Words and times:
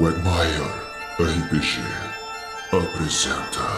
Wagmire 0.00 0.64
RPG 1.20 1.78
apresenta 2.72 3.68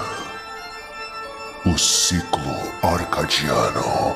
o 1.69 1.77
ciclo 1.77 2.41
arcadiano. 2.81 4.15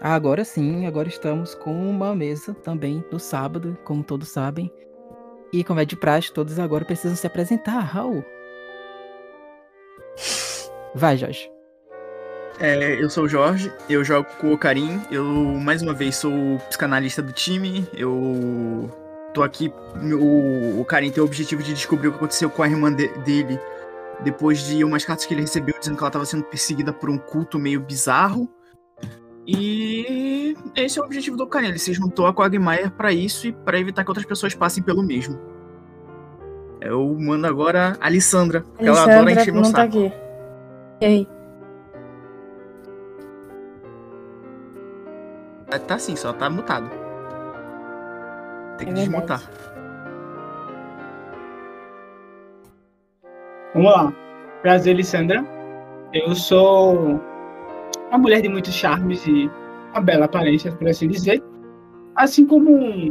Agora 0.00 0.42
sim, 0.42 0.86
agora 0.86 1.08
estamos 1.08 1.54
com 1.54 1.90
uma 1.90 2.14
mesa 2.16 2.54
também 2.54 3.04
no 3.12 3.20
sábado, 3.20 3.76
como 3.84 4.02
todos 4.02 4.30
sabem. 4.30 4.72
E 5.52 5.62
como 5.62 5.80
é 5.80 5.84
de 5.84 5.96
praxe, 5.96 6.32
todos 6.32 6.58
agora 6.58 6.86
precisam 6.86 7.14
se 7.14 7.26
apresentar, 7.26 7.80
Raul. 7.80 8.24
Vai, 10.94 11.18
Jorge. 11.18 11.53
É, 12.60 13.02
eu 13.02 13.10
sou 13.10 13.24
o 13.24 13.28
Jorge, 13.28 13.72
eu 13.88 14.04
jogo 14.04 14.28
com 14.40 14.52
o 14.52 14.58
Karim, 14.58 15.00
eu 15.10 15.24
mais 15.24 15.82
uma 15.82 15.92
vez 15.92 16.16
sou 16.16 16.32
o 16.32 16.58
psicanalista 16.68 17.20
do 17.20 17.32
time, 17.32 17.86
eu 17.92 18.88
tô 19.32 19.42
aqui, 19.42 19.72
o, 20.00 20.80
o 20.80 20.84
Karim 20.84 21.10
tem 21.10 21.20
o 21.20 21.26
objetivo 21.26 21.62
de 21.62 21.74
descobrir 21.74 22.08
o 22.08 22.12
que 22.12 22.18
aconteceu 22.18 22.48
com 22.48 22.62
a 22.62 22.68
irmã 22.68 22.92
de, 22.92 23.08
dele 23.18 23.58
depois 24.22 24.64
de 24.64 24.84
umas 24.84 25.04
cartas 25.04 25.26
que 25.26 25.34
ele 25.34 25.40
recebeu 25.40 25.74
dizendo 25.78 25.96
que 25.96 26.02
ela 26.02 26.08
estava 26.08 26.24
sendo 26.24 26.44
perseguida 26.44 26.92
por 26.92 27.10
um 27.10 27.18
culto 27.18 27.58
meio 27.58 27.80
bizarro. 27.80 28.48
E 29.46 30.56
esse 30.76 30.98
é 30.98 31.02
o 31.02 31.04
objetivo 31.04 31.36
do 31.36 31.46
Karim, 31.46 31.68
ele 31.68 31.78
se 31.78 31.92
juntou 31.92 32.26
a 32.26 32.32
Quagmire 32.32 32.88
para 32.90 33.12
isso 33.12 33.48
e 33.48 33.52
para 33.52 33.78
evitar 33.78 34.04
que 34.04 34.10
outras 34.10 34.26
pessoas 34.26 34.54
passem 34.54 34.82
pelo 34.82 35.02
mesmo. 35.02 35.38
Eu 36.80 37.16
mando 37.18 37.46
agora 37.46 37.96
a 38.00 38.06
Alessandra, 38.06 38.60
porque 38.60 38.86
ela 38.86 39.02
adora 39.02 39.32
encher 39.32 39.52
meu 39.52 39.62
não 39.62 39.72
tá 39.72 39.82
saco. 39.82 39.98
aqui. 39.98 40.12
E 41.00 41.04
aí? 41.04 41.28
Tá, 45.74 45.78
tá 45.80 45.98
sim, 45.98 46.14
só 46.14 46.32
tá 46.32 46.48
mutado. 46.48 46.88
Tem 48.78 48.86
que 48.86 48.92
É 48.92 48.94
desmutar. 48.94 49.42
Vamos 53.74 53.90
lá. 53.92 54.12
Prazer, 54.62 54.94
Lissandra. 54.94 55.44
Eu 56.12 56.32
sou 56.36 57.20
uma 58.08 58.18
mulher 58.18 58.40
de 58.40 58.48
muitos 58.48 58.72
charmes 58.72 59.26
e 59.26 59.50
uma 59.90 60.00
bela 60.00 60.26
aparência, 60.26 60.70
por 60.70 60.86
assim 60.88 61.08
dizer. 61.08 61.42
Assim 62.14 62.46
como 62.46 62.70
um- 62.70 63.10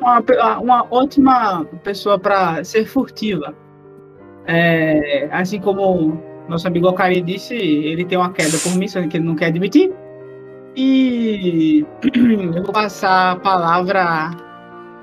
uma, 0.00 0.20
uma, 0.20 0.58
uma 0.60 0.86
ótima 0.88 1.64
pessoa 1.82 2.16
para 2.16 2.62
ser 2.62 2.86
furtiva. 2.86 3.52
É, 4.46 5.28
assim 5.32 5.60
como 5.60 6.22
nosso 6.48 6.68
amigo 6.68 6.88
Okari 6.88 7.20
disse, 7.20 7.54
ele 7.56 8.04
tem 8.04 8.16
uma 8.16 8.32
queda 8.32 8.56
por 8.62 8.74
mim, 8.76 8.86
só 8.86 9.02
que 9.06 9.16
ele 9.16 9.24
não 9.26 9.34
quer 9.34 9.46
admitir. 9.46 9.92
E 10.76 11.84
eu 12.54 12.62
vou 12.62 12.72
passar 12.72 13.32
a 13.32 13.36
palavra 13.36 14.30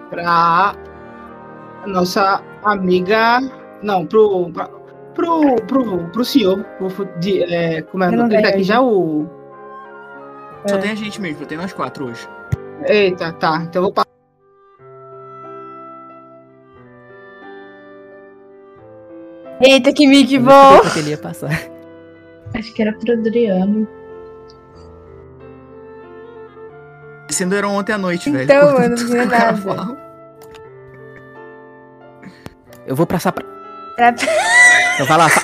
para 0.10 0.76
nossa 1.88 2.42
amiga 2.64 3.40
não, 3.84 4.06
pro, 4.06 4.50
pra- 4.52 4.70
pro, 5.14 5.56
pro, 5.68 6.08
pro 6.10 6.26
senhor, 6.26 6.64
pro, 6.64 7.06
de, 7.20 7.44
é, 7.44 7.82
como 7.84 8.04
é 8.04 8.10
o 8.10 8.12
Eu 8.14 8.18
nome 8.18 8.30
dele 8.30 8.48
aqui 8.48 8.64
já, 8.64 8.82
o... 8.82 9.28
Só 10.68 10.76
É. 10.76 10.80
tem 10.80 10.92
a 10.92 10.96
gente 10.96 11.22
mesmo, 11.22 11.40
só 11.40 11.46
tem 11.46 11.58
nós 11.58 11.74
quatro 11.74 12.06
hoje. 12.06 12.28
Eita, 12.86 13.32
tá, 13.34 13.58
então 13.64 13.82
eu 13.82 13.84
vou 13.84 13.94
passar. 13.94 14.06
Eita, 19.62 19.94
que 19.94 20.08
mic 20.08 20.34
Eu 20.34 20.42
bom! 20.42 20.52
sabia 20.78 20.92
que 20.92 21.00
ele 21.00 21.10
ia 21.12 21.18
passar. 21.18 21.50
Acho 22.54 22.74
que 22.74 22.82
era 22.82 22.94
pro 22.94 23.14
Adriano. 23.14 23.88
Sendo 27.36 27.54
eram 27.56 27.76
ontem 27.76 27.92
à 27.92 27.98
noite, 27.98 28.30
velho. 28.32 28.44
Então, 28.46 28.82
eu 28.82 28.90
não 28.90 29.08
nada. 29.10 29.26
gravava. 29.26 29.98
Eu 32.88 32.96
vou 32.96 33.06
passar 33.06 33.32
pra. 33.34 33.44
Pra, 33.96 34.16
Então 34.96 35.06
vai 35.06 35.18
lá. 35.18 35.28
fa- 35.30 35.42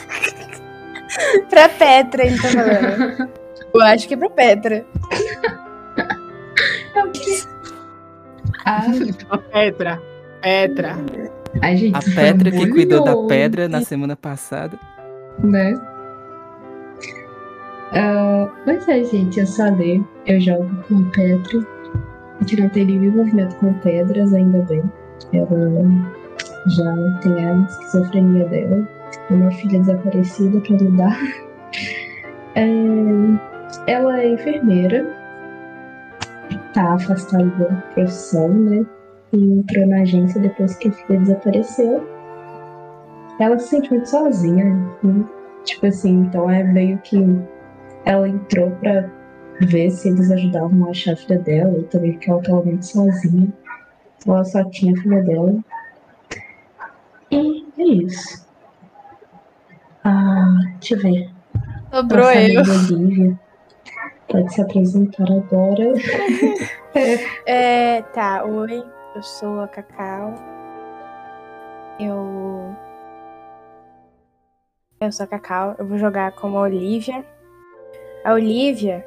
pra 1.50 1.68
Petra, 1.68 2.24
ele 2.25 2.40
tá 2.40 2.47
falando. 2.47 3.29
Eu 3.74 3.81
acho 3.81 4.07
que 4.07 4.13
é 4.13 4.18
pra 4.18 4.29
Petra. 4.29 4.85
Ah, 8.66 8.84
Petra, 9.52 10.02
Petra. 10.41 10.97
a 11.62 11.75
gente 11.75 11.96
A 11.96 12.00
Petra 12.16 12.52
que 12.52 12.69
cuidou 12.69 13.03
da 13.03 13.28
pedra 13.28 13.68
na 13.68 13.81
semana 13.81 14.16
passada. 14.16 14.78
Né? 15.40 15.73
Ah, 17.94 18.47
pois 18.63 18.88
é, 18.88 19.03
gente, 19.03 19.40
eu 19.40 19.47
sou 19.47 19.66
a 19.66 19.69
Lê. 19.72 20.00
Eu 20.25 20.40
jogo 20.40 20.69
com 20.88 21.00
a 21.00 21.12
Petra. 21.12 21.81
Tem 22.74 22.85
nenhum 22.85 23.03
envolvimento 23.06 23.56
com 23.57 23.74
pedras, 23.75 24.34
ainda 24.34 24.59
bem. 24.63 24.84
Ela 25.34 25.84
já 26.68 27.19
tem 27.22 27.46
a 27.46 27.62
esquizofrenia 27.63 28.46
dela. 28.46 28.88
Uma 29.29 29.52
filha 29.52 29.79
desaparecida 29.79 30.59
pra 30.62 30.75
lidar. 30.78 31.18
É, 32.53 32.68
ela 33.88 34.19
é 34.19 34.28
enfermeira. 34.28 35.07
Tá 36.74 36.96
afastada 36.96 37.46
da 37.46 37.75
profissão, 37.94 38.50
né? 38.50 38.85
E 39.31 39.53
entrou 39.53 39.88
na 39.88 40.02
agência 40.02 40.41
depois 40.41 40.75
que 40.75 40.90
a 40.90 40.91
filha 40.91 41.19
desapareceu. 41.19 42.06
Ela 43.40 43.58
se 43.58 43.69
sente 43.69 43.90
muito 43.90 44.09
sozinha. 44.09 44.66
né? 45.02 45.23
Tipo 45.63 45.85
assim, 45.85 46.23
então 46.23 46.50
é 46.50 46.62
meio 46.62 46.97
que 46.97 47.18
ela 48.03 48.28
entrou 48.28 48.72
pra 48.81 49.09
ver 49.66 49.92
se 49.92 50.10
eles 50.10 50.32
ajudavam 50.32 50.88
a 50.88 50.90
achar 50.90 51.14
a 51.14 51.18
filha 51.18 51.40
dela 51.40 51.78
e 51.78 51.84
também 51.84 52.14
porque 52.14 52.30
ela 52.30 52.42
tava 52.42 52.64
muito 52.64 52.86
sozinha. 52.86 53.48
Então 54.18 54.36
ela 54.36 54.46
só 54.46 54.64
tinha 54.70 54.94
a 54.94 55.02
filha 55.02 55.22
dela. 55.24 55.56
E 57.32 57.66
é 57.78 57.84
isso. 57.84 58.46
Ah, 60.04 60.58
deixa 60.80 60.96
eu 60.96 61.00
ver. 61.00 61.30
Sobrou 61.92 62.24
Nossa 62.24 62.94
eu. 62.94 63.38
pode 64.28 64.54
se 64.54 64.62
apresentar 64.62 65.32
agora. 65.32 65.94
É, 67.46 68.02
tá, 68.02 68.44
oi, 68.44 68.84
eu 69.16 69.24
sou 69.24 69.62
a 69.62 69.68
Cacau. 69.70 70.36
Eu. 71.98 72.76
Eu 75.00 75.10
sou 75.10 75.24
a 75.24 75.28
Cacau, 75.28 75.76
eu 75.80 75.88
vou 75.88 75.98
jogar 75.98 76.34
como 76.34 76.58
a 76.58 76.62
Olivia. 76.64 77.26
A 78.26 78.34
Olivia, 78.34 79.06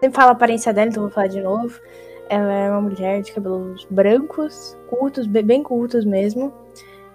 sempre 0.00 0.16
falo 0.16 0.30
a 0.30 0.32
aparência 0.32 0.72
dela, 0.72 0.88
então 0.88 1.02
vou 1.02 1.10
falar 1.12 1.26
de 1.28 1.40
novo. 1.40 1.80
Ela 2.28 2.52
é 2.52 2.70
uma 2.70 2.80
mulher 2.80 3.22
de 3.22 3.32
cabelos 3.32 3.86
brancos, 3.90 4.76
curtos, 4.88 5.26
be- 5.26 5.42
bem 5.42 5.62
curtos 5.62 6.04
mesmo. 6.04 6.52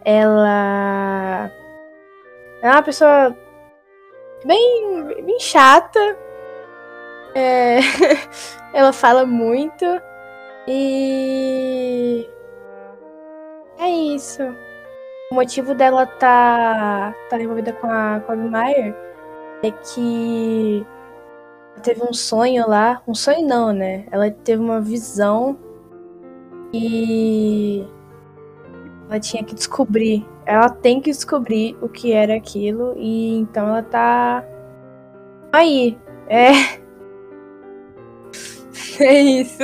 Ela 0.06 1.52
é 2.62 2.70
uma 2.72 2.82
pessoa 2.82 3.36
bem, 4.46 5.24
bem 5.26 5.40
chata. 5.40 6.00
É, 7.36 7.80
ela 8.74 8.94
fala 8.94 9.26
muito. 9.26 9.86
E 10.68 12.28
é 13.80 13.90
isso. 13.90 14.44
O 15.32 15.36
motivo 15.36 15.74
dela 15.74 16.06
tá, 16.06 17.14
tá 17.30 17.40
envolvida 17.40 17.74
com 17.74 17.88
a 17.90 18.22
Quagmire 18.22 18.94
é 19.64 19.72
que 19.72 20.86
teve 21.80 22.04
um 22.04 22.14
sonho 22.14 22.68
lá. 22.68 23.02
Um 23.08 23.16
sonho 23.16 23.48
não, 23.48 23.72
né? 23.74 24.06
Ela 24.12 24.30
teve 24.32 24.62
uma 24.62 24.82
visão 24.82 25.58
e 26.74 27.86
ela 29.10 29.20
tinha 29.20 29.44
que 29.44 29.56
descobrir. 29.56 30.26
Ela 30.46 30.70
tem 30.70 31.00
que 31.02 31.12
descobrir 31.12 31.78
o 31.82 31.90
que 31.90 32.12
era 32.14 32.36
aquilo 32.36 32.94
e 32.98 33.38
então 33.38 33.68
ela 33.68 33.84
tá 33.84 34.46
aí. 35.52 35.98
É. 36.28 36.82
É 39.00 39.20
isso. 39.20 39.58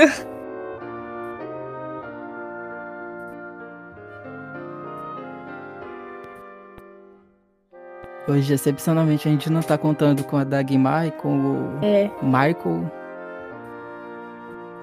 Hoje, 8.27 8.53
excepcionalmente, 8.53 9.27
a 9.27 9.31
gente 9.31 9.50
não 9.50 9.62
tá 9.62 9.77
contando 9.77 10.24
com 10.24 10.35
a 10.35 10.44
Dagmar 10.44 11.07
e 11.07 11.12
com 11.12 11.38
o 11.39 11.79
É. 11.81 12.12
Michael. 12.21 12.91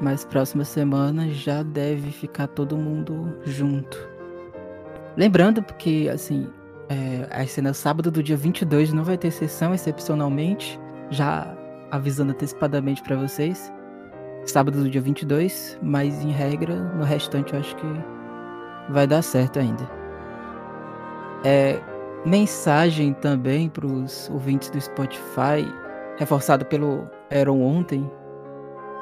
Mas 0.00 0.24
próxima 0.24 0.64
semana 0.64 1.28
já 1.28 1.62
deve 1.62 2.10
ficar 2.10 2.46
todo 2.46 2.76
mundo 2.76 3.38
junto. 3.44 4.08
Lembrando 5.16 5.62
porque, 5.62 6.10
assim, 6.12 6.48
é, 6.88 7.28
a 7.30 7.46
cena 7.46 7.72
sábado 7.74 8.10
do 8.10 8.22
dia 8.22 8.36
22 8.36 8.92
não 8.92 9.04
vai 9.04 9.18
ter 9.18 9.30
sessão, 9.30 9.74
excepcionalmente. 9.74 10.80
Já 11.10 11.54
avisando 11.90 12.32
antecipadamente 12.32 13.02
pra 13.02 13.14
vocês. 13.14 13.72
Sábado 14.46 14.82
do 14.82 14.90
dia 14.90 15.00
22, 15.00 15.78
mas 15.82 16.22
em 16.24 16.30
regra, 16.30 16.74
no 16.74 17.04
restante 17.04 17.52
eu 17.52 17.60
acho 17.60 17.76
que 17.76 17.86
vai 18.90 19.06
dar 19.06 19.22
certo 19.22 19.58
ainda. 19.58 19.88
É, 21.44 21.78
mensagem 22.24 23.12
também 23.14 23.68
para 23.68 23.86
os 23.86 24.30
ouvintes 24.30 24.70
do 24.70 24.80
Spotify. 24.80 25.64
reforçado 26.16 26.64
pelo 26.64 27.08
Aaron 27.30 27.60
ontem, 27.60 28.08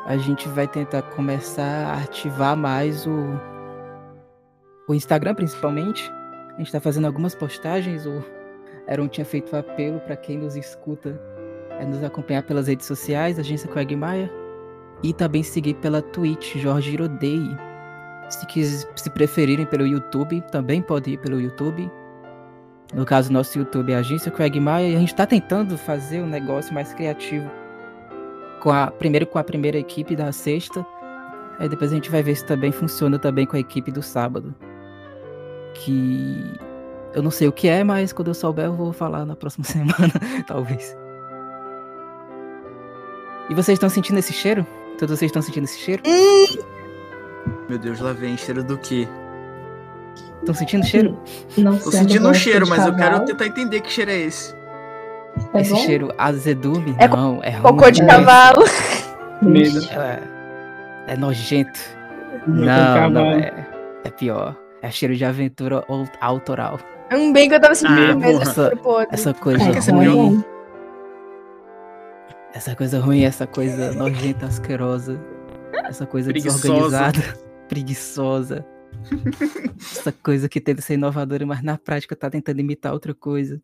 a 0.06 0.16
gente 0.16 0.48
vai 0.48 0.66
tentar 0.66 1.02
começar 1.02 1.86
a 1.86 2.02
ativar 2.02 2.56
mais 2.56 3.06
o, 3.06 3.40
o 4.88 4.94
Instagram, 4.94 5.34
principalmente. 5.34 6.10
A 6.54 6.58
gente 6.58 6.66
está 6.66 6.80
fazendo 6.80 7.06
algumas 7.06 7.34
postagens. 7.34 8.06
O 8.06 8.24
Aaron 8.88 9.08
tinha 9.08 9.24
feito 9.24 9.54
um 9.54 9.58
apelo 9.58 10.00
para 10.00 10.16
quem 10.16 10.38
nos 10.38 10.56
escuta 10.56 11.20
é 11.82 11.84
nos 11.84 12.02
acompanhar 12.04 12.42
pelas 12.44 12.68
redes 12.68 12.86
sociais, 12.86 13.38
Agência 13.38 13.68
Quagmire, 13.68 14.30
e 15.02 15.12
também 15.12 15.42
seguir 15.42 15.74
pela 15.74 16.00
Twitch, 16.00 16.56
Jorge 16.56 16.92
Irodei. 16.92 17.42
Se, 18.28 18.46
quis, 18.46 18.86
se 18.94 19.10
preferirem 19.10 19.66
pelo 19.66 19.86
YouTube, 19.86 20.40
também 20.52 20.80
pode 20.80 21.10
ir 21.10 21.18
pelo 21.18 21.40
YouTube. 21.40 21.90
No 22.92 23.06
caso, 23.06 23.32
nosso 23.32 23.58
YouTube 23.58 23.92
é 23.92 23.96
a 23.96 23.98
Agência 24.00 24.30
Quagmire, 24.30 24.92
e 24.92 24.96
a 24.96 24.98
gente 24.98 25.12
está 25.12 25.26
tentando 25.26 25.78
fazer 25.78 26.20
um 26.20 26.26
negócio 26.26 26.74
mais 26.74 26.92
criativo 26.92 27.50
com 28.60 28.70
a, 28.70 28.90
primeiro 28.90 29.26
com 29.26 29.38
a 29.38 29.44
primeira 29.44 29.78
equipe 29.78 30.14
da 30.14 30.30
sexta. 30.30 30.86
Aí 31.58 31.68
depois 31.68 31.90
a 31.90 31.94
gente 31.94 32.10
vai 32.10 32.22
ver 32.22 32.36
se 32.36 32.44
também 32.44 32.70
funciona 32.70 33.18
também 33.18 33.46
com 33.46 33.56
a 33.56 33.60
equipe 33.60 33.90
do 33.90 34.02
sábado. 34.02 34.54
Que 35.74 36.44
eu 37.14 37.22
não 37.22 37.30
sei 37.30 37.48
o 37.48 37.52
que 37.52 37.66
é, 37.66 37.82
mas 37.82 38.12
quando 38.12 38.28
eu 38.28 38.34
souber 38.34 38.66
eu 38.66 38.74
vou 38.74 38.92
falar 38.92 39.24
na 39.24 39.34
próxima 39.34 39.64
semana, 39.66 40.12
talvez. 40.46 40.96
E 43.50 43.54
vocês 43.54 43.76
estão 43.76 43.88
sentindo 43.88 44.18
esse 44.18 44.32
cheiro? 44.32 44.66
Todos 44.98 45.18
vocês 45.18 45.30
estão 45.30 45.42
sentindo 45.42 45.64
esse 45.64 45.78
cheiro? 45.78 46.02
Meu 47.68 47.78
Deus, 47.78 48.00
lá 48.00 48.12
vem 48.12 48.36
cheiro 48.36 48.62
do 48.62 48.78
quê? 48.78 49.08
Estão 50.42 50.54
sentindo 50.54 50.84
cheiro? 50.84 51.18
Não 51.56 51.78
Tô 51.78 51.90
sentindo 51.92 52.28
um 52.28 52.34
cheiro, 52.34 52.68
mas 52.68 52.84
eu 52.84 52.94
quero 52.94 53.24
tentar 53.24 53.46
entender 53.46 53.80
que 53.80 53.90
cheiro 53.90 54.10
é 54.10 54.18
esse. 54.18 54.54
É 55.54 55.60
esse 55.60 55.70
bom? 55.72 55.78
cheiro 55.78 56.12
azedume? 56.18 56.94
É 56.98 57.06
não, 57.08 57.40
é 57.42 57.50
ruim. 57.50 57.62
Cocô 57.62 57.90
de 57.90 58.02
É. 58.02 58.06
cavalo. 58.06 58.64
Medo. 59.40 59.78
É, 59.92 60.18
é 61.12 61.16
nojento. 61.16 61.78
Não, 62.46 63.08
não 63.10 63.26
é. 63.30 63.52
É 64.04 64.10
pior. 64.10 64.56
É 64.82 64.90
cheiro 64.90 65.14
de 65.14 65.24
aventura 65.24 65.84
ou- 65.88 66.08
autoral. 66.20 66.78
Um 67.12 67.32
bem 67.32 67.48
que 67.48 67.54
eu 67.54 67.60
tava 67.60 67.74
sentindo 67.74 68.00
Ah, 68.12 68.14
mesmo. 68.16 68.44
cheiro 68.52 68.76
podre. 68.78 69.08
Essa 69.12 69.32
coisa 69.32 69.62
É, 69.62 69.76
essa 69.78 69.92
ruim? 69.92 70.44
Essa 72.54 72.74
coisa 72.76 73.00
ruim, 73.00 73.24
essa 73.24 73.46
coisa 73.46 73.92
nojenta, 73.92 74.46
asquerosa. 74.46 75.18
Essa 75.88 76.04
coisa 76.04 76.30
Preguiçosa. 76.30 76.62
desorganizada, 76.62 77.38
preguiçosa. 77.68 78.64
Essa 79.80 80.12
coisa 80.12 80.48
que 80.48 80.60
tenta 80.60 80.82
ser 80.82 80.94
inovadora, 80.94 81.44
mas 81.46 81.62
na 81.62 81.76
prática 81.78 82.16
tá 82.16 82.30
tentando 82.30 82.60
imitar 82.60 82.92
outra 82.92 83.14
coisa. 83.14 83.60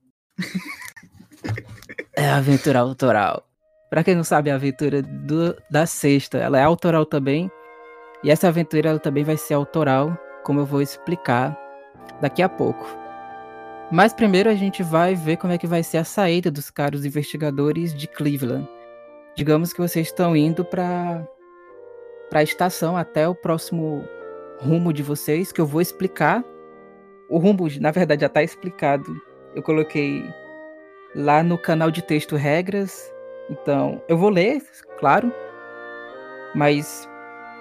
É 2.16 2.28
a 2.28 2.36
aventura 2.36 2.80
autoral. 2.80 3.44
Pra 3.90 4.04
quem 4.04 4.14
não 4.14 4.24
sabe, 4.24 4.50
a 4.50 4.54
aventura 4.56 5.00
do- 5.02 5.56
da 5.70 5.86
sexta, 5.86 6.38
ela 6.38 6.58
é 6.58 6.62
autoral 6.62 7.06
também. 7.06 7.50
E 8.22 8.30
essa 8.30 8.48
aventura 8.48 8.90
ela 8.90 8.98
também 8.98 9.24
vai 9.24 9.36
ser 9.36 9.54
autoral, 9.54 10.18
como 10.44 10.60
eu 10.60 10.66
vou 10.66 10.82
explicar 10.82 11.56
daqui 12.20 12.42
a 12.42 12.48
pouco. 12.48 12.84
Mas 13.90 14.12
primeiro 14.12 14.50
a 14.50 14.54
gente 14.54 14.82
vai 14.82 15.14
ver 15.14 15.36
como 15.38 15.52
é 15.52 15.58
que 15.58 15.66
vai 15.66 15.82
ser 15.82 15.98
a 15.98 16.04
saída 16.04 16.50
dos 16.50 16.70
caros 16.70 17.06
investigadores 17.06 17.94
de 17.94 18.06
Cleveland. 18.06 18.68
Digamos 19.34 19.72
que 19.72 19.80
vocês 19.80 20.08
estão 20.08 20.36
indo 20.36 20.64
para 20.64 21.26
para 22.28 22.40
a 22.40 22.42
estação 22.42 22.94
até 22.94 23.26
o 23.26 23.34
próximo 23.34 24.04
rumo 24.60 24.92
de 24.92 25.02
vocês, 25.02 25.52
que 25.52 25.60
eu 25.60 25.66
vou 25.66 25.80
explicar. 25.80 26.44
O 27.28 27.38
rumo, 27.38 27.68
na 27.80 27.90
verdade, 27.90 28.22
já 28.22 28.26
está 28.26 28.42
explicado. 28.42 29.20
Eu 29.54 29.62
coloquei 29.62 30.24
lá 31.14 31.42
no 31.42 31.58
canal 31.58 31.90
de 31.90 32.02
texto 32.02 32.36
regras. 32.36 33.12
Então, 33.50 34.02
eu 34.08 34.16
vou 34.16 34.28
ler, 34.28 34.62
claro, 34.98 35.32
mas 36.54 37.08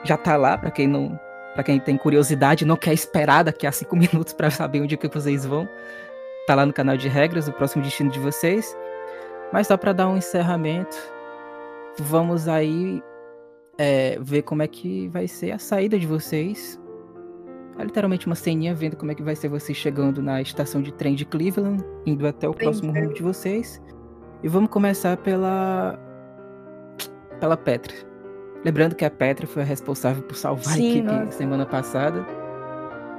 já 0.03 0.17
tá 0.17 0.35
lá 0.35 0.57
para 0.57 0.69
quem 0.69 0.87
não, 0.87 1.17
para 1.53 1.63
quem 1.63 1.79
tem 1.79 1.97
curiosidade, 1.97 2.65
não 2.65 2.75
quer 2.75 2.93
esperar 2.93 3.43
daqui 3.43 3.65
a 3.65 3.71
cinco 3.71 3.95
minutos 3.97 4.33
para 4.33 4.49
saber 4.51 4.81
onde 4.81 4.97
que 4.97 5.07
vocês 5.07 5.45
vão. 5.45 5.67
Tá 6.45 6.55
lá 6.55 6.65
no 6.65 6.73
canal 6.73 6.97
de 6.97 7.07
regras, 7.07 7.47
o 7.47 7.53
próximo 7.53 7.83
destino 7.83 8.09
de 8.09 8.19
vocês. 8.19 8.75
Mas 9.51 9.67
só 9.67 9.77
para 9.77 9.93
dar 9.93 10.07
um 10.09 10.17
encerramento, 10.17 10.97
vamos 11.99 12.47
aí 12.47 13.01
é, 13.77 14.17
ver 14.19 14.41
como 14.41 14.61
é 14.61 14.67
que 14.67 15.07
vai 15.09 15.27
ser 15.27 15.51
a 15.51 15.59
saída 15.59 15.97
de 15.97 16.07
vocês. 16.07 16.79
É 17.77 17.83
literalmente 17.83 18.25
uma 18.25 18.35
ceninha 18.35 18.73
vendo 18.73 18.95
como 18.95 19.11
é 19.11 19.15
que 19.15 19.21
vai 19.21 19.35
ser 19.35 19.49
vocês 19.49 19.77
chegando 19.77 20.21
na 20.21 20.41
estação 20.41 20.81
de 20.81 20.91
trem 20.91 21.13
de 21.13 21.25
Cleveland, 21.25 21.83
indo 22.05 22.25
até 22.27 22.49
o 22.49 22.53
próximo 22.53 22.91
rumo 22.91 23.13
de 23.13 23.21
vocês. 23.21 23.81
E 24.43 24.47
vamos 24.47 24.69
começar 24.69 25.17
pela 25.17 25.99
pela 27.39 27.55
Petra. 27.55 27.93
Lembrando 28.65 28.95
que 28.95 29.05
a 29.05 29.11
Petra 29.11 29.45
foi 29.45 29.61
a 29.61 29.65
responsável 29.65 30.23
por 30.23 30.35
salvar 30.35 30.73
Sim, 30.73 30.85
a 30.85 30.89
equipe 30.89 31.07
nossa. 31.07 31.31
semana 31.33 31.65
passada. 31.65 32.25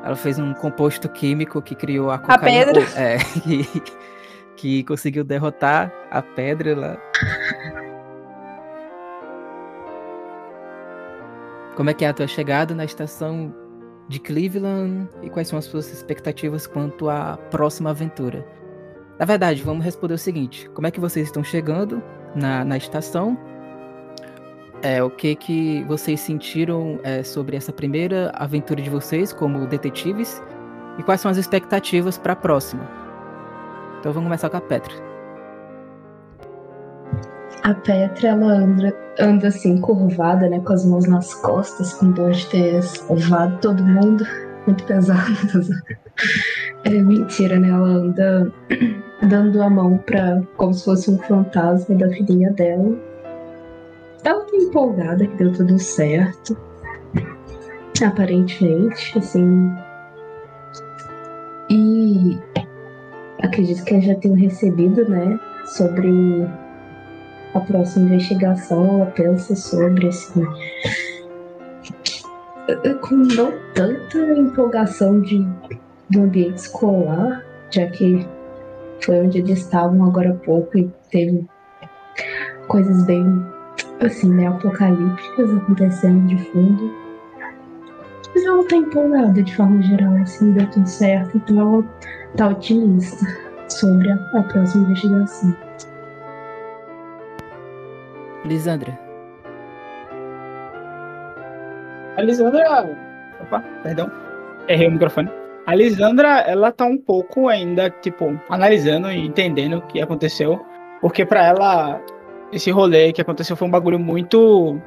Ela 0.05 0.17
fez 0.17 0.39
um 0.39 0.53
composto 0.55 1.09
químico 1.09 1.63
que 1.63 1.75
criou 1.75 2.11
a 2.11 2.19
cocaína. 2.19 2.73
pedra. 2.73 2.83
oh, 2.83 2.95
É, 2.99 3.19
que, 3.41 3.83
que 4.57 4.85
conseguiu 4.85 5.23
derrotar 5.23 5.93
a 6.11 6.21
pedra 6.21 6.77
lá. 6.77 6.97
Como 11.77 11.91
é 11.91 11.95
que 11.95 12.05
é 12.05 12.09
a 12.09 12.13
tua 12.13 12.27
chegada 12.27 12.75
na 12.75 12.85
estação 12.85 13.55
de 14.09 14.19
Cleveland 14.19 15.09
e 15.23 15.29
quais 15.29 15.49
são 15.49 15.59
as 15.59 15.67
suas 15.67 15.93
expectativas 15.93 16.67
quanto 16.67 17.09
à 17.09 17.37
próxima 17.51 17.91
aventura? 17.91 18.45
Na 19.19 19.27
verdade, 19.27 19.63
vamos 19.63 19.85
responder 19.85 20.15
o 20.15 20.19
seguinte: 20.19 20.69
como 20.71 20.87
é 20.87 20.91
que 20.91 21.01
vocês 21.01 21.27
estão 21.27 21.45
chegando 21.45 22.03
na, 22.35 22.65
na 22.65 22.77
estação? 22.77 23.39
É, 24.81 25.03
o 25.03 25.11
que 25.11 25.35
que 25.35 25.83
vocês 25.85 26.21
sentiram 26.21 27.01
é, 27.03 27.23
sobre 27.25 27.57
essa 27.57 27.73
primeira 27.73 28.31
aventura 28.37 28.81
de 28.81 28.89
vocês 28.89 29.33
como 29.33 29.67
detetives 29.67 30.41
e 30.99 31.03
quais 31.03 31.21
são 31.21 31.31
as 31.31 31.37
expectativas 31.37 32.17
para 32.17 32.33
a 32.33 32.37
próxima? 32.37 32.89
Então 33.99 34.13
vamos 34.13 34.29
começar 34.29 34.49
com 34.49 34.57
a 34.57 34.61
Petra. 34.61 35.08
A 37.69 37.75
Petra, 37.75 38.29
ela 38.29 38.47
anda, 38.47 38.97
anda 39.21 39.49
assim, 39.49 39.79
curvada, 39.79 40.49
né? 40.49 40.59
Com 40.61 40.73
as 40.73 40.87
mãos 40.87 41.07
nas 41.07 41.35
costas, 41.35 41.93
com 41.93 42.13
dor 42.13 42.31
de 42.31 42.47
ter 42.47 42.83
salvado 42.83 43.59
todo 43.59 43.85
mundo. 43.85 44.25
Muito 44.67 44.85
pesado. 44.85 45.21
É 46.85 46.91
mentira, 46.91 47.59
né? 47.59 47.69
Ela 47.69 47.89
anda 47.89 48.53
dando 49.29 49.63
a 49.63 49.69
mão 49.69 49.99
pra. 49.99 50.41
como 50.57 50.73
se 50.73 50.87
fosse 50.87 51.11
um 51.11 51.19
fantasma 51.19 51.95
da 51.95 52.09
filhinha 52.09 52.51
dela. 52.53 52.97
Ela 54.25 54.45
tá 54.47 54.57
empolgada 54.57 55.27
que 55.27 55.37
deu 55.37 55.53
tudo 55.53 55.79
certo. 55.79 56.57
Aparentemente, 58.03 59.19
assim. 59.19 59.71
E 61.69 62.39
acredito 63.43 63.85
que 63.85 63.95
eu 63.95 64.01
já 64.01 64.15
tenho 64.15 64.35
recebido, 64.35 65.07
né? 65.07 65.39
Sobre 65.67 66.49
a 67.55 67.61
próxima 67.61 68.07
investigação, 68.07 68.87
ela 68.87 69.07
pensa 69.07 69.57
sobre, 69.57 70.09
assim, 70.09 70.45
com 73.01 73.15
não 73.15 73.53
tanta 73.75 74.19
empolgação 74.19 75.21
de, 75.21 75.47
do 76.11 76.23
ambiente 76.23 76.59
escolar, 76.59 77.43
já 77.71 77.87
que 77.87 78.27
foi 79.03 79.21
onde 79.21 79.39
eles 79.39 79.59
estavam 79.59 80.05
agora 80.05 80.31
há 80.31 80.35
pouco 80.35 80.77
e 80.77 80.91
teve 81.11 81.47
coisas 82.67 83.05
bem, 83.05 83.25
assim, 84.01 84.29
né, 84.35 84.47
apocalípticas 84.49 85.55
acontecendo 85.55 86.27
de 86.27 86.37
fundo. 86.51 86.93
Mas 88.35 88.45
ela 88.45 88.65
tá 88.69 88.77
empolgada 88.77 89.43
de 89.43 89.57
forma 89.57 89.83
geral, 89.83 90.15
assim, 90.17 90.53
deu 90.53 90.69
tudo 90.71 90.87
certo, 90.87 91.37
então 91.39 91.61
ela 91.61 91.85
tá 92.37 92.49
otimista 92.49 93.27
sobre 93.69 94.11
a, 94.11 94.17
a 94.35 94.43
próxima 94.43 94.85
investigação. 94.85 95.68
Lisandra. 98.49 98.99
A 102.17 102.23
Lisandra. 102.23 102.97
Opa, 103.43 103.61
perdão. 103.83 104.11
Errei 104.67 104.89
o 104.89 104.93
microfone. 104.93 105.31
A 105.67 105.75
Lisandra, 105.75 106.41
ela 106.41 106.73
tá 106.73 106.87
um 106.87 106.97
pouco 106.97 107.49
ainda, 107.49 107.91
tipo, 107.91 108.41
analisando 108.49 109.11
e 109.11 109.19
entendendo 109.27 109.79
o 109.79 109.83
que 109.83 110.01
aconteceu. 110.01 110.65
Porque 111.01 111.25
pra 111.25 111.47
ela, 111.47 112.03
esse 112.53 112.71
rolê 112.71 113.13
que 113.13 113.21
aconteceu 113.21 113.55
foi 113.55 113.69
um 113.69 113.71
bagulho 113.71 113.99
muito. 113.99 114.81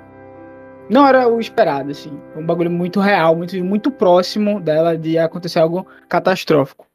Não 0.90 1.08
era 1.08 1.28
o 1.28 1.40
esperado, 1.40 1.92
assim. 1.92 2.20
Foi 2.34 2.44
um 2.44 2.46
bagulho 2.46 2.72
muito 2.72 3.00
real, 3.00 3.36
muito, 3.36 3.56
muito 3.64 3.92
próximo 3.92 4.60
dela 4.60 4.98
de 4.98 5.18
acontecer 5.18 5.60
algo 5.60 5.88
catastrófico. 6.10 6.88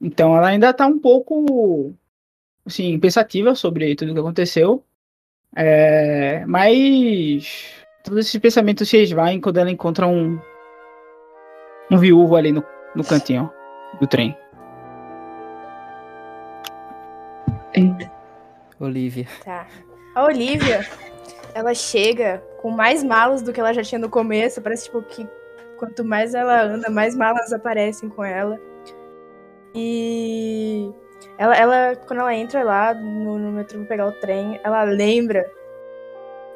Então 0.00 0.36
ela 0.36 0.48
ainda 0.48 0.72
tá 0.72 0.86
um 0.86 0.98
pouco, 0.98 1.94
assim, 2.64 2.98
pensativa 3.00 3.54
sobre 3.54 3.96
tudo 3.96 4.12
que 4.12 4.20
aconteceu. 4.20 4.84
É, 5.60 6.44
mas 6.46 7.74
todos 8.04 8.20
esses 8.20 8.40
pensamentos 8.40 8.88
se 8.88 8.96
esvaem 8.98 9.40
quando 9.40 9.56
ela 9.56 9.68
encontra 9.68 10.06
um 10.06 10.38
um 11.90 11.98
viúvo 11.98 12.36
ali 12.36 12.52
no, 12.52 12.62
no 12.94 13.02
cantinho 13.02 13.50
do 13.98 14.06
trem. 14.06 14.38
Eita. 17.74 18.08
Olivia. 18.78 19.26
Tá. 19.44 19.66
A 20.14 20.24
Olivia, 20.24 20.86
ela 21.52 21.74
chega 21.74 22.40
com 22.62 22.70
mais 22.70 23.02
malas 23.02 23.42
do 23.42 23.52
que 23.52 23.58
ela 23.58 23.72
já 23.72 23.82
tinha 23.82 23.98
no 23.98 24.08
começo. 24.08 24.62
Parece 24.62 24.84
tipo 24.84 25.02
que 25.02 25.26
quanto 25.76 26.04
mais 26.04 26.34
ela 26.34 26.62
anda, 26.62 26.88
mais 26.88 27.16
malas 27.16 27.52
aparecem 27.52 28.08
com 28.08 28.22
ela. 28.24 28.60
E 29.74 30.92
ela, 31.36 31.56
ela 31.56 31.96
quando 32.06 32.20
ela 32.20 32.34
entra 32.34 32.62
lá 32.62 32.94
no, 32.94 33.38
no 33.38 33.52
metrô 33.52 33.78
pra 33.80 33.88
pegar 33.88 34.06
o 34.06 34.12
trem, 34.12 34.60
ela 34.64 34.82
lembra 34.82 35.50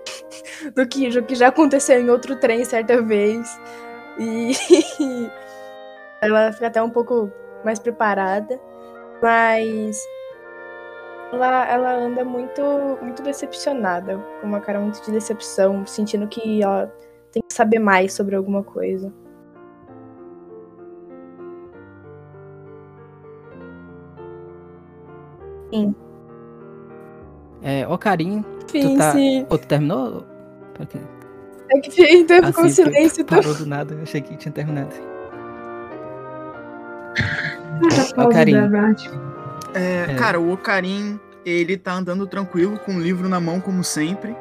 do 0.75 0.87
que, 0.87 1.09
do 1.11 1.23
que 1.23 1.35
já 1.35 1.49
aconteceu 1.49 2.01
em 2.01 2.11
outro 2.11 2.37
trem 2.37 2.65
certa 2.65 3.01
vez. 3.03 3.61
E 4.19 4.53
ela 6.21 6.53
fica 6.53 6.67
até 6.67 6.83
um 6.83 6.91
pouco 6.91 7.31
mais 7.65 7.79
preparada. 7.79 8.61
Mas 9.23 10.05
ela, 11.33 11.67
ela 11.67 11.95
anda 11.95 12.25
muito, 12.25 12.63
muito 13.01 13.23
decepcionada, 13.23 14.19
com 14.41 14.47
uma 14.47 14.61
cara 14.61 14.81
muito 14.81 15.01
de 15.03 15.13
decepção, 15.13 15.87
sentindo 15.87 16.27
que 16.27 16.63
ela 16.63 16.93
tem 17.31 17.43
que 17.43 17.55
saber 17.55 17.79
mais 17.79 18.13
sobre 18.13 18.37
alguma 18.37 18.63
coisa. 18.63 19.13
Sim. 25.73 25.95
É, 27.63 27.87
ô 27.89 27.97
Karim, 27.97 28.45
Sim, 28.67 28.95
tu 28.95 28.99
tá. 28.99 29.13
sim. 29.13 29.47
Ô, 29.49 29.57
tu 29.57 29.67
terminou? 29.67 30.27
É 31.71 31.81
que 31.81 32.03
então 32.03 32.39
Ah, 32.43 32.47
ficou 32.49 32.65
um 32.65 32.69
sim, 32.69 32.83
porque 32.83 32.97
silêncio. 32.99 33.25
Tá? 33.25 33.37
Parou 33.37 33.55
do 33.55 33.65
nada, 33.67 33.95
eu 33.95 34.03
achei 34.03 34.21
que 34.21 34.37
tinha 34.37 34.53
terminado. 34.53 34.95
Dramática. 38.45 39.21
É, 39.75 40.07
É. 40.11 40.15
Cara, 40.17 40.39
o 40.41 40.53
Ocarim, 40.53 41.19
ele 41.45 41.77
tá 41.77 41.95
andando 41.95 42.27
tranquilo, 42.27 42.79
com 42.79 42.97
o 42.97 43.01
livro 43.01 43.29
na 43.29 43.41
mão, 43.41 43.61
como 43.61 43.83
sempre. 43.83 44.37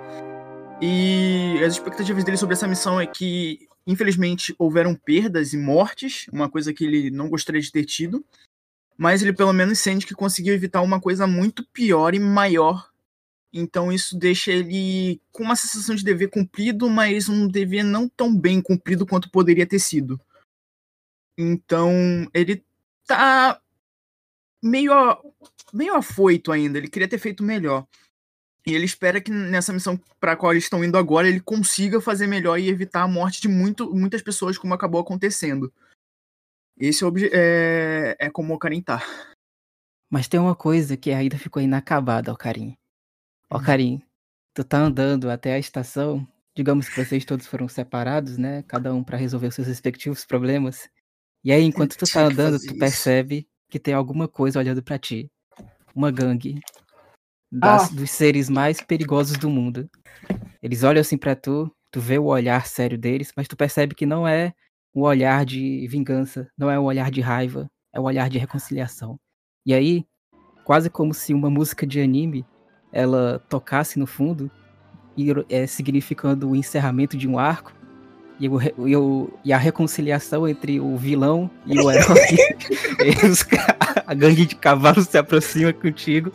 E 0.82 1.62
as 1.66 1.74
expectativas 1.74 2.24
dele 2.24 2.38
sobre 2.38 2.54
essa 2.54 2.68
missão 2.68 3.00
é 3.00 3.06
que, 3.06 3.68
infelizmente, 3.86 4.54
houveram 4.58 4.96
perdas 4.96 5.54
e 5.54 5.58
mortes, 5.58 6.26
uma 6.34 6.50
coisa 6.50 6.74
que 6.74 6.84
ele 6.84 7.12
não 7.12 7.30
gostaria 7.30 7.62
de 7.62 7.72
ter 7.72 7.86
tido. 7.86 8.26
Mas 9.02 9.24
ele 9.24 9.34
pelo 9.34 9.52
menos 9.52 9.80
sente 9.80 10.06
que 10.06 10.14
conseguiu 10.14 10.54
evitar 10.54 10.80
uma 10.84 11.02
coisa 11.02 11.26
muito 11.26 11.66
pior 11.74 12.14
e 12.14 12.20
maior. 12.20 12.88
Então 13.52 13.92
isso 13.92 14.16
deixa 14.16 14.52
ele 14.52 15.20
com 15.32 15.42
uma 15.42 15.56
sensação 15.56 15.96
de 15.96 16.04
dever 16.04 16.30
cumprido, 16.30 16.88
mas 16.88 17.28
um 17.28 17.48
dever 17.48 17.84
não 17.84 18.08
tão 18.08 18.38
bem 18.38 18.62
cumprido 18.62 19.04
quanto 19.04 19.32
poderia 19.32 19.66
ter 19.66 19.80
sido. 19.80 20.22
Então 21.36 21.92
ele 22.32 22.64
tá 23.08 23.60
meio, 24.64 24.94
a- 24.94 25.20
meio 25.74 25.96
afoito 25.96 26.52
ainda, 26.52 26.78
ele 26.78 26.88
queria 26.88 27.08
ter 27.08 27.18
feito 27.18 27.42
melhor. 27.42 27.88
E 28.68 28.76
ele 28.76 28.86
espera 28.86 29.20
que 29.20 29.32
nessa 29.32 29.74
missão 29.74 30.00
para 30.20 30.34
a 30.34 30.36
qual 30.36 30.52
eles 30.52 30.66
estão 30.66 30.84
indo 30.84 30.96
agora, 30.96 31.28
ele 31.28 31.40
consiga 31.40 32.00
fazer 32.00 32.28
melhor 32.28 32.60
e 32.60 32.70
evitar 32.70 33.02
a 33.02 33.08
morte 33.08 33.42
de 33.42 33.48
muito, 33.48 33.92
muitas 33.96 34.22
pessoas, 34.22 34.60
como 34.60 34.76
acabou 34.76 35.02
acontecendo. 35.02 35.74
Esse 36.78 37.04
é, 37.06 37.08
é, 37.34 38.26
é 38.28 38.30
como 38.30 38.54
o 38.54 38.60
Karim 38.60 38.82
tá. 38.82 39.02
Mas 40.10 40.28
tem 40.28 40.40
uma 40.40 40.56
coisa 40.56 40.98
que 40.98 41.12
ainda 41.12 41.38
ficou 41.38 41.62
inacabada, 41.62 42.32
ó 42.32 42.36
Karim. 42.36 42.76
Ó 43.50 43.60
Karim, 43.60 44.02
tu 44.54 44.64
tá 44.64 44.78
andando 44.80 45.30
até 45.30 45.54
a 45.54 45.60
estação, 45.60 46.28
digamos 46.56 46.90
que 46.90 46.96
vocês 47.04 47.24
todos 47.24 47.48
foram 47.48 47.68
separados, 47.68 48.38
né? 48.38 48.64
Cada 48.64 48.94
um 48.94 49.04
pra 49.04 49.18
resolver 49.18 49.48
os 49.48 49.56
seus 49.56 49.68
respectivos 49.68 50.26
problemas. 50.26 50.90
E 51.44 51.52
aí, 51.52 51.64
enquanto 51.64 51.98
tu 51.98 52.06
tá 52.12 52.22
andando, 52.26 52.60
tu 52.60 52.78
percebe 52.78 53.48
que 53.70 53.80
tem 53.80 53.94
alguma 53.94 54.28
coisa 54.28 54.60
olhando 54.60 54.84
pra 54.84 55.00
ti. 55.00 55.30
Uma 55.96 56.12
gangue 56.12 56.60
das- 57.52 57.90
Ah. 57.92 57.96
dos 57.96 58.12
seres 58.12 58.50
mais 58.50 58.82
perigosos 58.82 59.38
do 59.38 59.50
mundo. 59.50 59.90
Eles 60.62 60.84
olham 60.84 61.02
assim 61.02 61.18
pra 61.18 61.36
tu, 61.36 61.74
tu 61.90 62.00
vê 62.00 62.18
o 62.18 62.26
olhar 62.26 62.66
sério 62.68 62.98
deles, 62.98 63.32
mas 63.36 63.48
tu 63.48 63.56
percebe 63.58 63.96
que 63.96 64.06
não 64.06 64.28
é 64.28 64.54
um 64.94 65.02
olhar 65.02 65.46
de 65.46 65.88
vingança, 65.88 66.48
não 66.58 66.70
é 66.70 66.80
um 66.80 66.84
olhar 66.84 67.10
de 67.12 67.22
raiva, 67.22 67.68
é 67.94 68.00
um 68.00 68.04
olhar 68.04 68.30
de 68.30 68.38
reconciliação. 68.38 69.18
E 69.66 69.74
aí, 69.74 70.06
quase 70.64 70.90
como 70.90 71.14
se 71.14 71.34
uma 71.34 71.50
música 71.50 71.86
de 71.88 72.00
anime 72.02 72.46
ela 72.92 73.40
tocasse 73.50 73.98
no 73.98 74.06
fundo, 74.06 74.52
e, 75.18 75.28
é, 75.50 75.68
significando 75.68 76.50
o 76.50 76.56
encerramento 76.56 77.18
de 77.18 77.28
um 77.28 77.38
arco 77.38 77.74
e, 78.40 78.48
o 78.48 78.60
e 78.88 78.96
o- 78.96 79.30
e 79.44 79.52
a 79.54 79.58
reconciliação 79.58 80.48
entre 80.48 80.80
o 80.80 80.96
vilão 80.98 81.50
e 81.66 81.78
o 81.80 81.92
herói. 81.92 82.18
A 84.08 84.14
gangue 84.14 84.46
de 84.46 84.56
cavalos 84.56 85.08
se 85.08 85.18
aproxima 85.18 85.72
contigo. 85.74 86.32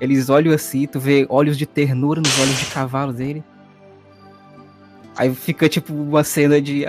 Eles 0.00 0.28
olham 0.28 0.52
assim, 0.54 0.86
tu 0.86 0.98
vê 1.00 1.26
olhos 1.28 1.56
de 1.56 1.64
ternura 1.66 2.20
nos 2.20 2.38
olhos 2.38 2.58
de 2.58 2.66
cavalo 2.66 3.12
dele. 3.12 3.42
Aí 5.16 5.34
fica 5.34 5.68
tipo 5.68 5.94
uma 5.94 6.22
cena 6.24 6.60
de 6.60 6.86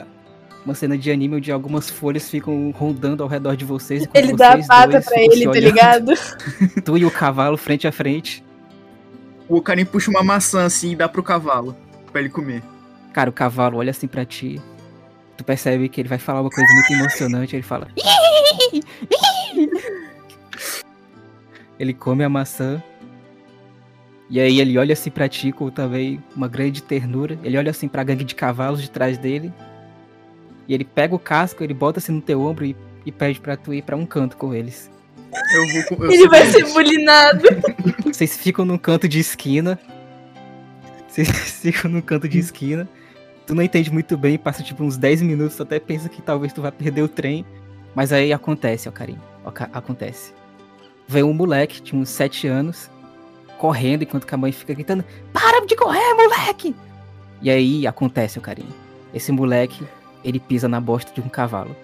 uma 0.68 0.76
cena 0.76 0.98
de 0.98 1.10
anime 1.10 1.38
onde 1.38 1.50
algumas 1.50 1.90
folhas 1.90 2.30
ficam 2.30 2.72
rondando 2.72 3.24
ao 3.24 3.30
redor 3.30 3.56
de 3.56 3.64
vocês. 3.64 4.06
Ele 4.14 4.36
dá 4.36 4.50
a 4.50 4.52
vocês 4.52 4.68
pata 4.68 5.02
pra 5.02 5.22
ele, 5.22 5.46
tá 5.46 5.60
ligado? 5.60 6.12
Tu 6.84 6.98
e 6.98 7.06
o 7.06 7.12
cavalo 7.12 7.56
frente 7.56 7.88
a 7.88 7.92
frente. 7.92 8.44
O 9.48 9.62
Karim 9.62 9.86
puxa 9.86 10.12
uma 10.12 10.22
maçã 10.22 10.66
assim 10.66 10.92
e 10.92 10.96
dá 10.96 11.08
pro 11.08 11.24
cavalo, 11.24 11.74
pra 12.12 12.20
ele 12.20 12.30
comer. 12.30 12.62
Cara, 13.14 13.30
o 13.30 13.34
cavalo 13.34 13.78
olha 13.78 13.92
assim 13.92 14.08
pra 14.08 14.26
ti. 14.26 14.62
Tu 15.38 15.44
percebe 15.46 15.88
que 15.88 16.02
ele 16.02 16.10
vai 16.10 16.18
falar 16.18 16.42
uma 16.42 16.50
coisa 16.50 16.70
muito 16.74 16.94
emocionante. 16.94 17.56
Ele 17.56 17.64
fala. 17.64 17.88
Ele 21.80 21.94
come 21.94 22.26
a 22.26 22.30
maçã. 22.30 22.84
E 24.30 24.38
aí 24.38 24.60
ele 24.60 24.78
olha 24.78 24.92
assim 24.92 25.10
pra 25.10 25.30
ti 25.30 25.54
com 25.54 25.70
também 25.70 26.22
uma 26.36 26.50
grande 26.50 26.84
ternura. 26.84 27.40
Ele 27.42 27.58
olha 27.58 27.72
assim 27.72 27.88
pra 27.88 28.04
gangue 28.04 28.26
de 28.26 28.36
cavalos 28.36 28.82
de 28.82 28.92
trás 28.92 29.18
dele. 29.18 29.54
E 30.68 30.74
ele 30.74 30.84
pega 30.84 31.16
o 31.16 31.20
casco, 31.20 31.64
ele 31.64 31.74
bota 31.74 32.00
assim 32.00 32.12
no 32.12 32.22
teu 32.22 32.42
ombro 32.42 32.66
e, 32.66 32.76
e 33.06 33.12
pede 33.12 33.40
pra 33.40 33.56
tu 33.56 33.74
ir 33.74 33.82
pra 33.84 33.96
um 33.96 34.06
canto 34.06 34.36
com 34.38 34.54
eles. 34.54 34.92
Eu 35.54 35.68
vou 35.68 35.84
com- 35.98 36.04
eu 36.06 36.12
Ele 36.12 36.28
vai 36.28 36.46
ser 36.48 36.66
bulinado. 36.74 37.44
Vocês 38.06 38.36
ficam 38.38 38.66
num 38.66 38.78
canto 38.78 39.08
de 39.08 39.20
esquina. 39.20 39.80
Vocês 41.08 41.30
ficam 41.62 41.90
num 41.92 42.02
canto 42.02 42.28
de 42.28 42.40
esquina. 42.40 42.88
Tu 43.46 43.56
não 43.56 43.64
entende 43.64 43.92
muito 43.92 44.18
bem, 44.18 44.38
passa 44.38 44.62
tipo 44.62 44.84
uns 44.84 44.98
10 44.98 45.22
minutos, 45.22 45.56
tu 45.56 45.64
até 45.64 45.80
pensa 45.80 46.10
que 46.10 46.22
talvez 46.22 46.52
tu 46.52 46.62
vai 46.62 46.72
perder 46.72 47.02
o 47.02 47.08
trem. 47.08 47.46
Mas 47.96 48.12
aí 48.12 48.34
acontece, 48.34 48.90
ó, 48.90 48.92
carinho. 48.92 49.22
Ó, 49.46 49.52
ca- 49.52 49.70
acontece. 49.72 50.34
Vem 51.08 51.24
um 51.24 51.34
moleque 51.34 51.82
de 51.82 51.96
uns 51.96 52.10
7 52.10 52.48
anos, 52.48 52.90
correndo, 53.58 54.04
enquanto 54.04 54.28
que 54.28 54.36
a 54.36 54.38
mãe 54.38 54.52
fica 54.52 54.74
gritando: 54.74 55.04
Para 55.32 55.66
de 55.66 55.76
correr, 55.76 56.14
moleque! 56.14 56.76
E 57.42 57.50
aí 57.50 57.88
acontece, 57.88 58.38
ó, 58.38 58.42
carinho. 58.42 58.74
Esse 59.14 59.32
moleque, 59.32 59.86
ele 60.24 60.40
pisa 60.40 60.68
na 60.68 60.80
bosta 60.80 61.12
de 61.14 61.22
um 61.22 61.30
cavalo. 61.30 61.76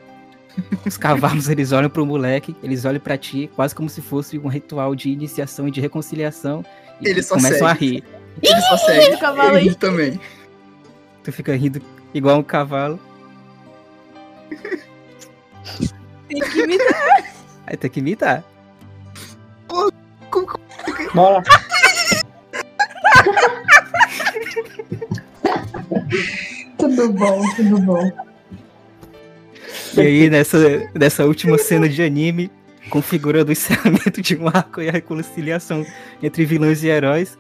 Os 0.86 0.98
cavalos, 0.98 1.50
eles 1.50 1.72
olham 1.72 1.90
pro 1.90 2.06
moleque, 2.06 2.56
eles 2.62 2.86
olham 2.86 3.00
pra 3.00 3.18
ti, 3.18 3.50
quase 3.56 3.74
como 3.74 3.90
se 3.90 4.02
fosse 4.02 4.38
um 4.38 4.48
ritual 4.48 4.94
de 4.96 5.10
iniciação 5.10 5.68
e 5.68 5.72
de 5.72 5.82
reconciliação. 5.82 6.64
E 7.02 7.10
Ele 7.10 7.22
e 7.22 7.24
só 7.24 7.36
começam 7.36 7.68
a 7.68 7.74
segue. 7.76 7.86
rir. 7.86 8.04
Ele 8.42 8.62
só 8.62 8.78
segue. 8.78 9.18
Cavalo. 9.18 9.58
Ele 9.58 9.76
também. 9.76 10.20
Tu 11.24 11.32
fica 11.32 11.56
rindo 11.56 11.82
igual 12.14 12.38
um 12.38 12.44
cavalo. 12.44 13.00
Tem 16.28 16.40
que 16.40 16.60
imitar. 16.62 17.34
Aí 17.66 17.78
tem 17.78 17.90
que 17.90 18.00
imitar. 18.00 18.44
Bora. 21.14 21.44
Tudo 26.84 27.14
bom, 27.14 27.42
tudo 27.56 27.80
bom. 27.80 28.12
E 29.96 30.02
aí, 30.02 30.30
nessa, 30.30 30.58
nessa 30.94 31.26
última 31.26 31.58
cena 31.58 31.88
de 31.88 32.04
anime, 32.04 32.52
configurando 32.90 33.50
o 33.50 33.52
encerramento 33.54 34.22
de 34.22 34.36
um 34.36 34.50
arco 34.50 34.82
e 34.82 34.90
a 34.90 34.92
reconciliação 34.92 35.86
entre 36.22 36.44
vilões 36.44 36.84
e 36.84 36.88
heróis, 36.88 37.40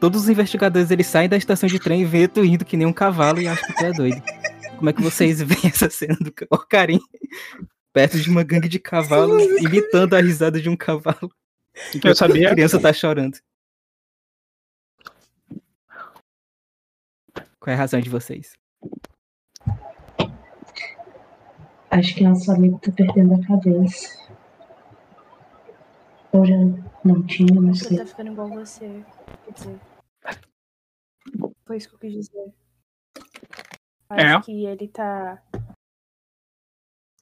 todos 0.00 0.22
os 0.22 0.28
investigadores 0.28 0.90
eles 0.90 1.06
saem 1.06 1.28
da 1.28 1.36
estação 1.36 1.68
de 1.68 1.78
trem 1.78 2.02
e 2.02 2.04
vêem 2.04 2.26
tu 2.26 2.44
indo 2.44 2.64
que 2.64 2.76
nem 2.76 2.84
um 2.84 2.92
cavalo 2.92 3.40
e 3.40 3.46
acham 3.46 3.68
que 3.68 3.76
tu 3.76 3.84
é 3.84 3.92
doido. 3.92 4.20
Como 4.78 4.90
é 4.90 4.92
que 4.92 5.00
vocês 5.00 5.40
veem 5.40 5.66
essa 5.66 5.88
cena 5.88 6.16
do 6.16 6.34
Ocarim 6.50 7.00
perto 7.92 8.18
de 8.18 8.28
uma 8.28 8.42
gangue 8.42 8.68
de 8.68 8.80
cavalos, 8.80 9.44
imitando 9.62 10.14
a 10.14 10.20
risada 10.20 10.60
de 10.60 10.68
um 10.68 10.76
cavalo? 10.76 11.32
Eu 12.02 12.16
sabia. 12.16 12.48
A 12.48 12.52
criança 12.52 12.80
tá 12.80 12.92
chorando. 12.92 13.38
Qual 17.60 17.70
é 17.70 17.74
a 17.74 17.76
razão 17.76 18.00
de 18.00 18.10
vocês? 18.10 18.60
Acho 21.92 22.14
que 22.14 22.24
nosso 22.24 22.50
amigo 22.50 22.78
tá 22.78 22.90
perdendo 22.90 23.34
a 23.34 23.46
cabeça. 23.46 24.08
Ou 26.32 26.44
já 26.46 26.54
não 27.04 27.26
tinha, 27.26 27.54
não 27.54 27.68
Ele 27.68 27.74
sei. 27.78 27.98
tá 27.98 28.06
ficando 28.06 28.32
igual 28.32 28.48
você. 28.48 29.04
Quer 29.44 29.52
dizer. 29.52 29.80
Foi 31.66 31.76
isso 31.76 31.88
que 31.90 31.94
eu 31.94 31.98
quis 31.98 32.12
dizer. 32.12 32.54
Acho 34.08 34.38
É. 34.38 34.40
que 34.42 34.64
ele 34.64 34.88
tá. 34.88 35.42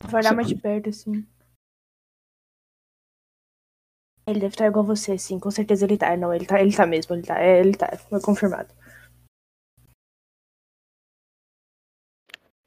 Vai 0.05 0.23
olhar 0.23 0.35
mais 0.35 0.47
de 0.49 0.55
perto, 0.55 0.89
assim. 0.89 1.27
Ele 4.27 4.39
deve 4.39 4.55
estar 4.55 4.67
igual 4.67 4.85
você, 4.85 5.19
sim. 5.19 5.41
Com 5.41 5.51
certeza 5.51 5.85
ele 5.85 5.99
tá. 5.99 6.17
Não, 6.17 6.33
ele 6.33 6.47
tá, 6.47 6.61
ele 6.61 6.75
tá 6.75 6.87
mesmo. 6.87 7.15
Ele 7.17 7.23
tá. 7.27 7.41
É, 7.41 7.59
ele 7.59 7.75
tá. 7.77 7.97
Foi 8.09 8.21
confirmado. 8.21 8.73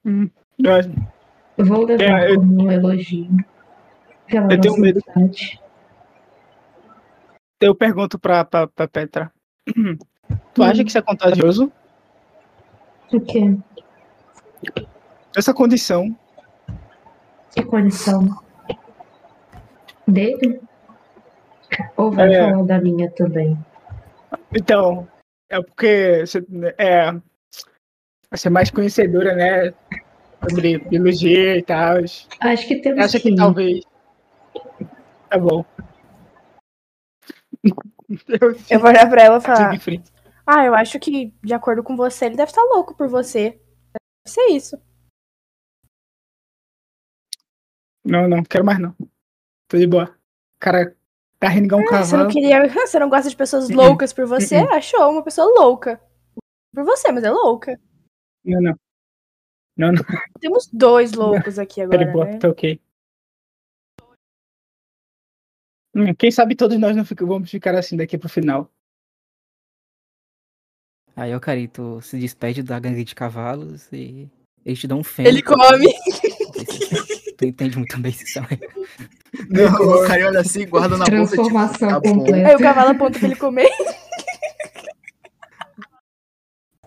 Acho- 0.06 1.23
Eu 1.58 1.66
vou 1.66 1.86
levar 1.86 2.04
É, 2.04 2.36
como 2.36 2.64
um 2.64 2.72
elogio. 2.72 3.30
Eu 4.28 4.60
tenho 4.62 4.78
medo. 4.78 5.00
amizade. 5.16 5.62
Eu 7.62 7.76
pergunto 7.76 8.18
pra, 8.20 8.44
pra, 8.44 8.68
pra 8.68 8.88
Petra. 8.88 9.32
Tu 10.54 10.64
acha 10.64 10.84
que 10.84 10.90
isso 10.90 10.98
é 10.98 11.02
contagioso? 11.02 11.72
O 13.12 13.20
quê? 13.22 13.56
Essa 15.36 15.54
condição. 15.54 16.16
Que 17.56 17.64
condição? 17.64 18.28
Dele? 20.08 20.60
Ou 21.96 22.12
vai 22.12 22.34
É. 22.34 22.50
falar 22.52 22.64
da 22.64 22.80
minha 22.82 23.10
também? 23.12 23.58
Então, 24.54 25.08
é 25.50 25.62
porque 25.62 26.26
você 26.26 26.44
é, 26.78 27.12
você 28.32 28.48
é 28.48 28.52
mais 28.52 28.70
conhecedora, 28.72 29.36
né? 29.36 29.74
Sobre 30.50 30.78
biologia 30.80 31.58
e 31.58 31.64
tal. 31.64 31.98
Acho 32.42 32.68
que 32.68 32.76
temos 32.82 33.04
Acha 33.06 33.20
que 33.20 33.30
que 33.32 33.36
talvez. 33.36 33.84
Tá 35.30 35.38
bom. 35.38 35.66
Eu 37.64 38.52
Eu 38.70 38.80
vou 38.80 38.90
olhar 38.90 39.10
pra 39.10 39.24
ela 39.24 39.38
e 39.38 39.42
falar. 39.42 39.72
Ah, 40.46 40.66
eu 40.66 40.76
acho 40.76 41.00
que, 41.00 41.34
de 41.42 41.54
acordo 41.54 41.82
com 41.84 41.96
você, 41.96 42.26
ele 42.26 42.36
deve 42.36 42.52
estar 42.52 42.62
louco 42.64 42.94
por 42.96 43.08
você. 43.08 43.52
Deve 43.94 44.28
ser 44.28 44.48
isso. 44.48 44.78
Não, 48.04 48.28
não, 48.28 48.44
quero 48.44 48.66
mais 48.66 48.80
não. 48.80 48.94
Tô 49.70 49.78
de 49.78 49.88
boa. 49.88 50.06
O 50.58 50.60
cara 50.60 50.96
tá 51.40 51.48
rindo 51.48 51.66
igual 51.68 51.82
um 51.82 51.86
Ah, 51.86 52.04
você 52.04 52.18
não 52.18 52.28
cavalo. 52.28 52.30
queria. 52.34 52.68
Você 52.86 53.00
não 53.00 53.10
gosta 53.10 53.30
de 53.30 53.36
pessoas 53.36 53.70
Uh-uh. 53.70 53.76
loucas 53.76 54.12
por 54.12 54.26
você? 54.26 54.58
Uh-uh. 54.58 54.74
Achou 54.74 55.10
uma 55.10 55.24
pessoa 55.24 55.48
louca. 55.60 56.02
Por 56.74 56.84
você, 56.84 57.12
mas 57.12 57.24
é 57.24 57.32
louca. 57.32 57.80
Não, 58.44 58.62
não. 58.62 58.80
Não, 59.76 59.92
não, 59.92 60.04
Temos 60.40 60.68
dois 60.72 61.14
loucos 61.14 61.58
aqui 61.58 61.82
agora, 61.82 62.06
boa, 62.12 62.26
né? 62.26 62.38
tá 62.38 62.50
ok. 62.50 62.80
Hum, 65.96 66.14
Quem 66.18 66.32
sabe 66.32 66.56
todos 66.56 66.78
nós 66.80 66.96
não 66.96 67.06
fica- 67.06 67.26
vamos 67.26 67.50
ficar 67.50 67.76
assim 67.76 67.96
daqui 67.98 68.18
pro 68.18 68.30
final. 68.30 68.70
Aí 71.16 71.36
o 71.36 71.40
Carito 71.40 72.02
se 72.02 72.18
despede 72.18 72.64
da 72.64 72.80
gangue 72.80 73.04
de 73.04 73.14
cavalos 73.14 73.88
e 73.92 74.28
eles 74.66 74.80
te 74.80 74.88
dão 74.88 75.00
um 75.00 75.04
feno. 75.04 75.30
Ele 75.30 75.42
come. 75.44 75.88
Tu 77.38 77.46
entende 77.46 77.78
muito 77.78 78.00
bem 78.00 78.12
isso 78.12 78.34
também. 78.34 78.60
Não, 79.50 79.66
o 79.74 80.08
cara 80.08 80.28
olha 80.28 80.40
assim, 80.42 80.68
guarda 80.68 80.96
na 80.96 81.06
bolsa, 81.06 81.32
tipo, 81.32 81.50
Transformação 81.50 81.90
tá 81.90 82.02
completa. 82.02 82.48
Aí 82.50 82.56
o 82.56 82.60
cavalo 82.60 82.90
aponta 82.92 83.18
pra 83.18 83.28
ele 83.28 83.36
comer. 83.36 83.70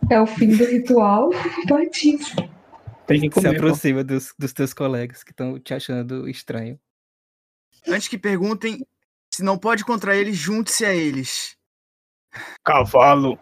É 0.08 0.20
o 0.20 0.26
fim 0.26 0.56
do 0.56 0.64
ritual. 0.64 1.30
Batismo. 1.68 2.48
Tem 3.06 3.20
que 3.20 3.26
Se 3.26 3.30
comer. 3.30 3.50
pô. 3.50 3.66
aproxima 3.66 4.02
dos, 4.04 4.34
dos 4.38 4.52
teus 4.52 4.74
colegas 4.74 5.22
que 5.22 5.30
estão 5.30 5.58
te 5.60 5.72
achando 5.74 6.28
estranho. 6.28 6.78
Antes 7.86 8.08
que 8.08 8.18
perguntem, 8.18 8.84
se 9.32 9.42
não 9.42 9.56
pode 9.58 9.84
contra 9.84 10.16
eles, 10.16 10.36
junte-se 10.36 10.84
a 10.84 10.92
eles. 10.94 11.56
Cavalo. 12.64 13.38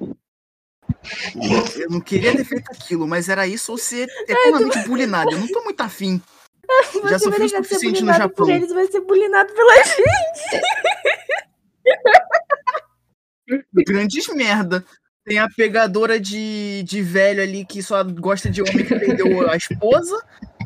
Eu 1.78 1.88
não 1.88 2.00
queria 2.00 2.36
ter 2.36 2.44
feito 2.44 2.70
aquilo, 2.70 3.08
mas 3.08 3.28
era 3.28 3.46
isso 3.46 3.72
ou 3.72 3.78
ser 3.78 4.06
eternamente 4.28 4.80
bulinado. 4.88 5.30
Eu 5.32 5.38
não 5.40 5.48
tô 5.48 5.62
muito 5.64 5.80
afim. 5.80 6.20
Já 6.94 7.18
Você 7.18 7.24
sofri 7.24 7.38
vai 7.48 7.60
o 7.60 7.64
suficiente 7.64 8.02
no 8.02 8.12
Japão. 8.12 8.46
por 8.46 8.50
eles, 8.50 8.72
vai 8.72 8.86
ser 8.86 9.00
bulinado 9.00 9.52
pela 9.52 9.74
gente. 9.84 10.62
Grandes 13.86 14.26
merda. 14.28 14.84
Tem 15.24 15.38
a 15.38 15.48
pegadora 15.48 16.20
de, 16.20 16.82
de 16.82 17.00
velho 17.02 17.42
ali 17.42 17.64
que 17.64 17.82
só 17.82 18.04
gosta 18.04 18.50
de 18.50 18.60
homem 18.60 18.84
que 18.84 18.94
perdeu 18.98 19.48
a 19.50 19.56
esposa. 19.56 20.22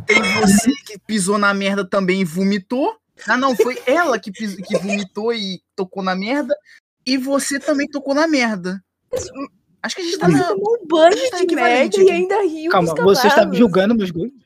Tem 0.06 0.20
você 0.40 0.72
que 0.84 0.98
pisou 0.98 1.38
na 1.38 1.54
merda 1.54 1.84
também 1.84 2.22
e 2.22 2.24
vomitou. 2.24 2.98
Ah, 3.26 3.36
não, 3.36 3.54
foi 3.54 3.80
ela 3.86 4.18
que, 4.18 4.32
pis- 4.32 4.56
que 4.56 4.76
vomitou 4.78 5.32
e 5.32 5.62
tocou 5.76 6.02
na 6.02 6.14
merda. 6.16 6.56
E 7.06 7.16
você 7.16 7.58
também 7.60 7.86
tocou 7.88 8.14
na 8.14 8.26
merda. 8.26 8.82
Acho 9.82 9.94
que 9.94 10.02
a 10.02 10.04
gente 10.04 10.18
tá 10.18 10.26
Você 10.28 10.36
na. 10.38 10.52
um 10.52 10.86
banho 10.86 11.30
Tá 11.30 11.44
de 11.44 11.54
merda 11.54 11.96
e 12.02 12.10
ainda 12.10 12.42
riu 12.42 12.70
Calma, 12.72 12.94
você 12.96 13.28
está 13.28 13.50
julgando 13.52 13.94
meus 13.94 14.10
gostos? 14.10 14.42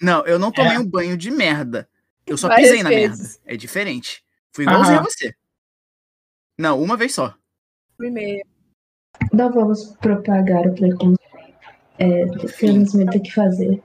Não, 0.00 0.24
eu 0.26 0.38
não 0.38 0.52
tomei 0.52 0.74
É. 0.74 0.78
um 0.78 0.86
banho 0.86 1.16
de 1.16 1.30
merda. 1.30 1.88
Eu 2.26 2.36
só 2.36 2.48
Várias 2.48 2.68
pisei 2.68 2.82
na 2.82 2.90
merda. 2.90 3.16
vezes. 3.16 3.40
É 3.44 3.56
diferente. 3.56 4.22
Fui 4.52 4.64
igualzinho 4.64 5.00
a 5.00 5.02
você. 5.02 5.34
Não, 6.58 6.80
uma 6.82 6.96
vez 6.96 7.14
só. 7.14 7.34
Primeiro. 7.96 8.46
Não 9.32 9.50
vamos 9.52 9.96
propagar 10.00 10.66
o 10.66 10.74
preconceito. 10.74 11.16
É, 11.98 12.26
temos 12.58 12.94
muito 12.94 13.16
o 13.16 13.22
que 13.22 13.32
fazer. 13.32 13.82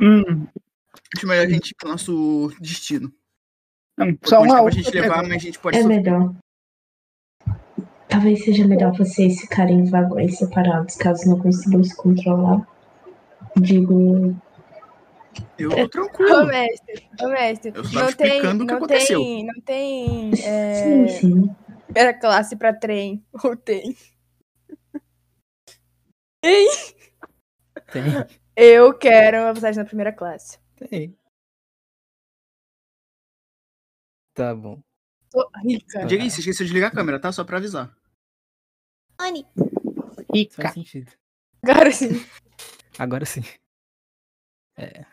Hum, 0.00 0.46
Acho 1.16 1.26
melhor 1.26 1.46
a 1.46 1.48
gente 1.48 1.70
ir 1.70 1.74
pro 1.74 1.88
nosso 1.90 2.52
destino. 2.60 3.12
não, 3.96 4.16
só 4.24 4.40
uma 4.42 4.54
pra 4.54 4.62
outra 4.62 4.78
gente 4.82 4.90
levar, 4.94 5.22
mas 5.22 5.32
a 5.34 5.38
gente 5.38 5.58
pode 5.58 5.76
É 5.78 5.82
sofrer. 5.82 6.02
melhor. 6.02 6.34
Talvez 8.08 8.44
seja 8.44 8.66
melhor 8.66 8.96
vocês 8.96 9.40
ficarem 9.40 9.80
em 9.80 9.90
vagões 9.90 10.38
separados, 10.38 10.96
caso 10.96 11.28
não 11.28 11.38
consigam 11.38 11.82
se 11.84 11.94
controlar. 11.96 12.66
Digo, 13.58 14.34
Eu 15.58 15.70
tô 15.70 15.82
Ô, 15.82 15.88
tranquilo. 15.88 16.46
mestre, 16.46 17.08
ô, 17.22 17.28
mestre, 17.28 17.72
Eu 17.74 17.82
não 17.82 17.90
tem, 17.90 18.08
explicando 18.08 18.64
o 18.64 18.66
que 18.66 18.72
não 18.72 18.78
aconteceu. 18.78 19.20
tem, 19.20 19.46
não 19.46 19.60
tem 19.62 20.30
é, 20.44 21.08
sim, 21.08 21.08
sim. 21.08 21.56
Primeira 21.96 22.12
classe 22.12 22.54
pra 22.56 22.74
trem, 22.74 23.24
ou 23.42 23.56
tem? 23.56 23.96
Tem, 26.42 26.68
Eu 28.54 28.96
quero 28.98 29.38
uma 29.38 29.54
passagem 29.54 29.82
na 29.82 29.88
primeira 29.88 30.12
classe. 30.12 30.58
tem. 30.76 31.18
Tá 34.34 34.54
bom. 34.54 34.82
Tô 35.30 35.50
rica. 35.64 36.04
Diga 36.04 36.22
aí, 36.22 36.30
você 36.30 36.40
esqueceu 36.40 36.66
de 36.66 36.72
ligar 36.74 36.88
a 36.88 36.90
câmera, 36.94 37.18
tá? 37.18 37.32
Só 37.32 37.42
pra 37.42 37.56
avisar. 37.56 37.96
Rica. 40.34 40.62
Faz 40.62 40.74
sentido. 40.74 41.10
Agora 41.62 41.90
sim. 41.90 42.10
Agora 42.98 43.24
sim. 43.24 43.42
É. 44.76 45.06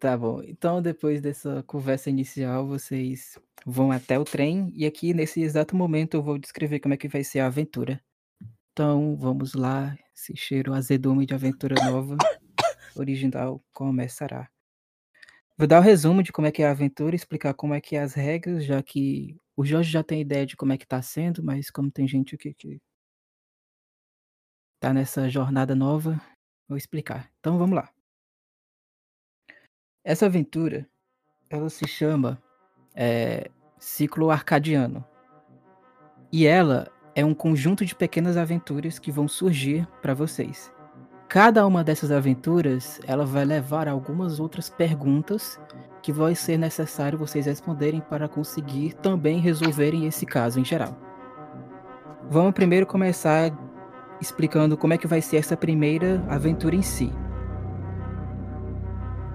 Tá 0.00 0.16
bom. 0.16 0.42
Então, 0.42 0.80
depois 0.80 1.20
dessa 1.20 1.62
conversa 1.64 2.08
inicial, 2.08 2.66
vocês 2.66 3.38
vão 3.66 3.92
até 3.92 4.18
o 4.18 4.24
trem. 4.24 4.72
E 4.74 4.86
aqui, 4.86 5.12
nesse 5.12 5.42
exato 5.42 5.76
momento, 5.76 6.14
eu 6.14 6.22
vou 6.22 6.38
descrever 6.38 6.80
como 6.80 6.94
é 6.94 6.96
que 6.96 7.06
vai 7.06 7.22
ser 7.22 7.40
a 7.40 7.46
aventura. 7.48 8.02
Então, 8.72 9.14
vamos 9.14 9.52
lá. 9.52 9.94
Esse 10.16 10.34
cheiro 10.34 10.72
azedume 10.72 11.26
de 11.26 11.34
aventura 11.34 11.74
nova, 11.84 12.16
original, 12.96 13.62
começará. 13.74 14.48
Vou 15.58 15.66
dar 15.66 15.80
o 15.80 15.82
resumo 15.82 16.22
de 16.22 16.32
como 16.32 16.46
é 16.46 16.52
que 16.52 16.62
é 16.62 16.66
a 16.66 16.70
aventura, 16.70 17.14
explicar 17.14 17.52
como 17.52 17.74
é 17.74 17.80
que 17.80 17.94
é 17.94 18.00
as 18.00 18.14
regras, 18.14 18.64
já 18.64 18.82
que 18.82 19.36
o 19.54 19.66
Jorge 19.66 19.90
já 19.90 20.02
tem 20.02 20.22
ideia 20.22 20.46
de 20.46 20.56
como 20.56 20.72
é 20.72 20.78
que 20.78 20.86
tá 20.86 21.02
sendo, 21.02 21.42
mas 21.42 21.70
como 21.70 21.90
tem 21.90 22.08
gente 22.08 22.34
aqui 22.34 22.54
que 22.54 22.80
tá 24.80 24.94
nessa 24.94 25.28
jornada 25.28 25.74
nova, 25.74 26.18
vou 26.66 26.78
explicar. 26.78 27.30
Então 27.38 27.58
vamos 27.58 27.76
lá. 27.76 27.99
Essa 30.02 30.26
aventura, 30.26 30.86
ela 31.50 31.68
se 31.68 31.86
chama 31.86 32.40
é, 32.94 33.50
Ciclo 33.78 34.30
Arcadiano. 34.30 35.04
E 36.32 36.46
ela 36.46 36.88
é 37.14 37.22
um 37.22 37.34
conjunto 37.34 37.84
de 37.84 37.94
pequenas 37.94 38.38
aventuras 38.38 38.98
que 38.98 39.12
vão 39.12 39.28
surgir 39.28 39.86
para 40.00 40.14
vocês. 40.14 40.72
Cada 41.28 41.66
uma 41.66 41.84
dessas 41.84 42.10
aventuras, 42.10 42.98
ela 43.06 43.26
vai 43.26 43.44
levar 43.44 43.88
a 43.88 43.90
algumas 43.92 44.40
outras 44.40 44.70
perguntas 44.70 45.60
que 46.02 46.12
vai 46.12 46.34
ser 46.34 46.56
necessário 46.56 47.18
vocês 47.18 47.44
responderem 47.44 48.00
para 48.00 48.26
conseguir 48.26 48.94
também 48.94 49.38
resolverem 49.38 50.06
esse 50.06 50.24
caso 50.24 50.58
em 50.58 50.64
geral. 50.64 50.96
Vamos 52.30 52.54
primeiro 52.54 52.86
começar 52.86 53.52
explicando 54.18 54.78
como 54.78 54.94
é 54.94 54.98
que 54.98 55.06
vai 55.06 55.20
ser 55.20 55.36
essa 55.36 55.56
primeira 55.56 56.24
aventura 56.26 56.74
em 56.74 56.82
si. 56.82 57.12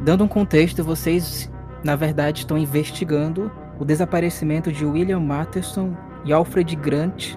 Dando 0.06 0.24
um 0.24 0.28
contexto, 0.28 0.84
vocês 0.84 1.52
na 1.84 1.96
verdade 1.96 2.42
estão 2.42 2.60
investigando 2.60 3.52
o 3.80 3.84
desaparecimento 3.84 4.72
de 4.72 4.86
William 4.86 5.20
Matterson 5.20 5.98
e 6.24 6.32
Alfred 6.32 6.76
Grant, 6.76 7.36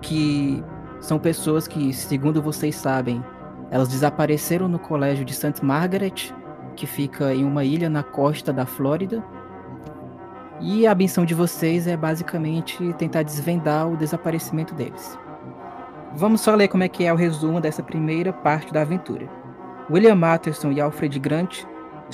que 0.00 0.64
são 1.00 1.18
pessoas 1.18 1.68
que, 1.68 1.92
segundo 1.92 2.40
vocês 2.40 2.76
sabem, 2.76 3.22
elas 3.70 3.88
desapareceram 3.88 4.68
no 4.68 4.78
colégio 4.78 5.22
de 5.22 5.34
St. 5.34 5.62
Margaret, 5.62 6.32
que 6.74 6.86
fica 6.86 7.34
em 7.34 7.44
uma 7.44 7.62
ilha 7.62 7.90
na 7.90 8.02
costa 8.02 8.54
da 8.54 8.64
Flórida. 8.64 9.22
E 10.62 10.86
a 10.86 10.94
missão 10.94 11.26
de 11.26 11.34
vocês 11.34 11.86
é 11.86 11.94
basicamente 11.94 12.90
tentar 12.94 13.22
desvendar 13.22 13.86
o 13.86 13.98
desaparecimento 13.98 14.72
deles. 14.72 15.18
Vamos 16.16 16.40
só 16.40 16.54
ler 16.54 16.68
como 16.68 16.84
é 16.84 16.88
que 16.88 17.04
é 17.04 17.12
o 17.12 17.16
resumo 17.16 17.60
dessa 17.60 17.82
primeira 17.82 18.32
parte 18.32 18.72
da 18.72 18.80
aventura. 18.80 19.28
William 19.90 20.14
Matterson 20.14 20.72
e 20.72 20.80
Alfred 20.80 21.18
Grant 21.18 21.66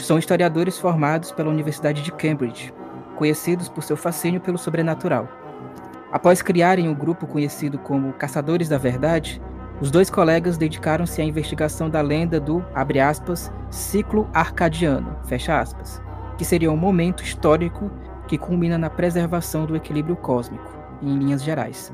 são 0.02 0.18
historiadores 0.18 0.78
formados 0.78 1.30
pela 1.30 1.50
Universidade 1.50 2.02
de 2.02 2.12
Cambridge. 2.12 2.72
conhecidos 3.16 3.68
por 3.68 3.84
seu 3.84 3.96
fascínio 3.96 4.40
pelo 4.40 4.58
sobrenatural. 4.58 5.28
Após 6.10 6.42
criarem 6.42 6.88
um 6.88 6.94
grupo 6.94 7.26
conhecido 7.26 7.78
como 7.78 8.12
Caçadores 8.12 8.68
da 8.68 8.76
Verdade, 8.76 9.40
os 9.80 9.90
dois 9.90 10.10
colegas 10.10 10.56
dedicaram-se 10.56 11.20
à 11.20 11.24
investigação 11.24 11.90
da 11.90 12.00
lenda 12.00 12.40
do, 12.40 12.64
abre 12.74 13.00
aspas, 13.00 13.52
ciclo 13.70 14.28
arcadiano, 14.32 15.16
fecha 15.26 15.58
aspas, 15.58 16.00
que 16.36 16.44
seria 16.44 16.70
um 16.70 16.76
momento 16.76 17.22
histórico 17.22 17.90
que 18.26 18.38
culmina 18.38 18.78
na 18.78 18.90
preservação 18.90 19.66
do 19.66 19.76
equilíbrio 19.76 20.16
cósmico, 20.16 20.70
em 21.02 21.18
linhas 21.18 21.42
gerais. 21.42 21.92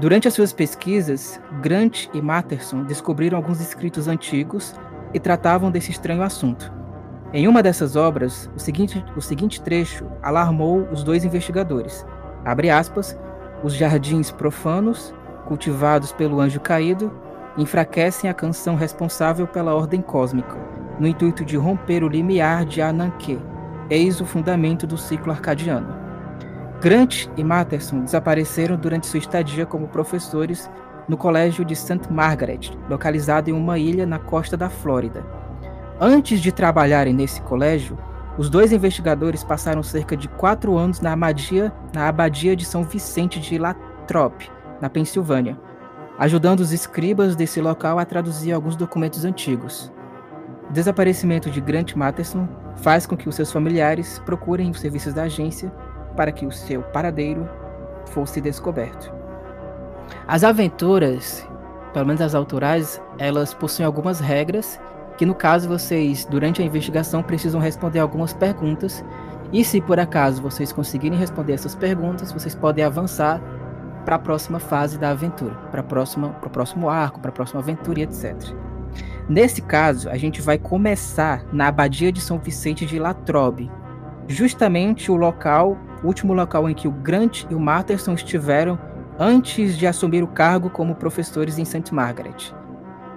Durante 0.00 0.26
as 0.26 0.34
suas 0.34 0.52
pesquisas, 0.52 1.40
Grant 1.60 2.08
e 2.12 2.20
Matterson 2.20 2.82
descobriram 2.84 3.36
alguns 3.36 3.60
escritos 3.60 4.08
antigos 4.08 4.74
e 5.12 5.20
tratavam 5.20 5.70
desse 5.70 5.90
estranho 5.90 6.22
assunto. 6.22 6.72
Em 7.36 7.48
uma 7.48 7.64
dessas 7.64 7.96
obras, 7.96 8.48
o 8.54 8.60
seguinte, 8.60 9.04
o 9.16 9.20
seguinte 9.20 9.60
trecho 9.60 10.06
alarmou 10.22 10.88
os 10.92 11.02
dois 11.02 11.24
investigadores. 11.24 12.06
Abre 12.44 12.70
aspas, 12.70 13.18
os 13.60 13.74
jardins 13.74 14.30
profanos, 14.30 15.12
cultivados 15.44 16.12
pelo 16.12 16.40
anjo 16.40 16.60
caído, 16.60 17.12
enfraquecem 17.58 18.30
a 18.30 18.34
canção 18.34 18.76
responsável 18.76 19.48
pela 19.48 19.74
ordem 19.74 20.00
cósmica, 20.00 20.56
no 21.00 21.08
intuito 21.08 21.44
de 21.44 21.56
romper 21.56 22.04
o 22.04 22.08
limiar 22.08 22.64
de 22.64 22.80
Ananke, 22.80 23.36
eis 23.90 24.20
o 24.20 24.24
fundamento 24.24 24.86
do 24.86 24.96
ciclo 24.96 25.32
arcadiano. 25.32 25.92
Grant 26.80 27.26
e 27.36 27.42
Matterson 27.42 28.02
desapareceram 28.02 28.76
durante 28.76 29.08
sua 29.08 29.18
estadia 29.18 29.66
como 29.66 29.88
professores 29.88 30.70
no 31.08 31.16
Colégio 31.16 31.64
de 31.64 31.74
St. 31.74 32.12
Margaret, 32.12 32.70
localizado 32.88 33.50
em 33.50 33.52
uma 33.52 33.76
ilha 33.76 34.06
na 34.06 34.20
costa 34.20 34.56
da 34.56 34.70
Flórida. 34.70 35.43
Antes 36.00 36.40
de 36.40 36.50
trabalharem 36.50 37.14
nesse 37.14 37.40
colégio, 37.42 37.96
os 38.36 38.50
dois 38.50 38.72
investigadores 38.72 39.44
passaram 39.44 39.82
cerca 39.82 40.16
de 40.16 40.26
quatro 40.26 40.76
anos 40.76 41.00
na 41.00 41.12
abadia, 41.12 41.72
na 41.92 42.08
abadia 42.08 42.56
de 42.56 42.64
São 42.64 42.82
Vicente 42.82 43.40
de 43.40 43.58
Latrobe, 43.58 44.50
na 44.80 44.90
Pensilvânia, 44.90 45.56
ajudando 46.18 46.60
os 46.60 46.72
escribas 46.72 47.36
desse 47.36 47.60
local 47.60 48.00
a 48.00 48.04
traduzir 48.04 48.52
alguns 48.52 48.74
documentos 48.74 49.24
antigos. 49.24 49.92
O 50.68 50.72
desaparecimento 50.72 51.48
de 51.48 51.60
Grant 51.60 51.94
Matterson 51.94 52.48
faz 52.76 53.06
com 53.06 53.16
que 53.16 53.28
os 53.28 53.36
seus 53.36 53.52
familiares 53.52 54.18
procurem 54.26 54.70
os 54.70 54.80
serviços 54.80 55.14
da 55.14 55.22
agência 55.24 55.72
para 56.16 56.32
que 56.32 56.44
o 56.44 56.50
seu 56.50 56.82
paradeiro 56.82 57.48
fosse 58.06 58.40
descoberto. 58.40 59.12
As 60.26 60.42
aventuras, 60.42 61.46
pelo 61.92 62.06
menos 62.06 62.20
as 62.20 62.34
autorais, 62.34 63.00
elas 63.16 63.54
possuem 63.54 63.86
algumas 63.86 64.18
regras 64.18 64.80
que 65.16 65.26
no 65.26 65.34
caso 65.34 65.68
vocês, 65.68 66.24
durante 66.24 66.60
a 66.60 66.64
investigação, 66.64 67.22
precisam 67.22 67.60
responder 67.60 68.00
algumas 68.00 68.32
perguntas. 68.32 69.04
E 69.52 69.64
se 69.64 69.80
por 69.80 70.00
acaso 70.00 70.42
vocês 70.42 70.72
conseguirem 70.72 71.18
responder 71.18 71.52
essas 71.52 71.74
perguntas, 71.74 72.32
vocês 72.32 72.54
podem 72.54 72.84
avançar 72.84 73.40
para 74.04 74.16
a 74.16 74.18
próxima 74.18 74.58
fase 74.58 74.98
da 74.98 75.10
aventura, 75.10 75.54
para 75.70 75.80
o 75.80 76.50
próximo 76.50 76.88
arco, 76.88 77.20
para 77.20 77.30
a 77.30 77.32
próxima 77.32 77.60
aventura 77.60 78.00
e 78.00 78.02
etc. 78.02 78.34
Nesse 79.28 79.62
caso, 79.62 80.10
a 80.10 80.16
gente 80.16 80.42
vai 80.42 80.58
começar 80.58 81.44
na 81.52 81.68
Abadia 81.68 82.12
de 82.12 82.20
São 82.20 82.38
Vicente 82.38 82.84
de 82.84 82.98
Latrobe, 82.98 83.70
justamente 84.28 85.10
o 85.10 85.16
local 85.16 85.78
o 86.04 86.06
último 86.06 86.34
local 86.34 86.68
em 86.68 86.74
que 86.74 86.86
o 86.86 86.92
Grant 86.92 87.44
e 87.48 87.54
o 87.54 87.58
Matterson 87.60 88.12
estiveram 88.12 88.78
antes 89.18 89.76
de 89.78 89.86
assumir 89.86 90.22
o 90.22 90.28
cargo 90.28 90.68
como 90.68 90.94
professores 90.94 91.58
em 91.58 91.64
St. 91.64 91.94
Margaret. 91.94 92.54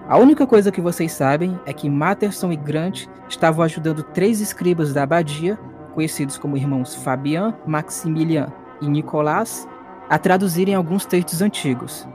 A 0.09 0.17
única 0.17 0.47
coisa 0.47 0.71
que 0.71 0.79
vocês 0.79 1.11
sabem 1.11 1.59
é 1.65 1.73
que 1.73 1.89
Matterson 1.89 2.49
e 2.53 2.55
Grant 2.55 3.07
estavam 3.27 3.61
ajudando 3.65 4.03
três 4.03 4.39
escribas 4.39 4.93
da 4.93 5.03
abadia, 5.03 5.59
conhecidos 5.93 6.37
como 6.37 6.55
irmãos 6.55 6.95
Fabian, 6.95 7.53
Maximilian 7.65 8.47
e 8.79 8.87
Nicolas, 8.87 9.67
a 10.09 10.17
traduzirem 10.17 10.75
alguns 10.75 11.05
textos 11.05 11.41
antigos. 11.41 12.07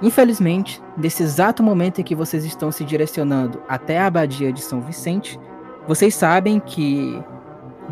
Infelizmente, 0.00 0.80
nesse 0.96 1.24
exato 1.24 1.60
momento 1.60 2.00
em 2.00 2.04
que 2.04 2.14
vocês 2.14 2.44
estão 2.44 2.70
se 2.70 2.84
direcionando 2.84 3.60
até 3.68 3.98
a 3.98 4.06
abadia 4.06 4.52
de 4.52 4.60
São 4.60 4.80
Vicente, 4.80 5.40
vocês 5.88 6.14
sabem 6.14 6.60
que 6.60 7.20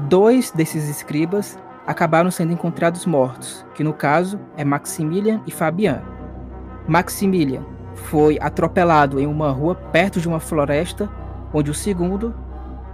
dois 0.08 0.52
desses 0.52 0.88
escribas 0.88 1.58
acabaram 1.84 2.30
sendo 2.30 2.52
encontrados 2.52 3.06
mortos, 3.06 3.66
que 3.74 3.82
no 3.82 3.92
caso 3.92 4.38
é 4.56 4.64
Maximilian 4.64 5.42
e 5.48 5.50
Fabian. 5.50 6.00
Maximilian 6.86 7.79
foi 8.00 8.38
atropelado 8.40 9.20
em 9.20 9.26
uma 9.26 9.50
rua 9.50 9.74
perto 9.74 10.20
de 10.20 10.28
uma 10.28 10.40
floresta, 10.40 11.08
onde 11.52 11.70
o 11.70 11.74
segundo, 11.74 12.34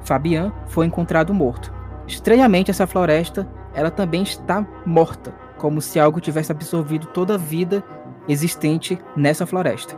Fabian, 0.02 0.52
foi 0.66 0.86
encontrado 0.86 1.32
morto. 1.34 1.72
Estranhamente, 2.06 2.70
essa 2.70 2.86
floresta 2.86 3.48
ela 3.74 3.90
também 3.90 4.22
está 4.22 4.66
morta, 4.86 5.34
como 5.58 5.80
se 5.80 6.00
algo 6.00 6.20
tivesse 6.20 6.50
absorvido 6.50 7.06
toda 7.08 7.34
a 7.34 7.38
vida 7.38 7.84
existente 8.26 8.98
nessa 9.14 9.46
floresta. 9.46 9.96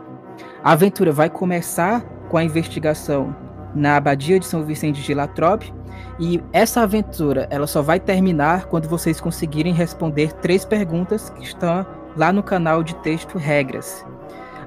A 0.63 0.73
aventura 0.73 1.11
vai 1.11 1.29
começar 1.29 2.01
com 2.27 2.37
a 2.37 2.43
investigação 2.43 3.33
na 3.73 3.95
abadia 3.95 4.39
de 4.39 4.45
São 4.45 4.63
Vicente 4.63 5.01
de 5.01 5.13
Latrobe, 5.13 5.73
e 6.19 6.41
essa 6.51 6.81
aventura, 6.81 7.47
ela 7.49 7.67
só 7.67 7.81
vai 7.81 7.99
terminar 7.99 8.65
quando 8.65 8.89
vocês 8.89 9.21
conseguirem 9.21 9.73
responder 9.73 10.33
três 10.33 10.65
perguntas 10.65 11.29
que 11.29 11.43
estão 11.43 11.85
lá 12.17 12.33
no 12.33 12.43
canal 12.43 12.83
de 12.83 12.95
texto 12.95 13.37
Regras. 13.37 14.05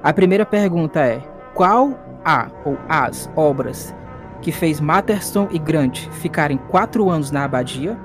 A 0.03 0.11
primeira 0.11 0.45
pergunta 0.45 0.99
é: 0.99 1.19
qual 1.55 1.97
a 2.25 2.51
ou 2.65 2.77
as 2.89 3.29
obras 3.37 3.95
que 4.41 4.51
fez 4.51 4.81
Matterson 4.81 5.47
e 5.49 5.57
Grant 5.57 6.09
ficarem 6.11 6.57
quatro 6.57 7.09
anos 7.09 7.31
na 7.31 7.45
abadia? 7.45 7.97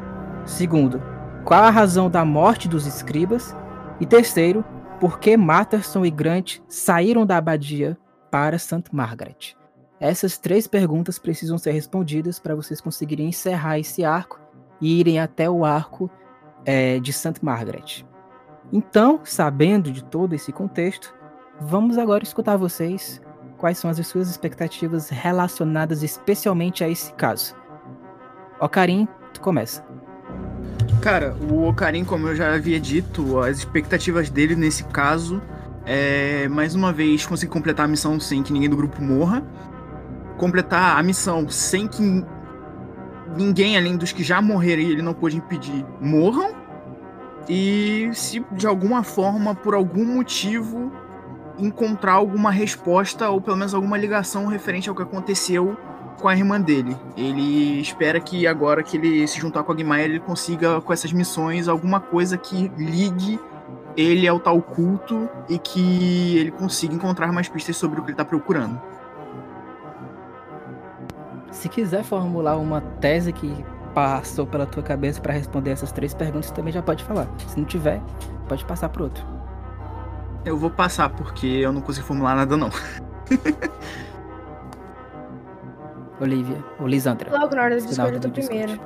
Segundo, 0.46 1.02
qual 1.44 1.64
a 1.64 1.70
razão 1.70 2.08
da 2.08 2.24
morte 2.24 2.68
dos 2.68 2.86
escribas? 2.86 3.54
E 4.00 4.06
terceiro, 4.06 4.64
por 5.00 5.18
que 5.18 5.36
Matterson 5.36 6.04
e 6.04 6.10
Grant 6.10 6.58
saíram 6.68 7.26
da 7.26 7.36
abadia 7.36 7.98
para 8.30 8.58
St. 8.58 8.84
Margaret? 8.92 9.56
Essas 9.98 10.38
três 10.38 10.68
perguntas 10.68 11.18
precisam 11.18 11.58
ser 11.58 11.72
respondidas 11.72 12.38
para 12.38 12.54
vocês 12.54 12.80
conseguirem 12.80 13.28
encerrar 13.28 13.80
esse 13.80 14.04
arco 14.04 14.38
e 14.80 15.00
irem 15.00 15.18
até 15.18 15.50
o 15.50 15.64
arco 15.64 16.08
é, 16.64 17.00
de 17.00 17.12
St. 17.12 17.34
Margaret. 17.42 18.06
Então, 18.72 19.20
sabendo 19.24 19.90
de 19.90 20.04
todo 20.04 20.34
esse 20.34 20.52
contexto, 20.52 21.17
vamos 21.60 21.98
agora 21.98 22.24
escutar 22.24 22.56
vocês 22.56 23.20
quais 23.56 23.78
são 23.78 23.90
as 23.90 24.06
suas 24.06 24.30
expectativas 24.30 25.08
relacionadas 25.08 26.02
especialmente 26.02 26.84
a 26.84 26.88
esse 26.88 27.12
caso. 27.14 27.54
Ocarim, 28.60 29.08
tu 29.32 29.40
começa. 29.40 29.84
Cara, 31.02 31.34
o 31.50 31.68
Ocarim, 31.68 32.04
como 32.04 32.28
eu 32.28 32.36
já 32.36 32.54
havia 32.54 32.78
dito, 32.80 33.38
as 33.40 33.58
expectativas 33.58 34.30
dele 34.30 34.56
nesse 34.56 34.84
caso 34.84 35.40
é, 35.84 36.48
mais 36.48 36.74
uma 36.74 36.92
vez, 36.92 37.24
conseguir 37.24 37.52
completar 37.52 37.86
a 37.86 37.88
missão 37.88 38.20
sem 38.20 38.42
que 38.42 38.52
ninguém 38.52 38.68
do 38.68 38.76
grupo 38.76 39.02
morra 39.02 39.42
completar 40.38 40.96
a 40.96 41.02
missão 41.02 41.48
sem 41.48 41.86
que 41.86 42.24
ninguém 43.36 43.76
além 43.76 43.96
dos 43.96 44.12
que 44.12 44.22
já 44.22 44.40
morreram 44.40 44.82
e 44.82 44.92
ele 44.92 45.02
não 45.02 45.12
pôde 45.12 45.36
impedir 45.36 45.84
morram. 46.00 46.56
E 47.48 48.08
se 48.14 48.44
de 48.52 48.66
alguma 48.66 49.02
forma, 49.02 49.54
por 49.54 49.74
algum 49.74 50.04
motivo, 50.04 50.92
encontrar 51.58 52.12
alguma 52.12 52.50
resposta 52.50 53.28
ou 53.28 53.40
pelo 53.40 53.56
menos 53.56 53.74
alguma 53.74 53.98
ligação 53.98 54.46
referente 54.46 54.88
ao 54.88 54.94
que 54.94 55.02
aconteceu 55.02 55.76
com 56.20 56.28
a 56.28 56.36
irmã 56.36 56.60
dele. 56.60 56.96
Ele 57.16 57.80
espera 57.80 58.20
que 58.20 58.46
agora 58.46 58.82
que 58.82 58.96
ele 58.96 59.26
se 59.26 59.38
juntar 59.38 59.62
com 59.62 59.72
a 59.72 59.74
Guimaia, 59.74 60.04
ele 60.04 60.20
consiga 60.20 60.80
com 60.80 60.92
essas 60.92 61.12
missões 61.12 61.68
alguma 61.68 62.00
coisa 62.00 62.36
que 62.36 62.68
ligue 62.76 63.40
ele 63.96 64.28
ao 64.28 64.38
tal 64.38 64.60
culto 64.62 65.28
e 65.48 65.58
que 65.58 66.38
ele 66.38 66.50
consiga 66.52 66.94
encontrar 66.94 67.32
mais 67.32 67.48
pistas 67.48 67.76
sobre 67.76 67.98
o 67.98 68.02
que 68.02 68.10
ele 68.10 68.14
está 68.14 68.24
procurando. 68.24 68.80
Se 71.50 71.68
quiser 71.68 72.04
formular 72.04 72.56
uma 72.56 72.80
tese 72.80 73.32
que 73.32 73.64
passou 73.94 74.46
pela 74.46 74.66
tua 74.66 74.82
cabeça 74.82 75.20
para 75.20 75.32
responder 75.32 75.70
essas 75.70 75.90
três 75.90 76.14
perguntas, 76.14 76.50
também 76.50 76.72
já 76.72 76.82
pode 76.82 77.02
falar. 77.02 77.26
Se 77.48 77.58
não 77.58 77.64
tiver, 77.64 78.00
pode 78.48 78.64
passar 78.64 78.88
pro 78.90 79.04
outro. 79.04 79.37
Eu 80.48 80.56
vou 80.56 80.70
passar 80.70 81.10
porque 81.10 81.46
eu 81.46 81.70
não 81.70 81.82
consigo 81.82 82.06
formular 82.06 82.34
nada 82.34 82.56
não. 82.56 82.70
Olivia, 86.18 86.56
ou 86.80 86.86
Lisandra. 86.86 87.30
Logo 87.30 87.54
na 87.54 87.62
hora 87.64 87.78
da 87.78 87.84
escolha 87.84 88.18
do 88.18 88.30
primeiro. 88.30 88.80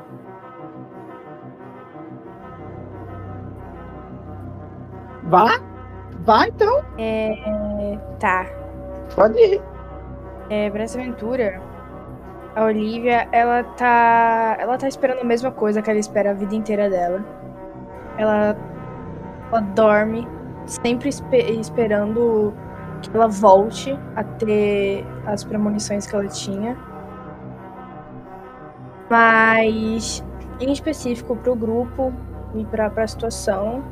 Vá? 5.22 5.60
Vá 6.24 6.48
então. 6.48 6.82
É. 6.98 7.96
Tá. 8.18 8.44
Pode 9.14 9.38
ir. 9.38 9.62
É, 10.50 10.68
pra 10.68 10.82
essa 10.82 11.00
aventura, 11.00 11.62
a 12.56 12.64
Olivia, 12.64 13.28
ela 13.30 13.62
tá. 13.62 14.56
Ela 14.58 14.76
tá 14.76 14.88
esperando 14.88 15.20
a 15.20 15.24
mesma 15.24 15.52
coisa 15.52 15.80
que 15.80 15.88
ela 15.88 16.00
espera 16.00 16.32
a 16.32 16.34
vida 16.34 16.56
inteira 16.56 16.90
dela. 16.90 17.24
Ela. 18.18 18.56
Ela 19.48 19.60
dorme, 19.60 20.26
sempre 20.66 21.08
espe 21.08 21.36
esperando 21.36 22.52
que 23.00 23.16
ela 23.16 23.28
volte 23.28 23.98
a 24.14 24.22
ter 24.22 25.04
as 25.26 25.44
premonições 25.44 26.06
que 26.06 26.14
ela 26.14 26.28
tinha. 26.28 26.76
Mas 29.10 30.24
em 30.60 30.72
específico 30.72 31.36
para 31.36 31.52
o 31.52 31.56
grupo 31.56 32.12
e 32.54 32.64
para 32.64 32.86
a 32.86 33.06
situação, 33.06 33.82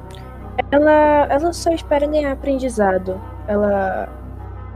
ela, 0.70 1.26
ela 1.28 1.52
só 1.52 1.70
espera 1.72 2.06
ganhar 2.06 2.32
aprendizado. 2.32 3.20
Ela, 3.46 4.08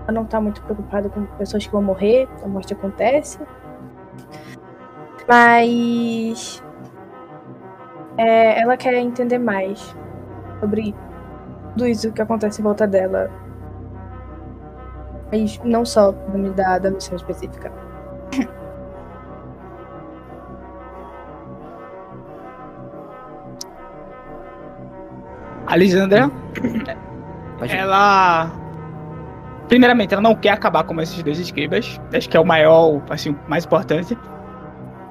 ela 0.03 0.13
não 0.13 0.23
está 0.23 0.41
muito 0.41 0.63
preocupada 0.63 1.09
com 1.09 1.25
pessoas 1.39 1.67
que 1.67 1.73
vão 1.73 1.83
morrer, 1.83 2.29
a 2.43 2.49
morte 2.49 2.73
acontece. 2.73 3.39
Mas 5.29 6.63
é, 8.19 8.61
ela 8.61 8.77
quer 8.77 8.95
entender 8.95 9.39
mais 9.39 9.95
sobre 10.61 10.95
tudo 11.75 11.87
isso 11.89 12.11
que 12.13 12.23
acontece 12.23 12.61
em 12.61 12.65
volta 12.65 12.87
dela. 12.87 13.31
Mas 15.31 15.61
não 15.65 15.85
só 15.85 16.13
da, 16.57 16.79
da 16.79 16.91
missão 16.91 17.17
específica. 17.17 17.73
A 25.67 25.77
Lisandra, 25.77 26.31
ela. 27.69 28.53
Primeiramente, 29.67 30.13
ela 30.13 30.23
não 30.23 30.37
quer 30.37 30.51
acabar 30.51 30.85
com 30.85 31.01
esses 31.01 31.21
dois 31.23 31.39
escribas. 31.39 32.01
Acho 32.15 32.29
que 32.29 32.37
é 32.37 32.41
o 32.41 32.45
maior, 32.45 33.03
assim, 33.11 33.31
o 33.31 33.39
mais 33.49 33.65
importante. 33.65 34.17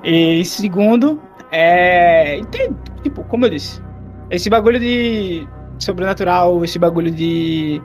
E 0.03 0.45
segundo, 0.45 1.21
é. 1.51 2.39
Tem, 2.51 2.73
tipo, 3.01 3.23
como 3.25 3.45
eu 3.45 3.49
disse, 3.49 3.81
esse 4.29 4.49
bagulho 4.49 4.79
de 4.79 5.47
sobrenatural, 5.83 6.63
esse 6.63 6.79
bagulho 6.79 7.11
de. 7.11 7.81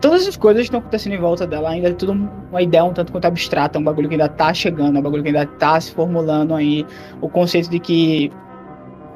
Todas 0.00 0.28
as 0.28 0.36
coisas 0.36 0.60
que 0.60 0.66
estão 0.66 0.78
acontecendo 0.78 1.14
em 1.14 1.18
volta 1.18 1.44
dela 1.44 1.70
ainda 1.70 1.88
é 1.88 1.92
tudo 1.92 2.12
uma 2.12 2.62
ideia 2.62 2.84
um 2.84 2.92
tanto 2.92 3.10
quanto 3.10 3.24
abstrata, 3.24 3.80
um 3.80 3.82
bagulho 3.82 4.08
que 4.08 4.14
ainda 4.14 4.28
tá 4.28 4.54
chegando, 4.54 4.96
um 4.96 5.02
bagulho 5.02 5.22
que 5.22 5.28
ainda 5.28 5.44
tá 5.44 5.80
se 5.80 5.92
formulando 5.92 6.54
aí. 6.54 6.86
O 7.20 7.28
conceito 7.28 7.68
de 7.68 7.80
que 7.80 8.30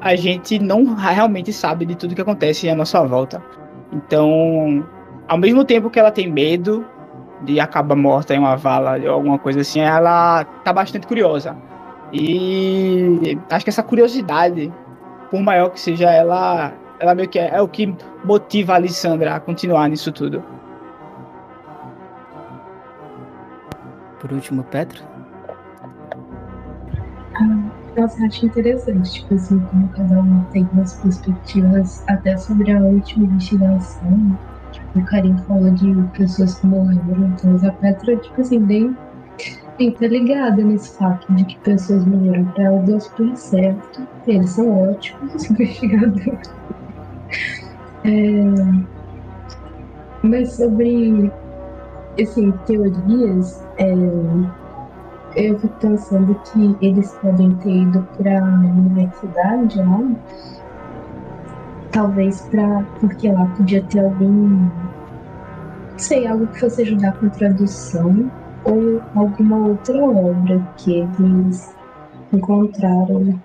a 0.01 0.15
gente 0.15 0.59
não 0.59 0.93
realmente 0.93 1.53
sabe 1.53 1.85
de 1.85 1.95
tudo 1.95 2.15
que 2.15 2.21
acontece 2.21 2.69
à 2.69 2.75
nossa 2.75 3.01
volta. 3.05 3.41
Então, 3.93 4.85
ao 5.27 5.37
mesmo 5.37 5.63
tempo 5.63 5.89
que 5.89 5.99
ela 5.99 6.11
tem 6.11 6.29
medo 6.29 6.85
de 7.43 7.59
acabar 7.59 7.95
morta 7.95 8.33
em 8.33 8.39
uma 8.39 8.55
vala 8.55 8.97
ou 8.99 9.11
alguma 9.11 9.39
coisa 9.39 9.61
assim, 9.61 9.79
ela 9.79 10.43
tá 10.63 10.73
bastante 10.73 11.07
curiosa. 11.07 11.55
E 12.11 13.37
acho 13.49 13.65
que 13.65 13.69
essa 13.69 13.83
curiosidade, 13.83 14.71
por 15.29 15.41
maior 15.41 15.69
que 15.69 15.79
seja, 15.79 16.09
ela, 16.09 16.73
ela 16.99 17.13
meio 17.13 17.29
que 17.29 17.39
é, 17.39 17.55
é 17.55 17.61
o 17.61 17.67
que 17.67 17.95
motiva 18.23 18.73
a 18.73 18.75
Alessandra 18.75 19.35
a 19.35 19.39
continuar 19.39 19.87
nisso 19.87 20.11
tudo. 20.11 20.43
Por 24.19 24.31
último, 24.33 24.63
Petra? 24.63 24.99
Ah, 27.35 27.69
nossa, 27.95 28.25
acho 28.25 28.45
interessante, 28.45 29.13
tipo 29.13 29.35
assim, 29.35 29.59
como 29.59 29.87
cada 29.89 30.19
um 30.19 30.43
tem 30.51 30.67
umas 30.73 30.93
perspectivas 30.95 32.03
até 32.07 32.35
sobre 32.35 32.71
a 32.71 32.79
última 32.79 33.25
investigação. 33.25 34.37
Tipo, 34.71 34.99
o 34.99 35.05
Karim 35.05 35.37
falou 35.47 35.71
de 35.71 35.93
pessoas 36.17 36.59
que 36.59 36.67
morreram, 36.67 37.27
então 37.27 37.55
a 37.67 37.71
Petra, 37.73 38.17
tipo 38.17 38.41
assim, 38.41 38.59
bem, 38.59 38.97
bem 39.77 39.91
tá 39.91 40.07
ligada 40.07 40.63
nesse 40.63 40.97
fato 40.97 41.31
de 41.33 41.45
que 41.45 41.57
pessoas 41.59 42.03
morreram 42.05 42.45
pra 42.45 42.63
ela 42.63 42.79
deu 42.81 42.99
super 42.99 43.35
certo. 43.37 44.07
Eles 44.25 44.49
são 44.49 44.91
ótimos 44.91 45.45
investigadores. 45.51 46.49
É... 48.07 48.87
Mas 50.23 50.53
sobre, 50.53 51.31
assim, 52.19 52.51
teorias, 52.65 53.63
é 53.77 53.93
eu 55.37 55.59
fico 55.59 55.73
pensando 55.79 56.33
que 56.51 56.75
eles 56.81 57.11
podem 57.21 57.53
ter 57.57 57.69
ido 57.69 58.01
para 58.17 58.39
a 58.39 58.43
universidade 58.43 59.77
lá, 59.77 60.01
talvez 61.91 62.41
para 62.49 62.83
porque 62.99 63.31
lá 63.31 63.45
podia 63.55 63.83
ter 63.83 63.99
algum, 63.99 64.67
sei, 65.95 66.25
algo 66.25 66.47
que 66.47 66.59
fosse 66.59 66.81
ajudar 66.81 67.11
com 67.19 67.27
a 67.27 67.29
tradução 67.29 68.31
ou 68.63 69.01
alguma 69.15 69.57
outra 69.67 70.03
obra 70.03 70.59
que 70.77 71.07
eles 71.19 71.75
encontraram 72.33 73.39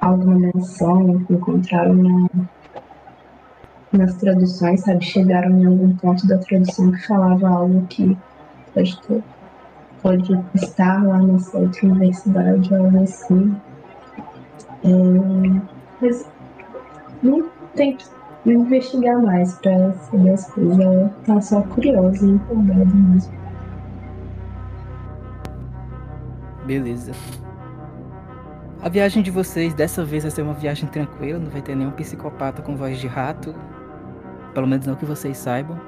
alguma 0.00 0.36
menção, 0.36 1.20
encontraram 1.28 1.94
na, 1.94 2.28
nas 3.96 4.14
traduções, 4.14 4.80
sabe? 4.80 5.04
Chegaram 5.04 5.58
em 5.58 5.66
algum 5.66 5.94
ponto 5.96 6.26
da 6.26 6.38
tradução 6.38 6.92
que 6.92 7.06
falava 7.06 7.48
algo 7.48 7.86
que 7.88 8.16
pode 8.74 9.00
ter 9.02 9.22
pode 10.04 10.38
estar 10.54 11.02
lá 11.02 11.18
nessa 11.18 11.56
outra 11.56 11.86
universidade, 11.86 12.74
algo 12.74 13.02
assim. 13.02 13.56
É, 14.84 15.60
mas 16.00 16.28
não 17.22 17.48
tem 17.74 17.96
que 17.96 18.04
investigar 18.44 19.20
mais 19.20 19.54
para 19.54 19.94
saber 19.94 20.34
as 20.34 20.50
coisas. 20.50 20.78
Ela 20.78 21.08
tá 21.24 21.40
só 21.40 21.62
curiosa 21.62 22.26
e 22.26 22.30
empolgada 22.32 22.84
mesmo. 22.84 23.32
Beleza. 26.66 27.12
A 28.82 28.90
viagem 28.90 29.22
de 29.22 29.30
vocês 29.30 29.72
dessa 29.72 30.04
vez 30.04 30.24
vai 30.24 30.30
ser 30.30 30.42
uma 30.42 30.52
viagem 30.52 30.86
tranquila, 30.86 31.38
não 31.38 31.50
vai 31.50 31.62
ter 31.62 31.74
nenhum 31.74 31.92
psicopata 31.92 32.60
com 32.60 32.76
voz 32.76 32.98
de 32.98 33.06
rato. 33.06 33.54
Pelo 34.54 34.66
menos 34.66 34.86
não 34.86 34.94
que 34.94 35.04
vocês 35.04 35.36
saibam. 35.36 35.78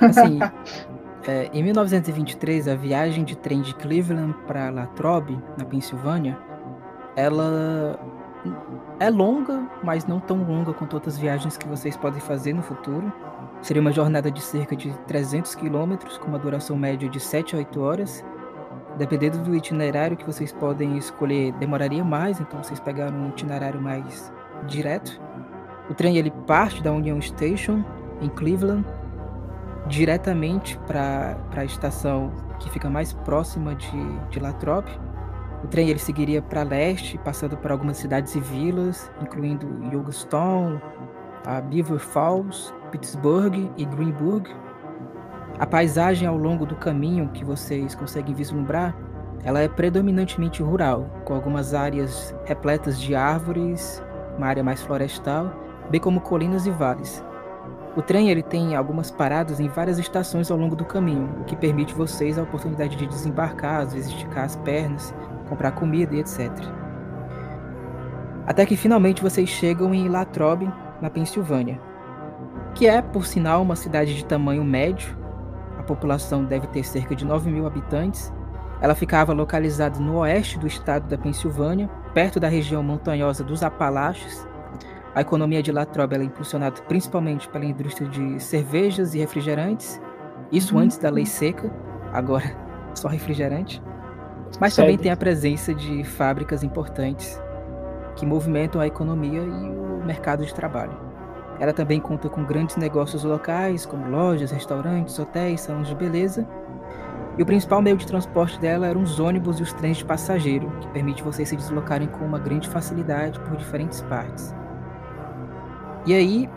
Assim, 0.00 0.38
É, 1.26 1.50
em 1.52 1.62
1923, 1.62 2.66
a 2.66 2.74
viagem 2.74 3.24
de 3.24 3.36
trem 3.36 3.60
de 3.60 3.74
Cleveland 3.74 4.34
para 4.46 4.70
Latrobe, 4.70 5.38
na 5.58 5.64
Pensilvânia, 5.64 6.38
ela 7.14 8.00
é 8.98 9.10
longa, 9.10 9.68
mas 9.84 10.06
não 10.06 10.18
tão 10.18 10.42
longa 10.42 10.72
quanto 10.72 10.94
outras 10.94 11.18
viagens 11.18 11.58
que 11.58 11.68
vocês 11.68 11.96
podem 11.96 12.20
fazer 12.20 12.54
no 12.54 12.62
futuro. 12.62 13.12
Seria 13.60 13.82
uma 13.82 13.92
jornada 13.92 14.30
de 14.30 14.40
cerca 14.40 14.74
de 14.74 14.90
300 15.06 15.54
quilômetros, 15.54 16.16
com 16.16 16.28
uma 16.28 16.38
duração 16.38 16.76
média 16.76 17.08
de 17.08 17.20
7 17.20 17.54
a 17.54 17.58
8 17.58 17.80
horas. 17.80 18.24
Dependendo 18.96 19.38
do 19.38 19.54
itinerário 19.54 20.16
que 20.16 20.24
vocês 20.24 20.52
podem 20.52 20.96
escolher, 20.96 21.52
demoraria 21.52 22.02
mais, 22.02 22.40
então 22.40 22.62
vocês 22.62 22.80
pegaram 22.80 23.16
um 23.18 23.28
itinerário 23.28 23.80
mais 23.80 24.32
direto. 24.66 25.20
O 25.90 25.94
trem 25.94 26.16
ele 26.16 26.30
parte 26.46 26.80
da 26.80 26.92
Union 26.92 27.20
Station, 27.20 27.84
em 28.20 28.28
Cleveland, 28.28 28.86
diretamente 29.88 30.78
para 30.86 31.36
a 31.56 31.64
estação 31.64 32.30
que 32.60 32.70
fica 32.70 32.88
mais 32.88 33.12
próxima 33.12 33.74
de, 33.74 34.18
de 34.30 34.38
Latrobe. 34.38 34.90
O 35.64 35.66
trem 35.66 35.90
ele 35.90 35.98
seguiria 35.98 36.40
para 36.40 36.62
leste, 36.62 37.18
passando 37.18 37.56
por 37.56 37.72
algumas 37.72 37.96
cidades 37.96 38.36
e 38.36 38.40
vilas, 38.40 39.10
incluindo 39.20 39.66
Youngstown, 39.92 40.80
Beaver 41.68 41.98
Falls, 41.98 42.72
Pittsburgh 42.92 43.68
e 43.76 43.84
Greenburg. 43.84 44.48
A 45.58 45.66
paisagem 45.66 46.28
ao 46.28 46.36
longo 46.36 46.64
do 46.64 46.76
caminho 46.76 47.28
que 47.30 47.44
vocês 47.44 47.96
conseguem 47.96 48.34
vislumbrar, 48.34 48.96
ela 49.42 49.60
é 49.60 49.68
predominantemente 49.68 50.62
rural, 50.62 51.10
com 51.24 51.34
algumas 51.34 51.74
áreas 51.74 52.34
repletas 52.44 52.98
de 53.00 53.14
árvores, 53.14 54.02
uma 54.36 54.46
área 54.46 54.62
mais 54.62 54.80
florestal, 54.82 55.52
bem 55.90 56.00
como 56.00 56.20
colinas 56.20 56.66
e 56.66 56.70
vales. 56.70 57.24
O 57.96 58.02
trem 58.02 58.30
ele 58.30 58.42
tem 58.42 58.76
algumas 58.76 59.10
paradas 59.10 59.58
em 59.58 59.68
várias 59.68 59.98
estações 59.98 60.50
ao 60.50 60.56
longo 60.56 60.76
do 60.76 60.84
caminho, 60.84 61.28
o 61.40 61.44
que 61.44 61.56
permite 61.56 61.92
vocês 61.92 62.38
a 62.38 62.42
oportunidade 62.42 62.96
de 62.96 63.06
desembarcar, 63.06 63.80
às 63.80 63.92
vezes 63.92 64.12
esticar 64.12 64.44
as 64.44 64.56
pernas, 64.56 65.12
comprar 65.48 65.72
comida 65.72 66.14
e 66.14 66.20
etc. 66.20 66.50
Até 68.46 68.64
que 68.64 68.76
finalmente 68.76 69.22
vocês 69.22 69.48
chegam 69.48 69.92
em 69.92 70.08
Latrobe, 70.08 70.72
na 71.00 71.10
Pensilvânia, 71.10 71.80
que 72.74 72.86
é, 72.86 73.02
por 73.02 73.26
sinal, 73.26 73.62
uma 73.62 73.76
cidade 73.76 74.14
de 74.14 74.24
tamanho 74.24 74.64
médio. 74.64 75.16
A 75.78 75.82
população 75.82 76.44
deve 76.44 76.66
ter 76.68 76.84
cerca 76.84 77.14
de 77.16 77.24
9 77.24 77.50
mil 77.50 77.66
habitantes. 77.66 78.32
Ela 78.80 78.94
ficava 78.94 79.32
localizada 79.32 79.98
no 79.98 80.18
oeste 80.18 80.58
do 80.58 80.66
estado 80.66 81.08
da 81.08 81.18
Pensilvânia, 81.18 81.88
perto 82.14 82.38
da 82.38 82.48
região 82.48 82.82
montanhosa 82.82 83.42
dos 83.44 83.62
Apalaches, 83.62 84.46
a 85.14 85.20
economia 85.20 85.62
de 85.62 85.72
Latrobe 85.72 86.16
é 86.16 86.22
impulsionada 86.22 86.80
principalmente 86.82 87.48
pela 87.48 87.64
indústria 87.64 88.08
de 88.08 88.40
cervejas 88.40 89.14
e 89.14 89.18
refrigerantes, 89.18 90.00
isso 90.52 90.76
uhum. 90.76 90.82
antes 90.82 90.98
da 90.98 91.10
lei 91.10 91.26
seca, 91.26 91.72
agora 92.12 92.56
só 92.94 93.08
refrigerante. 93.08 93.82
Mas 94.60 94.74
também 94.74 94.98
tem 94.98 95.10
a 95.10 95.16
presença 95.16 95.74
de 95.74 96.04
fábricas 96.04 96.62
importantes 96.62 97.40
que 98.16 98.26
movimentam 98.26 98.80
a 98.80 98.86
economia 98.86 99.40
e 99.40 99.46
o 99.46 100.02
mercado 100.04 100.44
de 100.44 100.54
trabalho. 100.54 100.96
Ela 101.58 101.72
também 101.72 102.00
conta 102.00 102.28
com 102.28 102.44
grandes 102.44 102.76
negócios 102.76 103.22
locais, 103.22 103.84
como 103.84 104.08
lojas, 104.08 104.50
restaurantes, 104.50 105.18
hotéis, 105.18 105.60
salões 105.60 105.88
de 105.88 105.94
beleza. 105.94 106.46
E 107.38 107.42
o 107.42 107.46
principal 107.46 107.82
meio 107.82 107.96
de 107.96 108.06
transporte 108.06 108.58
dela 108.58 108.86
eram 108.86 109.02
os 109.02 109.20
ônibus 109.20 109.60
e 109.60 109.62
os 109.62 109.72
trens 109.72 109.98
de 109.98 110.04
passageiro, 110.04 110.70
que 110.80 110.88
permite 110.88 111.22
vocês 111.22 111.48
se 111.48 111.56
deslocarem 111.56 112.08
com 112.08 112.24
uma 112.24 112.38
grande 112.38 112.68
facilidade 112.68 113.38
por 113.40 113.56
diferentes 113.56 114.00
partes. 114.02 114.54
E 116.06 116.14
aí 116.14 116.48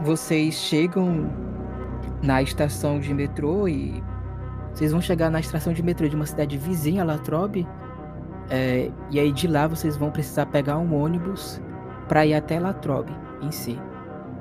vocês 0.00 0.54
chegam 0.54 1.30
na 2.22 2.42
estação 2.42 2.98
de 2.98 3.12
metrô 3.12 3.68
e 3.68 4.02
vocês 4.72 4.92
vão 4.92 5.00
chegar 5.00 5.30
na 5.30 5.40
estação 5.40 5.72
de 5.72 5.82
metrô 5.82 6.08
de 6.08 6.16
uma 6.16 6.26
cidade 6.26 6.56
vizinha, 6.56 7.04
Latrobe, 7.04 7.66
É, 8.50 8.90
e 9.10 9.18
aí 9.20 9.32
de 9.32 9.46
lá 9.46 9.66
vocês 9.66 9.96
vão 9.96 10.10
precisar 10.10 10.46
pegar 10.46 10.76
um 10.78 10.94
ônibus 10.94 11.60
para 12.08 12.26
ir 12.26 12.34
até 12.34 12.58
Latrobe 12.60 13.12
em 13.40 13.50
si. 13.50 13.78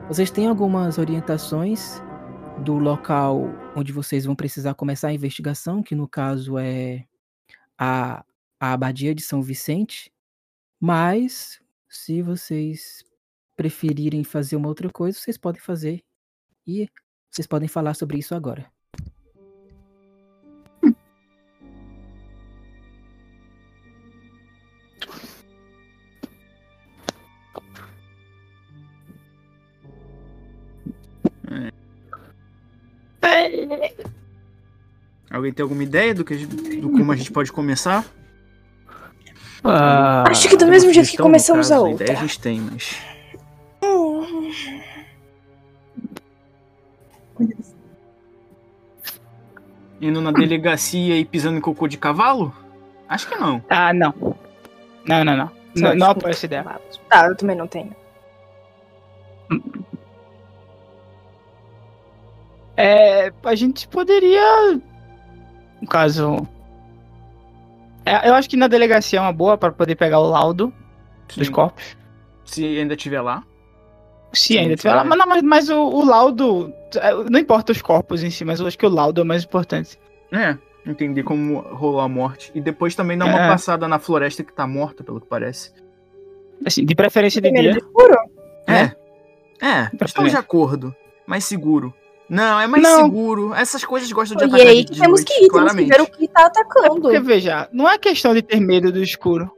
Vocês 0.07 0.31
têm 0.31 0.47
algumas 0.47 0.97
orientações 0.97 2.01
do 2.59 2.77
local 2.77 3.49
onde 3.75 3.93
vocês 3.93 4.25
vão 4.25 4.35
precisar 4.35 4.73
começar 4.73 5.09
a 5.09 5.13
investigação, 5.13 5.81
que 5.83 5.95
no 5.95 6.07
caso 6.07 6.57
é 6.57 7.05
a, 7.77 8.23
a 8.59 8.73
Abadia 8.73 9.15
de 9.15 9.21
São 9.21 9.41
Vicente, 9.41 10.11
mas 10.79 11.61
se 11.87 12.21
vocês 12.21 13.03
preferirem 13.61 14.23
fazer 14.23 14.55
uma 14.55 14.67
outra 14.67 14.89
coisa, 14.89 15.19
vocês 15.19 15.37
podem 15.37 15.61
fazer 15.61 16.03
e 16.65 16.89
vocês 17.29 17.45
podem 17.45 17.67
falar 17.67 17.93
sobre 17.93 18.17
isso 18.17 18.33
agora. 18.33 18.65
Alguém 35.29 35.53
tem 35.53 35.63
alguma 35.63 35.83
ideia 35.83 36.13
do, 36.13 36.25
que 36.25 36.33
a 36.33 36.37
gente- 36.37 36.77
do 36.77 36.89
como 36.91 37.11
a 37.11 37.15
gente 37.15 37.31
pode 37.31 37.51
começar? 37.51 38.05
Ah, 39.63 40.23
Acho 40.27 40.49
que 40.49 40.57
do 40.57 40.67
mesmo 40.67 40.91
jeito 40.91 41.09
que 41.11 41.17
começamos 41.17 41.69
caso, 41.69 41.85
a 41.85 41.91
ideia 41.91 42.09
outra. 42.11 42.13
a 42.13 42.27
gente 42.27 42.39
tem, 42.39 42.59
mas. 42.59 42.95
Indo 50.01 50.19
na 50.19 50.31
delegacia 50.31 51.15
e 51.15 51.23
pisando 51.23 51.57
em 51.57 51.61
cocô 51.61 51.87
de 51.87 51.97
cavalo? 51.97 52.53
Acho 53.07 53.27
que 53.27 53.35
não. 53.35 53.63
Ah, 53.69 53.93
não. 53.93 54.13
Não, 55.05 55.23
não, 55.23 55.37
não. 55.37 55.51
Não, 55.75 55.95
não 55.95 56.09
apoio 56.09 56.31
essa 56.31 56.45
ideia. 56.45 56.65
Tá, 57.07 57.27
eu 57.27 57.35
também 57.35 57.55
não 57.55 57.67
tenho. 57.67 57.95
É, 62.75 63.31
a 63.43 63.55
gente 63.55 63.87
poderia. 63.87 64.79
No 65.81 65.87
caso. 65.87 66.47
É, 68.05 68.27
eu 68.27 68.33
acho 68.33 68.49
que 68.49 68.57
na 68.57 68.67
delegacia 68.67 69.19
é 69.19 69.21
uma 69.21 69.31
boa 69.31 69.57
para 69.57 69.71
poder 69.71 69.95
pegar 69.95 70.19
o 70.19 70.29
laudo 70.29 70.73
dos 71.35 71.47
Sim. 71.47 71.53
corpos. 71.53 71.95
Se 72.43 72.65
ainda 72.65 72.95
estiver 72.95 73.21
lá. 73.21 73.43
Se 74.33 74.53
Sim, 74.53 74.57
ainda 74.59 74.75
tiver 74.75 74.89
lá. 74.93 75.03
claro. 75.03 75.09
Mas, 75.09 75.17
não, 75.19 75.25
mas, 75.27 75.41
mas 75.43 75.69
o, 75.69 75.77
o 75.81 76.05
laudo. 76.05 76.73
é, 76.95 77.13
Não 77.29 77.39
importa 77.39 77.71
os 77.71 77.81
corpos 77.81 78.23
em 78.23 78.29
si, 78.29 78.45
mas 78.45 78.59
eu 78.59 78.67
acho 78.67 78.77
que 78.77 78.85
o 78.85 78.89
laudo 78.89 79.19
é 79.21 79.23
o 79.23 79.27
mais 79.27 79.43
importante. 79.43 79.99
É, 80.31 80.57
entender 80.85 81.23
como 81.23 81.59
rolou 81.59 81.99
a 81.99 82.07
morte. 82.07 82.51
E 82.55 82.61
depois 82.61 82.95
também 82.95 83.17
dar 83.17 83.25
uma 83.25 83.39
É. 83.45 83.47
passada 83.49 83.87
na 83.87 83.99
floresta 83.99 84.43
que 84.43 84.53
tá 84.53 84.65
morta, 84.65 85.03
pelo 85.03 85.19
que 85.19 85.27
parece. 85.27 85.71
Assim, 86.65 86.85
de 86.85 86.95
preferência 86.95 87.41
de 87.41 87.51
dia. 87.51 87.71
de 87.73 87.77
escuro? 87.79 88.15
É. 88.67 88.91
É, 89.63 89.83
estamos 89.91 90.13
também. 90.13 90.31
de 90.31 90.37
acordo. 90.37 90.95
Mais 91.27 91.43
seguro. 91.45 91.93
Não, 92.29 92.59
é 92.61 92.65
mais 92.67 92.81
Não. 92.81 93.03
seguro. 93.03 93.53
Essas 93.53 93.83
coisas 93.83 94.09
gostam 94.11 94.37
de 94.37 94.43
E 94.43 94.47
atacar 94.47 94.67
aí 94.67 94.77
de, 94.77 94.85
que 94.85 94.93
de 94.93 94.99
temos 95.01 95.19
noite, 95.19 95.27
que 95.27 95.33
ir, 95.33 95.35
temos 95.35 95.47
que 95.51 95.59
claramente. 95.59 95.89
ver 95.89 96.01
o 96.01 96.07
que 96.07 96.27
tá 96.29 96.41
É 96.41 96.45
atacando. 96.45 97.01
porque, 97.01 97.19
veja, 97.19 97.67
não 97.73 97.89
é 97.89 97.97
questão 97.97 98.33
de 98.33 98.41
ter 98.41 98.59
medo 98.61 98.91
do 98.91 99.03
escuro. 99.03 99.51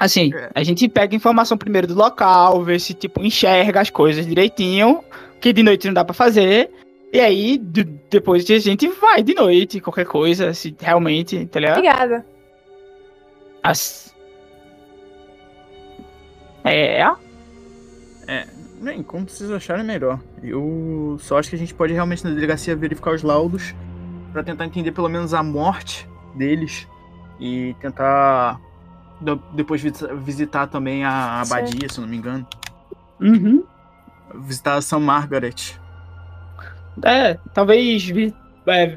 Assim, 0.00 0.32
É. 0.34 0.50
a 0.54 0.62
gente 0.62 0.88
pega 0.88 1.14
informação 1.14 1.56
primeiro 1.58 1.86
do 1.86 1.94
local, 1.94 2.64
vê 2.64 2.78
se, 2.78 2.94
tipo, 2.94 3.22
enxerga 3.22 3.80
as 3.80 3.90
coisas 3.90 4.26
direitinho, 4.26 5.04
que 5.40 5.52
de 5.52 5.62
noite 5.62 5.86
não 5.86 5.94
dá 5.94 6.04
pra 6.04 6.14
fazer. 6.14 6.70
E 7.12 7.20
aí, 7.20 7.58
de- 7.58 7.84
depois 8.08 8.48
a 8.50 8.58
gente 8.58 8.88
vai 8.88 9.22
de 9.22 9.34
noite, 9.34 9.80
qualquer 9.80 10.06
coisa, 10.06 10.54
se 10.54 10.74
realmente, 10.80 11.44
tá 11.46 11.60
ligado? 11.60 11.78
Obrigada. 11.78 12.26
As... 13.62 14.14
É, 16.64 17.04
Bem, 18.80 19.02
como 19.02 19.28
vocês 19.28 19.50
acharem 19.50 19.84
melhor. 19.84 20.18
Eu 20.42 21.18
só 21.20 21.38
acho 21.38 21.50
que 21.50 21.56
a 21.56 21.58
gente 21.58 21.74
pode 21.74 21.92
realmente 21.92 22.24
na 22.24 22.30
delegacia 22.30 22.74
verificar 22.74 23.12
os 23.14 23.22
laudos 23.22 23.74
pra 24.32 24.42
tentar 24.42 24.64
entender 24.64 24.92
pelo 24.92 25.08
menos 25.08 25.34
a 25.34 25.42
morte 25.42 26.08
deles 26.34 26.88
e 27.38 27.74
tentar 27.82 28.58
depois 29.54 29.80
visi- 29.82 30.06
visitar 30.16 30.66
também 30.66 31.04
a 31.04 31.40
abadia, 31.42 31.88
se 31.88 31.98
eu 31.98 32.02
não 32.02 32.08
me 32.08 32.16
engano. 32.16 32.46
uhum. 33.20 33.64
Visitar 34.46 34.74
a 34.76 34.80
São 34.82 35.00
Margaret. 35.00 35.54
É, 37.04 37.34
talvez 37.52 38.04
vi- 38.06 38.34
é, 38.66 38.96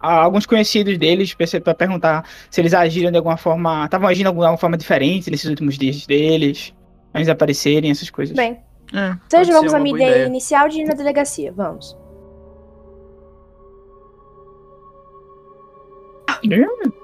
alguns 0.00 0.44
conhecidos 0.46 0.98
deles 0.98 1.34
pra 1.64 1.74
perguntar 1.74 2.24
se 2.50 2.60
eles 2.60 2.74
agiram 2.74 3.10
de 3.10 3.16
alguma 3.16 3.36
forma. 3.36 3.84
Estavam 3.86 4.08
agindo 4.08 4.24
de 4.24 4.28
alguma 4.28 4.56
forma 4.58 4.76
diferente 4.76 5.30
nesses 5.30 5.48
últimos 5.48 5.78
dias 5.78 6.06
deles. 6.06 6.74
Antes 7.14 7.26
de 7.26 7.30
aparecerem, 7.32 7.90
essas 7.90 8.10
coisas. 8.10 8.36
Bem, 8.36 8.60
É, 8.92 9.08
pode 9.10 9.20
seja, 9.30 9.44
ser 9.46 9.52
vamos 9.52 9.72
uma 9.72 9.78
minha 9.80 9.96
boa 9.96 10.08
ideia 10.08 10.26
inicial 10.26 10.68
de 10.68 10.80
ir 10.82 10.84
na 10.84 10.94
delegacia. 10.94 11.52
Vamos. 11.52 11.96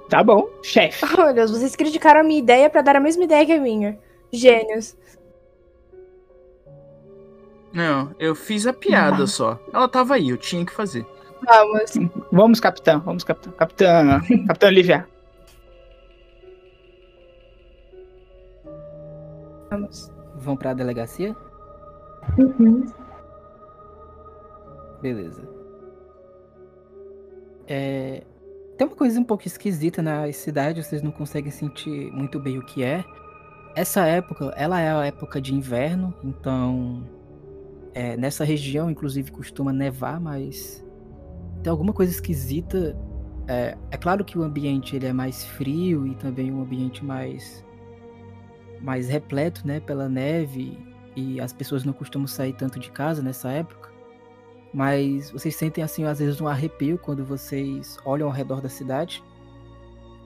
Tá 0.09 0.23
bom, 0.23 0.49
chefe. 0.62 1.05
Oh, 1.05 1.25
meu 1.25 1.35
Deus, 1.35 1.51
vocês 1.51 1.75
criticaram 1.75 2.21
a 2.21 2.25
minha 2.25 2.38
ideia 2.38 2.69
pra 2.69 2.83
dar 2.83 2.97
a 2.97 3.01
mesma 3.01 3.25
ideia 3.25 3.47
que 3.47 3.53
a 3.53 3.61
minha. 3.61 3.99
Gênios. 4.33 4.97
Não, 7.73 8.14
eu 8.19 8.35
fiz 8.35 8.67
a 8.67 8.73
piada 8.73 9.27
só. 9.27 9.59
Ela 9.73 9.88
tava 9.88 10.14
aí, 10.14 10.29
eu 10.29 10.37
tinha 10.37 10.64
que 10.64 10.73
fazer. 10.73 11.05
Vamos. 11.47 11.93
Vamos, 12.31 12.61
capitão. 12.61 13.01
Vamos, 13.01 13.25
capitão. 13.25 13.53
Capitã. 13.53 14.21
capitão 14.47 14.69
Olivia. 14.69 15.09
Vamos. 19.71 20.11
Vão 20.37 20.57
pra 20.57 20.75
delegacia? 20.75 21.35
Uhum. 22.38 22.87
Beleza. 25.03 25.43
É, 27.67 28.23
Tem 28.77 28.87
uma 28.87 28.97
coisa 28.97 29.21
um 29.21 29.25
pouco 29.25 29.47
esquisita 29.47 30.03
na 30.03 30.31
cidade, 30.33 30.83
vocês 30.83 31.01
não 31.01 31.13
conseguem 31.13 31.51
sentir 31.51 32.11
muito 32.13 32.41
bem 32.41 32.59
o 32.59 32.63
que 32.63 32.83
é. 32.83 33.05
Essa 33.77 34.07
época, 34.07 34.53
ela 34.57 34.81
é 34.81 34.91
a 34.91 35.07
época 35.07 35.41
de 35.41 35.55
inverno, 35.55 36.15
então 36.25 37.09
é, 37.95 38.17
nessa 38.17 38.45
região, 38.45 38.91
inclusive, 38.91 39.31
costuma 39.31 39.73
nevar, 39.73 40.21
mas 40.21 40.85
tem 41.63 41.71
alguma 41.71 41.93
coisa 41.93 42.13
esquisita. 42.13 42.97
É, 43.47 43.77
é 43.91 43.97
claro 43.97 44.25
que 44.25 44.39
o 44.39 44.43
ambiente 44.43 44.97
ele 44.97 45.07
é 45.07 45.13
mais 45.13 45.45
frio 45.45 46.07
e 46.07 46.15
também 46.17 46.53
um 46.53 46.63
ambiente 46.63 47.05
mais 47.05 47.65
mais 48.81 49.09
repleto, 49.09 49.67
né, 49.67 49.81
pela 49.81 50.11
neve 50.11 50.77
e 51.17 51.41
as 51.41 51.55
pessoas 51.55 51.85
não 51.85 51.93
costumam 51.95 52.27
sair 52.27 52.53
tanto 52.53 52.79
de 52.79 52.91
casa 52.91 53.23
nessa 53.23 53.51
época. 53.51 53.94
Mas 54.75 55.31
vocês 55.31 55.55
sentem 55.55 55.85
assim 55.85 56.03
às 56.03 56.19
vezes 56.19 56.41
um 56.41 56.49
arrepio 56.49 56.99
quando 56.99 57.25
vocês 57.25 57.97
olham 58.05 58.27
ao 58.27 58.35
redor 58.35 58.61
da 58.61 58.69
cidade. 58.69 59.23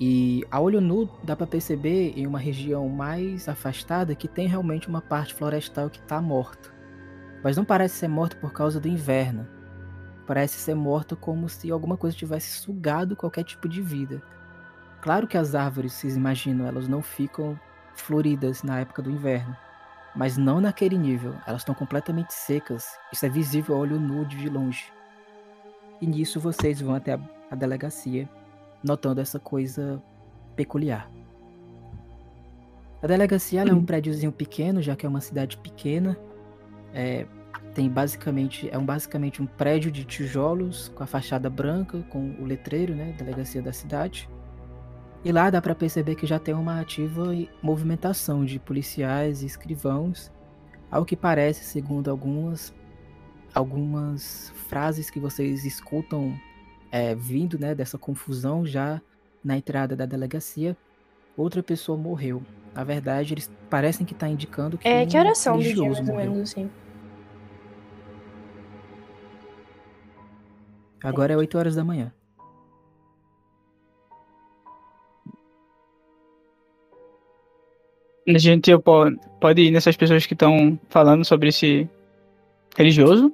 E 0.01 0.43
a 0.51 0.59
olho 0.59 0.81
nu 0.81 1.07
dá 1.23 1.37
para 1.37 1.47
perceber 1.47 2.15
em 2.17 2.27
uma 2.27 2.39
região 2.39 2.89
mais 2.89 3.47
afastada 3.47 4.15
que 4.15 4.27
tem 4.27 4.49
realmente 4.49 4.89
uma 4.89 5.03
parte 5.03 5.35
florestal 5.35 5.91
que 5.91 5.99
está 5.99 6.23
morta. 6.23 6.71
Mas 7.45 7.59
não 7.59 7.65
parece 7.65 7.97
ser 7.97 8.09
morta 8.09 8.37
por 8.37 8.51
causa 8.51 8.81
do 8.81 8.89
inverno. 8.89 9.47
Parece 10.27 10.59
ser 10.59 10.75
morta 10.75 11.15
como 11.15 11.47
se 11.47 11.71
alguma 11.71 11.99
coisa 11.99 12.17
tivesse 12.17 12.59
sugado 12.61 13.15
qualquer 13.15 13.45
tipo 13.45 13.69
de 13.69 13.83
vida. 13.83 14.23
Claro 15.03 15.27
que 15.27 15.37
as 15.37 15.55
árvores, 15.55 15.93
vocês 15.93 16.17
imaginam, 16.17 16.67
elas 16.67 16.89
não 16.89 17.03
ficam 17.03 17.59
floridas 17.95 18.62
na 18.62 18.81
época 18.81 19.03
do 19.03 19.11
inverno 19.11 19.55
mas 20.19 20.37
não 20.37 20.61
naquele 20.61 20.99
nível. 20.99 21.37
Elas 21.47 21.61
estão 21.61 21.75
completamente 21.75 22.35
secas. 22.35 22.99
Isso 23.12 23.25
é 23.25 23.29
visível 23.29 23.77
a 23.77 23.79
olho 23.79 24.01
nu 24.01 24.25
de 24.25 24.49
longe. 24.49 24.93
E 26.01 26.07
nisso 26.09 26.41
vocês 26.41 26.81
vão 26.81 26.97
até 26.97 27.14
a, 27.14 27.21
a 27.49 27.55
delegacia, 27.55 28.29
notando 28.83 29.21
essa 29.21 29.39
coisa 29.39 30.03
peculiar. 30.57 31.09
A 33.01 33.07
delegacia 33.07 33.62
é 33.62 33.73
um 33.73 33.85
prédiozinho 33.85 34.33
pequeno, 34.33 34.83
já 34.83 34.97
que 34.97 35.07
é 35.07 35.09
uma 35.09 35.21
cidade 35.21 35.57
pequena. 35.57 36.19
É, 36.93 37.25
tem 37.73 37.89
basicamente 37.89 38.69
é 38.73 38.77
um 38.77 38.85
basicamente 38.85 39.41
um 39.41 39.47
prédio 39.47 39.89
de 39.89 40.05
tijolos 40.05 40.89
com 40.89 41.05
a 41.05 41.07
fachada 41.07 41.49
branca, 41.49 42.05
com 42.11 42.33
o 42.41 42.45
letreiro, 42.45 42.93
né, 42.93 43.14
delegacia 43.16 43.62
da 43.62 43.73
cidade. 43.73 44.29
E 45.25 45.33
lá 45.33 45.51
dá 45.51 45.61
para 45.61 45.75
perceber 45.75 46.14
que 46.14 46.27
já 46.27 46.39
tem 46.39 46.55
uma 46.55 46.81
ativa 46.81 47.27
movimentação 47.62 48.45
de 48.45 48.59
policiais 48.59 49.43
e 49.43 49.47
escrivãos, 49.47 50.31
ao 50.91 51.05
que 51.05 51.16
parece, 51.16 51.64
segundo 51.64 52.11
algumas 52.11 52.75
algumas 53.55 54.53
frases 54.69 55.11
que 55.11 55.19
vocês 55.19 55.64
escutam 55.64 56.39
é, 56.93 57.14
vindo 57.14 57.59
né, 57.59 57.75
dessa 57.75 57.99
confusão 57.99 58.64
já 58.64 59.01
na 59.43 59.57
entrada 59.57 59.97
da 59.97 60.07
delegacia, 60.07 60.77
outra 61.37 61.62
pessoa 61.62 61.97
morreu. 61.99 62.43
Na 62.75 62.85
verdade, 62.85 63.35
eles 63.35 63.51
parecem 63.69 64.07
que 64.07 64.12
está 64.12 64.29
indicando 64.29 64.79
que 64.79 64.87
É, 64.87 65.03
um 65.03 65.07
que 65.07 65.16
horas 65.16 65.39
são 65.39 65.57
do 65.57 65.62
dia, 65.62 65.83
mais 65.83 66.09
ou 66.09 66.14
menos 66.14 66.39
assim? 66.39 66.71
Agora 71.03 71.33
é 71.33 71.37
8 71.37 71.57
horas 71.59 71.75
da 71.75 71.85
manhã. 71.85 72.12
A 78.29 78.39
gente 78.39 78.70
pode, 78.79 79.62
ir 79.62 79.70
nessas 79.70 79.97
pessoas 79.97 80.26
que 80.26 80.35
estão 80.35 80.79
falando 80.91 81.24
sobre 81.24 81.49
esse 81.49 81.89
religioso. 82.76 83.33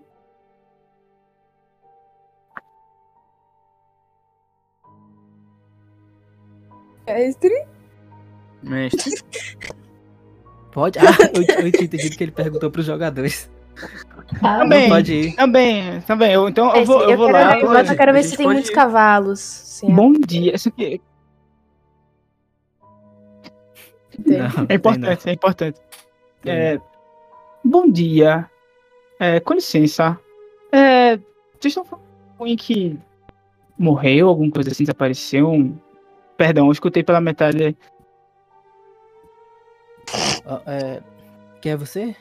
Mestre? 7.06 7.66
Mestre. 8.62 9.12
Pode? 10.72 10.98
Ah, 10.98 11.04
eu, 11.34 11.42
eu 11.66 11.70
tinha 11.72 11.84
entendido 11.84 12.16
que 12.16 12.24
ele 12.24 12.32
perguntou 12.32 12.68
pros 12.70 12.84
jogadores. 12.86 13.48
Ah, 14.42 14.58
Também. 14.58 14.88
Não 14.88 14.96
pode 14.96 15.12
ir. 15.14 15.36
Também, 15.36 16.00
também. 16.00 16.32
Eu, 16.32 16.48
então 16.48 16.74
eu 16.74 16.82
É, 16.82 16.84
vou, 16.84 17.00
sim, 17.04 17.10
eu 17.12 17.16
vou 17.16 17.26
quero, 17.30 17.66
lá. 17.72 17.82
eu 17.84 17.96
quero 17.96 18.12
ver 18.12 18.22
se 18.24 18.36
tem 18.36 18.46
muitos 18.46 18.70
ir. 18.70 18.74
cavalos. 18.74 19.80
Bom 19.84 20.12
dia. 20.12 20.54
Não, 24.18 24.66
é 24.68 24.74
importante, 24.74 25.28
é 25.28 25.32
importante. 25.32 25.80
É, 26.44 26.78
bom 27.64 27.90
dia. 27.90 28.48
É, 29.18 29.40
com 29.40 29.54
licença. 29.54 30.18
É, 30.72 31.16
vocês 31.16 31.66
estão 31.66 31.84
falando 31.84 32.04
com 32.36 32.44
alguém 32.44 32.56
que 32.56 32.98
morreu, 33.78 34.28
alguma 34.28 34.50
coisa 34.50 34.70
assim, 34.70 34.84
desapareceu? 34.84 35.50
Um- 35.50 35.76
Perdão, 36.36 36.66
eu 36.66 36.72
escutei 36.72 37.02
pela 37.02 37.20
metade. 37.20 37.76
Ó, 40.46 40.60
é, 40.66 41.00
Quem 41.60 41.72
é 41.72 41.76
você? 41.76 42.14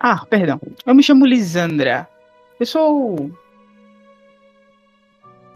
Ah, 0.00 0.26
perdão. 0.26 0.60
Eu 0.84 0.94
me 0.94 1.02
chamo 1.02 1.24
Lisandra. 1.24 2.08
Eu 2.58 2.66
sou 2.66 3.30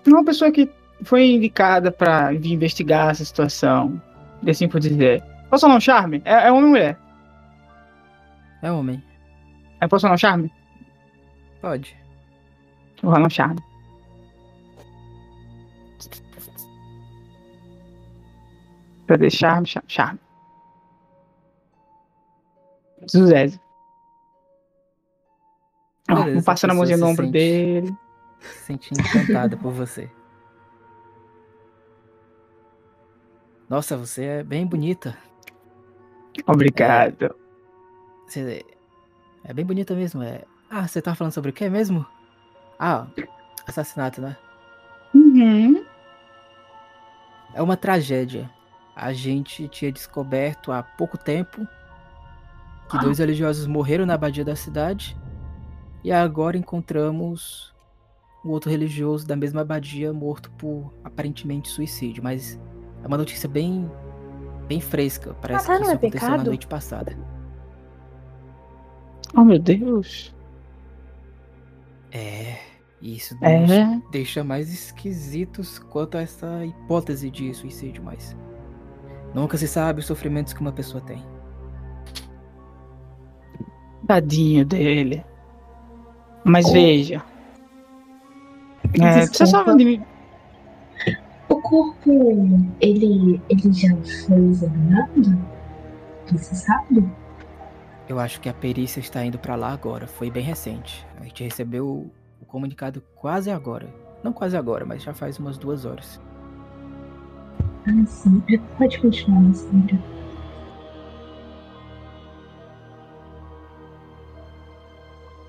uma 0.06 0.24
pessoa 0.24 0.50
que 0.52 0.70
foi 1.02 1.26
indicada 1.32 1.90
pra 1.90 2.30
vir 2.32 2.52
investigar 2.52 3.10
essa 3.10 3.24
situação. 3.24 4.00
E 4.42 4.50
assim 4.50 4.68
por 4.68 4.78
dizer. 4.80 5.22
Posso 5.50 5.66
um 5.66 5.80
charme? 5.80 6.22
É, 6.24 6.48
é 6.48 6.52
homem 6.52 6.64
ou 6.64 6.70
mulher? 6.70 6.98
É 8.62 8.72
homem. 8.72 9.02
É, 9.80 9.86
um 10.12 10.16
charme? 10.16 10.52
Pode. 11.60 11.96
Um 13.02 13.30
charme. 13.30 13.60
Cadê 19.06 19.30
charme, 19.30 19.66
charme, 19.66 19.88
charme? 19.88 20.20
Zuzese. 23.10 23.60
Beleza, 26.08 26.34
vou 26.34 26.42
passando 26.42 26.70
a 26.72 26.74
mãozinha 26.74 26.98
no 26.98 27.06
ombro 27.06 27.26
se 27.26 27.32
dele. 27.32 27.96
Se 28.40 28.72
encantada 28.72 29.56
por 29.56 29.72
você. 29.72 30.10
Nossa, 33.68 33.96
você 33.96 34.24
é 34.24 34.42
bem 34.44 34.66
bonita. 34.66 35.16
Obrigado. 36.46 37.34
Você 38.26 38.64
é 39.44 39.54
bem 39.54 39.64
bonita 39.64 39.94
mesmo. 39.94 40.22
É... 40.22 40.42
Ah, 40.68 40.86
você 40.86 41.00
tava 41.00 41.16
falando 41.16 41.32
sobre 41.32 41.50
o 41.50 41.54
que 41.54 41.68
mesmo? 41.68 42.04
Ah, 42.78 43.06
assassinato, 43.66 44.20
né? 44.20 44.36
Uhum. 45.14 45.84
É 47.54 47.62
uma 47.62 47.76
tragédia. 47.76 48.50
A 48.94 49.12
gente 49.12 49.68
tinha 49.68 49.92
descoberto 49.92 50.72
há 50.72 50.82
pouco 50.82 51.16
tempo 51.16 51.66
que 52.88 52.98
dois 52.98 53.18
religiosos 53.18 53.66
morreram 53.66 54.06
na 54.06 54.14
abadia 54.14 54.44
da 54.44 54.56
cidade. 54.56 55.16
E 56.04 56.12
agora 56.12 56.56
encontramos 56.56 57.74
um 58.44 58.50
outro 58.50 58.70
religioso 58.70 59.26
da 59.26 59.34
mesma 59.34 59.62
abadia 59.62 60.12
morto 60.12 60.50
por 60.52 60.94
aparentemente 61.02 61.68
suicídio. 61.68 62.22
Mas 62.22 62.60
é 63.02 63.06
uma 63.06 63.16
notícia 63.18 63.48
bem, 63.48 63.90
bem 64.66 64.80
fresca. 64.80 65.34
Parece 65.40 65.68
Matar 65.68 65.74
que 65.74 65.78
não 65.78 65.82
isso 65.82 65.90
é 65.92 65.94
aconteceu 65.94 66.28
na 66.28 66.32
pecado? 66.36 66.46
noite 66.48 66.66
passada. 66.66 67.16
Oh, 69.36 69.44
meu 69.44 69.58
Deus. 69.58 70.34
É, 72.12 72.56
isso 73.02 73.34
nos 73.34 73.70
É. 73.70 74.00
deixa 74.10 74.42
mais 74.44 74.72
esquisitos 74.72 75.78
quanto 75.78 76.16
a 76.16 76.22
essa 76.22 76.64
hipótese 76.64 77.30
de 77.30 77.52
suicídio, 77.52 78.02
mas 78.02 78.36
nunca 79.34 79.56
se 79.58 79.68
sabe 79.68 80.00
os 80.00 80.06
sofrimentos 80.06 80.52
que 80.52 80.60
uma 80.60 80.72
pessoa 80.72 81.02
tem. 81.02 81.22
Tadinho 84.06 84.64
dele. 84.64 85.24
Mas 86.44 86.70
veja. 86.70 87.22
É, 89.02 89.26
você 89.26 89.44
sabe 89.46 89.76
de 89.76 89.84
mim. 89.84 90.02
O 91.48 91.60
corpo, 91.60 92.10
ele, 92.80 93.40
ele 93.48 93.72
já 93.72 93.94
foi 94.26 94.38
examinado? 94.46 95.38
Você 96.32 96.54
sabe? 96.54 97.08
Eu 98.08 98.18
acho 98.18 98.40
que 98.40 98.48
a 98.48 98.54
perícia 98.54 99.00
está 99.00 99.24
indo 99.24 99.38
pra 99.38 99.56
lá 99.56 99.72
agora, 99.72 100.06
foi 100.06 100.30
bem 100.30 100.42
recente. 100.42 101.06
A 101.20 101.24
gente 101.24 101.44
recebeu 101.44 102.10
o 102.40 102.44
comunicado 102.46 103.02
quase 103.14 103.50
agora. 103.50 103.88
Não 104.22 104.32
quase 104.32 104.56
agora, 104.56 104.84
mas 104.84 105.02
já 105.02 105.12
faz 105.12 105.38
umas 105.38 105.56
duas 105.58 105.84
horas. 105.84 106.20
Ah, 107.86 108.06
sim. 108.06 108.42
É, 108.50 108.58
Pode 108.76 108.98
continuar, 109.00 109.54
Sandra. 109.54 109.98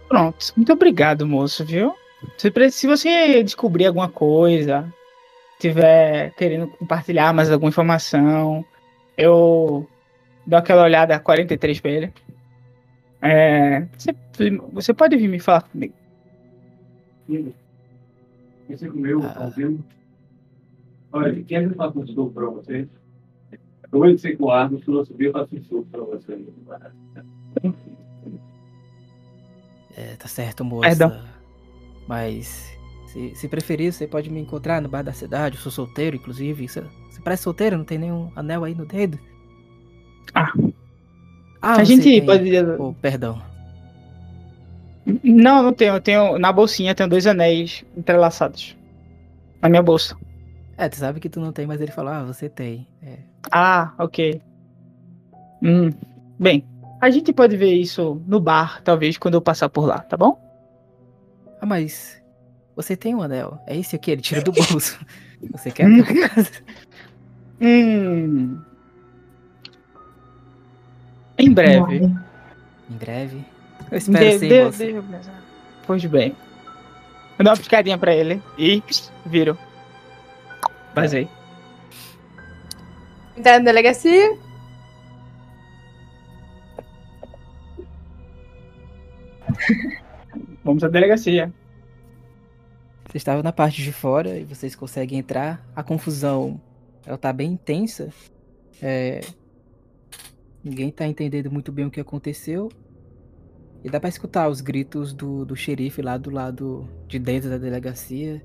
Pronto. 0.07 0.53
Muito 0.55 0.73
obrigado, 0.73 1.27
moço, 1.27 1.65
viu? 1.65 1.93
Se, 2.37 2.51
se 2.71 2.87
você 2.87 3.43
descobrir 3.43 3.85
alguma 3.85 4.09
coisa, 4.09 4.91
tiver 5.60 6.32
querendo 6.36 6.68
compartilhar 6.68 7.34
mais 7.34 7.51
alguma 7.51 7.70
informação, 7.70 8.64
eu 9.18 9.88
dou 10.45 10.60
aquela 10.60 10.84
olhada 10.84 11.20
43 11.20 11.80
pra 11.80 11.91
ele. 11.91 12.14
É, 13.22 13.82
você, 13.97 14.14
você 14.72 14.93
pode 14.93 15.18
vir 15.18 15.28
me 15.28 15.39
falar 15.39 15.64
comigo. 15.64 15.93
Você 18.70 18.89
comeu 18.89 19.24
Ah. 19.24 19.30
fazendo? 19.34 19.84
Olha, 21.12 21.43
quer 21.43 21.62
que 21.66 21.74
eu 21.74 21.76
faça 21.76 21.97
um 21.97 22.05
suco 22.08 22.32
para 22.32 22.45
você? 22.49 22.88
Eu 23.91 23.99
vou 23.99 24.14
dizer 24.14 24.36
que 24.36 24.43
o 24.43 24.51
Arno, 24.51 24.80
se 24.84 24.89
não 24.91 25.03
subir, 25.05 25.26
eu 25.28 25.32
faço 25.34 25.55
um 25.55 25.64
suco 25.64 25.86
para 25.89 26.01
você. 26.01 26.38
É, 29.95 30.16
tá 30.16 30.28
certo, 30.28 30.64
moça. 30.64 30.89
Perdão. 30.89 31.20
Mas 32.08 32.76
se, 33.08 33.36
se 33.36 33.47
preferir, 33.47 33.91
você 33.93 34.08
pode 34.08 34.30
me 34.30 34.39
encontrar 34.39 34.82
no 34.82 34.89
bar 34.89 35.01
da 35.03 35.14
cidade. 35.14 35.55
Eu 35.55 35.62
sou 35.62 35.72
solteiro, 35.72 36.16
inclusive. 36.16 36.68
Você, 36.68 36.82
você 37.10 37.22
parece 37.22 37.43
solteiro, 37.43 37.78
não 37.78 37.86
tem 37.86 37.97
nenhum 37.97 38.32
anel 38.36 38.64
aí 38.64 38.76
no 38.76 38.86
dedo? 38.86 39.18
Ah. 40.36 40.51
Ah, 41.62 41.74
a 41.78 41.84
gente 41.84 42.03
tem- 42.03 42.26
pode. 42.26 42.49
Oh, 42.80 42.93
perdão. 42.93 43.41
Não, 45.24 45.64
não 45.64 45.74
tenho. 45.74 45.95
Eu 45.95 46.01
tenho 46.01 46.38
na 46.38 46.51
bolsinha 46.51 46.93
tenho 46.93 47.10
dois 47.10 47.26
anéis 47.26 47.84
entrelaçados. 47.95 48.76
Na 49.62 49.70
minha 49.70 49.82
bolsa. 49.82 50.16
É, 50.78 50.88
tu 50.88 50.97
sabe 50.97 51.20
que 51.20 51.30
tu 51.30 51.39
não 51.39 51.51
tem, 51.51 51.66
mas 51.66 51.82
ele 51.82 51.91
falou, 51.91 52.12
ah, 52.14 52.24
você 52.24 52.47
tem. 52.47 52.88
É, 53.01 53.18
Ah, 53.51 53.93
ok. 53.97 54.39
Hum. 55.64 55.89
Bem, 56.39 56.64
a 57.01 57.10
gente 57.10 57.34
pode 57.34 57.58
ver 57.58 57.74
isso 57.74 58.22
no 58.28 58.39
bar, 58.39 58.82
talvez, 58.84 59.18
quando 59.18 59.34
eu 59.34 59.41
passar 59.41 59.70
por 59.70 59.88
lá, 59.88 59.99
tá 59.99 60.16
bom? 60.16 60.39
Ah, 61.60 61.66
mas 61.66 62.22
você 62.78 62.95
tem 62.95 63.13
um 63.13 63.21
anel. 63.21 63.59
É 63.67 63.75
esse 63.75 63.95
aqui, 63.95 64.11
ele 64.11 64.21
tira 64.21 64.41
do 64.41 64.51
bolso. 64.53 64.97
Você 65.51 65.69
quer? 65.71 65.86
por 65.89 66.23
acaso? 66.23 66.51
Hum. 67.59 68.61
Em 71.38 71.51
breve. 71.53 71.82
Olha, 71.82 72.23
em 72.89 72.93
breve. 72.97 73.45
Eu 73.91 73.97
espero 73.97 74.23
De- 74.25 74.39
sim, 74.39 74.47
de- 74.47 74.55
eu 74.91 75.03
pensar. 75.03 75.43
Pois 75.86 76.05
bem. 76.05 76.36
Eu 77.38 77.43
dou 77.45 77.51
uma 77.53 77.57
piscadinha 77.57 77.97
pra 77.97 78.13
ele 78.15 78.41
e 78.57 78.82
viro. 79.25 79.57
Vazei. 80.95 81.28
Entrar 83.38 83.59
na 83.59 83.65
delegacia? 83.65 84.36
Vamos 90.63 90.84
à 90.84 90.88
delegacia. 90.88 91.51
Vocês 93.10 93.22
estavam 93.22 93.41
na 93.41 93.53
parte 93.53 93.82
de 93.82 93.91
fora 93.91 94.38
e 94.38 94.43
vocês 94.43 94.76
conseguem 94.76 95.20
entrar. 95.20 95.66
A 95.76 95.84
confusão, 95.84 96.62
ela 97.05 97.18
tá 97.18 97.32
bem 97.32 97.53
intensa. 97.53 98.10
É, 98.82 99.22
Ninguém 100.68 100.91
tá 100.91 101.08
entendendo 101.08 101.49
muito 101.49 101.72
bem 101.72 101.86
o 101.86 101.91
que 101.91 101.99
aconteceu. 101.99 102.70
E 103.84 103.89
dá 103.89 104.01
pra 104.01 104.10
escutar 104.10 104.49
os 104.49 104.60
gritos 104.60 105.14
do, 105.14 105.45
do 105.45 105.55
xerife 105.55 106.01
lá 106.01 106.18
do 106.18 106.30
lado 106.30 106.89
de 107.08 107.18
dentro 107.18 107.49
da 107.49 107.58
delegacia. 107.58 108.43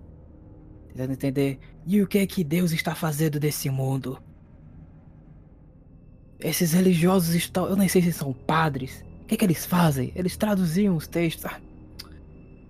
Tentando 0.89 1.13
entender. 1.13 1.59
E 1.85 2.01
o 2.01 2.07
que 2.07 2.19
é 2.19 2.27
que 2.27 2.45
Deus 2.45 2.71
está 2.71 2.95
fazendo 2.95 3.41
desse 3.41 3.69
mundo? 3.69 4.23
Esses 6.39 6.73
religiosos 6.73 7.35
estão. 7.35 7.67
Eu 7.67 7.75
nem 7.75 7.89
sei 7.89 8.03
se 8.03 8.13
são 8.13 8.33
padres. 8.33 9.05
O 9.23 9.27
que 9.27 9.35
é 9.35 9.37
que 9.37 9.45
eles 9.45 9.67
fazem? 9.67 10.13
Eles 10.15 10.37
traduziam 10.37 10.95
os 10.97 11.09
textos. 11.09 11.47
Ah, 11.47 11.61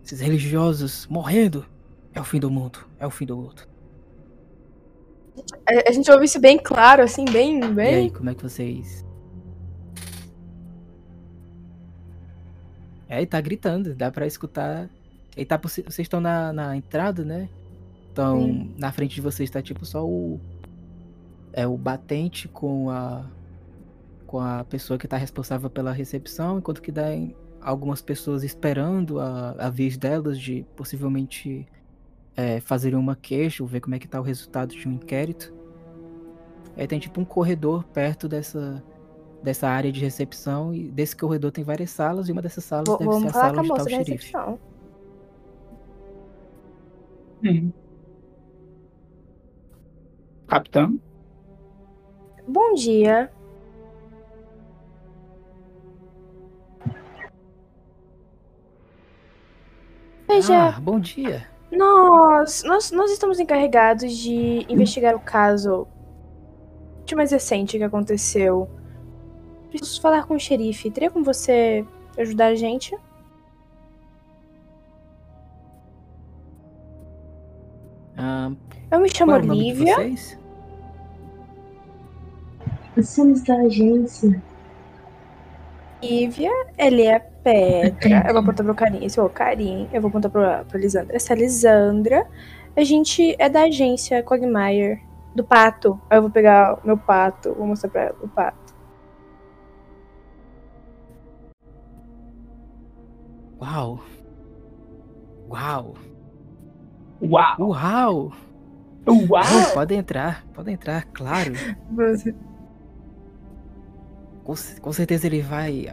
esses 0.02 0.20
religiosos 0.20 1.06
morrendo. 1.08 1.66
É 2.14 2.20
o 2.20 2.24
fim 2.24 2.38
do 2.38 2.50
mundo. 2.50 2.78
É 2.98 3.06
o 3.06 3.10
fim 3.10 3.26
do 3.26 3.36
mundo. 3.36 3.62
A, 5.66 5.88
a 5.88 5.92
gente 5.92 6.10
ouve 6.10 6.26
isso 6.26 6.40
bem 6.40 6.58
claro, 6.58 7.02
assim, 7.02 7.24
bem, 7.24 7.60
bem. 7.72 7.92
E 7.92 7.96
aí, 7.96 8.10
como 8.10 8.30
é 8.30 8.34
que 8.34 8.42
vocês. 8.42 9.04
É, 13.08 13.18
ele 13.18 13.26
tá 13.26 13.40
gritando, 13.40 13.94
dá 13.94 14.10
pra 14.10 14.26
escutar. 14.26 14.88
Ele 15.36 15.46
tá. 15.46 15.56
Vocês 15.56 15.98
estão 15.98 16.20
na, 16.20 16.52
na 16.52 16.76
entrada, 16.76 17.24
né? 17.24 17.48
Então, 18.10 18.42
Sim. 18.42 18.74
na 18.78 18.92
frente 18.92 19.14
de 19.14 19.20
vocês 19.20 19.48
tá 19.50 19.62
tipo 19.62 19.84
só 19.86 20.06
o. 20.06 20.40
É 21.52 21.66
o 21.66 21.76
batente 21.76 22.48
com 22.48 22.90
a. 22.90 23.24
Com 24.26 24.40
a 24.40 24.64
pessoa 24.64 24.98
que 24.98 25.06
tá 25.06 25.16
responsável 25.16 25.68
pela 25.68 25.92
recepção, 25.92 26.58
enquanto 26.58 26.80
que 26.80 26.90
dá 26.90 27.08
algumas 27.60 28.00
pessoas 28.00 28.42
esperando 28.42 29.20
a, 29.20 29.50
a 29.58 29.68
vez 29.70 29.98
delas 29.98 30.38
de 30.38 30.64
possivelmente 30.74 31.66
é, 32.36 32.60
fazerem 32.60 32.98
uma 32.98 33.14
queixa 33.16 33.62
ou 33.62 33.68
ver 33.68 33.80
como 33.80 33.94
é 33.94 33.98
que 33.98 34.08
tá 34.08 34.18
o 34.20 34.22
resultado 34.24 34.74
de 34.74 34.88
um 34.88 34.92
inquérito. 34.92 35.52
Aí 36.76 36.86
tem 36.86 36.98
tipo 36.98 37.20
um 37.20 37.24
corredor 37.24 37.84
perto 37.84 38.26
dessa, 38.28 38.82
dessa 39.42 39.68
área 39.68 39.92
de 39.92 40.00
recepção 40.00 40.74
e 40.74 40.88
desse 40.90 41.14
corredor 41.14 41.50
tem 41.52 41.62
várias 41.62 41.90
salas 41.90 42.28
e 42.28 42.32
uma 42.32 42.40
dessas 42.40 42.64
salas 42.64 42.88
Vou- 42.88 42.98
deve 42.98 43.12
ser 43.20 43.28
a 43.28 43.32
sala 43.32 43.58
onde 43.60 43.68
tá 43.68 43.82
o 43.82 43.88
xerife. 43.88 44.10
recepção. 44.12 44.58
Hum. 47.44 47.70
Capitão? 50.46 50.98
Bom 52.48 52.74
dia. 52.74 53.30
Veja, 60.28 60.68
Ah, 60.68 60.80
bom 60.80 60.98
dia. 60.98 61.51
Nós, 61.72 62.62
nós, 62.64 62.90
nós 62.92 63.10
estamos 63.10 63.40
encarregados 63.40 64.12
de 64.16 64.64
investigar 64.68 65.14
o 65.16 65.20
caso 65.20 65.88
de 67.04 67.14
mais 67.16 67.30
recente 67.30 67.78
que 67.78 67.84
aconteceu. 67.84 68.68
Preciso 69.70 70.00
falar 70.00 70.26
com 70.26 70.34
o 70.34 70.40
xerife. 70.40 70.90
Teria 70.90 71.10
como 71.10 71.24
você 71.24 71.84
ajudar 72.18 72.48
a 72.48 72.54
gente? 72.54 72.94
Ah, 78.16 78.52
Eu 78.90 79.00
me 79.00 79.08
chamo 79.08 79.32
qual 79.32 79.40
é 79.40 79.42
o 79.42 79.46
nome 79.46 79.72
de 79.72 79.82
Olivia. 79.82 79.96
vocês? 79.96 80.38
Somos 83.02 83.42
da 83.42 83.56
agência. 83.56 84.42
Olivia, 86.02 86.50
ele 86.76 87.02
é 87.06 87.31
Petra. 87.42 88.24
Eu 88.28 88.32
vou 88.34 88.42
apontar 88.42 88.64
pro 88.64 88.74
Karim. 88.74 89.04
Esse 89.04 89.18
é 89.18 89.22
o 89.22 89.28
Karim. 89.28 89.88
Eu 89.92 90.00
vou 90.00 90.08
apontar 90.08 90.30
pra, 90.30 90.64
pra 90.64 90.78
Lisandra. 90.78 91.14
Essa 91.16 91.32
é 91.32 91.36
a 91.36 91.38
Lisandra. 91.38 92.26
A 92.76 92.84
gente 92.84 93.34
é 93.38 93.48
da 93.48 93.62
agência 93.64 94.22
Cogmire. 94.22 95.00
Do 95.34 95.42
pato. 95.42 95.98
Aí 96.10 96.18
eu 96.18 96.22
vou 96.22 96.30
pegar 96.30 96.74
o 96.82 96.86
meu 96.86 96.96
pato. 96.98 97.54
Vou 97.54 97.66
mostrar 97.66 97.88
pra 97.90 98.02
ela 98.02 98.16
o 98.22 98.28
pato. 98.28 98.74
Uau. 103.60 104.00
Uau. 105.48 105.94
Uau! 107.20 107.56
Uau. 107.60 108.32
Uau! 109.28 109.44
Não, 109.44 109.70
pode 109.74 109.94
entrar, 109.94 110.44
pode 110.54 110.70
entrar, 110.72 111.04
claro. 111.06 111.52
Com, 114.44 114.56
ce- 114.56 114.80
com 114.80 114.92
certeza 114.92 115.26
ele 115.28 115.40
vai 115.40 115.86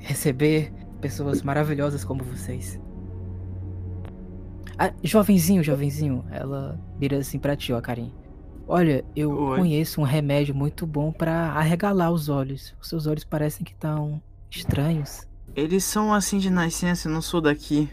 receber 0.00 0.72
pessoas 1.04 1.42
maravilhosas 1.42 2.02
como 2.02 2.24
vocês. 2.24 2.80
Ah, 4.78 4.90
jovenzinho, 5.02 5.62
jovenzinho, 5.62 6.24
ela 6.30 6.80
vira 6.98 7.18
assim 7.18 7.38
pra 7.38 7.54
ti, 7.54 7.74
ó, 7.74 7.80
Karim. 7.82 8.10
Olha, 8.66 9.04
eu 9.14 9.30
Oi. 9.30 9.58
conheço 9.58 10.00
um 10.00 10.04
remédio 10.04 10.54
muito 10.54 10.86
bom 10.86 11.12
pra 11.12 11.50
arregalar 11.50 12.10
os 12.10 12.30
olhos. 12.30 12.74
Os 12.80 12.88
seus 12.88 13.06
olhos 13.06 13.22
parecem 13.22 13.66
que 13.66 13.72
estão 13.72 14.22
estranhos. 14.50 15.28
Eles 15.54 15.84
são 15.84 16.14
assim 16.14 16.38
de 16.38 16.48
nascença, 16.48 17.06
eu 17.06 17.12
não 17.12 17.20
sou 17.20 17.42
daqui. 17.42 17.86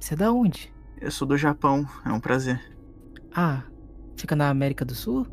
Você 0.00 0.14
é 0.14 0.16
da 0.16 0.32
onde? 0.32 0.72
Eu 0.98 1.10
sou 1.10 1.28
do 1.28 1.36
Japão, 1.36 1.86
é 2.06 2.08
um 2.10 2.20
prazer. 2.20 2.58
Ah, 3.36 3.64
fica 4.16 4.34
na 4.34 4.48
América 4.48 4.82
do 4.82 4.94
Sul? 4.94 5.26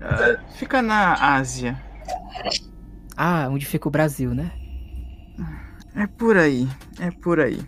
Ah, 0.00 0.40
fica 0.54 0.80
na 0.80 1.34
Ásia. 1.34 1.82
Ah, 3.16 3.48
onde 3.50 3.66
fica 3.66 3.88
o 3.88 3.90
Brasil, 3.90 4.32
né? 4.32 4.61
É 5.94 6.06
por 6.06 6.36
aí, 6.36 6.66
é 7.00 7.10
por 7.10 7.38
aí. 7.40 7.60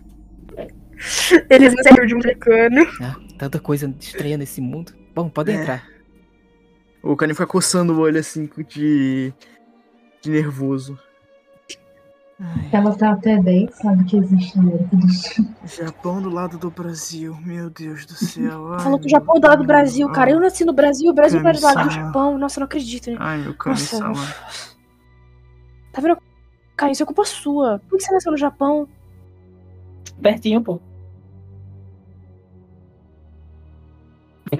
Eles 1.49 1.73
não 1.75 1.83
saíram 1.83 2.05
de 2.05 2.15
um 2.15 2.19
americano. 2.19 2.81
Ah, 3.01 3.15
tanta 3.37 3.59
coisa 3.59 3.93
estranha 3.99 4.37
nesse 4.37 4.61
mundo. 4.61 4.93
Bom, 5.13 5.29
pode 5.29 5.51
É. 5.51 5.55
entrar. 5.55 5.83
O 7.03 7.15
Karim 7.15 7.33
fica 7.33 7.45
coçando 7.45 7.93
o 7.93 7.99
olho 7.99 8.19
assim 8.19 8.49
de. 8.67 9.31
de 10.21 10.29
nervoso. 10.31 10.97
Ai, 12.39 12.69
Ela 12.73 12.93
tá 12.97 13.11
até 13.11 13.39
bem, 13.41 13.69
sabe 13.71 14.03
que 14.05 14.17
existe 14.17 14.53
Sul. 14.53 14.89
Japão 15.65 16.21
do 16.21 16.29
lado 16.29 16.57
do 16.57 16.69
Brasil, 16.71 17.37
meu 17.45 17.69
Deus 17.69 18.05
do 18.05 18.13
céu. 18.13 18.73
ai, 18.73 18.79
Falou 18.79 18.99
que 18.99 19.05
o 19.05 19.09
Japão 19.09 19.37
é 19.37 19.39
do 19.39 19.47
lado 19.47 19.59
do 19.61 19.67
Brasil, 19.67 20.09
cara. 20.09 20.31
Eu 20.31 20.39
nasci 20.39 20.65
no 20.65 20.73
Brasil, 20.73 21.11
o 21.11 21.13
Brasil 21.13 21.39
é 21.39 21.53
do 21.53 21.61
lado 21.61 21.83
do. 21.87 21.93
Japão. 21.93 22.37
Nossa, 22.37 22.57
eu 22.59 22.61
não 22.61 22.65
acredito. 22.65 23.11
né? 23.11 23.17
Ai, 23.19 23.37
meu 23.37 23.53
Kami-sama. 23.53 24.25
Tá 25.93 26.01
vendo? 26.01 26.17
Cara, 26.75 26.91
isso 26.91 27.03
é 27.03 27.05
culpa 27.05 27.23
sua. 27.25 27.79
Por 27.87 27.97
que 27.97 28.03
você 28.03 28.11
nasceu 28.13 28.31
no 28.31 28.37
Japão? 28.37 28.87
Pertinho, 30.21 30.61
pô. 30.61 30.79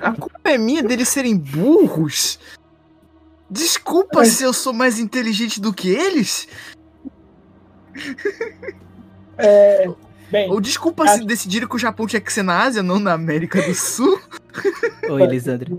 A 0.01 0.11
culpa 0.13 0.49
é 0.49 0.57
minha 0.57 0.81
deles 0.83 1.09
serem 1.09 1.37
burros? 1.37 2.39
Desculpa 3.49 4.19
Ai. 4.21 4.25
se 4.25 4.43
eu 4.43 4.51
sou 4.53 4.73
mais 4.73 4.97
inteligente 4.99 5.61
do 5.61 5.73
que 5.73 5.89
eles? 5.89 6.47
É, 9.37 9.87
bem, 10.31 10.49
Ou 10.51 10.59
desculpa 10.59 11.07
se 11.07 11.23
decidiram 11.23 11.67
que 11.67 11.75
o 11.75 11.79
Japão 11.79 12.07
tinha 12.07 12.19
que 12.21 12.33
ser 12.33 12.43
na 12.43 12.63
Ásia, 12.63 12.81
não 12.81 12.99
na 12.99 13.13
América 13.13 13.61
do 13.61 13.73
Sul? 13.75 14.19
Oi, 15.09 15.21
n- 15.23 15.75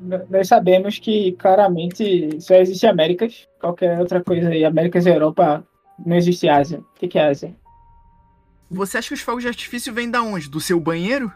nós 0.00 0.48
sabemos 0.48 0.98
que 0.98 1.32
claramente 1.32 2.40
só 2.40 2.54
existe 2.54 2.86
Américas. 2.86 3.46
Qualquer 3.60 3.98
outra 3.98 4.22
coisa 4.22 4.48
aí, 4.48 4.64
Américas 4.64 5.06
e 5.06 5.10
Europa, 5.10 5.64
não 6.04 6.16
existe 6.16 6.48
Ásia. 6.48 6.78
O 6.78 6.98
que, 6.98 7.08
que 7.08 7.18
é 7.18 7.28
Ásia? 7.28 7.54
Você 8.70 8.98
acha 8.98 9.08
que 9.08 9.14
os 9.14 9.20
fogos 9.20 9.42
de 9.42 9.48
artifício 9.48 9.92
vêm 9.92 10.10
da 10.10 10.22
onde? 10.22 10.48
Do 10.48 10.60
seu 10.60 10.78
banheiro? 10.80 11.32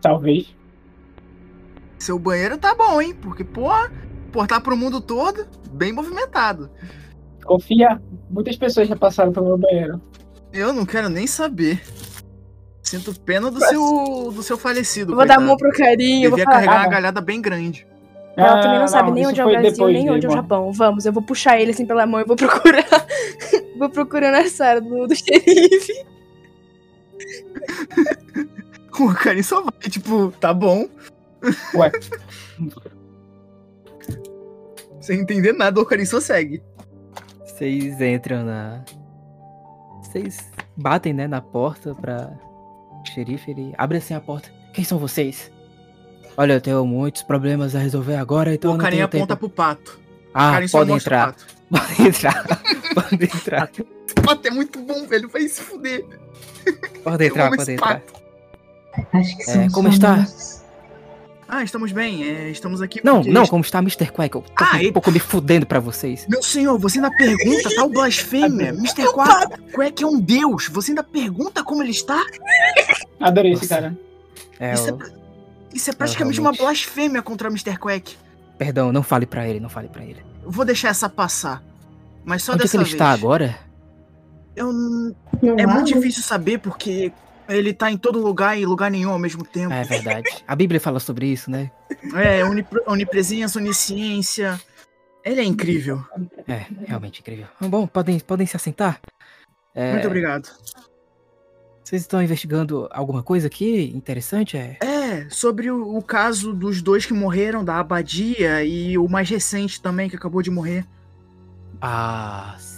Talvez. 0.00 0.54
Seu 1.98 2.18
banheiro 2.18 2.56
tá 2.56 2.74
bom, 2.74 3.00
hein? 3.00 3.14
Porque, 3.14 3.42
pô, 3.42 3.68
portar 4.32 4.60
pro 4.60 4.76
mundo 4.76 5.00
todo, 5.00 5.46
bem 5.72 5.92
movimentado. 5.92 6.70
Confia, 7.44 8.00
muitas 8.30 8.56
pessoas 8.56 8.88
já 8.88 8.96
passaram 8.96 9.32
pelo 9.32 9.46
meu 9.46 9.58
banheiro. 9.58 10.00
Eu 10.52 10.72
não 10.72 10.86
quero 10.86 11.08
nem 11.08 11.26
saber. 11.26 11.82
Sinto 12.86 13.12
pena 13.20 13.50
do 13.50 13.58
seu 13.58 14.30
do 14.32 14.42
seu 14.44 14.56
falecido. 14.56 15.12
Eu 15.12 15.16
vou 15.16 15.26
dar 15.26 15.34
a 15.34 15.36
coitado. 15.38 15.46
mão 15.48 15.56
pro 15.56 15.72
carinho. 15.72 16.30
Devia 16.30 16.44
falar. 16.44 16.56
carregar 16.56 16.76
Ah, 16.76 16.82
uma 16.84 16.88
galhada 16.90 17.20
bem 17.20 17.42
grande. 17.42 17.84
Ela 18.36 18.62
também 18.62 18.76
Ah, 18.76 18.80
não 18.80 18.88
sabe 18.88 19.10
nem 19.10 19.22
isso 19.22 19.30
onde 19.30 19.40
é 19.40 19.44
o 19.44 19.48
Brasil, 19.48 19.70
depois 19.72 19.94
nem 19.94 20.10
onde 20.10 20.26
é 20.26 20.28
o. 20.28 20.32
Japão. 20.32 20.72
Vamos, 20.72 21.04
eu 21.04 21.12
vou 21.12 21.22
puxar 21.22 21.60
ele 21.60 21.72
assim 21.72 21.84
pela 21.84 22.06
mão 22.06 22.20
e 22.20 22.24
vou 22.24 22.36
procurar. 22.36 22.86
vou 23.76 23.90
procurar 23.90 24.30
nessa 24.30 24.66
área 24.66 24.80
do, 24.80 25.06
do 25.06 25.14
xerife. 25.14 25.92
O 28.98 29.12
Karim 29.12 29.42
só 29.42 29.60
vai, 29.60 29.90
tipo, 29.90 30.32
tá 30.40 30.54
bom. 30.54 30.88
Ué. 31.74 31.92
Sem 35.02 35.20
entender 35.20 35.52
nada, 35.52 35.78
o 35.78 35.84
Karim 35.84 36.06
só 36.06 36.18
segue. 36.18 36.62
Vocês 37.44 38.00
entram 38.00 38.42
na. 38.44 38.82
Vocês 40.02 40.50
batem, 40.74 41.12
né, 41.12 41.26
na 41.28 41.42
porta 41.42 41.94
pra. 41.94 42.30
Xerife, 43.10 43.50
ele 43.50 43.74
abre 43.76 43.98
assim 43.98 44.14
a 44.14 44.20
porta. 44.20 44.48
Quem 44.72 44.84
são 44.84 44.98
vocês? 44.98 45.50
Olha, 46.36 46.54
eu 46.54 46.60
tenho 46.60 46.84
muitos 46.84 47.22
problemas 47.22 47.74
a 47.74 47.78
resolver 47.78 48.16
agora, 48.16 48.52
então 48.54 48.72
eu 48.72 48.76
o 48.78 48.90
tenho 48.90 49.04
aponta 49.04 49.26
tempo. 49.28 49.38
pro 49.38 49.48
pato. 49.48 49.98
Ah, 50.34 50.58
pode 50.70 50.92
entrar. 50.92 51.34
Pode 51.68 52.02
entrar. 52.08 52.44
Pode 52.94 53.24
entrar. 53.24 53.70
O 54.18 54.22
pato 54.22 54.46
é 54.46 54.50
muito 54.52 54.80
bom, 54.80 55.04
velho. 55.06 55.28
Vai 55.28 55.48
se 55.48 55.60
fuder. 55.62 56.04
Pode 57.02 57.24
entrar, 57.26 57.50
pode 57.50 57.72
entrar. 57.72 58.00
pato. 58.00 58.12
Acho 59.12 59.36
que 59.36 59.42
É, 59.42 59.46
são 59.46 59.68
como 59.70 59.88
está? 59.88 60.24
Ah, 61.48 61.62
estamos 61.62 61.92
bem. 61.92 62.24
é, 62.24 62.50
estamos 62.50 62.82
aqui 62.82 63.00
Não, 63.04 63.22
não, 63.22 63.46
como 63.46 63.62
está 63.62 63.78
Mr. 63.78 64.10
Quack? 64.10 64.34
Eu 64.34 64.42
tô 64.42 64.52
Ah, 64.56 64.72
um 64.74 64.78
ele- 64.78 64.92
pouco 64.92 65.10
me 65.12 65.20
fudendo 65.20 65.64
pra 65.64 65.78
vocês. 65.78 66.26
Meu 66.28 66.42
senhor, 66.42 66.76
você 66.78 66.98
ainda 66.98 67.10
pergunta 67.16 67.70
tal 67.74 67.88
blasfêmia? 67.88 68.68
Mr. 68.70 69.04
Quack, 69.12 69.62
Quack 69.72 70.02
é 70.02 70.06
um 70.06 70.18
deus. 70.20 70.68
Você 70.68 70.90
ainda 70.90 71.04
pergunta 71.04 71.62
como 71.62 71.82
ele 71.82 71.92
está? 71.92 72.20
Adorei 73.20 73.52
esse 73.52 73.62
Nossa. 73.62 73.74
cara. 73.74 73.98
É, 74.58 74.74
Isso, 74.74 74.88
eu- 74.88 74.98
é, 75.00 75.10
isso 75.72 75.90
é 75.90 75.92
praticamente 75.92 76.40
uma 76.40 76.52
blasfêmia 76.52 77.22
contra 77.22 77.48
Mr. 77.48 77.78
Quack. 77.78 78.16
Perdão, 78.58 78.90
não 78.92 79.02
fale 79.02 79.26
pra 79.26 79.46
ele, 79.46 79.60
não 79.60 79.68
fale 79.68 79.88
pra 79.88 80.02
ele. 80.02 80.24
Eu 80.42 80.50
vou 80.50 80.64
deixar 80.64 80.88
essa 80.88 81.08
passar. 81.08 81.62
Mas 82.24 82.42
só 82.42 82.52
Onde 82.52 82.62
é 82.62 82.62
que 82.62 82.66
dessa 82.68 82.76
ele 82.78 82.84
vez. 82.84 82.94
está 82.94 83.10
agora? 83.12 83.56
Eu 84.56 84.70
É 85.58 85.66
muito 85.66 85.92
difícil 85.94 86.22
saber 86.22 86.58
porque 86.58 87.12
ele 87.48 87.72
tá 87.72 87.90
em 87.90 87.96
todo 87.96 88.20
lugar 88.20 88.58
e 88.58 88.64
lugar 88.66 88.90
nenhum 88.90 89.10
ao 89.10 89.18
mesmo 89.18 89.44
tempo. 89.44 89.72
É 89.72 89.84
verdade. 89.84 90.28
A 90.46 90.54
Bíblia 90.56 90.80
fala 90.80 91.00
sobre 91.00 91.26
isso, 91.26 91.50
né? 91.50 91.70
É, 92.14 92.44
onip- 92.44 92.82
onipresença, 92.86 93.58
onisciência. 93.58 94.60
Ele 95.24 95.40
é 95.40 95.44
incrível. 95.44 96.04
É, 96.46 96.66
realmente 96.86 97.20
incrível. 97.20 97.46
Bom, 97.60 97.86
podem, 97.86 98.18
podem 98.20 98.46
se 98.46 98.56
assentar. 98.56 99.00
É, 99.74 99.92
Muito 99.92 100.06
obrigado. 100.06 100.48
Vocês 101.82 102.02
estão 102.02 102.20
investigando 102.22 102.88
alguma 102.90 103.22
coisa 103.22 103.46
aqui 103.46 103.92
interessante? 103.94 104.56
É? 104.56 104.76
É, 104.80 105.26
sobre 105.30 105.70
o, 105.70 105.96
o 105.96 106.02
caso 106.02 106.52
dos 106.52 106.82
dois 106.82 107.06
que 107.06 107.12
morreram, 107.12 107.64
da 107.64 107.78
abadia, 107.78 108.64
e 108.64 108.98
o 108.98 109.08
mais 109.08 109.28
recente 109.30 109.80
também, 109.80 110.08
que 110.10 110.16
acabou 110.16 110.42
de 110.42 110.50
morrer. 110.50 110.84
Ah, 111.80 112.56
sim. 112.58 112.75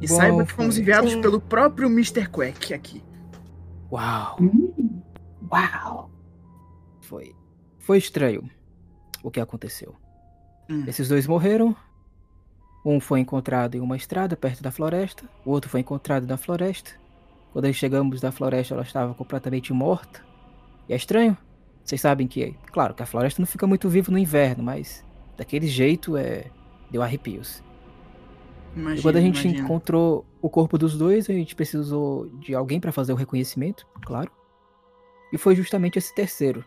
E 0.00 0.06
Bom, 0.06 0.16
saiba 0.16 0.44
que 0.44 0.52
fomos 0.52 0.78
enviados 0.78 1.12
Sim. 1.12 1.20
pelo 1.20 1.40
próprio 1.40 1.88
Mr. 1.88 2.28
Quack 2.28 2.74
aqui. 2.74 3.02
Uau. 3.90 4.36
Hum, 4.40 5.02
Uau! 5.50 6.10
Foi. 7.00 7.34
Foi 7.78 7.98
estranho 7.98 8.48
o 9.22 9.30
que 9.30 9.40
aconteceu. 9.40 9.94
Hum. 10.68 10.84
Esses 10.86 11.08
dois 11.08 11.26
morreram. 11.26 11.76
Um 12.84 13.00
foi 13.00 13.20
encontrado 13.20 13.76
em 13.76 13.80
uma 13.80 13.96
estrada 13.96 14.36
perto 14.36 14.62
da 14.62 14.70
floresta. 14.70 15.24
O 15.44 15.50
outro 15.50 15.70
foi 15.70 15.80
encontrado 15.80 16.26
na 16.26 16.36
floresta. 16.36 16.92
Quando 17.52 17.66
nós 17.66 17.76
chegamos 17.76 18.20
da 18.20 18.32
floresta, 18.32 18.74
ela 18.74 18.82
estava 18.82 19.14
completamente 19.14 19.72
morta. 19.72 20.20
E 20.88 20.92
é 20.92 20.96
estranho. 20.96 21.36
Vocês 21.84 22.00
sabem 22.00 22.26
que, 22.26 22.54
claro, 22.72 22.94
que 22.94 23.02
a 23.02 23.06
floresta 23.06 23.40
não 23.40 23.46
fica 23.46 23.66
muito 23.66 23.88
viva 23.88 24.10
no 24.10 24.18
inverno, 24.18 24.64
mas 24.64 25.04
daquele 25.36 25.66
jeito 25.66 26.16
é. 26.16 26.46
Deu 26.90 27.02
arrepios. 27.02 27.62
Imagina, 28.76 28.98
E 28.98 29.02
quando 29.02 29.16
a 29.16 29.20
gente 29.20 29.40
imagina. 29.44 29.64
encontrou 29.64 30.26
o 30.42 30.50
corpo 30.50 30.76
dos 30.76 30.96
dois, 30.98 31.28
a 31.30 31.32
gente 31.32 31.54
precisou 31.54 32.28
de 32.38 32.54
alguém 32.54 32.80
para 32.80 32.92
fazer 32.92 33.12
o 33.12 33.16
reconhecimento, 33.16 33.86
claro. 34.04 34.30
E 35.32 35.38
foi 35.38 35.54
justamente 35.54 35.98
esse 35.98 36.14
terceiro. 36.14 36.64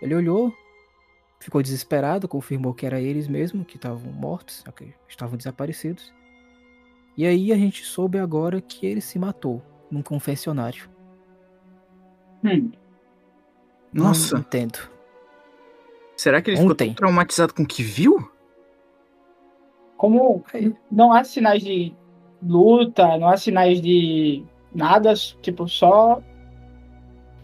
Ele 0.00 0.14
olhou, 0.14 0.52
ficou 1.40 1.62
desesperado, 1.62 2.28
confirmou 2.28 2.72
que 2.74 2.86
era 2.86 3.00
eles 3.00 3.28
mesmo, 3.28 3.64
que 3.64 3.76
estavam 3.76 4.10
mortos, 4.12 4.64
que 4.76 4.94
estavam 5.08 5.36
desaparecidos. 5.36 6.12
E 7.16 7.26
aí 7.26 7.52
a 7.52 7.56
gente 7.56 7.84
soube 7.84 8.18
agora 8.18 8.60
que 8.60 8.86
ele 8.86 9.00
se 9.00 9.18
matou 9.18 9.62
num 9.90 10.02
confessionário. 10.02 10.88
Hum, 12.44 12.70
Não 13.92 14.04
Nossa, 14.04 14.38
entendo. 14.38 14.78
será 16.16 16.40
que 16.40 16.50
ele 16.50 16.56
ficou 16.58 16.72
ontem. 16.72 16.88
tão 16.88 16.94
traumatizado 16.94 17.52
com 17.54 17.62
o 17.64 17.66
que 17.66 17.82
viu? 17.82 18.30
Como 19.98 20.42
Aí, 20.54 20.74
não 20.90 21.12
há 21.12 21.22
sinais 21.24 21.62
de 21.62 21.92
luta, 22.42 23.18
não 23.18 23.28
há 23.28 23.36
sinais 23.36 23.82
de 23.82 24.42
nada, 24.74 25.12
tipo, 25.42 25.68
só. 25.68 26.22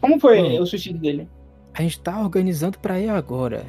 Como 0.00 0.18
foi 0.18 0.40
Hum. 0.58 0.62
o 0.62 0.66
suicídio 0.66 0.98
dele? 1.00 1.28
a 1.76 1.82
gente 1.82 1.98
tá 2.00 2.20
organizando 2.20 2.78
para 2.78 3.00
ir 3.00 3.08
agora. 3.08 3.66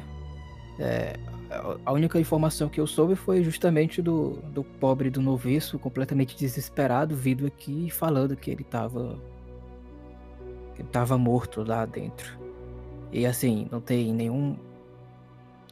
É, 0.78 1.16
a- 1.50 1.76
a 1.86 1.92
única 1.92 2.20
informação 2.20 2.68
que 2.68 2.80
eu 2.80 2.86
soube 2.86 3.16
foi 3.16 3.42
justamente 3.42 4.00
do, 4.00 4.34
do 4.52 4.62
pobre 4.62 5.10
do 5.10 5.20
noviço, 5.20 5.76
completamente 5.78 6.36
desesperado, 6.36 7.16
vindo 7.16 7.44
aqui 7.46 7.86
e 7.86 7.90
falando 7.90 8.36
que 8.36 8.48
ele 8.50 8.62
tava. 8.62 9.18
que 10.76 10.82
ele 10.82 10.88
tava 10.90 11.18
morto 11.18 11.64
lá 11.66 11.84
dentro. 11.84 12.38
E 13.10 13.26
assim, 13.26 13.66
não 13.72 13.80
tem 13.80 14.12
nenhum. 14.12 14.56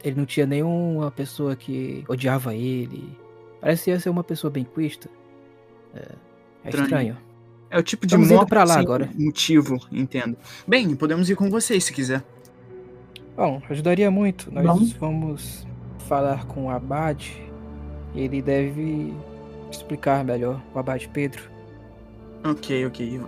Ele 0.05 0.15
não 0.15 0.25
tinha 0.25 0.45
nenhuma 0.45 1.09
pessoa 1.09 1.55
que 1.55 2.05
odiava 2.07 2.53
ele. 2.53 3.17
Parecia 3.59 3.99
ser 3.99 4.09
uma 4.11 4.23
pessoa 4.23 4.51
bem 4.51 4.63
quista. 4.63 5.09
É, 5.95 5.99
é 5.99 6.69
Estranho. 6.69 6.83
estranho. 6.83 7.17
É 7.71 7.79
o 7.79 7.83
tipo 7.83 8.05
de 8.05 8.15
morte 8.15 8.47
pra 8.47 8.63
lá 8.63 8.75
sem 8.75 8.83
agora. 8.83 9.09
motivo, 9.17 9.79
entendo. 9.91 10.37
Bem, 10.67 10.95
podemos 10.95 11.27
ir 11.29 11.35
com 11.35 11.49
vocês 11.49 11.83
se 11.85 11.91
quiser. 11.91 12.23
Bom, 13.35 13.59
ajudaria 13.67 14.11
muito. 14.11 14.53
Nós 14.53 14.63
Vamos. 14.63 14.93
vamos 14.93 15.67
falar 16.07 16.45
com 16.45 16.67
o 16.67 16.69
Abade. 16.69 17.41
Ele 18.13 18.41
deve 18.43 19.11
explicar 19.71 20.23
melhor, 20.23 20.61
o 20.73 20.77
Abade 20.79 21.09
Pedro. 21.11 21.41
Ok, 22.43 22.85
ok. 22.85 23.19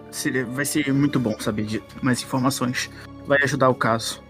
Vai 0.54 0.64
ser 0.64 0.94
muito 0.94 1.20
bom 1.20 1.38
saber 1.40 1.66
de 1.66 1.84
mais 2.04 2.22
informações. 2.22 2.90
Vai 3.26 3.40
ajudar 3.44 3.68
o 3.70 3.76
caso. 3.76 4.24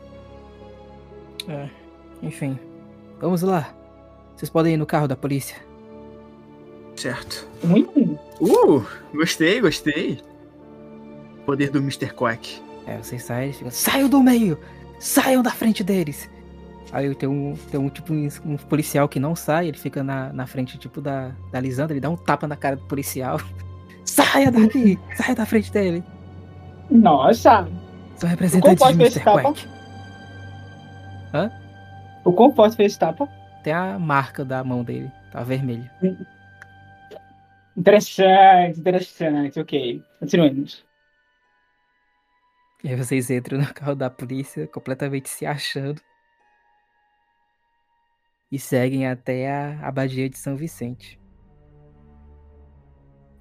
É, 1.47 1.69
enfim, 2.21 2.59
vamos 3.19 3.41
lá. 3.41 3.73
Vocês 4.35 4.49
podem 4.49 4.75
ir 4.75 4.77
no 4.77 4.85
carro 4.85 5.07
da 5.07 5.15
polícia. 5.15 5.57
Certo. 6.95 7.47
Hum, 7.63 8.17
Uh, 8.39 8.85
gostei, 9.13 9.59
gostei. 9.59 10.19
Poder 11.45 11.71
do 11.71 11.79
Mr. 11.79 12.13
Quack. 12.13 12.61
É, 12.85 12.97
vocês 12.97 13.23
saem, 13.23 13.51
ficam, 13.51 13.71
saiam 13.71 14.07
do 14.07 14.21
meio! 14.21 14.57
Saiam 14.99 15.41
da 15.41 15.51
frente 15.51 15.83
deles! 15.83 16.29
Aí 16.91 17.13
tem 17.15 17.27
um, 17.27 17.55
tem 17.69 17.79
um 17.79 17.89
tipo 17.89 18.13
um, 18.13 18.57
policial 18.69 19.09
que 19.09 19.19
não 19.19 19.35
sai, 19.35 19.67
ele 19.67 19.77
fica 19.77 20.03
na, 20.03 20.31
na 20.31 20.47
frente 20.47 20.77
tipo 20.77 21.01
da, 21.01 21.31
da 21.51 21.59
Lisandra, 21.59 21.93
ele 21.93 21.99
dá 21.99 22.09
um 22.09 22.15
tapa 22.15 22.47
na 22.47 22.55
cara 22.55 22.75
do 22.75 22.83
policial. 22.83 23.41
Saia 24.05 24.51
daqui! 24.51 24.97
Saia 25.15 25.35
da 25.35 25.45
frente 25.45 25.71
dele! 25.71 26.03
nossa! 26.89 27.67
Sou 28.15 28.29
representante 28.29 28.79
pode 28.79 28.97
de 28.97 29.03
Mr. 29.03 29.19
tapa? 29.23 29.41
Quack. 29.41 29.67
O 32.27 32.33
quão 32.33 32.53
forte 32.53 32.75
foi 32.75 32.83
esse 32.83 32.99
tapa? 32.99 33.25
Tem 33.63 33.71
a 33.71 33.97
marca 33.97 34.43
da 34.43 34.61
mão 34.61 34.83
dele, 34.83 35.09
tá 35.31 35.43
vermelha. 35.43 35.89
Interessante, 37.77 38.81
interessante, 38.81 39.57
ok. 39.57 40.03
Continuemos. 40.19 40.85
E 42.83 42.89
aí 42.89 42.95
vocês 42.97 43.29
entram 43.29 43.59
no 43.59 43.73
carro 43.73 43.95
da 43.95 44.09
polícia, 44.09 44.67
completamente 44.67 45.29
se 45.29 45.45
achando. 45.45 46.01
E 48.51 48.59
seguem 48.59 49.07
até 49.07 49.49
a 49.49 49.87
abadia 49.87 50.29
de 50.29 50.37
São 50.37 50.57
Vicente. 50.57 51.17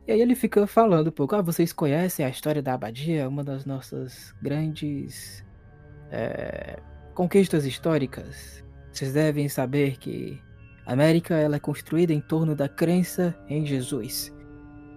E 0.06 0.12
aí 0.12 0.20
ele 0.20 0.36
fica 0.36 0.64
falando 0.64 1.08
um 1.08 1.12
pouco. 1.12 1.34
Ah, 1.34 1.42
vocês 1.42 1.72
conhecem 1.72 2.24
a 2.24 2.28
história 2.28 2.62
da 2.62 2.74
abadia? 2.74 3.28
Uma 3.28 3.42
das 3.42 3.64
nossas 3.64 4.32
grandes 4.40 5.44
eh, 6.12 6.78
conquistas 7.14 7.64
históricas. 7.64 8.64
Vocês 8.96 9.12
devem 9.12 9.46
saber 9.46 9.98
que 9.98 10.42
a 10.86 10.94
América 10.94 11.34
ela 11.34 11.56
é 11.56 11.60
construída 11.60 12.14
em 12.14 12.20
torno 12.20 12.56
da 12.56 12.66
crença 12.66 13.36
em 13.46 13.66
Jesus. 13.66 14.34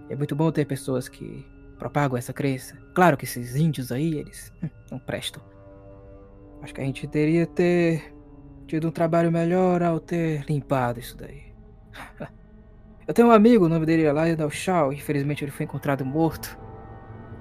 É 0.08 0.16
muito 0.16 0.34
bom 0.34 0.50
ter 0.50 0.64
pessoas 0.64 1.06
que 1.06 1.46
propagam 1.78 2.16
essa 2.16 2.32
crença. 2.32 2.78
Claro 2.94 3.18
que 3.18 3.26
esses 3.26 3.56
índios 3.56 3.92
aí, 3.92 4.14
eles 4.14 4.50
hum, 4.62 4.70
não 4.90 4.98
prestam. 4.98 5.42
Acho 6.62 6.72
que 6.72 6.80
a 6.80 6.84
gente 6.84 7.06
teria 7.08 7.46
ter 7.46 8.14
tido 8.66 8.88
um 8.88 8.90
trabalho 8.90 9.30
melhor 9.30 9.82
ao 9.82 10.00
ter 10.00 10.46
limpado 10.48 10.98
isso 10.98 11.14
daí. 11.18 11.52
Eu 13.06 13.12
tenho 13.12 13.28
um 13.28 13.32
amigo, 13.32 13.66
o 13.66 13.68
nome 13.68 13.84
dele 13.84 14.04
é 14.04 14.12
Lionel 14.12 14.48
Shaw, 14.48 14.94
infelizmente 14.94 15.44
ele 15.44 15.50
foi 15.50 15.64
encontrado 15.64 16.06
morto. 16.06 16.58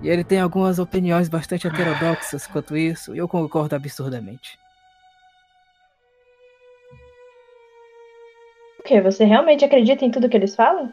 E 0.02 0.10
ele 0.10 0.26
tem 0.26 0.42
algumas 0.42 0.78
opiniões 0.78 1.30
bastante 1.30 1.68
heterodoxas 1.68 2.48
quanto 2.48 2.76
isso, 2.76 3.16
e 3.16 3.18
eu 3.18 3.30
concordo 3.30 3.76
absurdamente. 3.78 4.60
O 8.80 8.84
quê? 8.84 9.02
Você 9.02 9.26
realmente 9.26 9.66
acredita 9.66 10.06
em 10.06 10.12
tudo 10.12 10.30
que 10.30 10.38
eles 10.38 10.56
falam? 10.56 10.92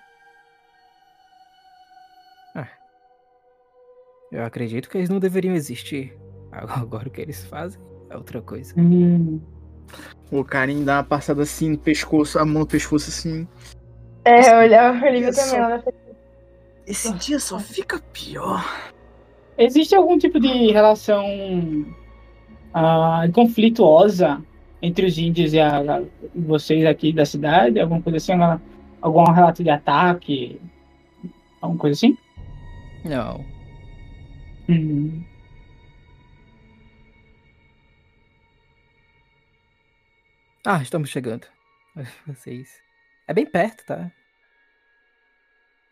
Eu 4.30 4.44
acredito 4.44 4.88
que 4.88 4.98
eles 4.98 5.08
não 5.08 5.18
deveriam 5.18 5.54
existir. 5.54 6.16
Agora 6.50 7.08
o 7.08 7.10
que 7.10 7.20
eles 7.20 7.44
fazem 7.44 7.80
é 8.10 8.16
outra 8.16 8.42
coisa. 8.42 8.74
Hum, 8.76 9.40
O 10.30 10.44
Karim 10.44 10.84
dá 10.84 10.96
uma 10.96 11.04
passada 11.04 11.42
assim 11.42 11.70
no 11.70 11.78
pescoço, 11.78 12.38
a 12.38 12.44
mão 12.44 12.60
no 12.60 12.66
pescoço 12.66 13.08
assim. 13.08 13.46
É, 14.24 14.54
olha, 14.56 14.88
a 14.88 15.06
Olivia 15.06 15.32
também. 15.32 15.56
Ela... 15.56 15.84
Esse 16.86 17.12
dia 17.14 17.38
só 17.38 17.58
fica 17.58 18.00
pior. 18.12 18.64
Existe 19.56 19.94
algum 19.94 20.18
tipo 20.18 20.38
de 20.38 20.70
relação 20.72 21.24
ah, 22.74 23.24
conflituosa 23.32 24.42
entre 24.86 25.06
os 25.06 25.18
índios 25.18 25.52
e 25.52 25.60
a, 25.60 25.78
a- 25.78 26.02
vocês 26.34 26.84
aqui 26.86 27.12
da 27.12 27.24
cidade? 27.26 27.78
Alguma 27.80 28.00
coisa 28.02 28.16
assim? 28.18 28.32
Alguma, 28.32 28.62
algum 29.00 29.24
relato 29.32 29.62
de 29.62 29.70
ataque? 29.70 30.60
Alguma 31.60 31.78
coisa 31.80 31.94
assim? 31.94 32.16
Não. 33.04 33.44
Hum. 34.68 35.22
Ah, 40.64 40.82
estamos 40.82 41.10
chegando. 41.10 41.46
Vocês. 42.26 42.80
É 43.28 43.32
bem 43.34 43.46
perto, 43.46 43.84
tá? 43.84 44.10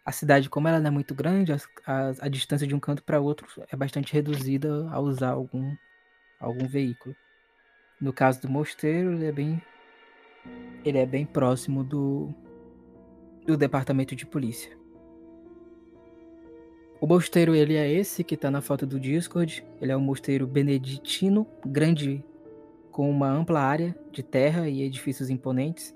A 0.05 0.13
cidade, 0.13 0.51
como 0.51 0.69
ela 0.69 0.81
não 0.81 0.89
é 0.89 0.91
muito 0.91 1.15
grande, 1.15 1.53
as- 1.53 1.69
a, 1.87 2.09
a 2.27 2.29
distância 2.29 2.67
de 2.67 2.75
um 2.75 2.81
canto 2.81 3.03
para 3.03 3.21
outro 3.21 3.47
é 3.71 3.77
bastante 3.77 4.13
reduzida 4.13 4.89
a 4.91 5.01
usar 5.01 5.31
algum, 5.31 5.75
algum 6.39 6.67
veículo. 6.67 7.17
No 8.01 8.13
caso 8.13 8.43
do 8.43 8.49
mosteiro, 8.49 9.13
ele 9.13 9.27
é 9.27 9.33
bem. 9.33 9.63
Ele 10.85 10.99
é 10.99 11.07
bem 11.07 11.25
próximo 11.25 11.83
do. 11.83 12.35
do 13.47 13.57
departamento 13.57 14.15
de 14.15 14.27
polícia. 14.27 14.77
O 17.01 17.07
mosteiro, 17.07 17.55
ele 17.55 17.75
é 17.75 17.91
esse 17.91 18.25
que 18.25 18.37
tá 18.37 18.51
na 18.51 18.61
foto 18.61 18.87
do 18.87 18.99
Discord. 18.99 19.65
Ele 19.81 19.93
é 19.93 19.97
um 19.97 20.01
mosteiro 20.01 20.47
beneditino, 20.47 21.47
grande 21.65 22.25
com 22.91 23.11
uma 23.11 23.29
ampla 23.29 23.61
área 23.61 23.95
de 24.13 24.23
terra 24.23 24.69
e 24.69 24.83
edifícios 24.83 25.29
imponentes. 25.29 25.95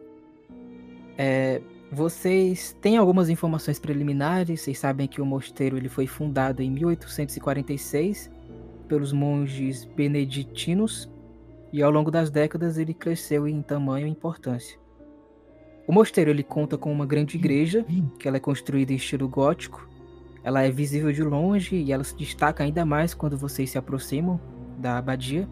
É, 1.16 1.62
Vocês 1.90 2.76
têm 2.80 2.96
algumas 2.96 3.28
informações 3.28 3.78
preliminares. 3.78 4.60
Vocês 4.60 4.78
sabem 4.78 5.06
que 5.06 5.20
o 5.20 5.26
mosteiro 5.26 5.76
ele 5.76 5.88
foi 5.88 6.06
fundado 6.06 6.62
em 6.62 6.70
1846 6.70 8.30
pelos 8.86 9.12
monges 9.12 9.84
beneditinos 9.84 11.08
e 11.72 11.82
ao 11.82 11.90
longo 11.90 12.10
das 12.10 12.30
décadas 12.30 12.78
ele 12.78 12.94
cresceu 12.94 13.46
em 13.46 13.62
tamanho 13.62 14.06
e 14.06 14.10
importância. 14.10 14.78
O 15.86 15.92
mosteiro 15.92 16.30
ele 16.30 16.42
conta 16.42 16.76
com 16.76 16.92
uma 16.92 17.06
grande 17.06 17.36
igreja, 17.36 17.84
que 18.18 18.28
ela 18.28 18.36
é 18.36 18.40
construída 18.40 18.92
em 18.92 18.96
estilo 18.96 19.28
gótico. 19.28 19.88
Ela 20.44 20.62
é 20.62 20.70
visível 20.70 21.10
de 21.10 21.22
longe 21.22 21.76
e 21.76 21.92
ela 21.92 22.04
se 22.04 22.14
destaca 22.14 22.62
ainda 22.62 22.84
mais 22.84 23.14
quando 23.14 23.38
vocês 23.38 23.70
se 23.70 23.78
aproximam 23.78 24.38
da 24.78 24.98
abadia. 24.98 25.48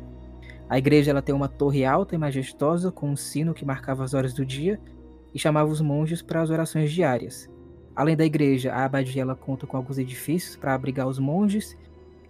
A 0.68 0.78
igreja 0.78 1.10
ela 1.10 1.22
tem 1.22 1.34
uma 1.34 1.48
torre 1.48 1.84
alta 1.84 2.14
e 2.14 2.18
majestosa 2.18 2.92
com 2.92 3.10
um 3.10 3.16
sino 3.16 3.54
que 3.54 3.64
marcava 3.64 4.04
as 4.04 4.14
horas 4.14 4.34
do 4.34 4.44
dia 4.44 4.80
e 5.32 5.38
chamava 5.38 5.70
os 5.70 5.80
monges 5.80 6.22
para 6.22 6.42
as 6.42 6.50
orações 6.50 6.92
diárias. 6.92 7.48
Além 7.94 8.14
da 8.14 8.26
igreja, 8.26 8.74
a 8.74 8.84
abadia 8.84 9.22
ela 9.22 9.34
conta 9.34 9.66
com 9.66 9.76
alguns 9.76 9.96
edifícios 9.96 10.54
para 10.54 10.74
abrigar 10.74 11.08
os 11.08 11.18
monges 11.18 11.78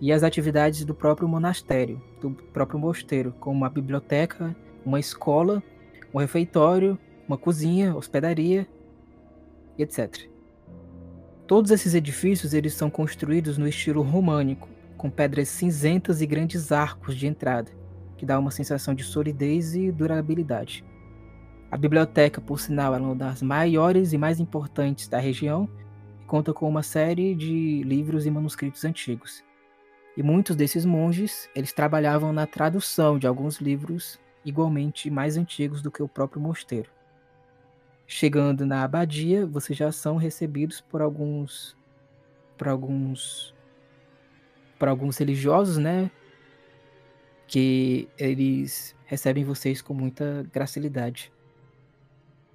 e 0.01 0.13
as 0.13 0.23
atividades 0.23 0.85
do 0.85 0.95
próprio 0.95 1.29
monastério, 1.29 2.01
do 2.21 2.31
próprio 2.31 2.79
mosteiro, 2.79 3.35
como 3.41 3.57
uma 3.57 3.71
biblioteca, 3.71 4.55
uma 4.85 5.01
escola, 5.01 5.63
um 6.13 6.19
refeitório, 6.19 6.99
uma 7.27 7.39
cozinha, 7.39 7.97
hospedaria 7.97 8.67
etc. 9.79 10.29
Todos 11.47 11.71
esses 11.71 11.95
edifícios 11.95 12.55
eles 12.55 12.75
são 12.75 12.91
construídos 12.91 13.59
no 13.59 13.69
estilo 13.69 14.03
românico, 14.03 14.69
com 14.97 15.11
pedras 15.11 15.49
cinzentas 15.49 16.21
e 16.21 16.27
grandes 16.27 16.73
arcos 16.73 17.15
de 17.15 17.27
entrada, 17.27 17.71
que 18.17 18.27
dá 18.27 18.39
uma 18.39 18.51
sensação 18.51 18.95
de 18.95 19.05
solidez 19.05 19.75
e 19.75 19.93
durabilidade. 19.93 20.85
A 21.71 21.77
biblioteca, 21.77 22.41
por 22.41 22.59
sinal, 22.59 22.95
é 22.95 22.99
uma 22.99 23.15
das 23.15 23.43
maiores 23.43 24.13
e 24.13 24.19
mais 24.19 24.41
importantes 24.41 25.09
da 25.09 25.19
região 25.19 25.69
e 26.23 26.25
conta 26.25 26.53
com 26.53 26.69
uma 26.69 26.83
série 26.83 27.35
de 27.35 27.83
livros 27.83 28.25
e 28.25 28.31
manuscritos 28.31 28.85
antigos. 28.85 29.45
E 30.17 30.23
muitos 30.23 30.57
desses 30.57 30.85
monges, 30.85 31.49
eles 31.55 31.73
trabalhavam 31.73 32.33
na 32.33 32.47
tradução 32.47 33.19
de 33.19 33.27
alguns 33.27 33.59
livros 33.59 34.19
igualmente 34.45 35.11
mais 35.11 35.37
antigos 35.37 35.83
do 35.83 35.91
que 35.91 36.03
o 36.03 36.09
próprio 36.09 36.41
mosteiro. 36.41 36.89
Chegando 38.07 38.65
na 38.65 38.85
abadia, 38.85 39.45
vocês 39.45 39.77
já 39.77 39.91
são 39.91 40.17
recebidos 40.17 40.81
por 40.81 41.03
alguns 41.03 41.77
por 42.57 42.69
alguns 42.69 43.55
por 44.79 44.89
alguns 44.89 45.19
religiosos, 45.19 45.77
né? 45.77 46.11
Que 47.49 48.09
eles 48.17 48.97
recebem 49.05 49.45
vocês 49.45 49.83
com 49.83 49.93
muita 49.93 50.47
gracilidade. 50.53 51.33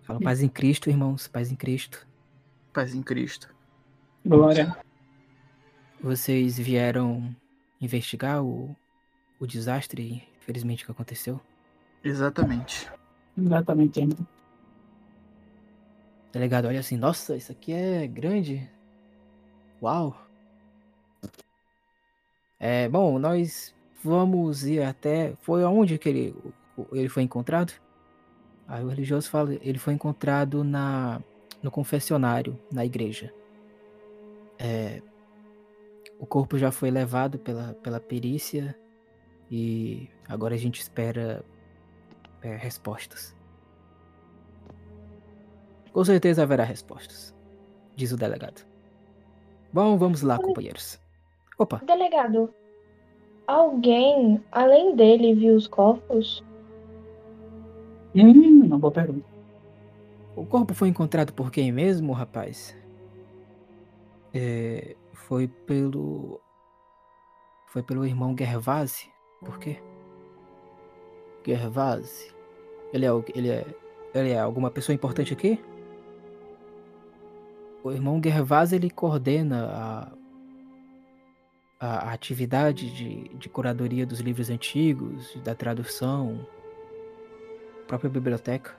Falam 0.03 0.21
paz 0.21 0.41
em 0.41 0.47
Cristo, 0.47 0.89
irmãos, 0.89 1.27
paz 1.27 1.51
em 1.51 1.55
Cristo. 1.55 2.07
Paz 2.73 2.95
em 2.95 3.03
Cristo. 3.03 3.53
Glória. 4.25 4.75
Vocês 6.01 6.57
vieram 6.57 7.35
investigar 7.81 8.43
o, 8.43 8.75
o 9.39 9.47
desastre, 9.47 10.27
infelizmente, 10.37 10.85
que 10.85 10.91
aconteceu? 10.91 11.39
Exatamente. 12.03 12.89
Exatamente. 13.37 14.01
O 14.01 14.17
delegado 16.31 16.67
olha 16.67 16.79
assim, 16.79 16.97
nossa, 16.97 17.35
isso 17.35 17.51
aqui 17.51 17.73
é 17.73 18.07
grande. 18.07 18.69
Uau. 19.81 20.15
É, 22.59 22.87
bom, 22.87 23.17
nós 23.17 23.73
vamos 24.03 24.63
ir 24.63 24.83
até. 24.83 25.33
Foi 25.41 25.63
aonde 25.63 25.97
que 25.97 26.07
ele, 26.07 26.35
ele 26.91 27.09
foi 27.09 27.23
encontrado? 27.23 27.73
Aí 28.67 28.83
o 28.83 28.87
religioso 28.87 29.29
fala, 29.29 29.53
ele 29.61 29.77
foi 29.79 29.93
encontrado 29.93 30.63
na 30.63 31.21
no 31.61 31.69
confessionário, 31.69 32.59
na 32.71 32.85
igreja. 32.85 33.31
É, 34.57 35.01
o 36.21 36.25
corpo 36.27 36.55
já 36.55 36.71
foi 36.71 36.91
levado 36.91 37.39
pela, 37.39 37.73
pela 37.81 37.99
perícia 37.99 38.77
e 39.49 40.07
agora 40.29 40.53
a 40.53 40.57
gente 40.57 40.79
espera 40.79 41.43
é, 42.43 42.55
respostas. 42.55 43.35
Com 45.91 46.05
certeza 46.05 46.43
haverá 46.43 46.63
respostas, 46.63 47.35
diz 47.95 48.11
o 48.11 48.17
delegado. 48.17 48.63
Bom, 49.73 49.97
vamos 49.97 50.21
lá, 50.21 50.37
companheiros. 50.37 51.01
Opa, 51.57 51.81
Delegado, 51.83 52.53
alguém 53.47 54.43
além 54.51 54.95
dele 54.95 55.33
viu 55.33 55.55
os 55.55 55.65
corpos? 55.65 56.43
Hum, 58.13 58.65
uma 58.65 58.77
boa 58.77 58.91
pergunta. 58.91 59.25
o 60.35 60.45
corpo 60.45 60.75
foi 60.75 60.89
encontrado 60.89 61.33
por 61.33 61.51
quem 61.51 61.71
mesmo, 61.71 62.13
rapaz? 62.13 62.77
É, 64.33 64.95
foi 65.31 65.47
pelo. 65.47 66.41
Foi 67.67 67.81
pelo 67.81 68.05
irmão 68.05 68.35
Gervase. 68.37 69.09
Por 69.39 69.57
quê? 69.59 69.81
Gervase. 71.47 72.35
Ele 72.91 73.05
é, 73.05 73.09
ele 73.33 73.49
é. 73.49 73.65
Ele 74.13 74.31
é 74.31 74.39
alguma 74.41 74.69
pessoa 74.69 74.93
importante 74.93 75.31
aqui? 75.31 75.57
O 77.81 77.93
irmão 77.93 78.19
Gervase 78.21 78.75
ele 78.75 78.89
coordena 78.89 79.67
a, 79.69 80.11
a, 81.79 82.09
a 82.09 82.11
atividade 82.11 82.93
de, 82.93 83.29
de 83.29 83.47
curadoria 83.47 84.05
dos 84.05 84.19
livros 84.19 84.49
antigos, 84.49 85.33
da 85.45 85.55
tradução, 85.55 86.45
própria 87.87 88.09
biblioteca. 88.09 88.75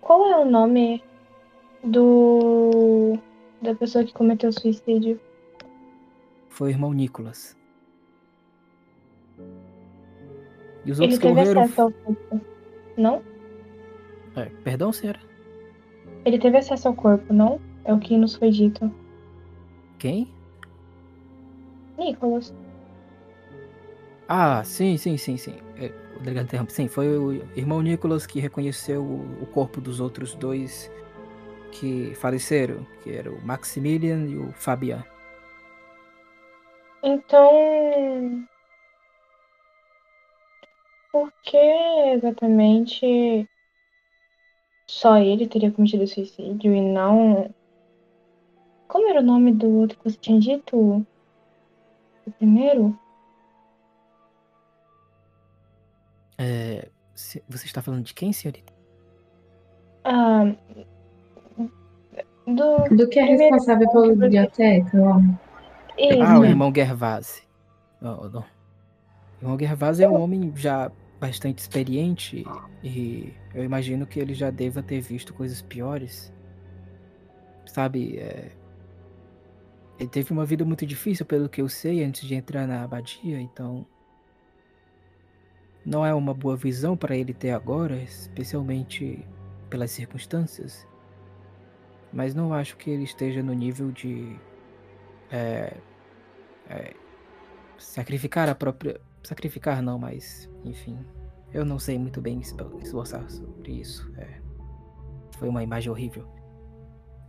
Qual 0.00 0.28
é 0.28 0.36
o 0.38 0.44
nome 0.44 1.02
do 1.82 3.18
da 3.62 3.74
pessoa 3.74 4.04
que 4.04 4.12
cometeu 4.12 4.52
suicídio? 4.52 5.20
Foi 6.48 6.68
o 6.68 6.72
irmão 6.72 6.92
Nicolas. 6.92 7.56
E 10.84 10.90
os 10.90 10.98
Ele 10.98 11.12
outros 11.12 11.18
que 11.18 11.26
teve 11.26 11.40
morreram. 11.40 11.62
acesso 11.62 11.82
ao 11.82 11.92
corpo, 11.92 12.40
não? 12.96 13.22
É, 14.36 14.44
perdão, 14.64 14.92
senhora? 14.92 15.20
Ele 16.24 16.38
teve 16.38 16.56
acesso 16.58 16.88
ao 16.88 16.94
corpo, 16.94 17.32
não? 17.32 17.60
É 17.84 17.92
o 17.92 17.98
que 17.98 18.16
nos 18.16 18.34
foi 18.34 18.50
dito. 18.50 18.90
Quem? 19.98 20.32
Nicholas. 21.98 22.54
Ah, 24.28 24.62
sim, 24.62 24.96
sim, 24.96 25.16
sim, 25.16 25.36
sim. 25.36 25.54
É, 25.76 25.92
o 26.16 26.20
delegado 26.20 26.44
interrompe. 26.46 26.72
Sim, 26.72 26.86
foi 26.86 27.16
o 27.16 27.32
irmão 27.56 27.80
Nicolas 27.82 28.26
que 28.26 28.40
reconheceu 28.40 29.02
o 29.02 29.46
corpo 29.46 29.80
dos 29.80 30.00
outros 30.00 30.34
dois 30.34 30.90
que 31.78 32.14
faleceram, 32.16 32.84
que 33.02 33.14
era 33.14 33.30
o 33.30 33.40
Maximilian 33.44 34.26
e 34.26 34.36
o 34.36 34.52
Fabian. 34.52 35.04
Então. 37.02 38.46
Por 41.12 41.32
que 41.42 41.56
exatamente 42.14 43.48
só 44.86 45.18
ele 45.18 45.46
teria 45.46 45.70
cometido 45.70 46.06
suicídio 46.06 46.74
e 46.74 46.80
não. 46.80 47.54
Como 48.88 49.08
era 49.08 49.20
o 49.20 49.24
nome 49.24 49.52
do 49.52 49.68
outro 49.68 49.98
que 49.98 50.10
você 50.10 50.16
tinha 50.16 50.40
dito? 50.40 50.76
O 52.26 52.30
primeiro? 52.38 52.98
É, 56.38 56.88
você 57.14 57.42
está 57.66 57.82
falando 57.82 58.04
de 58.04 58.14
quem, 58.14 58.32
senhorita? 58.32 58.72
Ah. 60.04 60.54
Do. 62.54 62.96
Do 62.96 63.08
que 63.08 63.18
é 63.18 63.24
responsável 63.24 63.90
pela 63.90 64.08
biblioteca, 64.14 64.98
ó. 65.00 65.20
Isso. 65.98 66.22
Ah, 66.22 66.38
o 66.38 66.44
irmão 66.44 66.72
Gervase. 66.74 67.42
Não, 68.00 68.28
não. 68.30 68.40
O 68.40 69.44
irmão 69.44 69.58
Gervase 69.58 70.02
é 70.02 70.08
um 70.08 70.20
homem 70.20 70.52
já 70.54 70.90
bastante 71.20 71.58
experiente 71.58 72.44
e 72.82 73.32
eu 73.52 73.64
imagino 73.64 74.06
que 74.06 74.20
ele 74.20 74.34
já 74.34 74.50
deva 74.50 74.82
ter 74.82 75.00
visto 75.00 75.34
coisas 75.34 75.60
piores. 75.60 76.32
Sabe, 77.66 78.18
é, 78.18 78.52
ele 79.98 80.08
teve 80.08 80.32
uma 80.32 80.46
vida 80.46 80.64
muito 80.64 80.86
difícil, 80.86 81.26
pelo 81.26 81.48
que 81.48 81.60
eu 81.60 81.68
sei, 81.68 82.02
antes 82.04 82.26
de 82.26 82.34
entrar 82.34 82.66
na 82.66 82.84
abadia, 82.84 83.40
então 83.40 83.84
não 85.84 86.06
é 86.06 86.14
uma 86.14 86.32
boa 86.32 86.56
visão 86.56 86.96
para 86.96 87.16
ele 87.16 87.34
ter 87.34 87.50
agora, 87.50 87.96
especialmente 87.96 89.26
pelas 89.68 89.90
circunstâncias. 89.90 90.86
Mas 92.12 92.34
não 92.34 92.52
acho 92.52 92.76
que 92.76 92.90
ele 92.90 93.04
esteja 93.04 93.42
no 93.42 93.52
nível 93.52 93.90
de 93.92 94.38
é, 95.30 95.76
é, 96.68 96.94
sacrificar 97.76 98.48
a 98.48 98.54
própria. 98.54 99.00
Sacrificar 99.22 99.82
não, 99.82 99.98
mas 99.98 100.48
enfim. 100.64 100.98
Eu 101.52 101.64
não 101.64 101.78
sei 101.78 101.98
muito 101.98 102.20
bem 102.20 102.40
esbo- 102.40 102.78
esboçar 102.82 103.28
sobre 103.30 103.72
isso. 103.72 104.10
é. 104.16 104.40
Foi 105.38 105.48
uma 105.48 105.62
imagem 105.62 105.90
horrível. 105.90 106.26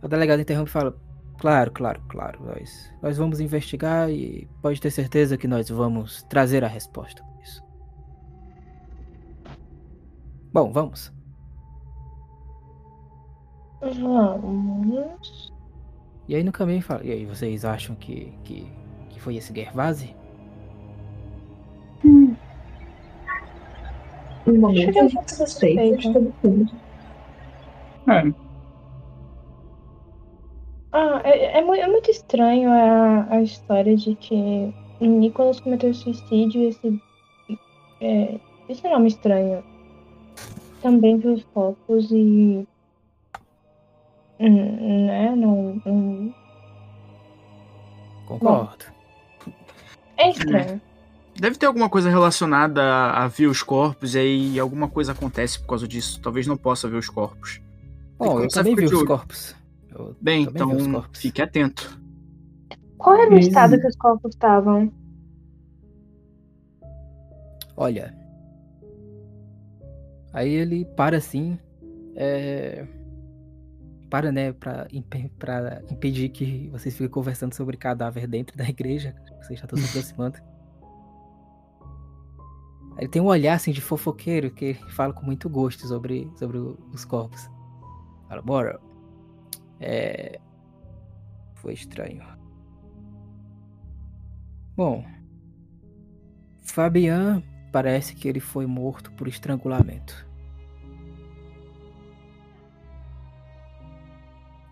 O 0.02 0.08
delegado 0.08 0.40
interrompe 0.40 0.70
e 0.70 0.72
fala: 0.72 0.96
Claro, 1.38 1.70
claro, 1.72 2.02
claro. 2.08 2.44
Nós, 2.44 2.92
nós 3.02 3.16
vamos 3.16 3.40
investigar 3.40 4.10
e 4.10 4.48
pode 4.62 4.80
ter 4.80 4.90
certeza 4.90 5.36
que 5.36 5.46
nós 5.48 5.68
vamos 5.68 6.22
trazer 6.24 6.64
a 6.64 6.68
resposta 6.68 7.22
para 7.22 7.42
isso. 7.42 7.62
Bom, 10.52 10.72
vamos. 10.72 11.12
Vamos. 13.80 15.52
E 16.28 16.34
aí 16.34 16.42
no 16.44 16.52
caminho 16.52 16.82
fala, 16.82 17.02
e 17.04 17.10
aí, 17.10 17.24
vocês 17.24 17.64
acham 17.64 17.96
que, 17.96 18.32
que, 18.44 18.66
que 19.08 19.20
foi 19.20 19.36
esse 19.36 19.52
Gervase? 19.54 20.14
No 24.46 24.54
momento 24.58 24.98
a 24.98 25.02
eu 25.04 25.08
gente 25.08 25.34
suspeita 25.34 25.96
de 25.96 26.02
suspeita. 26.02 26.12
todo 26.12 26.34
mundo. 26.50 26.72
É. 28.08 28.32
Ah, 30.92 31.20
é, 31.24 31.58
é, 31.58 31.62
mui- 31.64 31.78
é 31.78 31.86
muito 31.86 32.10
estranho 32.10 32.70
a, 32.70 33.26
a 33.30 33.42
história 33.42 33.96
de 33.96 34.14
que 34.16 34.74
o 35.00 35.04
Nicholas 35.04 35.60
cometeu 35.60 35.92
suicídio 35.94 36.62
e 36.62 36.66
esse. 36.66 37.02
É, 38.00 38.40
esse 38.68 38.88
nome 38.88 39.08
estranho. 39.08 39.62
Também 40.82 41.20
pelos 41.20 41.44
corpos 41.54 42.10
e. 42.10 42.66
hum, 44.40 45.06
Né? 45.06 45.34
Não. 45.36 45.80
hum, 45.86 46.32
Concordo. 48.26 48.84
É 50.16 50.30
estranho. 50.30 50.80
Deve 51.38 51.56
ter 51.56 51.66
alguma 51.66 51.88
coisa 51.88 52.10
relacionada 52.10 52.82
a, 52.82 53.24
a 53.24 53.28
ver 53.28 53.46
os 53.46 53.62
corpos 53.62 54.14
e 54.14 54.18
aí 54.18 54.58
alguma 54.60 54.88
coisa 54.88 55.12
acontece 55.12 55.58
por 55.60 55.66
causa 55.68 55.88
disso. 55.88 56.20
Talvez 56.20 56.46
não 56.46 56.56
possa 56.56 56.88
ver 56.88 56.96
os 56.98 57.08
corpos. 57.08 57.60
Bom, 58.18 58.26
como 58.26 58.40
eu 58.40 58.48
também 58.48 58.74
vi 58.76 58.84
os 58.84 58.92
olho? 58.92 59.06
corpos. 59.06 59.56
Eu 59.90 60.14
Bem, 60.20 60.42
então 60.42 60.76
corpos. 60.92 61.18
fique 61.20 61.40
atento. 61.40 61.98
Qual 62.98 63.16
era 63.16 63.30
o 63.30 63.34
Mas- 63.34 63.46
estado 63.46 63.80
que 63.80 63.86
os 63.86 63.96
corpos 63.96 64.34
estavam? 64.34 64.92
Olha. 67.76 68.14
Aí 70.32 70.50
ele 70.52 70.84
para 70.84 71.16
assim. 71.16 71.58
É... 72.14 72.84
Para, 74.10 74.32
né, 74.32 74.52
pra, 74.52 74.88
impe- 74.92 75.30
pra 75.38 75.82
impedir 75.88 76.28
que 76.30 76.68
vocês 76.70 76.94
fiquem 76.94 77.08
conversando 77.08 77.54
sobre 77.54 77.76
cadáver 77.76 78.26
dentro 78.26 78.56
da 78.56 78.68
igreja. 78.68 79.14
Vocês 79.40 79.58
já 79.60 79.64
estão 79.66 79.78
se 79.78 79.86
aproximando. 79.88 80.38
Ele 82.98 83.08
tem 83.08 83.22
um 83.22 83.26
olhar 83.26 83.54
assim 83.54 83.70
de 83.72 83.80
fofoqueiro 83.80 84.50
que 84.50 84.74
fala 84.90 85.12
com 85.14 85.24
muito 85.24 85.48
gosto 85.48 85.86
sobre, 85.86 86.30
sobre 86.36 86.58
os 86.58 87.04
corpos. 87.04 87.48
Fala, 88.28 88.42
bora. 88.42 88.80
É. 89.78 90.38
Foi 91.54 91.72
estranho. 91.72 92.22
Bom. 94.76 95.04
Fabian 96.62 97.42
parece 97.72 98.14
que 98.14 98.28
ele 98.28 98.40
foi 98.40 98.66
morto 98.66 99.12
por 99.12 99.28
estrangulamento. 99.28 100.28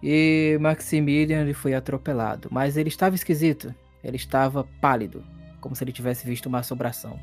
E 0.03 0.57
Maximilian 0.61 1.41
ele 1.43 1.55
foi 1.55 1.75
atropelado, 1.75 2.49
mas 2.51 2.77
ele 2.77 2.89
estava 2.89 3.15
esquisito. 3.15 3.75
Ele 4.03 4.17
estava 4.17 4.65
pálido, 4.81 5.25
como 5.61 5.75
se 5.75 5.83
ele 5.83 5.93
tivesse 5.93 6.27
visto 6.27 6.47
uma 6.47 6.59
assombração. 6.61 7.19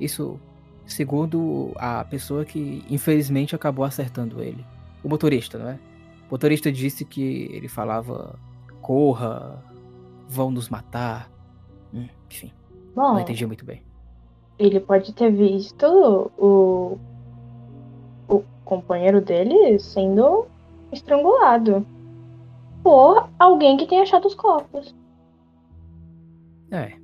Isso 0.00 0.38
segundo 0.86 1.72
a 1.76 2.04
pessoa 2.04 2.44
que 2.44 2.84
infelizmente 2.88 3.54
acabou 3.54 3.84
acertando 3.84 4.42
ele. 4.42 4.64
O 5.02 5.08
motorista, 5.08 5.58
não 5.58 5.68
é? 5.70 5.78
O 6.28 6.32
motorista 6.32 6.70
disse 6.72 7.04
que 7.04 7.48
ele 7.52 7.68
falava: 7.68 8.38
corra, 8.80 9.62
vão 10.28 10.50
nos 10.50 10.68
matar. 10.68 11.30
Hum, 11.92 12.08
enfim, 12.30 12.52
Bom, 12.94 13.14
não 13.14 13.20
entendi 13.20 13.46
muito 13.46 13.64
bem. 13.64 13.82
ele 14.58 14.78
pode 14.78 15.12
ter 15.14 15.30
visto 15.30 15.86
o, 16.38 16.98
o 18.28 18.42
companheiro 18.64 19.20
dele 19.20 19.78
sendo 19.78 20.46
estrangulado 20.92 21.86
por 22.82 23.30
alguém 23.38 23.76
que 23.76 23.86
tenha 23.86 24.02
achado 24.02 24.26
os 24.26 24.34
corpos. 24.34 24.94
É. 26.70 26.98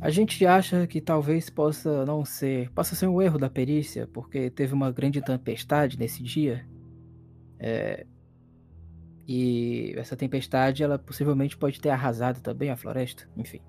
A 0.00 0.10
gente 0.10 0.46
acha 0.46 0.86
que 0.86 1.00
talvez 1.00 1.50
possa 1.50 2.04
não 2.06 2.24
ser. 2.24 2.70
Possa 2.72 2.94
ser 2.94 3.06
um 3.08 3.20
erro 3.20 3.38
da 3.38 3.50
perícia, 3.50 4.06
porque 4.08 4.50
teve 4.50 4.72
uma 4.74 4.90
grande 4.92 5.20
tempestade 5.22 5.98
nesse 5.98 6.22
dia. 6.22 6.68
É, 7.58 8.06
E 9.26 9.92
essa 9.96 10.16
tempestade, 10.16 10.82
ela 10.82 10.98
possivelmente 10.98 11.56
pode 11.56 11.80
ter 11.80 11.90
arrasado 11.90 12.40
também 12.40 12.70
a 12.70 12.76
floresta. 12.76 13.28
Enfim. 13.36 13.60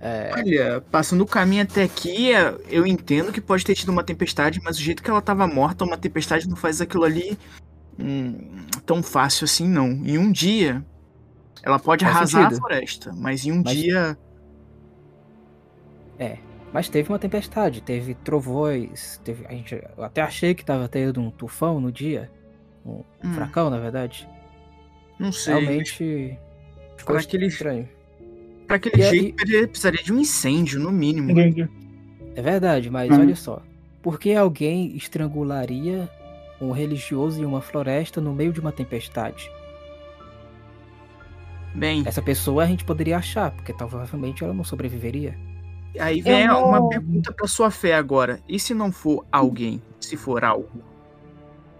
É, 0.00 0.30
Olha, 0.36 0.80
passando 0.92 1.22
o 1.22 1.26
caminho 1.26 1.62
até 1.64 1.82
aqui, 1.82 2.32
é- 2.32 2.56
eu 2.68 2.86
entendo 2.86 3.32
que 3.32 3.40
pode 3.40 3.64
ter 3.64 3.74
tido 3.74 3.88
uma 3.90 4.04
tempestade, 4.04 4.60
mas 4.62 4.78
o 4.78 4.80
jeito 4.82 5.02
que 5.02 5.10
ela 5.10 5.20
tava 5.20 5.46
morta, 5.46 5.84
uma 5.84 5.96
tempestade 5.96 6.48
não 6.48 6.56
faz 6.56 6.80
aquilo 6.80 7.04
ali 7.04 7.36
hum, 7.98 8.64
tão 8.86 9.02
fácil 9.02 9.44
assim, 9.44 9.68
não. 9.68 9.88
Em 9.90 10.16
um 10.16 10.30
dia, 10.30 10.84
ela 11.62 11.78
pode 11.80 12.04
Faz 12.04 12.16
arrasar 12.16 12.42
sentido. 12.44 12.58
a 12.58 12.60
floresta, 12.60 13.12
mas 13.16 13.44
em 13.44 13.50
um 13.52 13.62
Mas- 13.64 13.76
dia. 13.76 14.18
Mas 16.72 16.88
teve 16.88 17.08
uma 17.08 17.18
tempestade, 17.18 17.80
teve 17.80 18.14
trovões, 18.14 19.20
teve. 19.24 19.46
A 19.46 19.52
gente, 19.52 19.74
eu 19.96 20.04
até 20.04 20.20
achei 20.20 20.54
que 20.54 20.64
tava 20.64 20.88
tendo 20.88 21.20
um 21.20 21.30
tufão 21.30 21.80
no 21.80 21.90
dia. 21.90 22.30
Um 22.84 23.02
hum, 23.24 23.32
furacão, 23.32 23.70
na 23.70 23.78
verdade. 23.78 24.28
não 25.18 25.32
sei. 25.32 25.54
Realmente. 25.54 26.38
Ficou 26.96 27.16
estranho. 27.16 27.88
Pra 28.68 28.76
aquele 28.76 29.02
E 29.02 29.04
aí- 29.04 29.10
jeito, 29.18 29.42
ele 29.44 29.66
precisaria 29.66 30.02
de 30.02 30.12
um 30.12 30.18
incêndio, 30.20 30.78
no 30.78 30.92
mínimo. 30.92 31.30
Entendi. 31.32 31.68
É 32.36 32.40
verdade, 32.42 32.88
mas 32.90 33.10
Uhum. 33.10 33.20
olha 33.22 33.34
só. 33.34 33.60
Por 34.00 34.20
que 34.20 34.32
alguém 34.34 34.94
estrangularia 34.96 36.08
um 36.60 36.70
religioso 36.70 37.40
em 37.42 37.44
uma 37.44 37.60
floresta 37.60 38.20
no 38.20 38.32
meio 38.32 38.52
de 38.52 38.60
uma 38.60 38.70
tempestade? 38.70 39.50
Bem, 41.74 42.02
Essa 42.06 42.22
pessoa 42.22 42.62
a 42.64 42.66
gente 42.66 42.84
poderia 42.84 43.16
achar, 43.18 43.50
porque 43.50 43.72
provavelmente 43.72 44.42
ela 44.44 44.52
não 44.54 44.64
sobreviveria. 44.64 45.34
aí 45.98 46.20
vem 46.20 46.44
Eu 46.44 46.58
uma 46.58 46.88
pergunta 46.88 47.32
pra 47.32 47.46
sua 47.48 47.70
fé 47.70 47.94
agora. 47.94 48.40
E 48.48 48.58
se 48.58 48.72
não 48.74 48.92
for 48.92 49.24
alguém? 49.32 49.82
Se 50.00 50.16
for 50.16 50.44
algo? 50.44 50.68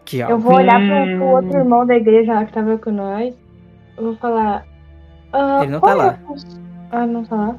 Que 0.05 0.19
Eu 0.19 0.29
algo. 0.33 0.39
vou 0.41 0.55
olhar 0.55 0.79
pro, 0.81 1.25
Hum. 1.25 1.31
outro 1.35 1.59
irmão 1.59 1.87
da 1.87 1.95
igreja 1.97 2.33
lá 2.35 2.45
que 2.45 2.53
tava 2.53 2.79
com 2.79 2.91
nós. 2.91 3.35
Eu 3.97 4.05
vou 4.05 4.17
falar. 4.17 4.67
ah, 5.33 5.61
Ele 5.63 5.73
não 5.73 5.81
tá 5.81 5.91
é 5.91 5.95
lá. 5.95 6.19
Ah, 6.91 7.07
não 7.07 7.25
tá 7.25 7.37
lá. 7.37 7.59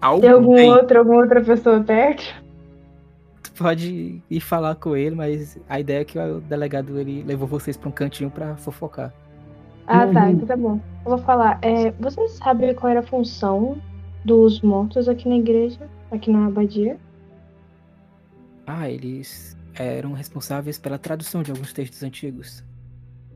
Algo? 0.00 0.20
Tem 0.20 0.30
algum 0.30 0.54
Bem, 0.54 0.70
outro, 0.70 0.98
alguma 0.98 1.20
outra 1.22 1.40
pessoa 1.42 1.80
perto? 1.82 2.22
Tu 3.42 3.52
pode 3.52 4.22
ir 4.30 4.40
falar 4.40 4.74
com 4.76 4.96
ele, 4.96 5.14
mas 5.14 5.58
a 5.68 5.78
ideia 5.80 6.00
é 6.00 6.04
que 6.04 6.18
o 6.18 6.40
delegado 6.40 6.98
ele 6.98 7.22
levou 7.22 7.46
vocês 7.46 7.76
pra 7.76 7.88
um 7.88 7.92
cantinho 7.92 8.30
pra 8.30 8.56
fofocar. 8.56 9.12
Ah, 9.86 10.06
tá, 10.06 10.24
Uhum. 10.24 10.30
então 10.30 10.46
tá 10.46 10.56
bom. 10.56 10.80
Eu 11.04 11.10
vou 11.10 11.18
falar. 11.18 11.58
É, 11.62 11.90
você 11.92 12.26
sabe 12.28 12.72
qual 12.74 12.90
era 12.90 13.00
a 13.00 13.02
função 13.02 13.76
dos 14.24 14.60
mortos 14.62 15.08
aqui 15.08 15.28
na 15.28 15.36
igreja? 15.36 15.80
Aqui 16.10 16.30
na 16.30 16.46
abadia? 16.46 16.96
Ah, 18.66 18.88
eles 18.88 19.56
eram 19.74 20.12
responsáveis 20.12 20.78
pela 20.78 20.98
tradução 20.98 21.42
de 21.42 21.50
alguns 21.50 21.72
textos 21.72 22.02
antigos. 22.02 22.64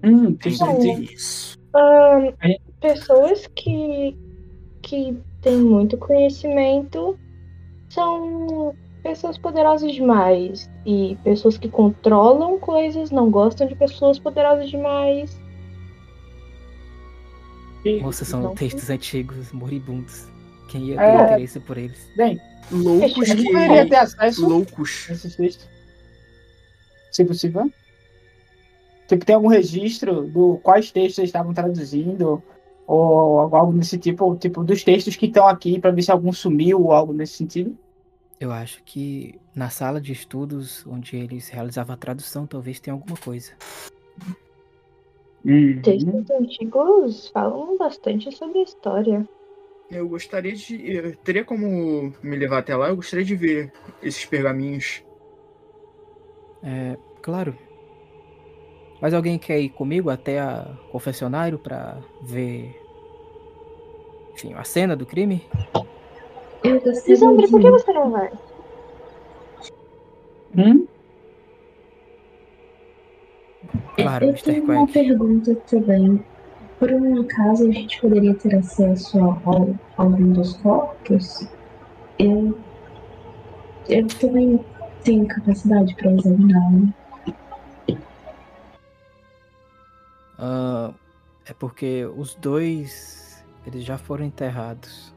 Hum, 0.03 0.27
entendi 0.31 0.63
entendi. 0.63 1.15
isso. 1.15 1.59
Ahn, 1.75 2.33
Aí- 2.41 2.59
pessoas 2.81 3.47
que, 3.57 4.17
que 4.95 5.19
têm 5.43 5.57
muito 5.59 5.97
conhecimento 5.97 7.19
são 7.89 8.75
pessoas 9.03 9.37
poderosas 9.37 9.93
demais. 9.93 10.71
E 10.87 11.17
pessoas 11.25 11.59
que 11.59 11.69
controlam 11.69 12.59
coisas 12.59 13.11
não 13.11 13.31
gostam 13.31 13.67
de 13.67 13.75
pessoas 13.75 14.19
poderosas 14.19 14.69
demais. 14.71 15.41
Moça, 18.01 18.25
são 18.25 18.41
Não. 18.43 18.55
textos 18.55 18.89
antigos, 18.89 19.53
moribundos. 19.53 20.27
Quem 20.69 20.87
ia 20.87 20.97
ter 20.97 21.03
É. 21.03 21.25
interesse 21.25 21.61
por 21.61 21.77
eles? 21.77 21.99
Bem, 22.17 22.41
Loucos 22.73 23.29
eu 23.29 23.37
poderia 23.37 23.83
ter 23.83 23.89
que. 23.91 23.95
acesso 23.97 24.49
Loucos. 24.49 25.07
a 25.11 25.13
esses 25.13 25.37
textos. 25.37 25.69
Se 27.13 27.25
possível. 27.25 27.71
Tipo, 29.07 29.25
tem 29.27 29.35
algum 29.37 29.49
registro 29.49 30.23
do 30.23 30.59
quais 30.63 30.91
textos 30.91 31.19
eles 31.19 31.29
estavam 31.29 31.53
traduzindo? 31.53 32.43
Ou 32.87 33.55
algo 33.55 33.73
desse 33.73 33.99
tipo, 33.99 34.37
tipo, 34.37 34.63
dos 34.63 34.85
textos 34.85 35.17
que 35.17 35.27
estão 35.27 35.49
aqui 35.49 35.79
para 35.81 35.91
ver 35.91 36.03
se 36.03 36.13
algum 36.13 36.33
sumiu 36.33 36.83
ou 36.83 36.93
algo 36.93 37.13
nesse 37.13 37.35
sentido? 37.35 37.77
Eu 38.39 38.53
acho 38.53 38.83
que 38.85 39.41
na 39.55 39.71
sala 39.71 40.01
de 40.01 40.13
estudos 40.13 40.87
onde 40.87 41.17
eles 41.17 41.49
realizavam 41.49 41.95
a 41.95 41.99
tradução, 41.99 42.47
talvez 42.47 42.81
tenha 42.81 42.95
alguma 42.95 43.17
coisa. 43.17 43.53
Hum. 45.47 45.81
Textos 45.83 46.31
antigos 46.31 47.29
falam 47.29 47.77
bastante 47.79 48.31
sobre 48.33 48.59
a 48.59 48.63
história. 48.63 49.29
Eu 49.91 50.09
gostaria 50.09 50.55
de. 50.55 50.91
Eu 50.91 51.17
teria 51.17 51.45
como 51.45 52.13
me 52.23 52.37
levar 52.37 52.59
até 52.59 52.75
lá? 52.75 52.89
Eu 52.89 52.97
gostaria 52.97 53.25
de 53.25 53.37
ver 53.37 53.73
esses 54.03 54.25
pergaminhos. 54.25 55.05
É, 56.63 56.97
claro. 57.21 57.57
Mas 59.05 59.13
alguém 59.13 59.39
quer 59.39 59.61
ir 59.61 59.69
comigo 59.69 60.09
até 60.09 60.41
a 60.41 60.65
confessionário 60.91 61.59
pra 61.59 61.99
ver, 62.23 62.75
enfim, 64.33 64.55
a 64.55 64.65
cena 64.65 64.97
do 64.97 65.05
crime? 65.05 65.43
Eu 66.65 66.81
gostaria 66.81 67.13
Lisandre, 67.15 67.51
por 67.51 67.61
que 67.61 67.71
você 67.71 67.93
não 67.93 68.11
vai? 68.11 68.33
Hum? 70.57 70.87
Claro, 73.95 74.25
eu 74.25 74.31
Mr. 74.31 74.43
tenho 74.43 74.65
uma 74.65 74.87
pergunta 74.87 75.55
também. 75.69 76.25
Por 76.79 76.91
um 76.91 77.21
acaso 77.21 77.69
a 77.69 77.73
gente 77.73 78.01
poderia 78.01 78.35
ter 78.37 78.57
acesso 78.57 79.19
a, 79.19 79.39
ao- 79.45 79.75
a 79.99 80.03
algum 80.03 80.33
dos 80.33 80.57
corpos? 80.57 81.47
Eu, 82.19 82.57
eu 83.87 84.07
também 84.19 84.59
tenho 85.03 85.27
capacidade 85.29 85.95
para 85.95 86.11
examinar. 86.11 87.04
Ah, 90.47 90.93
é 91.47 91.55
porque 91.55 92.05
os 92.19 92.35
dois, 92.35 93.43
eles 93.67 93.83
já 93.83 93.97
foram 93.97 94.27
enterrados. 94.27 95.15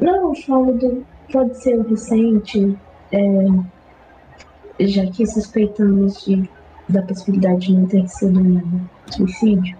Não, 0.00 0.34
falo 0.34 0.72
do. 0.72 1.06
Pode 1.32 1.56
ser 1.60 1.78
o 1.78 1.84
Vicente, 1.84 2.76
é, 3.12 4.86
já 4.86 5.06
que 5.06 5.24
suspeitamos 5.24 6.24
de, 6.24 6.48
da 6.88 7.02
possibilidade 7.02 7.66
de 7.66 7.74
não 7.74 7.86
ter 7.86 8.08
sido 8.08 8.40
um 8.40 8.88
suicídio. 9.10 9.76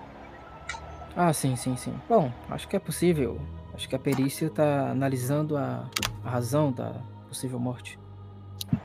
Ah, 1.17 1.33
sim, 1.33 1.57
sim, 1.57 1.77
sim. 1.77 1.95
Bom, 2.09 2.31
acho 2.49 2.69
que 2.69 2.77
é 2.77 2.81
possível. 2.81 3.41
Acho 3.75 3.89
que 3.89 3.97
a 3.97 3.99
perícia 3.99 4.49
tá 4.51 4.91
analisando 4.91 5.57
a, 5.57 5.89
a 6.25 6.31
razão 6.31 6.73
da 6.73 6.95
possível 7.29 7.59
morte. 7.59 7.99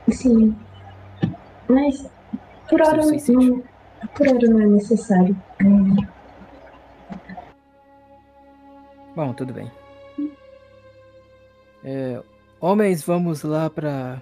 Sim. 0.08 0.56
Mas 1.68 2.08
por 2.68 2.80
hora, 2.80 3.04
não, 3.04 3.62
por 4.16 4.28
hora 4.28 4.48
não 4.48 4.60
é 4.60 4.66
necessário. 4.66 5.36
Bom, 9.14 9.32
tudo 9.34 9.52
bem. 9.52 9.70
É, 11.84 12.20
homens, 12.60 13.02
vamos 13.02 13.42
lá 13.42 13.68
para 13.68 14.20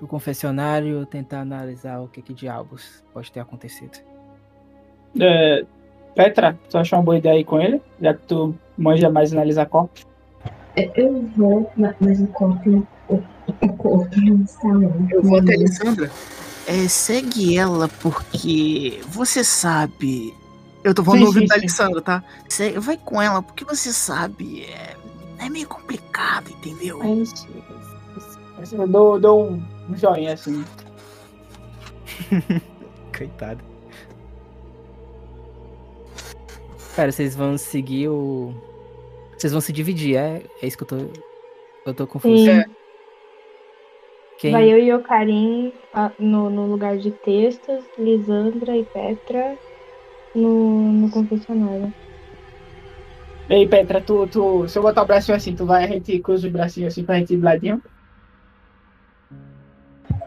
o 0.00 0.06
confessionário 0.06 1.04
tentar 1.06 1.40
analisar 1.40 2.00
o 2.00 2.08
que, 2.08 2.20
que 2.20 2.34
diabos 2.34 3.02
pode 3.12 3.32
ter 3.32 3.40
acontecido. 3.40 3.98
É, 5.18 5.64
Petra, 6.14 6.58
tu 6.68 6.76
achou 6.78 6.98
uma 6.98 7.04
boa 7.04 7.18
ideia 7.18 7.36
aí 7.36 7.44
com 7.44 7.60
ele? 7.60 7.80
Já 8.00 8.12
que 8.12 8.22
tu 8.26 8.54
manja 8.76 9.08
mais 9.10 9.32
analisar 9.32 9.66
corpos. 9.66 10.06
é, 10.76 10.90
Eu 10.94 11.22
vou, 11.36 11.70
ma- 11.76 11.94
mas 12.00 12.20
o 12.20 12.26
corpo, 12.28 12.86
o, 13.08 13.14
o 13.62 13.72
corpo 13.76 14.20
não 14.20 14.42
está 14.42 14.68
lá. 14.68 14.90
Eu 15.10 15.22
vou 15.22 15.38
até 15.38 15.52
a 15.54 15.56
Alessandra. 15.56 16.10
É, 16.68 16.86
segue 16.86 17.56
ela, 17.56 17.88
porque 17.88 19.00
você 19.08 19.42
sabe. 19.42 20.34
Eu 20.84 20.94
tô 20.94 21.02
falando 21.02 21.20
Sim, 21.20 21.24
no 21.24 21.28
ouvido 21.28 21.48
da. 21.48 21.54
Alessandra, 21.54 22.02
tá? 22.02 22.22
Segue- 22.46 22.78
vai 22.78 22.98
com 22.98 23.22
ela, 23.22 23.42
porque 23.42 23.64
você 23.64 23.90
sabe. 23.90 24.64
É, 24.64 24.94
é 25.38 25.48
meio 25.48 25.66
complicado, 25.66 26.50
entendeu? 26.50 27.00
Eu 28.70 28.86
dou, 28.86 29.18
dou 29.18 29.50
um, 29.50 29.62
joinha 29.96 30.34
assim. 30.34 30.62
Coitado. 33.16 33.64
Pera, 36.94 37.10
vocês 37.10 37.34
vão 37.34 37.56
seguir 37.56 38.08
o. 38.08 38.52
Vocês 39.38 39.52
vão 39.52 39.62
se 39.62 39.72
dividir, 39.72 40.16
é? 40.16 40.42
É 40.60 40.66
isso 40.66 40.76
que 40.76 40.82
eu 40.82 40.88
tô. 40.88 40.96
Eu 41.86 41.94
tô 41.94 42.06
confuso. 42.06 42.44
Sim. 42.44 42.50
É. 42.50 42.77
Quem... 44.38 44.52
Vai 44.52 44.72
eu 44.72 44.78
e 44.78 44.92
o 44.94 45.02
Karim 45.02 45.72
no, 46.18 46.48
no 46.48 46.66
lugar 46.66 46.96
de 46.96 47.10
textos, 47.10 47.84
Lisandra 47.98 48.76
e 48.76 48.84
Petra 48.84 49.56
no, 50.34 50.92
no 50.92 51.10
confessionário. 51.10 51.92
Ei, 53.50 53.66
Petra, 53.66 54.00
tu, 54.00 54.26
tu, 54.28 54.68
se 54.68 54.78
eu 54.78 54.82
botar 54.82 55.02
o 55.02 55.06
bracinho 55.06 55.36
assim, 55.36 55.54
tu 55.54 55.66
vai, 55.66 55.84
a 55.84 55.88
gente 55.88 56.18
cruza 56.20 56.46
o 56.46 56.50
bracinho 56.50 56.86
assim 56.86 57.02
pra 57.02 57.18
gente 57.18 57.34
ir 57.34 57.38
de 57.38 57.42
ladinho? 57.42 57.82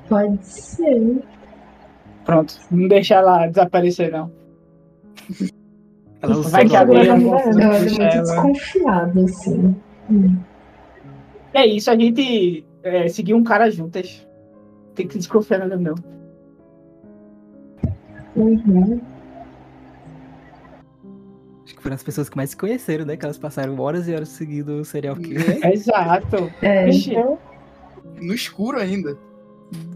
Pode 0.09 0.43
ser. 0.45 1.24
Pronto, 2.26 2.59
não 2.70 2.88
deixa 2.88 3.16
ela 3.16 3.47
desaparecer, 3.47 4.12
não. 4.12 4.32
Ela 6.22 6.36
Vai 6.41 6.68
que 6.68 6.76
Agora 6.76 7.05
eu 7.05 7.20
vou 7.20 7.39
era 7.39 7.49
puxar 7.49 7.80
muito 7.80 8.01
ela. 8.01 8.22
desconfiada, 8.22 9.22
assim. 9.24 9.76
É 11.53 11.66
isso, 11.66 11.89
a 11.89 11.95
gente 11.95 12.66
é, 12.84 13.08
seguir 13.08 13.34
um 13.34 13.44
cara 13.44 13.70
juntas. 13.70 14.28
Tem 14.96 15.08
que 15.08 15.18
desconfiar 15.18 15.68
no 15.68 15.80
meu. 15.80 15.96
Uhum. 18.36 19.02
Acho 21.64 21.76
que 21.76 21.82
foram 21.82 21.96
as 21.96 22.04
pessoas 22.04 22.30
que 22.30 22.36
mais 22.36 22.52
se 22.52 22.58
conheceram, 22.58 23.06
né? 23.06 23.16
Que 23.16 23.26
elas 23.26 23.38
passaram 23.38 23.80
horas 23.80 24.08
e 24.08 24.14
horas 24.14 24.30
seguindo 24.30 24.82
o 24.82 24.86
serial 24.86 25.16
killer. 25.16 25.66
Exato. 25.66 26.52
É, 26.62 26.86
Vixe, 26.86 27.14
No 28.20 28.34
escuro 28.34 28.80
ainda. 28.80 29.18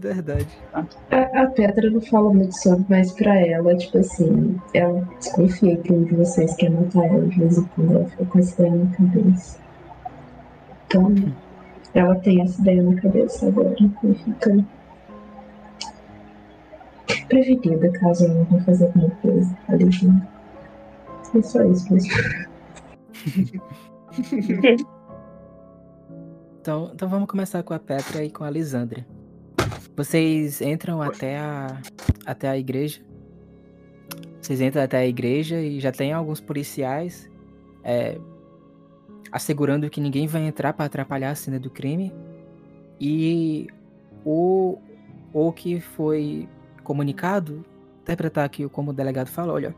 Verdade. 0.00 0.46
a, 0.72 1.42
a 1.42 1.46
Petra 1.48 1.90
não 1.90 2.00
fala 2.00 2.32
muito 2.32 2.56
sobre, 2.56 2.86
mas 2.88 3.12
pra 3.12 3.38
ela, 3.46 3.76
tipo 3.76 3.98
assim, 3.98 4.58
ela 4.72 5.06
desconfia 5.18 5.76
que 5.76 5.92
um 5.92 6.04
de 6.04 6.14
vocês 6.14 6.54
quer 6.56 6.70
matar 6.70 7.04
ela 7.04 7.26
de 7.26 7.38
vez 7.38 7.58
em 7.58 7.64
quando 7.64 7.96
ela 7.96 8.04
fica 8.06 8.24
com 8.24 8.38
essa 8.38 8.62
ideia 8.62 8.84
na 8.84 8.96
cabeça. 8.96 9.58
Então, 10.86 11.14
ela 11.96 12.14
tem 12.16 12.42
essa 12.42 12.60
ideia 12.60 12.82
na 12.82 13.00
cabeça 13.00 13.48
agora 13.48 13.74
e 13.80 14.14
fica 14.14 14.64
prevenida 17.28 17.90
caso 17.92 18.26
ela 18.26 18.44
vá 18.44 18.60
fazer 18.60 18.84
alguma 18.86 19.10
coisa 19.16 19.58
ali. 19.68 19.88
É 21.34 21.42
só 21.42 21.64
isso 21.64 21.92
mesmo. 21.92 22.12
Então, 26.60 26.90
então 26.92 27.08
vamos 27.08 27.28
começar 27.28 27.62
com 27.62 27.72
a 27.72 27.78
Petra 27.78 28.24
e 28.24 28.30
com 28.30 28.42
a 28.42 28.50
Lisandra. 28.50 29.06
Vocês 29.96 30.60
entram 30.60 31.00
até 31.00 31.38
a, 31.38 31.80
até 32.24 32.48
a 32.48 32.58
igreja. 32.58 33.00
Vocês 34.40 34.60
entram 34.60 34.82
até 34.82 34.96
a 34.96 35.06
igreja 35.06 35.60
e 35.60 35.78
já 35.78 35.92
tem 35.92 36.12
alguns 36.12 36.40
policiais 36.40 37.30
é, 37.84 38.18
assegurando 39.36 39.90
que 39.90 40.00
ninguém 40.00 40.26
vai 40.26 40.42
entrar 40.42 40.72
para 40.72 40.86
atrapalhar 40.86 41.30
a 41.30 41.34
cena 41.34 41.60
do 41.60 41.70
crime. 41.70 42.12
E 42.98 43.68
o, 44.24 44.78
o 45.32 45.52
que 45.52 45.78
foi 45.78 46.48
comunicado, 46.82 47.64
interpretar 48.02 48.44
aqui 48.44 48.66
como 48.68 48.90
o 48.90 48.94
delegado 48.94 49.28
fala, 49.28 49.52
olha, 49.52 49.74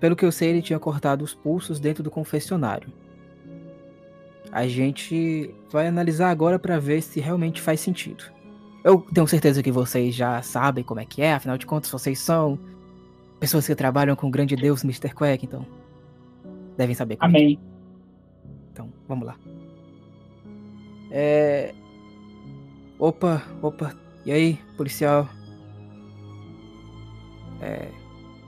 pelo 0.00 0.16
que 0.16 0.24
eu 0.24 0.32
sei, 0.32 0.48
ele 0.48 0.62
tinha 0.62 0.78
cortado 0.78 1.22
os 1.22 1.34
pulsos 1.34 1.78
dentro 1.78 2.02
do 2.02 2.10
confessionário. 2.10 2.90
A 4.50 4.66
gente 4.66 5.54
vai 5.70 5.86
analisar 5.86 6.30
agora 6.30 6.58
para 6.58 6.78
ver 6.78 7.02
se 7.02 7.20
realmente 7.20 7.60
faz 7.60 7.80
sentido. 7.80 8.24
Eu 8.82 9.00
tenho 9.12 9.26
certeza 9.28 9.62
que 9.62 9.70
vocês 9.70 10.14
já 10.14 10.40
sabem 10.42 10.82
como 10.82 11.00
é 11.00 11.04
que 11.04 11.22
é, 11.22 11.34
afinal 11.34 11.56
de 11.56 11.66
contas, 11.66 11.90
vocês 11.90 12.18
são 12.18 12.58
pessoas 13.38 13.66
que 13.66 13.74
trabalham 13.74 14.16
com 14.16 14.28
o 14.28 14.30
grande 14.30 14.56
deus 14.56 14.82
Mr. 14.82 15.14
Quack, 15.14 15.44
então 15.44 15.66
devem 16.76 16.94
saber 16.94 17.16
como 17.16 17.36
é 17.36 17.40
que 17.40 17.60
é. 17.68 17.71
Vamos 19.12 19.26
lá. 19.26 19.36
É. 21.10 21.74
Opa, 22.98 23.42
opa. 23.60 23.94
E 24.24 24.32
aí, 24.32 24.58
policial? 24.74 25.28
É. 27.60 27.90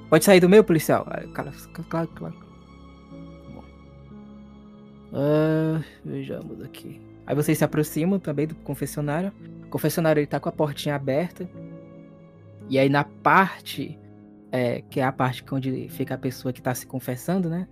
Pode 0.08 0.24
sair 0.24 0.40
do 0.40 0.48
meu, 0.48 0.64
policial? 0.64 1.06
Ah, 1.06 1.20
Cara, 1.34 1.52
claro, 1.90 2.08
claro. 2.14 2.34
Bom. 3.52 3.64
Ah, 5.12 5.84
vejamos 6.02 6.62
aqui. 6.62 6.98
Aí 7.26 7.34
vocês 7.36 7.58
se 7.58 7.64
aproximam 7.64 8.18
também 8.18 8.46
do 8.46 8.54
confessionário. 8.54 9.34
O 9.66 9.68
confessionário 9.68 10.18
ele 10.20 10.26
tá 10.26 10.40
com 10.40 10.48
a 10.48 10.52
portinha 10.52 10.94
aberta. 10.94 11.46
E 12.70 12.78
aí 12.78 12.88
na 12.88 13.04
parte. 13.04 13.98
é, 14.50 14.80
que 14.80 14.98
é 15.00 15.04
a 15.04 15.12
parte 15.12 15.44
que 15.44 15.54
onde 15.54 15.90
fica 15.90 16.14
a 16.14 16.18
pessoa 16.18 16.54
que 16.54 16.62
tá 16.62 16.74
se 16.74 16.86
confessando, 16.86 17.50
né? 17.50 17.68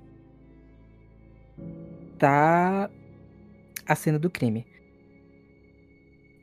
Tá 2.23 2.89
a 3.85 3.97
cena 3.97 4.16
do 4.16 4.31
crime. 4.31 4.64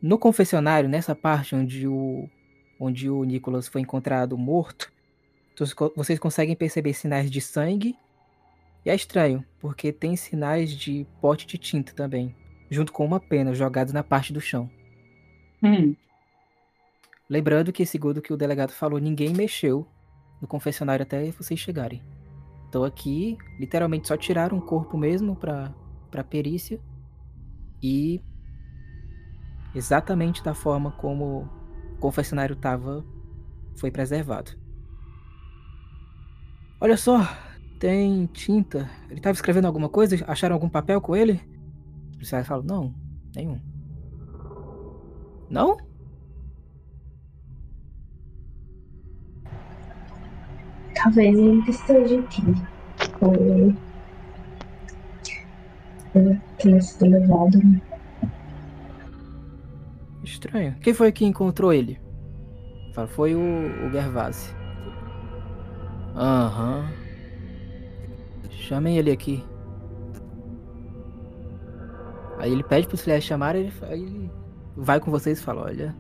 No 0.02 0.20
confessionário, 0.20 0.90
nessa 0.90 1.16
parte 1.16 1.56
onde 1.56 1.88
o, 1.88 2.30
onde 2.78 3.10
o 3.10 3.24
Nicholas 3.24 3.70
foi 3.70 3.80
encontrado 3.80 4.38
morto, 4.38 4.92
vocês 5.96 6.20
conseguem 6.20 6.54
perceber 6.54 6.94
sinais 6.94 7.32
de 7.32 7.40
sangue. 7.40 7.96
E 8.86 8.90
é 8.90 8.96
estranho, 8.96 9.46
porque 9.58 9.94
tem 9.94 10.18
sinais 10.18 10.72
de 10.72 11.08
pote 11.22 11.48
de 11.48 11.58
tinta 11.58 11.94
também, 11.94 12.36
junto 12.70 12.92
com 12.92 13.06
uma 13.06 13.20
pena 13.20 13.54
jogados 13.54 13.94
na 13.94 14.04
parte 14.04 14.34
do 14.34 14.42
chão. 14.42 14.70
Hum, 15.64 15.96
Lembrando 17.30 17.72
que, 17.72 17.86
segundo 17.86 18.18
o 18.18 18.22
que 18.22 18.34
o 18.34 18.38
delegado 18.38 18.72
falou, 18.72 19.00
ninguém 19.00 19.34
mexeu 19.34 19.88
no 20.42 20.48
confessionário 20.48 21.04
até 21.04 21.32
vocês 21.32 21.60
chegarem. 21.60 22.02
Então 22.70 22.84
aqui, 22.84 23.36
literalmente 23.60 24.08
só 24.08 24.16
tiraram 24.16 24.60
o 24.60 24.62
corpo 24.62 24.96
mesmo 24.96 25.36
pra, 25.36 25.74
pra 26.12 26.24
perícia. 26.24 26.80
E 27.82 28.22
exatamente 29.74 30.44
da 30.44 30.54
forma 30.54 30.92
como 30.92 31.50
o 31.96 31.98
confessionário 32.00 32.56
tava, 32.56 33.04
foi 33.76 33.90
preservado. 33.90 34.52
Olha 36.80 36.96
só, 36.96 37.28
tem 37.80 38.28
tinta. 38.28 38.90
Ele 39.10 39.20
tava 39.20 39.34
escrevendo 39.34 39.66
alguma 39.66 39.90
coisa? 39.90 40.16
Acharam 40.28 40.54
algum 40.54 40.70
papel 40.70 41.02
com 41.02 41.16
ele? 41.16 41.42
Os 42.12 42.16
policiais 42.18 42.48
falam, 42.48 42.64
não, 42.64 42.96
nenhum. 43.36 43.60
Não? 45.50 45.89
Talvez 51.02 51.38
ele 51.38 51.70
esteja 51.70 52.20
aqui. 52.20 52.44
Ou. 53.22 53.74
Ou 56.14 56.38
tenha 56.58 56.82
sido 56.82 57.10
levado. 57.10 57.60
Estranho. 60.22 60.76
Quem 60.82 60.94
foi 60.94 61.12
que 61.12 61.26
encontrou 61.26 61.72
ele? 61.72 62.00
Foi 63.08 63.34
o, 63.34 63.40
o 63.40 63.90
Gervase. 63.92 64.54
Aham. 66.16 66.90
Chamem 68.50 68.98
ele 68.98 69.12
aqui. 69.12 69.42
Aí 72.38 72.52
ele 72.52 72.64
pede 72.64 72.88
pros 72.88 73.02
filhos 73.02 73.24
chamarem, 73.24 73.64
ele, 73.64 73.74
ele 73.90 74.32
vai 74.76 75.00
com 75.00 75.10
vocês 75.10 75.40
e 75.40 75.44
fala, 75.44 75.64
olha. 75.64 75.96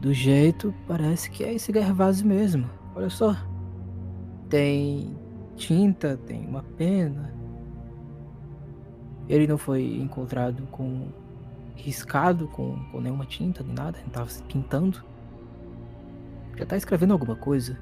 Do 0.00 0.12
jeito, 0.12 0.74
parece 0.88 1.30
que 1.30 1.44
é 1.44 1.54
esse 1.54 1.72
Gervase 1.72 2.26
mesmo. 2.26 2.79
Olha 2.94 3.10
só. 3.10 3.36
Tem 4.48 5.16
tinta, 5.56 6.16
tem 6.16 6.46
uma 6.46 6.62
pena. 6.76 7.32
Ele 9.28 9.46
não 9.46 9.56
foi 9.56 9.96
encontrado 9.96 10.66
com 10.72 11.08
riscado 11.76 12.48
com, 12.48 12.76
com 12.90 13.00
nenhuma 13.00 13.24
tinta 13.24 13.62
nem 13.62 13.74
nada, 13.74 13.98
não 14.02 14.10
tava 14.10 14.28
se 14.28 14.42
pintando. 14.42 15.02
Já 16.56 16.66
tá 16.66 16.76
escrevendo 16.76 17.12
alguma 17.12 17.36
coisa. 17.36 17.78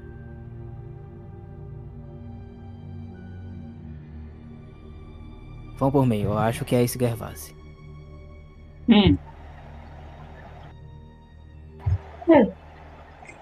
Vão 5.77 5.91
por 5.91 6.05
mim, 6.05 6.21
eu 6.21 6.37
acho 6.37 6.65
que 6.65 6.75
é 6.75 6.83
esse 6.83 6.99
Gervase. 6.99 7.55
Hum, 8.87 9.17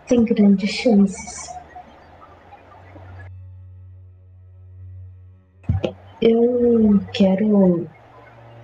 Tem 0.07 0.23
grandes 0.23 0.69
chances. 0.69 1.53
Eu 6.21 6.99
quero, 7.11 7.87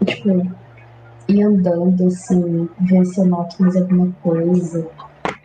tipo, 0.05 0.29
ir 1.27 1.43
andando 1.43 2.07
assim, 2.07 2.69
ver 2.79 3.05
se 3.05 3.19
eu 3.19 3.25
noto 3.25 3.61
mais 3.61 3.75
alguma 3.75 4.11
coisa, 4.21 4.89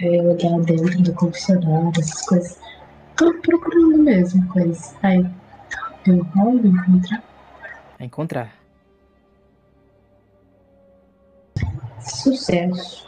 é, 0.00 0.22
olhar 0.22 0.60
dentro 0.60 1.02
do 1.02 1.12
confessionário, 1.14 1.92
essas 1.98 2.22
coisas. 2.26 2.60
Tô 3.16 3.34
procurando 3.40 3.98
mesmo 3.98 4.46
coisas. 4.48 4.94
Aí, 5.02 5.26
eu 6.06 6.24
vou 6.34 6.54
encontrar. 6.54 7.22
Encontrar. 7.98 8.52
Sucesso. 12.00 13.07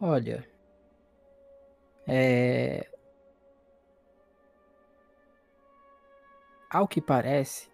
Olha. 0.00 0.46
É. 2.06 2.88
Ao 6.70 6.86
que 6.86 7.00
parece, 7.00 7.68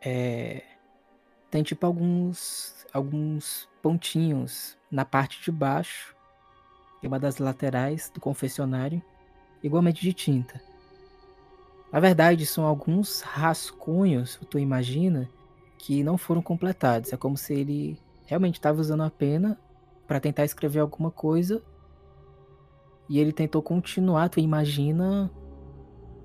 é. 0.00 0.62
Tem 1.50 1.62
tipo 1.62 1.86
alguns. 1.86 2.86
alguns 2.92 3.68
pontinhos 3.82 4.76
na 4.90 5.04
parte 5.04 5.42
de 5.42 5.52
baixo 5.52 6.16
e 7.02 7.06
uma 7.06 7.18
das 7.18 7.38
laterais 7.38 8.10
do 8.10 8.20
confessionário, 8.20 9.00
igualmente 9.62 10.02
de 10.02 10.12
tinta. 10.12 10.60
Na 11.92 12.00
verdade, 12.00 12.44
são 12.44 12.66
alguns 12.66 13.22
rascunhos, 13.22 14.38
tu 14.50 14.58
imagina, 14.58 15.28
que 15.78 16.02
não 16.02 16.18
foram 16.18 16.42
completados. 16.42 17.12
É 17.12 17.16
como 17.16 17.36
se 17.36 17.54
ele 17.54 17.98
realmente 18.26 18.56
estava 18.56 18.80
usando 18.80 19.04
a 19.04 19.10
pena 19.10 19.58
para 20.08 20.18
tentar 20.18 20.46
escrever 20.46 20.80
alguma 20.80 21.10
coisa 21.10 21.62
e 23.10 23.18
ele 23.18 23.30
tentou 23.30 23.62
continuar, 23.62 24.30
tu 24.30 24.40
imagina, 24.40 25.30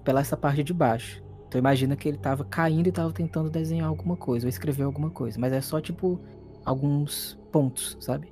pela 0.05 0.21
essa 0.21 0.37
parte 0.37 0.63
de 0.63 0.73
baixo. 0.73 1.21
Tu 1.51 1.57
imagina 1.57 1.95
que 1.95 2.07
ele 2.07 2.17
tava 2.17 2.45
caindo 2.45 2.87
e 2.87 2.91
tava 2.91 3.11
tentando 3.11 3.49
desenhar 3.49 3.87
alguma 3.89 4.15
coisa 4.15 4.45
ou 4.45 4.49
escrever 4.49 4.83
alguma 4.83 5.11
coisa, 5.11 5.37
mas 5.39 5.51
é 5.51 5.59
só 5.59 5.81
tipo 5.81 6.19
alguns 6.65 7.37
pontos, 7.51 7.97
sabe? 7.99 8.31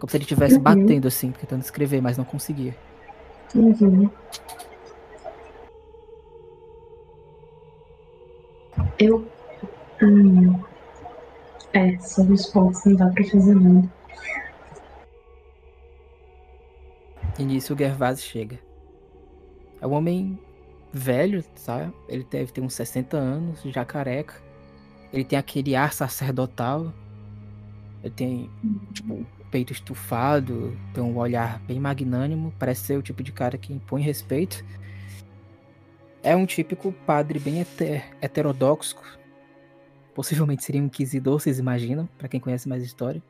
Como 0.00 0.10
se 0.10 0.16
ele 0.16 0.24
estivesse 0.24 0.56
Uhum. 0.56 0.62
batendo 0.62 1.06
assim, 1.06 1.30
tentando 1.32 1.62
escrever, 1.62 2.00
mas 2.00 2.16
não 2.16 2.24
conseguia. 2.24 2.74
Uhum. 3.54 4.10
Eu. 8.98 9.26
Hum, 10.02 10.60
é, 11.72 11.98
sobre 11.98 12.34
os 12.34 12.46
pontos 12.46 12.84
não 12.84 12.96
dá 12.96 13.08
pra 13.08 13.24
fazer 13.24 13.54
nada. 13.54 13.95
E 17.38 17.44
nisso 17.44 17.74
o 17.74 17.78
Gervase 17.78 18.22
chega. 18.22 18.58
É 19.80 19.86
um 19.86 19.92
homem 19.92 20.38
velho, 20.92 21.44
sabe? 21.54 21.92
Ele 22.08 22.24
deve 22.24 22.52
ter 22.52 22.60
uns 22.60 22.74
60 22.74 23.16
anos, 23.16 23.60
já 23.64 23.84
careca. 23.84 24.34
Ele 25.12 25.24
tem 25.24 25.38
aquele 25.38 25.76
ar 25.76 25.92
sacerdotal. 25.92 26.92
Ele 28.02 28.14
tem, 28.14 28.50
tipo, 28.92 29.26
peito 29.50 29.72
estufado, 29.72 30.76
tem 30.94 31.02
um 31.02 31.16
olhar 31.18 31.60
bem 31.60 31.78
magnânimo. 31.78 32.52
Parece 32.58 32.82
ser 32.86 32.98
o 32.98 33.02
tipo 33.02 33.22
de 33.22 33.32
cara 33.32 33.58
que 33.58 33.72
impõe 33.72 34.00
respeito. 34.02 34.64
É 36.22 36.34
um 36.34 36.46
típico 36.46 36.92
padre 37.06 37.38
bem 37.38 37.60
hete- 37.60 38.02
heterodoxo. 38.20 38.96
Possivelmente 40.14 40.64
seria 40.64 40.80
um 40.80 40.86
inquisidor, 40.86 41.38
vocês 41.38 41.58
imaginam, 41.58 42.08
pra 42.16 42.28
quem 42.28 42.40
conhece 42.40 42.66
mais 42.68 42.82
história. 42.82 43.22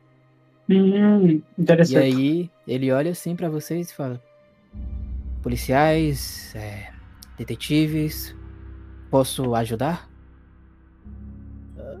Hum, 0.69 1.27
E 1.27 1.41
interessante. 1.61 1.97
aí 1.97 2.51
ele 2.67 2.91
olha 2.91 3.11
assim 3.11 3.35
pra 3.35 3.49
vocês 3.49 3.89
e 3.89 3.93
fala: 3.95 4.21
Policiais, 5.41 6.53
é, 6.55 6.91
detetives, 7.37 8.35
posso 9.09 9.55
ajudar? 9.55 10.09
"Ah, 11.77 11.99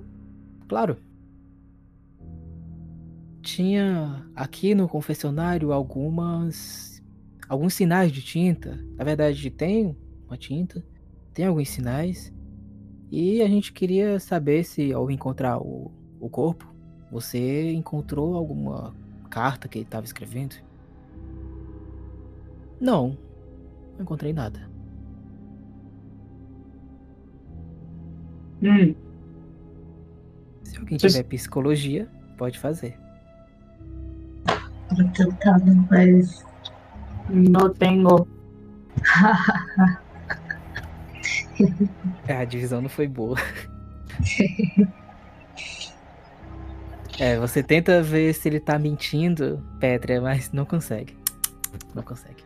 claro. 0.67 0.97
Tinha 3.41 4.25
aqui 4.35 4.75
no 4.75 4.89
confessionário 4.89 5.71
algumas 5.71 7.01
alguns 7.47 7.73
sinais 7.73 8.11
de 8.11 8.21
tinta. 8.21 8.77
Na 8.97 9.05
verdade, 9.05 9.49
tem 9.49 9.95
uma 10.27 10.35
tinta, 10.37 10.83
tem 11.33 11.45
alguns 11.45 11.69
sinais. 11.69 12.33
E 13.09 13.41
a 13.41 13.47
gente 13.47 13.71
queria 13.71 14.19
saber 14.19 14.65
se 14.65 14.91
ao 14.91 15.09
encontrar 15.09 15.59
o, 15.59 15.89
o 16.19 16.29
corpo, 16.29 16.75
você 17.11 17.71
encontrou 17.71 18.35
alguma 18.35 18.93
carta 19.29 19.67
que 19.67 19.77
ele 19.79 19.85
estava 19.85 20.05
escrevendo? 20.05 20.55
Não, 22.79 23.17
não 23.95 24.01
encontrei 24.01 24.33
nada. 24.33 24.69
Hum, 28.61 28.95
Se 30.63 30.77
alguém 30.79 30.97
tiver 30.97 31.23
psicologia, 31.23 32.09
pode 32.37 32.57
fazer. 32.59 32.97
Tô 34.89 34.95
tentando, 35.13 35.87
mas. 35.89 36.43
não 37.29 37.69
tenho. 37.73 38.27
É, 42.27 42.37
a 42.41 42.45
divisão 42.45 42.81
não 42.81 42.89
foi 42.89 43.07
boa. 43.07 43.37
é, 47.19 47.37
você 47.37 47.63
tenta 47.63 48.01
ver 48.01 48.33
se 48.33 48.47
ele 48.47 48.59
tá 48.59 48.77
mentindo, 48.77 49.61
Petra, 49.79 50.21
mas 50.21 50.51
não 50.51 50.65
consegue. 50.65 51.17
Não 51.93 52.03
consegue. 52.03 52.43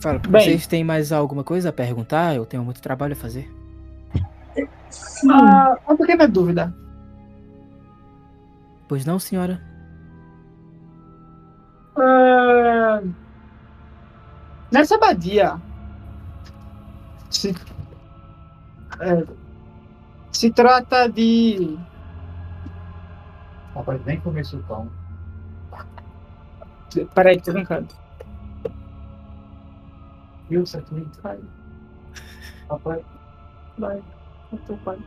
Fala, 0.00 0.18
Bem. 0.18 0.42
vocês 0.42 0.66
têm 0.66 0.82
mais 0.82 1.12
alguma 1.12 1.44
coisa 1.44 1.68
a 1.68 1.72
perguntar? 1.72 2.34
Eu 2.34 2.44
tenho 2.44 2.64
muito 2.64 2.82
trabalho 2.82 3.12
a 3.12 3.16
fazer. 3.16 3.48
Sim, 4.90 5.30
Ah, 5.30 5.78
uma 5.86 5.96
pequena 5.96 6.26
dúvida. 6.26 6.74
Pois 8.88 9.06
não, 9.06 9.18
senhora? 9.18 9.60
Ah, 11.96 13.00
nessa 14.70 14.96
abadia 14.96 15.60
se, 17.30 17.54
é, 19.00 19.24
se 20.42 20.50
trata 20.50 21.08
de 21.08 21.78
Rapaz, 23.76 24.04
nem 24.04 24.20
começou 24.20 24.58
o 24.58 24.62
pão. 24.64 24.90
peraí 27.14 27.40
tô 27.40 27.52
brincando 27.52 27.86
Viu, 30.50 30.66
certinho? 30.66 31.08
vai 31.22 31.38
Rapaz, 32.68 33.04
vai 33.78 34.02
eu 34.52 34.58
tô 34.66 34.76
quase. 34.78 35.00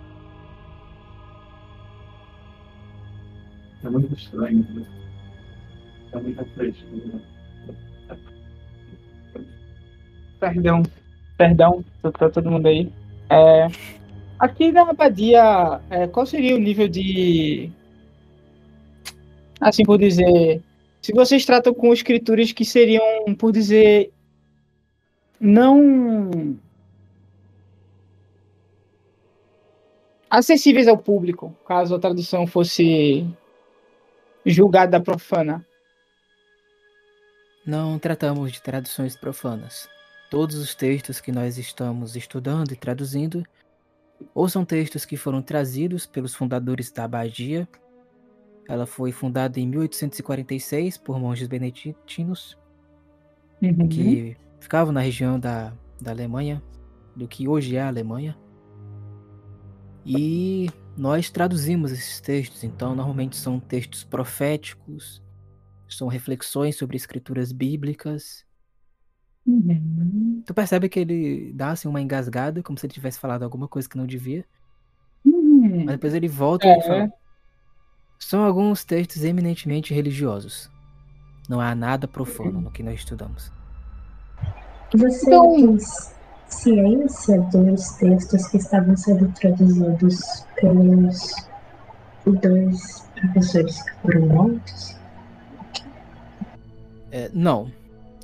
é 3.84 3.90
muito 3.90 4.14
estranho. 4.16 4.66
Né? 4.74 4.86
É 6.14 6.18
muita 6.22 6.46
frescura. 6.46 7.22
perdão 10.40 10.82
perdão 11.38 11.84
pra- 12.02 12.12
pra 12.14 12.30
todo 12.30 12.50
mundo 12.50 12.68
aí 12.68 12.90
É, 13.30 13.68
aqui 14.40 14.72
na 14.72 14.90
abadia 14.90 15.82
é, 15.90 16.08
qual 16.08 16.26
seria 16.26 16.56
o 16.56 16.60
nível 16.60 16.88
de 16.88 17.72
assim 19.60 19.84
por 19.84 19.98
dizer 19.98 20.62
Se 21.06 21.14
vocês 21.14 21.46
tratam 21.46 21.72
com 21.72 21.94
escrituras 21.94 22.52
que 22.52 22.66
seriam, 22.66 23.36
por 23.38 23.52
dizer, 23.52 24.12
não 25.40 26.58
acessíveis 30.28 30.88
ao 30.88 30.98
público, 30.98 31.56
caso 31.68 31.94
a 31.94 32.00
tradução 32.00 32.48
fosse 32.48 33.24
julgada 34.44 35.00
profana. 35.00 35.64
Não 37.64 38.00
tratamos 38.00 38.52
de 38.52 38.62
traduções 38.64 39.16
profanas. 39.16 39.88
Todos 40.32 40.56
os 40.56 40.74
textos 40.74 41.22
que 41.22 41.32
nós 41.32 41.60
estamos 41.60 42.16
estudando 42.16 42.72
e 42.72 42.76
traduzindo 42.76 43.46
ou 44.34 44.50
são 44.50 44.66
textos 44.66 45.06
que 45.06 45.18
foram 45.18 45.42
trazidos 45.42 46.06
pelos 46.06 46.36
fundadores 46.36 46.92
da 46.92 47.06
abadia. 47.06 47.68
Ela 48.68 48.86
foi 48.86 49.12
fundada 49.12 49.60
em 49.60 49.68
1846 49.68 50.98
por 50.98 51.20
monges 51.20 51.48
beneditinos 51.48 52.58
Uhum. 53.62 53.88
que 53.88 54.38
ficavam 54.60 54.94
na 54.94 55.02
região 55.02 55.40
da, 55.40 55.74
da 56.02 56.12
Alemanha, 56.12 56.64
do 57.16 57.28
que 57.28 57.48
hoje 57.48 57.76
é 57.76 57.82
a 57.82 57.88
Alemanha. 57.88 58.38
E 60.06 60.70
nós 60.96 61.30
traduzimos 61.30 61.92
esses 61.92 62.22
textos, 62.22 62.64
então 62.64 62.96
normalmente 62.96 63.36
são 63.36 63.60
textos 63.60 64.04
proféticos, 64.04 65.22
são 65.88 66.08
reflexões 66.08 66.78
sobre 66.78 66.98
escrituras 66.98 67.52
bíblicas. 67.52 68.45
Uhum. 69.48 70.42
Tu 70.46 70.54
percebe 70.54 70.90
que 70.90 71.00
ele 71.00 71.52
dá 71.54 71.70
assim 71.72 71.88
uma 71.88 72.02
engasgada, 72.02 72.64
como 72.64 72.78
se 72.78 72.86
ele 72.86 72.94
tivesse 72.94 73.20
falado 73.20 73.44
alguma 73.44 73.68
coisa 73.68 73.88
que 73.88 73.98
não 73.98 74.06
devia, 74.08 74.44
Uhum. 75.24 75.84
mas 75.86 75.96
depois 75.96 76.14
ele 76.14 76.28
volta 76.28 76.66
e 76.68 76.70
É. 76.72 76.82
fala: 76.82 77.14
São 78.20 78.44
alguns 78.44 78.84
textos 78.84 79.24
eminentemente 79.24 79.94
religiosos. 79.94 80.70
Não 81.48 81.60
há 81.62 81.76
nada 81.76 82.08
profano 82.08 82.60
no 82.62 82.72
que 82.72 82.82
nós 82.82 82.96
estudamos. 83.00 83.52
Você 84.96 85.28
Então- 85.28 85.56
tem 85.56 85.78
ciência 86.48 87.42
dos 87.52 87.90
textos 87.98 88.48
que 88.48 88.58
estavam 88.58 88.96
sendo 88.98 89.32
traduzidos 89.34 90.22
pelos 90.60 91.36
dois 92.42 93.08
professores 93.20 93.82
que 93.84 93.92
foram 94.02 94.28
mortos? 94.28 94.96
É, 97.12 97.30
não. 97.34 97.72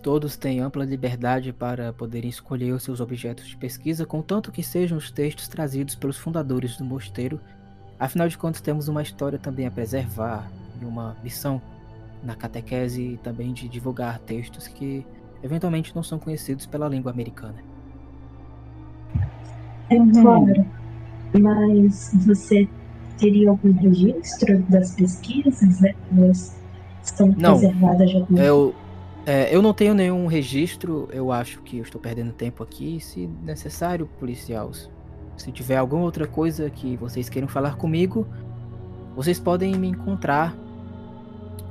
Todos 0.01 0.35
têm 0.35 0.59
ampla 0.59 0.83
liberdade 0.83 1.53
para 1.53 1.93
poderem 1.93 2.29
escolher 2.29 2.71
os 2.71 2.83
seus 2.83 2.99
objetos 2.99 3.45
de 3.47 3.55
pesquisa, 3.55 4.05
contanto 4.05 4.51
que 4.51 4.63
sejam 4.63 4.97
os 4.97 5.11
textos 5.11 5.47
trazidos 5.47 5.93
pelos 5.93 6.17
fundadores 6.17 6.75
do 6.75 6.83
mosteiro. 6.83 7.39
Afinal 7.99 8.27
de 8.27 8.37
contas, 8.37 8.61
temos 8.61 8.87
uma 8.87 9.03
história 9.03 9.37
também 9.37 9.67
a 9.67 9.71
preservar 9.71 10.51
e 10.81 10.85
uma 10.85 11.15
missão 11.23 11.61
na 12.23 12.35
catequese 12.35 13.01
e 13.13 13.17
também 13.17 13.53
de 13.53 13.69
divulgar 13.69 14.17
textos 14.19 14.67
que 14.67 15.05
eventualmente 15.43 15.95
não 15.95 16.01
são 16.01 16.17
conhecidos 16.17 16.65
pela 16.65 16.87
língua 16.87 17.11
americana. 17.11 17.63
É 19.89 19.97
claro. 19.97 20.65
Mas 21.39 22.11
você 22.25 22.67
teria 23.19 23.49
algum 23.49 23.71
registro 23.73 24.63
das 24.63 24.95
pesquisas? 24.95 25.83
Elas 25.83 26.59
estão 27.03 27.27
Não. 27.37 27.59
preservadas 27.59 28.09
de 28.09 28.17
alguma 28.17 28.39
Eu, 28.39 28.75
é, 29.25 29.55
eu 29.55 29.61
não 29.61 29.73
tenho 29.73 29.93
nenhum 29.93 30.25
registro, 30.27 31.07
eu 31.11 31.31
acho 31.31 31.61
que 31.61 31.77
eu 31.77 31.83
estou 31.83 32.01
perdendo 32.01 32.31
tempo 32.33 32.63
aqui. 32.63 32.99
Se 32.99 33.27
necessário, 33.43 34.07
policial, 34.19 34.71
se 35.37 35.51
tiver 35.51 35.77
alguma 35.77 36.03
outra 36.03 36.27
coisa 36.27 36.69
que 36.69 36.95
vocês 36.97 37.29
queiram 37.29 37.47
falar 37.47 37.75
comigo, 37.75 38.27
vocês 39.15 39.39
podem 39.39 39.75
me 39.75 39.87
encontrar 39.87 40.55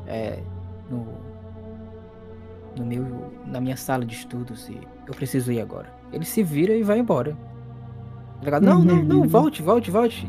é, 0.06 0.38
no, 0.90 1.06
no 2.78 2.84
meu, 2.86 3.32
na 3.46 3.60
minha 3.60 3.76
sala 3.76 4.04
de 4.04 4.14
estudos 4.14 4.68
e 4.68 4.78
eu 5.06 5.14
preciso 5.14 5.50
ir 5.50 5.60
agora. 5.60 5.92
Ele 6.12 6.24
se 6.24 6.42
vira 6.42 6.74
e 6.74 6.82
vai 6.82 6.98
embora. 6.98 7.36
Delegado, 8.40 8.64
não, 8.64 8.82
não, 8.82 9.02
não, 9.02 9.20
Uhum. 9.20 9.28
volte, 9.28 9.62
volte, 9.62 9.90
volte. 9.90 10.26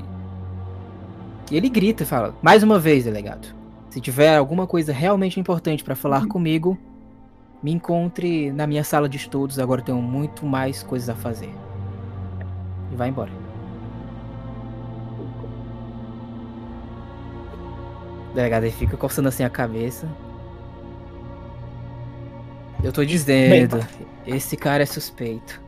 E 1.52 1.58
ele 1.58 1.70
grita 1.70 2.04
e 2.04 2.06
fala, 2.06 2.34
mais 2.42 2.64
uma 2.64 2.80
vez, 2.80 3.04
delegado. 3.06 3.48
Se 3.90 4.00
tiver 4.00 4.36
alguma 4.38 4.66
coisa 4.66 4.94
realmente 4.94 5.40
importante 5.40 5.84
para 5.84 5.96
falar 5.96 6.26
comigo, 6.28 6.78
me 7.62 7.72
encontre 7.72 8.52
na 8.52 8.66
minha 8.66 8.84
sala 8.84 9.08
de 9.08 9.18
estudos. 9.18 9.60
Agora 9.60 9.82
eu 9.82 9.86
tenho 9.86 10.02
muito 10.02 10.46
mais 10.46 10.82
coisas 10.84 11.10
a 11.10 11.16
fazer. 11.16 11.54
E 12.92 12.96
vai 12.96 13.10
embora. 13.10 13.32
O 18.32 18.34
delegado 18.34 18.64
ele 18.64 18.72
fica 18.72 18.96
coçando 18.98 19.28
assim 19.28 19.44
a 19.44 19.50
cabeça. 19.50 20.08
Eu 22.84 22.92
tô 22.92 23.06
dizendo, 23.06 23.78
esse 24.26 24.58
cara 24.58 24.84
é 24.84 24.86
suspeito. 24.86 25.62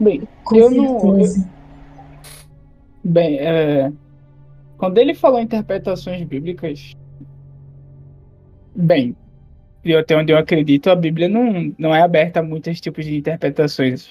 Bem, 0.00 0.26
Com 0.44 0.56
eu 0.56 0.70
não. 0.70 0.84
eu- 0.96 1.00
certeza. 1.24 1.48
Bem, 3.04 3.38
é, 3.38 3.92
quando 4.78 4.98
ele 4.98 5.14
falou 5.14 5.40
interpretações 5.40 6.24
bíblicas, 6.24 6.92
bem, 8.74 9.14
e 9.84 9.94
até 9.94 10.16
onde 10.16 10.32
eu 10.32 10.38
acredito, 10.38 10.90
a 10.90 10.94
Bíblia 10.96 11.28
não, 11.28 11.74
não 11.78 11.94
é 11.94 12.00
aberta 12.02 12.40
a 12.40 12.42
muitos 12.42 12.80
tipos 12.80 13.04
de 13.04 13.16
interpretações. 13.16 14.08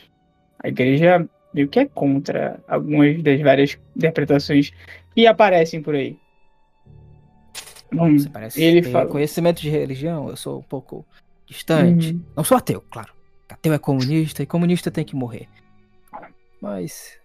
A 0.64 0.68
igreja 0.68 1.28
meio 1.54 1.68
que 1.68 1.80
é 1.80 1.86
contra 1.86 2.60
algumas 2.68 3.22
das 3.24 3.40
várias 3.42 3.78
interpretações 3.96 4.72
que 5.16 5.26
aparecem 5.28 5.82
por 5.82 5.96
aí. 5.96 6.18
Não, 7.92 8.18
Você 8.18 8.30
parece 8.30 8.62
ele 8.62 8.82
fala- 8.84 9.10
conhecimento 9.10 9.62
de 9.62 9.70
religião, 9.70 10.30
eu 10.30 10.36
sou 10.38 10.60
um 10.60 10.64
pouco 10.64 11.06
distante. 11.46 12.12
Uhum. 12.14 12.22
Não 12.38 12.44
sou 12.44 12.58
ateu, 12.58 12.82
claro. 12.90 13.12
Ateu 13.50 13.74
é 13.74 13.78
comunista 13.78 14.42
e 14.42 14.46
comunista 14.46 14.90
tem 14.90 15.04
que 15.04 15.16
morrer. 15.16 15.48
Mas 16.62 17.18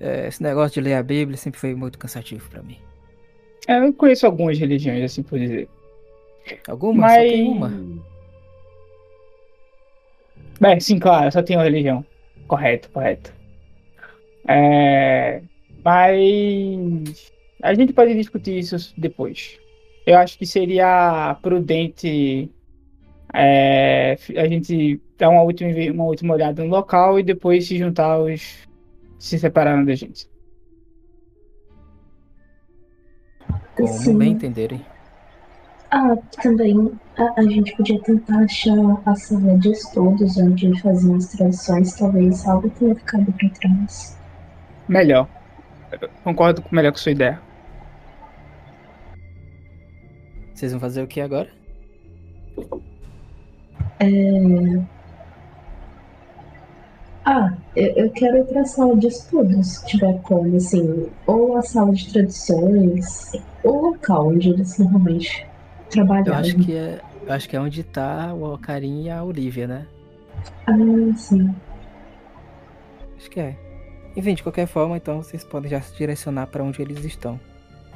é, 0.00 0.28
esse 0.28 0.42
negócio 0.42 0.74
de 0.74 0.80
ler 0.88 0.94
a 0.94 1.02
Bíblia 1.02 1.36
sempre 1.36 1.60
foi 1.60 1.74
muito 1.74 1.98
cansativo 1.98 2.48
pra 2.48 2.62
mim. 2.62 2.78
É, 3.66 3.78
eu 3.78 3.92
conheço 3.92 4.24
algumas 4.24 4.58
religiões, 4.58 5.04
assim 5.04 5.22
por 5.22 5.38
dizer. 5.38 5.68
Alguma? 6.68 7.02
Mas. 7.02 7.14
Só 7.14 7.36
tem 7.36 7.48
uma. 7.48 7.72
Bem, 10.60 10.80
sim, 10.80 10.98
claro, 10.98 11.30
só 11.30 11.42
tem 11.42 11.56
uma 11.56 11.64
religião. 11.64 12.04
Correto, 12.46 12.90
correto. 12.90 13.32
É, 14.48 15.42
Mas 15.84 17.32
a 17.62 17.74
gente 17.74 17.92
pode 17.92 18.14
discutir 18.14 18.58
isso 18.58 18.92
depois. 18.96 19.58
Eu 20.06 20.16
acho 20.16 20.38
que 20.38 20.46
seria 20.46 21.36
prudente 21.42 22.50
é, 23.34 24.16
a 24.36 24.48
gente 24.48 25.00
dar 25.18 25.28
uma 25.28 25.42
última, 25.42 25.70
uma 25.92 26.04
última 26.04 26.34
olhada 26.34 26.64
no 26.64 26.70
local 26.70 27.18
e 27.18 27.22
depois 27.22 27.66
se 27.68 27.76
juntar 27.76 28.18
os. 28.18 28.66
se 29.18 29.38
separarem 29.38 29.84
da 29.84 29.94
gente. 29.94 30.28
Como 33.76 33.88
Sim. 33.88 34.18
bem 34.18 34.32
entenderem. 34.32 34.84
Ah, 35.90 36.16
também 36.42 36.92
a, 37.16 37.40
a 37.40 37.42
gente 37.44 37.74
podia 37.76 38.00
tentar 38.02 38.40
achar 38.40 38.76
a 39.06 39.14
sala 39.14 39.56
de 39.58 39.70
estudos 39.72 40.36
onde 40.36 40.78
faziam 40.82 41.16
as 41.16 41.28
traduções, 41.28 41.94
talvez 41.96 42.46
algo 42.46 42.68
tenha 42.70 42.94
ficado 42.94 43.32
para 43.32 43.48
trás. 43.50 44.18
Melhor. 44.86 45.26
Eu 45.92 46.08
Concordo 46.22 46.60
com- 46.62 46.74
melhor 46.76 46.92
com 46.92 46.98
sua 46.98 47.12
ideia. 47.12 47.40
Vocês 50.54 50.72
vão 50.72 50.80
fazer 50.80 51.02
o 51.02 51.06
que 51.06 51.20
agora? 51.20 51.48
Ah, 57.24 57.52
eu, 57.76 57.86
eu 57.94 58.10
quero 58.10 58.38
ir 58.38 58.44
para 58.44 58.62
a 58.62 58.64
sala 58.64 58.96
de 58.96 59.06
estudos, 59.08 59.66
se 59.76 59.86
tiver 59.86 60.18
como, 60.22 60.56
assim, 60.56 61.06
ou 61.26 61.56
a 61.56 61.62
sala 61.62 61.92
de 61.92 62.10
traduções, 62.12 63.32
ou 63.62 63.76
o 63.78 63.86
local 63.90 64.28
onde 64.28 64.50
eles 64.50 64.78
normalmente 64.78 65.46
Eu 65.96 66.34
acho 66.34 66.56
que 66.56 66.74
é. 66.74 67.00
Eu 67.26 67.32
acho 67.32 67.48
que 67.48 67.56
é 67.56 67.60
onde 67.60 67.82
tá 67.82 68.32
o 68.34 68.44
Alcarim 68.44 69.04
e 69.04 69.10
a 69.10 69.22
Olivia, 69.22 69.66
né? 69.66 69.86
Ah, 70.66 70.72
sim. 71.16 71.54
Acho 73.16 73.30
que 73.30 73.40
é. 73.40 73.56
Enfim, 74.16 74.34
de 74.34 74.42
qualquer 74.42 74.66
forma, 74.66 74.96
então 74.96 75.22
vocês 75.22 75.44
podem 75.44 75.70
já 75.70 75.80
se 75.80 75.96
direcionar 75.96 76.46
pra 76.48 76.62
onde 76.62 76.80
eles 76.82 77.04
estão. 77.04 77.40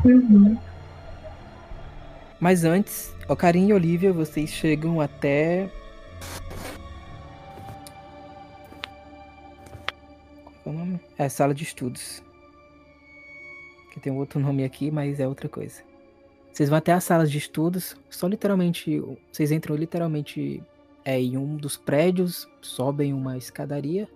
Uhum. 0.05 0.57
Mas 2.41 2.65
antes, 2.65 3.15
Alcarim 3.29 3.69
e 3.69 3.73
Olivia, 3.73 4.13
vocês 4.13 4.51
chegam 4.51 5.01
até. 5.01 5.69
Qual 10.63 10.75
é 10.75 10.79
o 10.79 10.79
nome? 10.79 11.01
É, 11.19 11.29
sala 11.29 11.55
de 11.55 11.63
estudos. 11.63 12.23
Que 13.93 14.01
tem 14.01 14.13
um 14.13 14.17
outro 14.17 14.41
nome 14.41 14.65
aqui, 14.65 14.91
mas 14.91 15.21
é 15.21 15.29
outra 15.29 15.49
coisa. 15.49 15.83
Vocês 16.53 16.69
vão 16.69 16.79
até 16.79 16.93
a 16.93 17.01
sala 17.01 17.27
de 17.27 17.39
estudos, 17.39 17.97
só 18.11 18.27
literalmente. 18.27 19.03
Vocês 19.33 19.51
entram 19.51 19.75
literalmente 19.75 20.63
é, 21.03 21.19
em 21.19 21.37
um 21.39 21.57
dos 21.57 21.79
prédios, 21.79 22.47
sobem 22.61 23.15
uma 23.15 23.39
escadaria, 23.39 24.07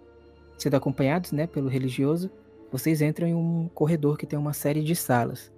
sendo 0.59 0.77
acompanhados 0.77 1.33
né, 1.33 1.47
pelo 1.47 1.69
religioso. 1.69 2.31
Vocês 2.71 3.01
entram 3.01 3.27
em 3.27 3.35
um 3.35 3.71
corredor 3.73 4.19
que 4.19 4.27
tem 4.27 4.39
uma 4.39 4.53
série 4.53 4.83
de 4.83 4.95
salas. 4.95 5.51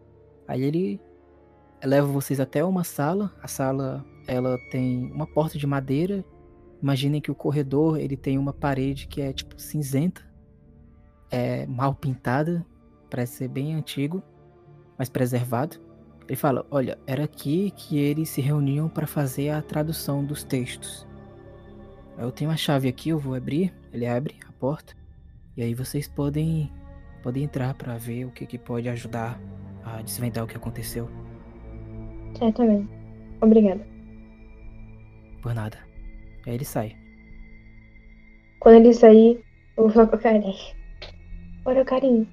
Aí 0.46 0.62
ele 0.62 1.00
levo 1.82 2.12
vocês 2.12 2.38
até 2.38 2.64
uma 2.64 2.84
sala. 2.84 3.34
A 3.42 3.48
sala 3.48 4.05
ela 4.28 4.56
tem 4.70 5.10
uma 5.10 5.26
porta 5.26 5.59
de 5.59 5.66
madeira. 5.66 6.24
Imaginem 6.80 7.20
que 7.20 7.30
o 7.30 7.34
corredor 7.34 7.98
ele 7.98 8.16
tem 8.16 8.38
uma 8.38 8.52
parede 8.52 9.09
que 9.09 9.20
é 9.20 9.32
tipo 9.32 9.60
cinzenta, 9.60 10.22
é 11.28 11.66
mal 11.66 11.92
pintada, 11.92 12.64
parece 13.10 13.38
ser 13.38 13.48
bem 13.48 13.74
antigo, 13.74 14.22
mas 14.96 15.09
preservado. 15.09 15.88
Ele 16.28 16.36
fala: 16.36 16.66
Olha, 16.70 16.98
era 17.06 17.24
aqui 17.24 17.70
que 17.70 17.98
eles 17.98 18.28
se 18.28 18.42
reuniam 18.42 18.88
para 18.88 19.06
fazer 19.06 19.48
a 19.48 19.62
tradução 19.62 20.22
dos 20.22 20.44
textos. 20.44 21.06
Eu 22.18 22.30
tenho 22.30 22.50
a 22.50 22.56
chave 22.56 22.86
aqui, 22.86 23.09
eu 23.09 23.18
vou 23.18 23.34
abrir. 23.34 23.72
Ele 23.92 24.06
abre 24.06 24.36
a 24.46 24.52
porta. 24.52 24.94
E 25.56 25.62
aí 25.62 25.72
vocês 25.72 26.06
podem, 26.06 26.70
podem 27.22 27.44
entrar 27.44 27.72
para 27.74 27.96
ver 27.96 28.26
o 28.26 28.30
que, 28.30 28.44
que 28.44 28.59
pode 28.59 28.88
ajudar 28.88 29.40
a 29.84 30.02
desvendar 30.02 30.44
o 30.44 30.46
que 30.46 30.56
aconteceu. 30.56 31.09
Certamente. 32.36 32.88
Obrigada. 33.40 33.84
Por 35.42 35.55
nada. 35.55 35.78
Aí 36.46 36.55
ele 36.55 36.64
sai. 36.64 36.94
Quando 38.60 38.76
ele 38.76 38.92
sair, 38.92 39.42
eu 39.76 39.84
vou 39.84 39.90
falar 39.90 40.09
com 40.09 40.16
o 40.16 40.20
Karim. 40.20 40.55
Olha, 41.64 41.84
Karim. 41.84 42.28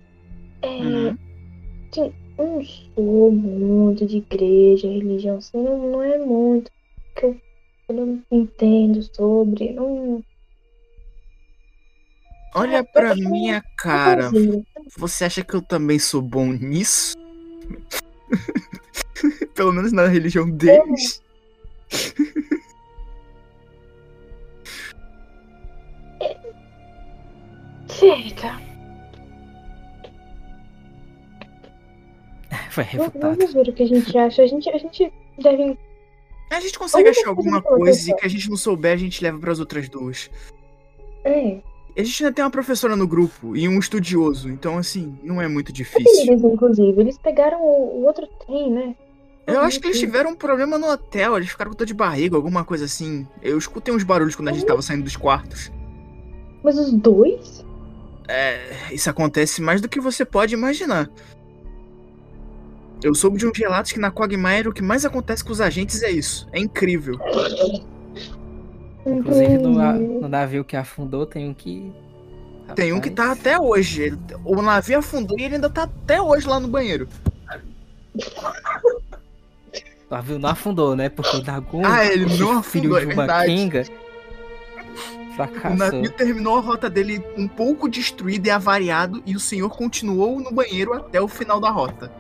É. 0.62 0.68
Uhum. 0.68 1.18
Não 2.38 2.64
sou 2.64 3.32
muito 3.32 4.06
de 4.06 4.18
igreja, 4.18 4.88
religião, 4.88 5.38
assim, 5.38 5.58
não, 5.58 5.92
não 5.92 6.04
é 6.04 6.18
muito. 6.18 6.72
Que 7.16 7.26
eu, 7.26 7.42
eu 7.90 7.96
não 7.96 8.24
entendo 8.32 9.02
sobre. 9.16 9.72
Não. 9.74 10.24
Olha 12.54 12.84
pra 12.84 13.16
minha 13.16 13.64
cara. 13.78 14.32
Você 14.98 15.26
acha 15.26 15.44
que 15.44 15.54
eu 15.54 15.62
também 15.62 16.00
sou 16.00 16.22
bom 16.22 16.48
nisso? 16.48 17.16
Pelo 19.56 19.74
menos 19.74 19.92
na 19.92 20.08
religião 20.08 20.50
deles. 20.50 21.22
Certo. 27.88 28.65
Foi 32.76 32.84
Vamos 32.84 33.06
refutado. 33.06 33.38
vamos 33.38 33.54
ver 33.54 33.70
o 33.70 33.74
que 33.74 33.84
a 33.84 33.88
gente 33.88 34.18
acha. 34.18 34.42
A 34.44 34.48
gente, 34.48 34.70
a 34.70 34.78
gente 34.78 35.14
deve. 35.42 35.78
A 36.52 36.60
gente 36.60 36.78
consegue 36.78 37.08
achar 37.08 37.30
alguma 37.30 37.62
coisa 37.62 38.12
e 38.12 38.14
que 38.14 38.26
a 38.26 38.30
gente 38.30 38.50
não 38.50 38.58
souber, 38.58 38.92
a 38.92 38.98
gente 38.98 39.24
leva 39.24 39.40
pras 39.40 39.62
outras 39.62 39.88
duas. 39.88 40.30
É. 41.24 41.62
A 41.98 42.04
gente 42.04 42.24
ainda 42.24 42.36
tem 42.36 42.44
uma 42.44 42.52
professora 42.52 42.98
no 42.98 43.08
grupo 43.08 43.56
e 43.56 43.70
um 43.70 43.80
estudioso, 43.80 44.50
então 44.50 44.78
assim, 44.78 45.18
não 45.24 45.42
é 45.42 45.48
muito 45.48 45.72
difícil. 45.72 46.34
eles, 46.34 46.44
inclusive? 46.44 47.00
Eles 47.00 47.18
pegaram 47.18 47.62
o, 47.62 48.02
o 48.02 48.06
outro 48.06 48.28
trem, 48.46 48.70
né? 48.70 48.96
Eu 49.48 49.62
acho 49.62 49.80
que 49.80 49.88
eles 49.88 50.00
tiveram 50.00 50.32
um 50.32 50.36
problema 50.36 50.78
no 50.78 50.88
hotel, 50.92 51.38
eles 51.38 51.50
ficaram 51.50 51.72
com 51.72 51.78
dor 51.78 51.88
de 51.88 51.94
barriga, 51.94 52.36
alguma 52.36 52.66
coisa 52.66 52.84
assim. 52.84 53.26
Eu 53.42 53.58
escutei 53.58 53.94
uns 53.94 54.04
barulhos 54.04 54.36
quando 54.36 54.50
a 54.50 54.52
gente 54.52 54.66
tava 54.66 54.82
saindo 54.82 55.04
dos 55.04 55.16
quartos. 55.16 55.72
Mas 56.62 56.78
os 56.78 56.92
dois? 56.92 57.64
É, 58.28 58.92
isso 58.92 59.10
acontece 59.10 59.62
mais 59.62 59.80
do 59.80 59.88
que 59.88 60.02
você 60.02 60.26
pode 60.26 60.54
imaginar. 60.54 61.10
Eu 63.04 63.14
soube 63.14 63.38
de 63.38 63.46
uns 63.46 63.58
relatos 63.58 63.92
que 63.92 64.00
na 64.00 64.12
Quagmire 64.12 64.68
o 64.70 64.74
que 64.74 64.82
mais 64.82 65.06
acontece 65.06 65.44
com 65.44 65.52
os 65.52 65.62
agentes 65.62 66.02
é 66.02 66.10
isso. 66.12 66.48
É 66.52 66.60
incrível. 66.60 67.20
Inclusive 69.06 69.58
no, 69.60 69.72
no 70.22 70.28
navio 70.28 70.64
que 70.64 70.76
afundou 70.76 71.26
tem 71.26 71.50
um 71.50 71.54
que. 71.54 71.92
Tem 72.74 72.92
um 72.94 73.00
que 73.00 73.12
tá 73.12 73.24
Rapaz, 73.26 73.40
até 73.42 73.60
hoje. 73.60 74.02
Ele- 74.04 74.18
O 74.44 74.60
navio 74.62 74.98
afundou 74.98 75.38
e 75.38 75.44
ele 75.44 75.56
ainda 75.56 75.70
tá 75.70 75.84
até 75.84 76.20
hoje 76.20 76.48
lá 76.48 76.60
no 76.60 76.68
banheiro. 76.68 77.08
O 80.10 80.14
navio 80.16 80.40
não 80.40 80.50
afundou, 80.50 80.96
né? 80.96 81.10
Porque 81.10 81.38
o 81.38 81.42
Dagon, 81.44 81.84
Ah, 81.86 82.06
ele 82.06 82.26
não 82.26 82.64
filho 82.64 82.96
afundou, 82.96 83.00
de 83.00 83.04
é 83.04 83.08
uma 83.08 83.16
verdade. 83.16 83.46
Kenga, 83.48 83.86
O 85.30 85.34
fracassou. 85.36 85.78
navio 85.78 86.12
terminou 86.12 86.58
a 86.58 86.62
rota 86.62 86.90
dele 86.90 87.24
um 87.38 87.48
pouco 87.48 87.88
destruído 87.88 88.48
e 88.48 88.50
avariado 88.50 89.22
e 89.28 89.36
o 89.36 89.40
senhor 89.40 89.70
continuou 89.70 90.40
no 90.40 90.52
banheiro 90.52 90.94
até 90.94 91.22
o 91.22 91.28
final 91.28 91.60
da 91.60 91.70
rota. 91.70 92.12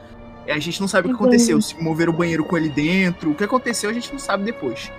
E 0.48 0.52
a 0.52 0.60
gente 0.60 0.80
não 0.80 0.88
sabe 0.88 1.08
o 1.08 1.10
que 1.12 1.16
aconteceu, 1.16 1.60
se 1.62 1.82
moveram 1.82 2.14
o 2.14 2.16
banheiro 2.16 2.44
com 2.44 2.56
ele 2.58 2.70
dentro, 2.70 3.32
o 3.32 3.36
que 3.36 3.44
aconteceu 3.44 3.90
a 3.90 3.94
gente 3.94 4.12
não 4.12 4.20
sabe 4.20 4.44
depois. 4.44 4.92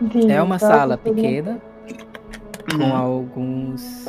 Entendi. 0.00 0.30
É 0.32 0.40
uma 0.42 0.58
Só 0.58 0.66
sala 0.68 0.94
eu- 0.94 0.98
pequena 1.14 1.60
com 2.70 2.76
Uhum. 2.84 2.94
alguns. 2.96 4.06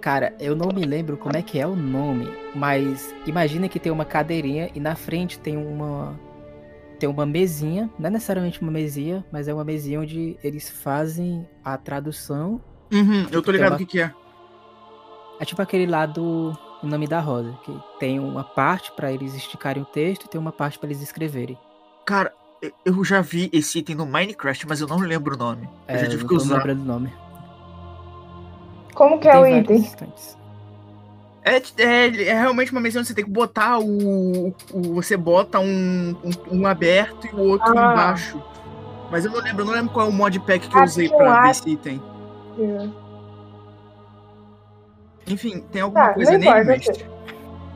Cara, 0.00 0.32
eu 0.40 0.54
não 0.56 0.68
me 0.68 0.84
lembro 0.84 1.16
como 1.16 1.36
é 1.36 1.42
que 1.42 1.58
é 1.58 1.66
o 1.66 1.74
nome, 1.76 2.30
mas 2.54 3.14
imagina 3.26 3.68
que 3.68 3.78
tem 3.78 3.92
uma 3.92 4.04
cadeirinha 4.04 4.70
e 4.74 4.80
na 4.80 4.94
frente 4.94 5.38
tem 5.38 5.56
uma 5.56 6.14
tem 6.98 7.08
uma 7.08 7.24
mesinha, 7.24 7.88
não 7.96 8.08
é 8.08 8.10
necessariamente 8.10 8.60
uma 8.60 8.72
mesinha, 8.72 9.24
mas 9.30 9.46
é 9.46 9.54
uma 9.54 9.62
mesinha 9.64 10.00
onde 10.00 10.36
eles 10.42 10.68
fazem 10.68 11.46
a 11.64 11.76
tradução. 11.78 12.60
Uhum, 12.92 13.24
eu 13.30 13.40
tô 13.40 13.52
ligado 13.52 13.74
o 13.74 13.76
Tem 13.76 13.86
que, 13.86 13.92
que 13.92 14.00
é. 14.00 14.10
É 15.38 15.44
tipo 15.44 15.62
aquele 15.62 15.86
lá 15.86 16.06
do 16.06 16.52
O 16.82 16.86
Nome 16.86 17.06
da 17.08 17.18
Rosa, 17.20 17.52
que 17.64 17.76
tem 17.98 18.20
uma 18.20 18.44
parte 18.44 18.92
pra 18.92 19.10
eles 19.12 19.34
esticarem 19.34 19.82
o 19.82 19.86
texto 19.86 20.24
e 20.24 20.28
tem 20.28 20.40
uma 20.40 20.52
parte 20.52 20.78
pra 20.78 20.88
eles 20.88 21.02
escreverem. 21.02 21.58
Cara, 22.06 22.32
eu- 22.62 22.72
eu 22.84 23.04
já 23.04 23.20
vi 23.20 23.50
esse 23.52 23.80
item 23.80 23.96
no 23.96 24.06
Minecraft, 24.06 24.66
mas 24.68 24.80
eu 24.80 24.86
não 24.86 24.98
lembro 24.98 25.34
o 25.34 25.38
nome. 25.38 25.68
Eu 25.88 25.94
É, 25.96 25.98
já 25.98 26.08
tive 26.08 26.22
eu 26.22 26.28
que 26.28 26.34
tô 26.36 26.40
usar. 26.40 26.56
lembrando 26.58 26.82
o 26.82 26.84
nome. 26.84 27.12
Como 28.94 29.18
que 29.18 29.28
Tem 29.28 29.36
é 29.36 29.38
o 29.40 29.46
item? 29.60 29.76
instantes. 29.78 30.38
É, 31.44 31.56
é, 31.82 32.06
é 32.28 32.40
realmente 32.40 32.70
uma 32.72 32.80
mesa 32.80 32.98
onde 32.98 33.08
você 33.08 33.14
tem 33.14 33.24
que 33.24 33.30
botar 33.30 33.78
o. 33.78 34.48
o- 34.72 34.94
você 34.94 35.16
bota 35.16 35.58
um, 35.58 36.14
um, 36.24 36.58
um 36.60 36.66
aberto 36.66 37.26
e 37.26 37.34
o 37.34 37.40
outro 37.40 37.76
Ah. 37.76 37.92
embaixo. 37.92 38.42
Mas 39.10 39.24
eu 39.24 39.30
não 39.32 39.40
lembro, 39.40 39.62
eu 39.62 39.66
não 39.66 39.72
lembro 39.72 39.90
qual 39.92 40.06
é 40.06 40.08
o 40.10 40.12
modpack 40.12 40.68
que 40.68 40.76
eu 40.76 40.82
usei 40.82 41.08
pra 41.08 41.42
ver 41.42 41.50
esse 41.50 41.70
item. 41.70 42.02
Enfim, 45.28 45.60
tem 45.72 45.82
alguma 45.82 46.08
Tá, 46.08 46.14
coisa 46.14 46.34
importa, 46.34 46.64
mestre? 46.64 47.06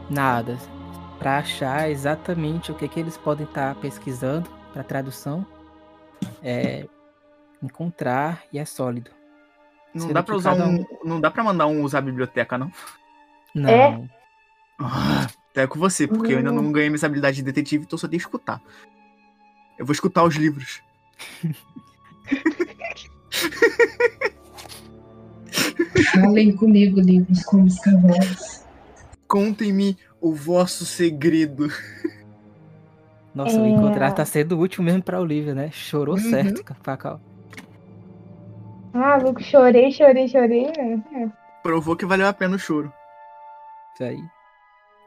Nada. 0.08 0.56
Pra 1.18 1.38
achar 1.38 1.90
exatamente 1.90 2.72
o 2.72 2.74
que, 2.74 2.88
que 2.88 2.98
eles 2.98 3.16
podem 3.16 3.46
estar 3.46 3.74
pesquisando 3.76 4.50
pra 4.72 4.82
tradução, 4.82 5.46
é 6.42 6.86
encontrar 7.62 8.42
e 8.52 8.58
é 8.58 8.64
sólido. 8.64 9.10
Não 9.94 10.02
Sendo 10.02 10.14
dá 10.14 10.22
pra 10.22 10.34
usar 10.34 10.56
cada 10.56 10.68
um. 10.68 10.84
Não 11.04 11.20
dá 11.20 11.30
pra 11.30 11.44
mandar 11.44 11.66
um 11.66 11.82
usar 11.82 11.98
a 11.98 12.02
biblioteca, 12.02 12.58
não. 12.58 12.72
Não. 13.54 13.70
É? 13.70 14.08
Ah, 14.80 15.26
Até 15.50 15.66
com 15.66 15.78
você, 15.78 16.08
porque 16.08 16.32
eu 16.32 16.38
ainda 16.38 16.50
não 16.50 16.72
ganhei 16.72 16.88
minha 16.88 17.04
habilidade 17.04 17.36
de 17.36 17.42
detetive, 17.42 17.84
então 17.84 17.98
só 17.98 18.08
tenho 18.08 18.18
que 18.18 18.26
escutar. 18.26 18.60
Eu 19.78 19.84
vou 19.84 19.92
escutar 19.92 20.24
os 20.24 20.34
livros. 20.34 20.82
Falem 26.14 26.54
comigo, 26.56 27.00
livros 27.00 27.42
como 27.44 27.64
os 27.64 27.78
cavalos. 27.80 28.64
Contem-me 29.26 29.96
o 30.20 30.32
vosso 30.34 30.84
segredo. 30.86 31.68
Nossa, 33.34 33.60
o 33.60 33.64
É. 33.64 33.68
encontrar 33.68 34.12
tá 34.12 34.24
sendo 34.24 34.58
útil 34.58 34.84
mesmo 34.84 35.02
pra 35.02 35.20
Olivia, 35.20 35.54
né? 35.54 35.70
Chorou 35.72 36.16
Uhum. 36.16 36.20
certo, 36.30 36.62
Cacau. 36.82 37.20
Ah, 38.94 39.16
Luke, 39.16 39.42
chorei, 39.42 39.90
chorei, 39.90 40.28
chorei. 40.28 40.66
né? 40.66 41.32
Provou 41.62 41.96
que 41.96 42.04
valeu 42.04 42.26
a 42.26 42.32
pena 42.32 42.56
o 42.56 42.58
choro. 42.58 42.92
Isso 43.94 44.04
aí. 44.04 44.18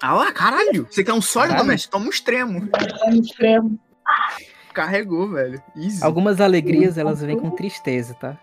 Ah 0.01 0.13
lá, 0.13 0.31
caralho! 0.31 0.87
Você 0.89 1.03
quer 1.03 1.13
um 1.13 1.21
sólido, 1.21 1.63
mestre? 1.63 1.91
Toma 1.91 2.05
um 2.07 2.09
extremo. 2.09 2.67
Tá 2.67 2.79
no 3.07 3.21
extremo. 3.21 3.79
Carregou, 4.73 5.29
velho. 5.29 5.61
Easy. 5.75 6.03
Algumas 6.03 6.41
alegrias, 6.41 6.97
elas 6.97 7.21
vêm 7.21 7.37
com 7.39 7.49
tristeza, 7.51 8.13
tá? 8.15 8.37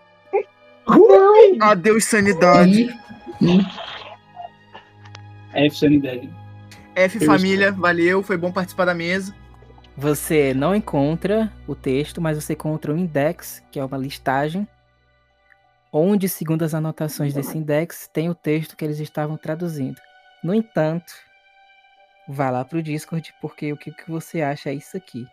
Adeus, 1.61 2.05
sanidade. 2.05 2.89
F 5.53 5.77
sanidade. 5.77 6.29
F, 6.95 7.25
família, 7.25 7.71
valeu. 7.71 8.21
Foi 8.23 8.37
bom 8.37 8.51
participar 8.51 8.85
da 8.85 8.93
mesa. 8.93 9.35
Você 9.95 10.53
não 10.53 10.73
encontra 10.73 11.51
o 11.67 11.75
texto, 11.75 12.19
mas 12.19 12.41
você 12.41 12.53
encontra 12.53 12.93
um 12.93 12.97
index, 12.97 13.63
que 13.71 13.79
é 13.79 13.85
uma 13.85 13.97
listagem, 13.97 14.67
onde, 15.91 16.27
segundo 16.27 16.63
as 16.63 16.73
anotações 16.73 17.33
desse 17.33 17.57
index, 17.57 18.09
tem 18.11 18.29
o 18.29 18.35
texto 18.35 18.75
que 18.75 18.83
eles 18.83 18.99
estavam 18.99 19.37
traduzindo. 19.37 20.01
No 20.43 20.53
entanto, 20.53 21.13
vá 22.27 22.49
lá 22.49 22.65
pro 22.65 22.81
Discord, 22.81 23.33
porque 23.39 23.71
o 23.71 23.77
que, 23.77 23.91
que 23.91 24.09
você 24.09 24.41
acha 24.41 24.71
é 24.71 24.73
isso 24.73 24.97
aqui. 24.97 25.27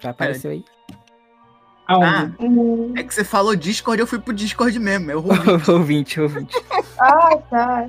Já 0.00 0.10
apareceu 0.10 0.50
aí? 0.50 0.64
Ah, 1.90 2.30
é 2.96 3.02
que 3.02 3.14
você 3.14 3.24
falou 3.24 3.56
Discord, 3.56 3.98
eu 3.98 4.06
fui 4.06 4.18
pro 4.18 4.34
Discord 4.34 4.78
mesmo. 4.78 5.10
Eu 5.10 5.24
ouvi. 5.24 5.70
ouvinte, 5.72 6.20
ouvinte. 6.20 6.54
Ah, 7.00 7.36
tá. 7.50 7.88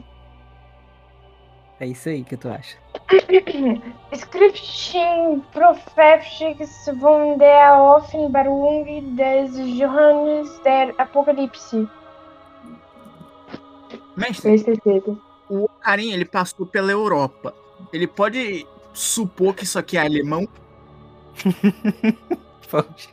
É 1.82 1.86
isso 1.86 2.08
aí 2.10 2.24
que 2.24 2.38
tu 2.38 2.50
acha. 2.50 2.78
Skripting 4.14 5.42
Prophetics 5.52 6.90
von 6.98 7.38
der 7.38 7.74
Offenbarung 7.74 9.16
des 9.16 9.52
Johannes 9.78 10.60
der 10.64 10.94
Apokalypse. 10.98 11.88
Mestre, 14.16 14.64
o 15.50 15.68
Karim, 15.82 16.12
ele 16.12 16.26
passou 16.26 16.66
pela 16.66 16.92
Europa. 16.92 17.54
Ele 17.94 18.08
pode 18.08 18.68
supor 19.00 19.56
que 19.56 19.64
isso 19.64 19.80
aqui 19.80 19.98
é 19.98 20.02
alemão? 20.02 20.46
Pode. 22.70 23.10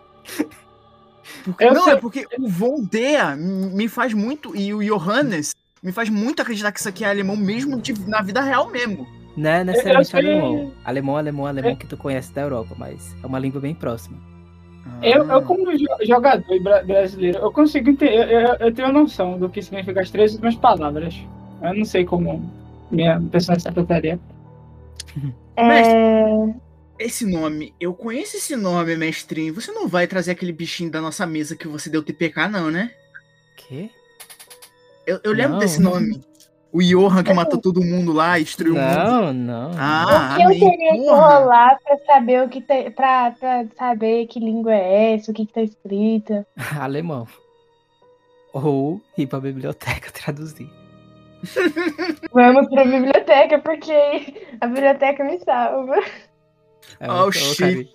Porque, 1.44 1.70
não, 1.70 1.84
sei- 1.84 1.92
é 1.92 1.96
porque 1.96 2.26
o 2.38 2.48
Voldea 2.48 3.36
me 3.36 3.88
faz 3.88 4.12
muito, 4.12 4.56
e 4.56 4.74
o 4.74 4.82
Johannes 4.82 5.54
me 5.82 5.92
faz 5.92 6.08
muito 6.08 6.42
acreditar 6.42 6.72
que 6.72 6.80
isso 6.80 6.88
aqui 6.88 7.04
é 7.04 7.08
alemão 7.10 7.36
mesmo 7.36 7.80
de- 7.80 8.08
na 8.08 8.20
vida 8.20 8.40
real 8.40 8.68
mesmo. 8.68 9.06
Não 9.36 9.50
é 9.50 9.62
necessariamente 9.64 10.08
sei- 10.10 10.20
alemão. 10.20 10.72
Alemão, 10.84 11.16
alemão, 11.16 11.46
alemão 11.46 11.76
que 11.76 11.86
tu 11.86 11.96
conhece 11.96 12.32
da 12.32 12.42
Europa, 12.42 12.74
mas 12.76 13.14
é 13.22 13.26
uma 13.26 13.38
língua 13.38 13.60
bem 13.60 13.74
próxima. 13.74 14.16
Eu, 15.02 15.30
Ah. 15.30 15.34
eu 15.34 15.42
como 15.42 15.70
jo- 15.76 15.86
jogador 16.02 16.60
bra- 16.60 16.82
brasileiro, 16.82 17.38
eu 17.38 17.52
consigo 17.52 17.90
entender, 17.90 18.14
eu, 18.32 18.40
eu- 18.40 18.54
eu 18.60 18.74
tenho 18.74 18.92
noção 18.92 19.38
do 19.38 19.48
que 19.48 19.62
significa 19.62 20.00
as 20.00 20.10
três 20.10 20.32
últimas 20.32 20.56
palavras. 20.56 21.14
Eu 21.62 21.74
não 21.74 21.84
sei 21.84 22.04
como 22.04 22.42
minha 22.90 23.20
pessoa 23.30 23.58
secretaria. 23.58 24.18
É... 25.56 26.66
Esse 26.98 27.26
nome, 27.26 27.74
eu 27.78 27.92
conheço 27.92 28.36
esse 28.38 28.56
nome, 28.56 28.96
mestrinho. 28.96 29.54
Você 29.54 29.70
não 29.70 29.86
vai 29.86 30.06
trazer 30.06 30.30
aquele 30.30 30.52
bichinho 30.52 30.90
da 30.90 31.00
nossa 31.00 31.26
mesa 31.26 31.54
que 31.54 31.68
você 31.68 31.90
deu 31.90 32.02
TPK, 32.02 32.48
não, 32.48 32.70
né? 32.70 32.90
Quê? 33.56 33.90
Eu, 35.06 35.20
eu 35.22 35.32
lembro 35.32 35.52
Não. 35.52 35.58
desse 35.58 35.80
nome. 35.80 36.20
O 36.72 36.82
Johan 36.82 37.22
que 37.22 37.32
matou 37.32 37.60
todo 37.60 37.82
mundo 37.82 38.12
lá 38.12 38.38
e 38.38 38.44
destruiu 38.44 38.74
o 38.74 38.78
mundo. 38.78 38.94
Não, 38.96 39.32
não. 39.32 39.70
Ah, 39.78 40.32
o 40.32 40.36
que 40.36 40.42
eu 40.42 40.46
amém. 40.46 40.60
teria 40.60 40.92
que 40.92 41.08
rolar 41.08 41.78
pra 41.82 41.98
saber 42.04 42.42
o 42.42 42.48
que 42.48 42.60
tem. 42.60 42.90
Pra, 42.90 43.30
pra 43.30 43.64
saber 43.78 44.26
que 44.26 44.40
língua 44.40 44.74
é 44.74 45.14
essa, 45.14 45.30
o 45.30 45.34
que, 45.34 45.46
que 45.46 45.52
tá 45.52 45.62
escrito. 45.62 46.44
Alemão. 46.78 47.26
Ou 48.52 49.00
ir 49.16 49.26
pra 49.26 49.40
biblioteca 49.40 50.10
traduzir. 50.12 50.68
Vamos 52.32 52.68
pra 52.68 52.84
biblioteca, 52.84 53.58
porque 53.60 54.48
a 54.60 54.66
biblioteca 54.66 55.24
me 55.24 55.38
salva. 55.40 55.96
É, 57.00 57.10
Oh, 57.10 57.26
o 57.28 57.32
shit. 57.32 57.90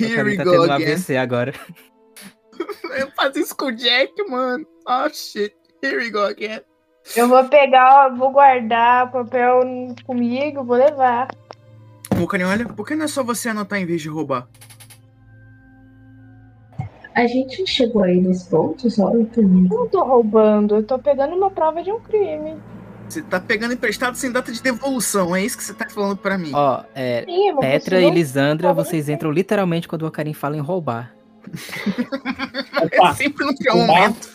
O 0.00 0.02
Here 0.02 0.16
Cari 0.16 0.30
we 0.30 0.36
tá 0.36 0.44
go 0.44 0.50
tendo 0.50 0.62
um 0.68 0.72
again. 0.72 0.92
AVC 0.92 1.16
agora. 1.16 1.52
Eu 2.98 3.10
faço 3.12 3.38
isso 3.38 3.56
com 3.56 3.66
o 3.66 3.72
Jack, 3.72 4.12
mano. 4.28 4.64
Oh, 4.86 5.08
shit. 5.08 5.54
Here 5.82 5.96
we 5.96 6.10
go 6.10 6.20
again. 6.24 6.60
Eu 7.16 7.28
vou 7.28 7.44
pegar, 7.48 8.08
vou 8.10 8.30
guardar 8.30 9.06
o 9.06 9.10
papel 9.12 9.60
comigo, 10.06 10.64
vou 10.64 10.76
levar. 10.76 11.28
Karim, 12.28 12.44
olha, 12.44 12.66
por 12.66 12.86
que 12.86 12.94
não 12.94 13.04
é 13.04 13.08
só 13.08 13.22
você 13.22 13.50
anotar 13.50 13.78
em 13.78 13.84
vez 13.84 14.00
de 14.00 14.08
roubar? 14.08 14.48
A 17.14 17.26
gente 17.26 17.66
chegou 17.66 18.02
aí 18.02 18.20
nesse 18.20 18.48
ponto, 18.48 18.90
só 18.90 19.12
eu 19.12 19.26
pergunto. 19.26 19.74
Eu 19.74 19.80
não 19.80 19.88
tô 19.88 20.02
roubando, 20.02 20.76
eu 20.76 20.82
tô 20.82 20.98
pegando 20.98 21.36
uma 21.36 21.50
prova 21.50 21.82
de 21.82 21.92
um 21.92 22.00
crime. 22.00 22.56
Você 23.14 23.22
tá 23.22 23.38
pegando 23.38 23.74
emprestado 23.74 24.16
sem 24.16 24.32
data 24.32 24.50
de 24.50 24.60
devolução, 24.60 25.36
é 25.36 25.44
isso 25.44 25.56
que 25.56 25.62
você 25.62 25.72
tá 25.72 25.88
falando 25.88 26.16
pra 26.16 26.36
mim. 26.36 26.50
Ó, 26.52 26.82
é, 26.92 27.24
Sim, 27.24 27.56
Petra 27.60 28.00
e. 28.00 28.10
Lisandra, 28.10 28.72
vocês 28.72 29.08
entram 29.08 29.30
literalmente 29.30 29.86
quando 29.86 30.04
o 30.04 30.10
Karim 30.10 30.32
fala 30.32 30.56
em 30.56 30.60
roubar. 30.60 31.14
É 32.90 33.12
sempre 33.14 33.44
no 33.46 33.56
pior 33.56 33.76
momento. 33.76 34.28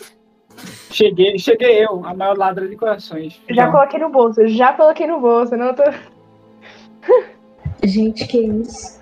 cheguei, 0.90 1.38
cheguei 1.38 1.84
eu, 1.84 2.02
a 2.06 2.14
maior 2.14 2.38
ladra 2.38 2.66
de 2.66 2.74
corações. 2.74 3.38
Já 3.50 3.64
Então, 3.64 3.72
coloquei 3.72 4.00
no 4.00 4.08
bolso, 4.08 4.48
já 4.48 4.72
coloquei 4.72 5.06
no 5.06 5.20
bolso, 5.20 5.54
não 5.58 5.74
tô. 5.74 5.82
Gente, 7.84 8.26
que 8.26 8.38
isso? 8.38 8.99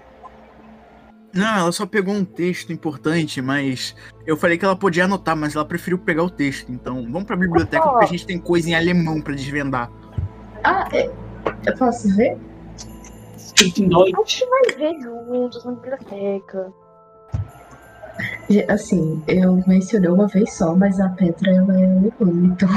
Não, 1.35 1.59
ela 1.59 1.73
só 1.73 1.85
pegou 1.87 2.15
um 2.15 2.25
texto 2.25 2.73
importante, 2.73 3.41
mas 3.43 3.95
eu 4.27 4.37
falei 4.37 4.57
que 4.57 4.65
ela 4.65 4.75
podia 4.77 5.05
anotar, 5.05 5.37
mas 5.37 5.55
ela 5.55 5.65
preferiu 5.65 5.99
pegar 5.99 6.23
o 6.25 6.31
texto. 6.31 6.73
Então, 6.73 7.03
vamos 7.05 7.25
pra 7.25 7.37
biblioteca 7.37 7.87
porque 7.89 8.05
a 8.05 8.09
gente 8.09 8.27
tem 8.27 8.39
coisa 8.39 8.71
em 8.71 8.75
alemão 8.75 9.21
pra 9.21 9.35
desvendar. 9.35 9.91
Ah, 10.65 10.89
é- 10.93 11.11
eu 11.67 11.77
posso 11.77 12.15
ver? 12.17 12.37
A 13.35 13.63
gente 13.65 13.87
vai 14.47 14.77
ver 14.77 15.01
juntos 15.01 15.65
na 15.65 15.73
biblioteca. 15.73 16.73
Ge- 18.49 18.67
Assim, 18.69 19.23
eu 19.29 19.63
mencionei 19.67 20.09
uma 20.11 20.27
vez 20.27 20.53
só, 20.55 20.75
mas 20.75 20.99
a 20.99 21.09
Petra 21.11 21.51
ela 21.53 21.79
é 21.79 21.85
alemã, 21.85 22.11
então. 22.47 22.69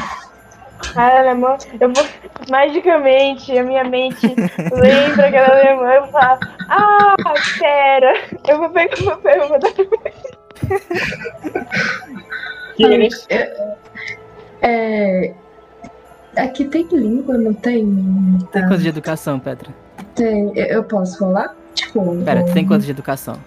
Cara, 0.94 1.20
alemão, 1.20 1.58
eu 1.80 1.94
vou. 1.94 2.06
Magicamente, 2.50 3.58
a 3.58 3.64
minha 3.64 3.84
mente 3.84 4.28
lembra 4.28 5.30
que 5.30 5.36
ela 5.36 5.60
é 5.60 5.72
alemã. 5.72 5.94
Eu 5.94 6.08
falo, 6.08 6.40
ah, 6.70 7.16
pera. 7.60 8.14
Eu 8.48 8.58
vou 8.58 8.70
pegar 8.70 9.00
o 9.00 9.06
papel, 9.06 9.42
eu 9.44 9.48
vou 9.48 9.60
dar. 9.60 9.72
Queres? 12.76 13.28
É. 14.62 15.34
Aqui 16.36 16.66
tem 16.66 16.88
língua, 16.92 17.38
não 17.38 17.54
tem? 17.54 17.86
Tem 18.52 18.68
coisa 18.68 18.84
de 18.84 18.90
educação, 18.90 19.40
Petra. 19.40 19.70
Tem. 20.16 20.52
Eu 20.56 20.84
posso 20.84 21.24
rolar? 21.24 21.56
Tipo. 21.74 22.16
Pera, 22.24 22.44
tu 22.44 22.54
tem 22.54 22.66
coisa 22.66 22.86
de 22.86 22.92
educação? 22.92 23.38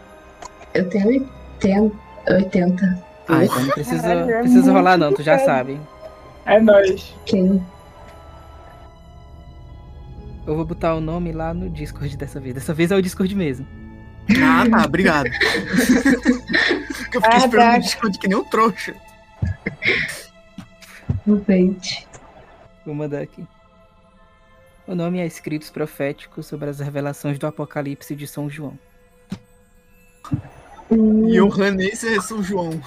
Eu 0.72 0.88
tenho 0.88 1.28
80. 1.62 1.96
80. 2.28 3.04
Ah, 3.28 3.44
então 3.44 3.60
não 3.60 3.70
precisa, 3.70 4.06
é 4.06 4.40
precisa 4.40 4.72
rolar 4.72 4.98
não, 4.98 5.12
tu 5.12 5.22
já 5.22 5.38
sabe. 5.38 5.80
É 6.46 6.60
nóis. 6.60 7.14
Quem? 7.26 7.64
Eu 10.46 10.54
vou 10.56 10.64
botar 10.64 10.94
o 10.94 11.00
nome 11.00 11.32
lá 11.32 11.54
no 11.54 11.70
Discord 11.70 12.16
dessa 12.16 12.38
vez. 12.38 12.54
Dessa 12.54 12.74
vez 12.74 12.90
é 12.90 12.96
o 12.96 13.02
Discord 13.02 13.34
mesmo. 13.34 13.66
Ah, 14.42 14.68
tá, 14.68 14.84
obrigado. 14.84 15.26
Eu 17.14 17.20
fiquei 17.20 17.20
Ah, 17.32 17.36
esperando 17.38 17.70
tá. 17.70 17.76
no 17.76 17.80
Discord 17.82 18.18
que 18.18 18.28
nem 18.28 18.36
um 18.36 18.44
trouxa. 18.44 18.94
O 21.26 21.36
20. 21.36 22.06
Vou 22.84 22.94
mandar 22.94 23.22
aqui. 23.22 23.44
O 24.86 24.94
nome 24.94 25.18
é 25.18 25.26
Escritos 25.26 25.70
Proféticos 25.70 26.46
sobre 26.46 26.68
as 26.68 26.78
revelações 26.80 27.38
do 27.38 27.46
Apocalipse 27.46 28.14
de 28.14 28.26
São 28.26 28.50
João. 28.50 28.78
Hum, 30.90 31.28
E 31.28 31.40
o 31.40 31.50
Hanês 31.50 32.04
é 32.04 32.20
São 32.20 32.42
João. 32.42 32.78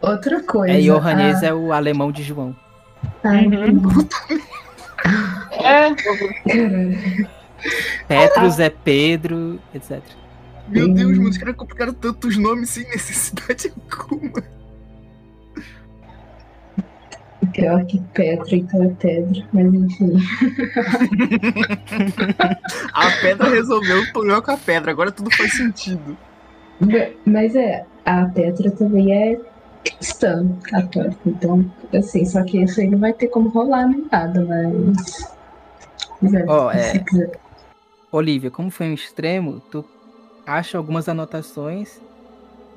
outra 0.00 0.42
coisa. 0.42 0.74
É, 0.74 0.80
Johannes 0.80 1.42
ah, 1.42 1.46
é 1.46 1.54
o 1.54 1.72
alemão 1.72 2.10
de 2.10 2.22
João. 2.24 2.56
Ah, 3.24 3.32
Uhum. 3.32 4.08
É. 5.52 5.90
Petrus 8.08 8.58
é 8.58 8.70
Pedro, 8.70 9.60
etc. 9.74 10.00
Meu 10.68 10.86
Hum. 10.86 10.94
Deus, 10.94 11.16
mano, 11.18 11.30
os 11.30 11.38
caras 11.38 11.56
complicaram 11.56 11.92
tantos 11.92 12.36
nomes 12.36 12.70
sem 12.70 12.84
necessidade 12.88 13.72
alguma. 13.90 14.42
Pior 17.52 17.84
que 17.86 18.00
Petra, 18.14 18.56
então 18.56 18.84
é 18.84 18.88
pedra. 18.88 19.42
Mas 19.52 19.74
enfim. 19.74 20.12
A 22.94 23.10
pedra 23.22 23.48
resolveu 23.48 24.02
o 24.02 24.12
problema 24.12 24.40
com 24.42 24.50
a 24.52 24.56
pedra, 24.56 24.90
agora 24.92 25.10
tudo 25.10 25.34
faz 25.34 25.54
sentido. 25.54 26.16
Mas 27.26 27.56
é, 27.56 27.84
a 28.04 28.26
Petra 28.26 28.70
também 28.70 29.12
é 29.12 29.38
cristã 29.84 30.46
católica, 30.62 31.20
então, 31.26 31.64
assim, 31.94 32.24
só 32.24 32.42
que 32.44 32.62
isso 32.62 32.80
aí 32.80 32.88
não 32.88 32.98
vai 32.98 33.12
ter 33.12 33.28
como 33.28 33.48
rolar 33.48 33.88
nem 33.88 34.06
nada, 34.10 34.44
mas. 34.44 35.34
é, 36.34 36.44
Ó, 36.46 36.72
se 36.72 36.78
é. 36.78 36.98
quiser. 36.98 37.40
Olivia, 38.12 38.50
como 38.50 38.70
foi 38.70 38.88
um 38.88 38.94
extremo, 38.94 39.60
tu 39.70 39.84
acha 40.44 40.76
algumas 40.76 41.08
anotações 41.08 42.00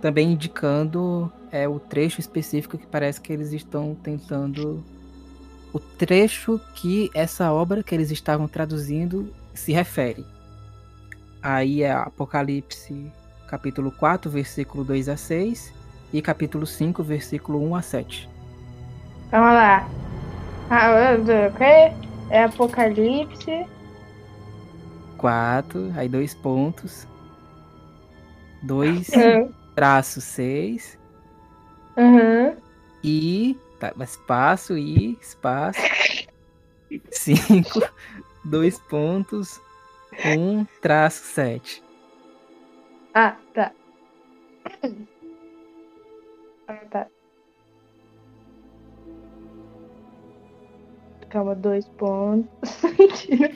também 0.04 0.34
indicando 0.34 1.32
é, 1.50 1.66
o 1.66 1.80
trecho 1.80 2.20
específico 2.20 2.78
que 2.78 2.86
parece 2.86 3.22
que 3.22 3.32
eles 3.32 3.54
estão 3.54 3.96
tentando. 3.96 4.84
O 5.72 5.80
trecho 5.80 6.60
que 6.76 7.10
essa 7.14 7.52
obra 7.54 7.82
que 7.82 7.96
eles 7.96 8.12
estavam 8.12 8.48
traduzindo 8.48 9.34
se 9.54 9.72
refere. 9.72 10.26
Aí 11.42 11.84
é 11.84 11.92
Apocalipse, 11.92 13.12
capítulo 13.48 13.92
4, 13.92 14.30
versículo 14.30 14.84
2 14.84 15.08
a 15.08 15.16
6, 15.16 15.74
e 16.14 16.22
capítulo 16.22 16.66
5, 16.66 17.02
versículo 17.04 17.60
1 17.62 17.76
a 17.76 17.82
7. 17.82 18.30
Vamos 19.32 19.54
lá. 19.54 19.90
Ah, 20.70 20.92
o 21.50 21.58
quê? 21.58 21.92
É 22.30 22.44
Apocalipse. 22.44 23.66
4, 25.18 25.92
aí 25.96 26.08
dois 26.08 26.36
pontos. 26.36 27.08
2 28.62 29.10
Uhum. 29.10 29.52
traço 29.76 30.22
6. 30.22 30.98
Uhum. 31.98 32.56
E. 33.04 33.58
Tá, 33.80 33.92
espaço 34.02 34.78
e 34.78 35.18
espaço. 35.20 35.80
5, 37.12 37.82
dois 38.46 38.80
pontos, 38.80 39.60
1 40.24 40.60
um, 40.60 40.66
traço 40.82 41.24
7. 41.24 41.84
Ah, 43.14 43.36
tá. 43.54 43.72
Calma, 51.34 51.56
dois 51.56 51.88
pontos. 51.88 52.48
Mentira. 53.00 53.52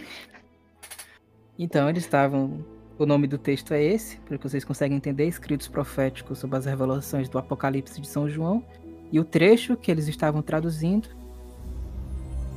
Então 1.59 1.87
eles 1.87 2.03
estavam. 2.03 2.65
O 2.97 3.05
nome 3.05 3.27
do 3.27 3.37
texto 3.37 3.71
é 3.71 3.83
esse, 3.83 4.17
para 4.21 4.35
que 4.35 4.49
vocês 4.49 4.65
conseguem 4.65 4.97
entender, 4.97 5.27
escritos 5.27 5.67
proféticos 5.67 6.39
sobre 6.39 6.57
as 6.57 6.65
revelações 6.65 7.29
do 7.29 7.37
Apocalipse 7.37 8.01
de 8.01 8.07
São 8.07 8.27
João. 8.27 8.65
E 9.11 9.19
o 9.19 9.23
trecho 9.23 9.77
que 9.77 9.91
eles 9.91 10.07
estavam 10.07 10.41
traduzindo. 10.41 11.07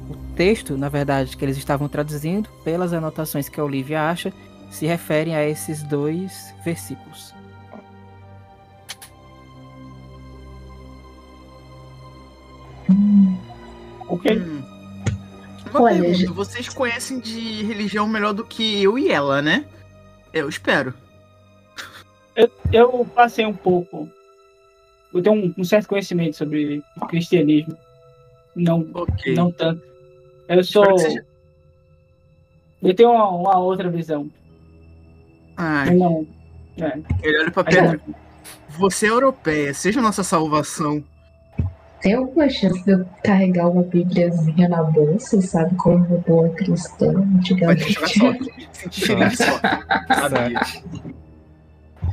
O 0.08 0.16
texto, 0.34 0.78
na 0.78 0.88
verdade, 0.88 1.36
que 1.36 1.44
eles 1.44 1.58
estavam 1.58 1.86
traduzindo, 1.86 2.48
pelas 2.64 2.94
anotações 2.94 3.46
que 3.46 3.60
a 3.60 3.64
Olivia 3.64 4.08
acha, 4.08 4.32
se 4.70 4.86
referem 4.86 5.36
a 5.36 5.46
esses 5.46 5.82
dois 5.82 6.54
versículos. 6.64 7.34
Ok. 14.08 14.38
Hum. 14.38 14.69
Uma 15.70 15.82
Olha, 15.82 15.94
pergunta, 15.96 16.14
gente- 16.18 16.32
vocês 16.32 16.68
conhecem 16.68 17.20
de 17.20 17.62
religião 17.64 18.06
melhor 18.08 18.32
do 18.32 18.44
que 18.44 18.82
eu 18.82 18.98
e 18.98 19.10
ela, 19.10 19.40
né? 19.40 19.64
Eu 20.32 20.48
espero. 20.48 20.92
Eu, 22.36 22.50
eu 22.72 23.06
passei 23.14 23.44
um 23.44 23.52
pouco. 23.54 24.08
Eu 25.12 25.22
tenho 25.22 25.36
um, 25.36 25.54
um 25.58 25.64
certo 25.64 25.88
conhecimento 25.88 26.36
sobre 26.36 26.82
o 27.00 27.06
cristianismo. 27.06 27.76
Não, 28.54 28.86
Ok. 28.94 29.34
não 29.34 29.50
tanto. 29.52 29.82
Eu 30.48 30.62
sou. 30.64 30.98
Seja- 30.98 31.24
Eu 32.82 32.94
tenho 32.94 33.10
uma, 33.10 33.28
uma 33.28 33.58
outra 33.58 33.88
visão. 33.90 34.30
Ai, 35.56 35.90
Eu 35.90 35.94
não. 35.98 36.26
É. 36.78 36.98
ele 37.22 37.38
olha 37.40 37.50
pra 37.50 37.64
Pedro. 37.64 38.00
Você 38.70 39.06
é 39.06 39.10
europeia, 39.10 39.74
seja 39.74 40.00
nossa 40.00 40.22
salvação. 40.24 41.04
Tem 42.02 42.14
alguma 42.14 42.48
chance 42.48 42.82
de 42.84 42.92
eu 42.92 43.04
carregar 43.22 43.68
uma 43.68 43.82
bíbliazinha 43.82 44.68
na 44.68 44.82
bolsa, 44.82 45.40
sabe? 45.42 45.74
Como 45.76 45.96
uma 46.06 46.18
boa 46.18 46.48
cristã 46.50 47.12
Vai 47.12 47.40
te 47.40 47.48
jogar 47.50 47.70
antigamente. 47.72 48.18
sorte. 48.18 49.36
Sorte. 49.36 49.36
Sabia. 50.08 50.60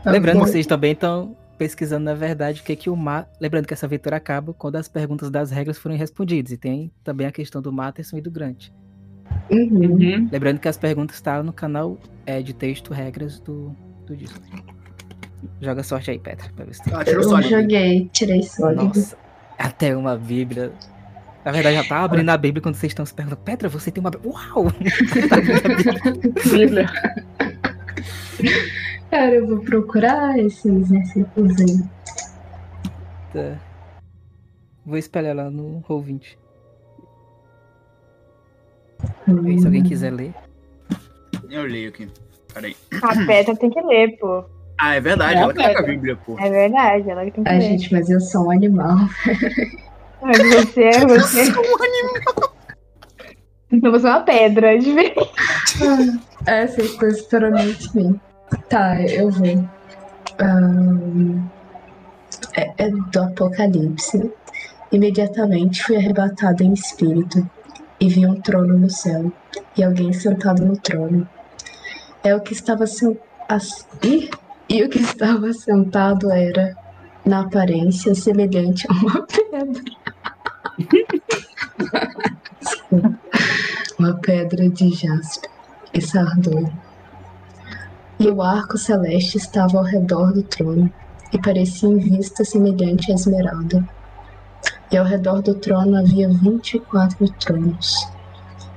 Lembrando, 0.05 0.39
Tá 0.39 0.45
bom. 0.45 0.51
vocês 0.51 0.65
também 0.65 0.91
estão 0.91 1.35
pesquisando, 1.57 2.05
na 2.05 2.13
verdade, 2.13 2.61
o 2.61 2.63
que, 2.63 2.75
que 2.75 2.89
o 2.89 2.95
Mar. 2.95 3.27
Lembrando 3.39 3.65
que 3.65 3.73
essa 3.73 3.85
aventura 3.85 4.17
acaba 4.17 4.53
quando 4.53 4.75
as 4.75 4.87
perguntas 4.87 5.29
das 5.31 5.51
regras 5.51 5.77
foram 5.77 5.95
respondidas. 5.97 6.51
E 6.51 6.57
tem 6.57 6.91
também 7.03 7.25
a 7.27 7.31
questão 7.31 7.61
do 7.61 7.71
Matterson 7.71 8.17
e 8.17 8.21
do 8.21 8.29
Grant. 8.31 8.69
Uhum. 9.49 10.27
Lembrando 10.31 10.59
que 10.59 10.67
as 10.67 10.77
perguntas 10.77 11.15
estão 11.17 11.43
no 11.43 11.53
canal 11.53 11.97
é, 12.25 12.41
de 12.41 12.53
texto 12.53 12.93
regras 12.93 13.39
do, 13.39 13.75
do 14.05 14.15
Discord. 14.15 14.63
Joga 15.61 15.83
sorte 15.83 16.11
aí, 16.11 16.19
Petra, 16.19 16.49
pra 16.55 16.65
ver 16.65 16.73
se 16.75 16.83
tem. 16.83 16.93
Ela 16.93 17.03
tirou 17.03 17.23
Eu 17.23 17.29
sólido. 17.29 17.49
joguei, 17.49 18.09
tirei 18.11 18.43
sólido. 18.43 18.83
Nossa, 18.85 19.17
até 19.57 19.95
uma 19.95 20.15
Bíblia. 20.17 20.71
Na 21.43 21.51
verdade, 21.51 21.75
já 21.77 21.83
tá 21.83 22.03
abrindo 22.03 22.29
a 22.29 22.37
Bíblia 22.37 22.61
quando 22.61 22.75
vocês 22.75 22.91
estão 22.91 23.05
se 23.05 23.13
perguntando. 23.13 23.41
Petra, 23.41 23.69
você 23.69 23.89
tem 23.89 24.01
uma 24.01 24.11
Bíblia. 24.11 24.33
Uau! 24.33 24.65
Tá 25.29 25.37
abrindo 25.37 25.65
a 25.65 25.69
Bíblia. 25.75 26.43
Bíblia. 26.51 26.89
Cara, 29.09 29.35
eu 29.35 29.47
vou 29.47 29.59
procurar 29.59 30.37
esses 30.37 30.89
versículos 30.89 31.55
aí. 31.61 31.79
Tá. 33.33 33.57
Vou 34.85 34.97
espelhar 34.97 35.35
lá 35.35 35.49
no 35.49 35.81
Roll20. 35.87 36.37
Aí, 39.45 39.59
se 39.59 39.65
alguém 39.65 39.83
quiser 39.83 40.11
ler. 40.11 40.33
Eu 41.49 41.63
leio 41.63 41.89
aqui. 41.89 42.09
Peraí. 42.53 42.75
A 43.01 43.25
Petra 43.25 43.55
tem 43.55 43.69
que 43.69 43.81
ler, 43.81 44.17
pô. 44.17 44.43
Ah, 44.79 44.95
é 44.95 44.99
verdade, 45.01 45.39
É, 45.39 45.41
ela 45.43 45.53
que 45.53 45.63
tá 45.63 45.73
com 45.73 45.79
a. 45.79 45.83
Bíblia, 45.83 46.15
pô. 46.25 46.37
É 46.39 46.49
verdade, 46.49 47.09
ela 47.09 47.25
que 47.25 47.31
tem 47.31 47.43
que 47.43 47.49
Ai, 47.49 47.61
gente, 47.61 47.91
mas 47.93 48.09
eu 48.09 48.19
sou 48.19 48.45
um 48.47 48.51
animal. 48.51 48.97
Mas 50.21 50.37
você 50.39 50.83
é 50.83 51.05
você. 51.05 51.43
Então 53.71 53.91
você 53.91 54.07
é 54.07 54.09
uma 54.09 54.21
pedra, 54.21 54.73
é 54.73 54.77
diferente. 54.77 55.31
É, 56.45 56.65
vocês 56.67 56.91
estão 56.91 57.07
esperando 57.09 57.59
muito 57.63 57.93
bem. 57.93 58.21
Tá, 58.69 58.99
eu 59.01 59.29
vou. 59.29 59.63
Ahn, 60.39 61.43
é, 62.55 62.71
é 62.77 62.89
do 62.89 63.21
Apocalipse. 63.21 64.31
Imediatamente 64.91 65.83
fui 65.83 65.97
arrebatado 65.97 66.63
em 66.63 66.73
espírito 66.73 67.47
e 67.99 68.07
vi 68.09 68.25
um 68.25 68.39
trono 68.41 68.77
no 68.77 68.89
céu 68.89 69.31
e 69.77 69.83
alguém 69.83 70.13
sentado 70.13 70.65
no 70.65 70.77
trono. 70.77 71.27
É 72.23 72.33
o 72.35 72.41
que 72.41 72.53
estava 72.53 72.87
sen- 72.87 73.17
as- 73.49 73.85
Ih! 74.03 74.29
E 74.69 74.83
o 74.83 74.89
que 74.89 74.99
estava 74.99 75.53
sentado 75.53 76.29
era, 76.29 76.75
na 77.25 77.41
aparência, 77.41 78.13
semelhante 78.13 78.85
a 78.89 78.93
uma 78.93 79.23
pedra. 79.27 79.83
Uma 83.97 84.13
pedra 84.15 84.69
de 84.69 84.89
jaspe 84.89 85.47
e 85.93 86.01
sardônio. 86.01 86.73
E 88.19 88.27
o 88.27 88.41
arco 88.41 88.77
celeste 88.77 89.37
estava 89.37 89.77
ao 89.77 89.85
redor 89.85 90.33
do 90.33 90.43
trono, 90.43 90.91
e 91.31 91.41
parecia 91.41 91.87
em 91.87 91.97
vista 91.97 92.43
semelhante 92.43 93.09
a 93.09 93.15
esmeralda. 93.15 93.87
E 94.91 94.97
ao 94.97 95.05
redor 95.05 95.41
do 95.41 95.55
trono 95.55 95.97
havia 95.97 96.27
vinte 96.27 96.73
e 96.73 96.79
quatro 96.81 97.29
tronos, 97.39 97.95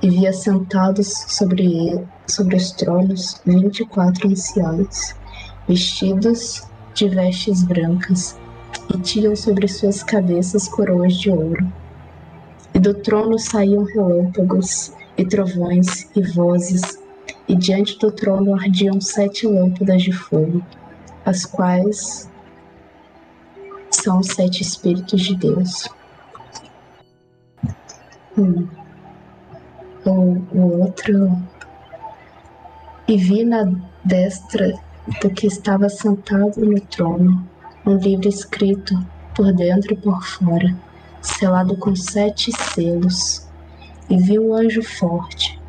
e 0.01 0.09
via 0.09 0.31
sentados 0.31 1.11
sobre, 1.27 1.65
ele, 1.65 2.07
sobre 2.27 2.55
os 2.55 2.71
tronos 2.71 3.41
vinte 3.45 3.81
e 3.81 3.85
quatro 3.85 4.29
anciãos, 4.29 5.15
vestidos 5.71 6.63
de 6.93 7.07
vestes 7.07 7.63
brancas, 7.63 8.37
e 8.93 8.99
tinham 8.99 9.33
sobre 9.37 9.69
suas 9.69 10.03
cabeças 10.03 10.67
coroas 10.67 11.13
de 11.13 11.29
ouro. 11.29 11.65
E 12.73 12.79
do 12.79 12.93
trono 12.93 13.39
saíam 13.39 13.85
relâmpagos, 13.85 14.91
e 15.17 15.23
trovões, 15.23 16.09
e 16.13 16.21
vozes, 16.33 16.99
e 17.47 17.55
diante 17.55 17.97
do 17.99 18.11
trono 18.11 18.53
ardiam 18.53 18.99
sete 18.99 19.47
lâmpadas 19.47 20.03
de 20.03 20.11
fogo, 20.11 20.61
as 21.25 21.45
quais 21.45 22.29
são 23.91 24.19
os 24.19 24.27
sete 24.27 24.61
Espíritos 24.63 25.21
de 25.21 25.35
Deus. 25.37 25.87
Hum. 28.37 28.67
O, 30.05 30.11
o 30.53 30.81
outro. 30.81 31.31
E 33.07 33.17
vi 33.17 33.45
na 33.45 33.71
destra 34.03 34.73
do 35.21 35.29
que 35.29 35.47
estava 35.47 35.89
sentado 35.89 36.63
no 36.63 36.79
trono 36.79 37.49
um 37.85 37.95
livro 37.95 38.27
escrito 38.27 38.95
por 39.35 39.51
dentro 39.53 39.93
e 39.93 39.97
por 39.97 40.23
fora, 40.23 40.75
selado 41.21 41.75
com 41.75 41.95
sete 41.95 42.51
selos. 42.51 43.47
E 44.09 44.17
vi 44.17 44.37
um 44.37 44.53
anjo 44.53 44.83
forte, 44.83 45.59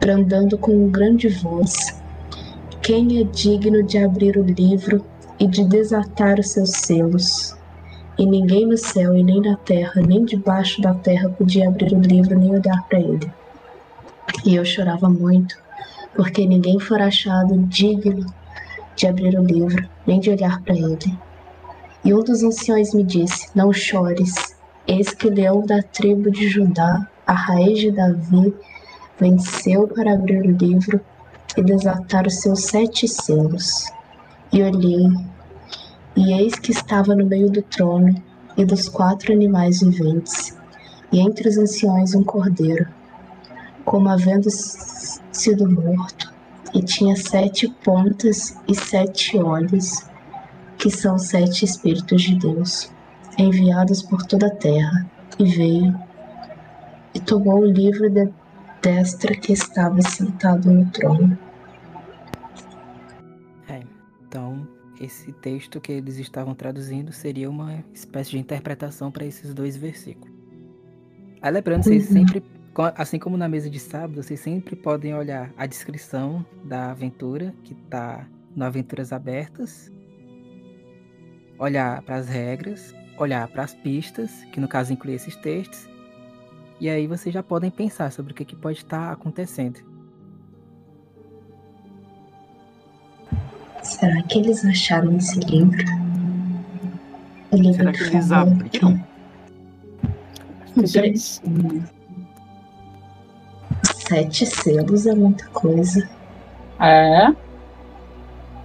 brandando 0.00 0.58
com 0.58 0.88
grande 0.88 1.28
voz. 1.28 2.00
Quem 2.82 3.20
é 3.20 3.24
digno 3.24 3.82
de 3.82 3.98
abrir 3.98 4.36
o 4.36 4.42
livro 4.42 5.04
e 5.38 5.46
de 5.46 5.64
desatar 5.64 6.40
os 6.40 6.50
seus 6.50 6.70
selos? 6.70 7.56
E 8.18 8.26
ninguém 8.26 8.66
no 8.66 8.76
céu 8.76 9.14
e 9.14 9.22
nem 9.22 9.40
na 9.40 9.56
terra, 9.56 10.00
nem 10.00 10.24
debaixo 10.24 10.80
da 10.80 10.94
terra 10.94 11.28
podia 11.28 11.68
abrir 11.68 11.92
o 11.92 12.00
livro 12.00 12.36
nem 12.36 12.50
olhar 12.50 12.82
para 12.88 12.98
ele. 12.98 13.30
E 14.44 14.56
eu 14.56 14.64
chorava 14.64 15.08
muito, 15.08 15.56
porque 16.16 16.46
ninguém 16.46 16.80
fora 16.80 17.06
achado 17.06 17.56
digno 17.66 18.26
de 18.98 19.06
abrir 19.06 19.38
o 19.38 19.44
livro, 19.44 19.88
nem 20.04 20.18
de 20.18 20.30
olhar 20.30 20.60
para 20.62 20.74
ele. 20.74 21.16
E 22.04 22.12
um 22.12 22.22
dos 22.22 22.42
anciões 22.42 22.92
me 22.92 23.04
disse: 23.04 23.48
Não 23.54 23.72
chores, 23.72 24.34
eis 24.86 25.14
que 25.14 25.28
o 25.28 25.32
leão 25.32 25.64
da 25.64 25.80
tribo 25.82 26.30
de 26.30 26.48
Judá, 26.48 27.08
a 27.24 27.32
raiz 27.32 27.78
de 27.78 27.92
Davi, 27.92 28.52
venceu 29.18 29.86
para 29.86 30.14
abrir 30.14 30.40
o 30.40 30.50
livro 30.50 31.00
e 31.56 31.62
desatar 31.62 32.26
os 32.26 32.40
seus 32.40 32.64
sete 32.64 33.06
selos. 33.06 33.86
E 34.52 34.62
olhei, 34.62 35.06
e 36.16 36.32
eis 36.32 36.54
que 36.54 36.72
estava 36.72 37.14
no 37.14 37.24
meio 37.24 37.50
do 37.50 37.62
trono 37.62 38.20
e 38.56 38.64
dos 38.64 38.88
quatro 38.88 39.32
animais 39.32 39.80
viventes, 39.80 40.56
e 41.12 41.20
entre 41.20 41.48
os 41.48 41.56
anciões 41.56 42.14
um 42.14 42.24
cordeiro, 42.24 42.88
como 43.84 44.08
havendo 44.08 44.48
sido 44.50 45.70
morto, 45.70 46.32
e 46.74 46.82
tinha 46.82 47.16
sete 47.16 47.68
pontas 47.84 48.56
e 48.68 48.74
sete 48.74 49.36
olhos, 49.38 50.06
que 50.76 50.90
são 50.90 51.18
sete 51.18 51.64
Espíritos 51.64 52.22
de 52.22 52.36
Deus, 52.36 52.92
enviados 53.38 54.02
por 54.02 54.22
toda 54.24 54.46
a 54.46 54.54
terra, 54.54 55.06
e 55.38 55.44
veio 55.44 55.98
e 57.14 57.20
tomou 57.20 57.60
o 57.60 57.66
livro 57.66 58.10
da 58.10 58.28
destra 58.82 59.34
que 59.34 59.52
estava 59.52 60.00
sentado 60.02 60.70
no 60.70 60.86
trono. 60.90 61.36
É, 63.68 63.82
então, 64.26 64.66
esse 65.00 65.32
texto 65.32 65.80
que 65.80 65.92
eles 65.92 66.18
estavam 66.18 66.54
traduzindo 66.54 67.12
seria 67.12 67.48
uma 67.48 67.84
espécie 67.92 68.30
de 68.30 68.38
interpretação 68.38 69.10
para 69.10 69.24
esses 69.24 69.52
dois 69.54 69.76
versículos. 69.76 70.32
Aí 71.40 71.52
lembrando, 71.52 71.84
vocês 71.84 72.06
Uhum. 72.08 72.12
sempre, 72.12 72.42
assim 72.96 73.18
como 73.18 73.36
na 73.36 73.48
mesa 73.48 73.68
de 73.68 73.80
sábado, 73.80 74.22
vocês 74.22 74.40
sempre 74.40 74.76
podem 74.76 75.14
olhar 75.14 75.52
a 75.56 75.66
descrição 75.66 76.44
da 76.64 76.92
aventura 76.92 77.54
que 77.64 77.72
está 77.72 78.26
no 78.54 78.64
Aventuras 78.64 79.12
Abertas, 79.12 79.92
olhar 81.58 82.02
para 82.02 82.16
as 82.16 82.28
regras, 82.28 82.94
olhar 83.18 83.48
para 83.48 83.64
as 83.64 83.74
pistas, 83.74 84.30
que 84.52 84.60
no 84.60 84.68
caso 84.68 84.92
inclui 84.92 85.14
esses 85.14 85.34
textos, 85.36 85.88
e 86.80 86.88
aí 86.88 87.06
vocês 87.06 87.32
já 87.32 87.42
podem 87.42 87.70
pensar 87.70 88.12
sobre 88.12 88.32
o 88.32 88.34
que, 88.34 88.44
que 88.44 88.54
pode 88.54 88.78
estar 88.78 89.12
acontecendo. 89.12 89.80
Será 93.82 94.22
que 94.22 94.38
eles 94.38 94.64
acharam 94.64 95.16
esse 95.16 95.40
livro? 95.40 95.84
O 97.50 97.56
livro 97.56 97.74
Será 97.74 97.92
que 97.92 98.02
eles 98.02 98.28
fala 98.28 98.42
abriram? 98.42 99.04
Vocês, 100.76 101.42
sete 104.08 104.46
selos 104.46 105.06
é 105.06 105.14
muita 105.14 105.46
coisa. 105.48 106.08
É. 106.80 107.34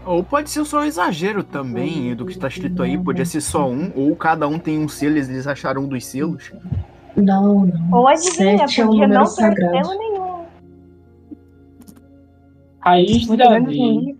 Ou 0.05 0.23
pode 0.23 0.49
ser 0.49 0.65
só 0.65 0.79
um 0.81 0.85
exagero 0.85 1.43
também 1.43 2.15
do 2.15 2.25
que 2.25 2.33
está 2.33 2.47
escrito 2.47 2.81
aí. 2.83 2.97
Podia 2.97 3.25
ser 3.25 3.41
só 3.41 3.69
um, 3.69 3.91
ou 3.95 4.15
cada 4.15 4.47
um 4.47 4.57
tem 4.59 4.79
um 4.79 4.87
selo 4.87 5.15
e 5.17 5.19
eles 5.19 5.47
acharam 5.47 5.83
um 5.83 5.87
dos 5.87 6.05
selos. 6.05 6.51
Não, 7.15 7.65
não. 7.65 7.97
Ou 7.99 8.07
adivinha, 8.07 8.67
Sete 8.67 8.81
é 8.81 8.85
um 8.85 8.87
número 8.91 9.13
não 9.13 9.25
sagrado. 9.25 9.85
selo 9.87 9.99
nenhum. 9.99 10.45
Raiz 12.79 13.27
ninguém. 13.27 14.17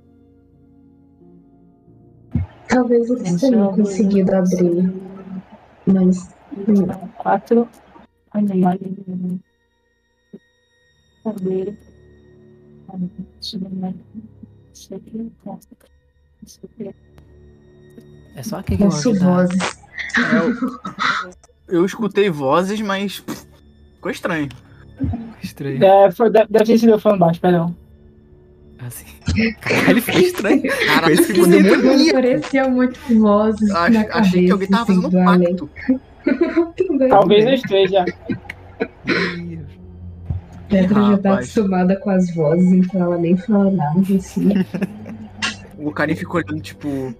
Talvez 2.67 3.09
eles 3.09 3.41
tenham 3.41 3.73
conseguido 3.73 4.35
abrir. 4.35 4.93
Mas. 5.85 6.29
hum, 6.57 6.87
Quatro 7.17 7.67
animais. 8.31 8.79
Cadeira. 8.79 8.93
Isso 8.93 9.01
aqui, 9.01 9.52
aqui. 11.25 11.77
É 18.35 18.43
só 18.43 18.57
aquele 18.57 18.83
Ouço 18.83 19.13
da... 19.13 19.19
vozes. 19.25 19.79
Eu, 21.67 21.77
eu 21.79 21.85
escutei 21.85 22.29
vozes, 22.29 22.81
mas 22.81 23.19
pff, 23.19 23.45
ficou 23.95 24.11
estranho. 24.11 24.49
Estranho. 25.41 25.83
É, 25.83 26.11
foi, 26.11 26.29
deve 26.29 26.47
ter 26.65 26.77
sido 26.77 26.91
eu 26.91 26.99
falando 26.99 27.19
baixo, 27.19 27.39
perdão. 27.39 27.75
Assim. 28.79 29.05
Caralho, 29.61 30.01
ficou 30.01 30.21
estranho. 30.21 30.61
Cara, 30.87 31.07
Foi 31.07 31.17
ficou. 31.17 31.47
Mas 31.47 31.63
demoníaco. 31.63 32.13
parecia 32.13 32.69
muito 32.69 32.99
vozes 33.19 33.71
Ach- 33.71 33.89
na 33.91 34.01
achei 34.01 34.43
que 34.43 34.49
cabeça, 34.49 34.53
alguém 34.53 34.67
tava 34.67 34.83
assim, 34.83 34.95
fazendo 35.01 35.09
do 35.09 35.17
um 35.17 35.25
pacto. 35.25 35.69
Talvez 37.09 37.45
eu 37.45 37.53
esteja. 37.53 38.05
Pedra 40.81 41.01
já 41.03 41.17
tá 41.17 41.33
acostumada 41.35 41.95
com 41.97 42.09
as 42.09 42.33
vozes, 42.35 42.71
então 42.71 43.01
ela 43.01 43.17
nem 43.17 43.37
fala 43.37 43.71
nada, 43.71 43.99
assim. 44.15 44.49
O 45.77 45.91
Karim 45.91 46.15
ficou 46.15 46.41
olhando, 46.41 46.61
tipo. 46.61 47.13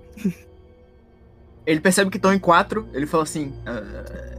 Ele 1.66 1.80
percebe 1.80 2.10
que 2.12 2.18
estão 2.18 2.34
em 2.34 2.40
quatro. 2.40 2.88
Ele 2.94 3.06
fala 3.06 3.24
assim: 3.24 3.54
"Ah, 3.66 4.38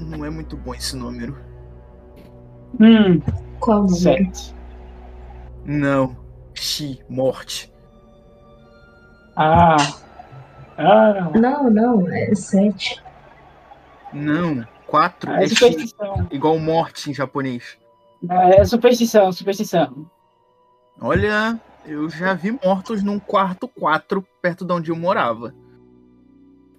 Não 0.00 0.24
é 0.24 0.30
muito 0.30 0.56
bom 0.56 0.74
esse 0.74 0.96
número. 0.96 1.36
Hum, 2.80 3.20
Qual 3.60 3.82
número? 3.82 3.96
sete. 3.96 4.54
Não. 5.64 6.16
Xi, 6.54 7.00
morte. 7.08 7.72
Ah. 9.36 9.76
Ah, 10.76 11.30
Não, 11.34 11.70
não, 11.70 12.08
é 12.12 12.34
sete. 12.34 13.02
Não. 14.12 14.66
Quatro 14.86 15.30
é 15.32 15.44
é 15.44 15.48
Xi, 15.48 15.94
igual 16.30 16.58
morte 16.58 17.10
em 17.10 17.14
japonês. 17.14 17.76
É 18.28 18.64
superstição, 18.64 19.30
superstição. 19.32 20.10
Olha, 21.00 21.60
eu 21.86 22.10
já 22.10 22.34
vi 22.34 22.52
mortos 22.64 23.02
num 23.02 23.18
quarto 23.18 23.68
quatro 23.68 24.26
perto 24.42 24.64
de 24.64 24.72
onde 24.72 24.90
eu 24.90 24.96
morava. 24.96 25.54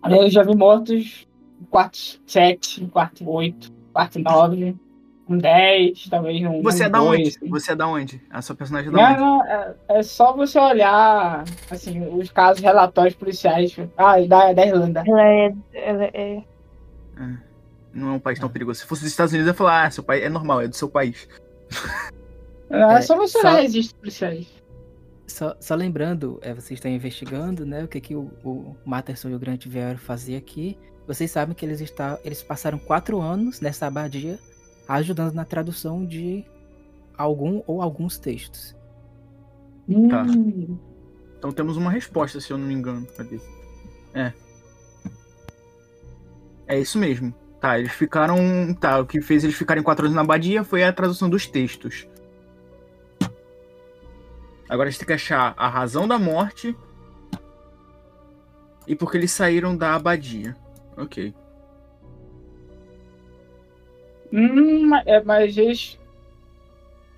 Eu 0.04 0.30
já 0.30 0.44
vi 0.44 0.56
mortos 0.56 1.28
em 1.62 1.66
quarto 1.66 1.98
7, 2.26 2.84
em 2.84 2.88
quarto 2.88 3.30
8, 3.30 3.72
quarto 3.94 4.20
9, 4.20 4.76
um 5.28 5.38
10, 5.38 6.10
talvez 6.10 6.44
um. 6.44 6.62
Você 6.62 6.84
um 6.84 6.86
é 6.86 6.90
da 6.90 7.00
dois, 7.00 7.20
onde? 7.20 7.28
assim. 7.30 7.50
Você 7.50 7.72
é 7.72 7.76
da 7.76 7.88
onde? 7.88 8.22
A 8.30 8.42
sua 8.42 8.56
personagem 8.56 8.90
é 8.90 8.92
da 8.92 8.98
Não, 8.98 9.10
onde? 9.12 9.20
não, 9.20 9.46
é, 9.46 9.76
é 9.90 10.04
só 10.04 10.34
você 10.34 10.60
olhar 10.60 11.44
assim, 11.70 12.02
os 12.16 12.32
casos 12.32 12.62
relatórios 12.62 13.16
policiais 13.16 13.76
ah, 13.98 14.20
da, 14.22 14.54
da 14.54 14.66
Irlanda. 14.66 15.04
Ela 15.06 15.28
é. 15.28 15.54
Ela 15.74 16.04
é. 16.06 16.44
Não 17.94 18.10
é 18.10 18.12
um 18.14 18.20
país 18.20 18.38
tão 18.40 18.50
perigoso. 18.50 18.80
Se 18.82 18.86
fosse 18.86 19.02
dos 19.04 19.12
Estados 19.12 19.34
Unidos, 19.34 19.48
eu 19.48 19.54
ia 19.54 19.58
falar, 19.58 19.86
ah, 19.88 19.92
seu 19.92 20.04
país 20.04 20.24
é 20.24 20.30
normal, 20.30 20.62
é 20.62 20.68
do 20.68 20.76
seu 20.76 20.90
país. 20.90 21.28
É, 22.70 22.80
É, 22.82 23.02
só 23.02 23.16
você 23.18 23.42
só- 23.42 23.56
registros 23.56 23.94
policiais. 24.00 24.48
Só, 25.28 25.56
só 25.60 25.76
lembrando, 25.76 26.40
é, 26.42 26.54
vocês 26.54 26.78
estão 26.78 26.90
investigando, 26.92 27.66
né? 27.66 27.84
O 27.84 27.88
que, 27.88 28.00
que 28.02 28.16
o, 28.16 28.32
o 28.44 28.76
Matterson 28.86 29.30
e 29.30 29.36
o 29.36 29.40
Grande 29.40 29.70
vieram 29.70 29.98
fazer 30.00 30.36
aqui. 30.36 30.78
Vocês 31.08 31.30
sabem 31.32 31.56
que 31.56 31.66
eles, 31.66 31.82
está, 31.82 32.20
eles 32.24 32.42
passaram 32.44 32.78
quatro 32.78 33.20
anos 33.22 33.60
nessa 33.62 33.88
abadia 33.88 34.38
ajudando 34.88 35.34
na 35.34 35.46
tradução 35.46 36.06
de 36.06 36.44
algum 37.18 37.62
ou 37.68 37.82
alguns 37.82 38.18
textos. 38.18 38.76
Tá. 40.10 40.24
Hum, 40.24 40.78
Então 41.38 41.52
temos 41.52 41.78
uma 41.78 41.90
resposta, 41.92 42.40
se 42.40 42.52
eu 42.52 42.58
não 42.58 42.66
me 42.68 42.74
engano. 42.74 43.08
Cadê? 43.18 43.40
É. 44.14 44.34
É 46.68 46.80
isso 46.80 46.98
mesmo. 47.00 47.34
Tá, 47.60 47.78
eles 47.78 47.92
ficaram. 47.92 48.74
Tá, 48.74 49.00
o 49.00 49.06
que 49.06 49.22
fez 49.22 49.44
eles 49.44 49.56
ficarem 49.56 49.84
quatro 49.84 50.06
anos 50.06 50.16
na 50.16 50.22
abadia 50.22 50.64
foi 50.64 50.84
a 50.84 50.94
tradução 50.94 51.30
dos 51.30 51.46
textos. 51.46 52.08
Agora 54.70 54.88
a 54.88 54.92
gente 54.92 55.00
tem 55.00 55.08
que 55.08 55.14
achar 55.14 55.54
a 55.58 55.68
razão 55.68 56.08
da 56.08 56.20
morte 56.20 56.76
e 58.88 58.96
porque 58.96 59.18
eles 59.18 59.32
saíram 59.32 59.76
da 59.76 59.96
abadia. 59.96 60.56
Ok. 60.96 61.34
hum, 64.32 64.96
é, 65.06 65.24
mas 65.24 65.58
eles. 65.58 66.00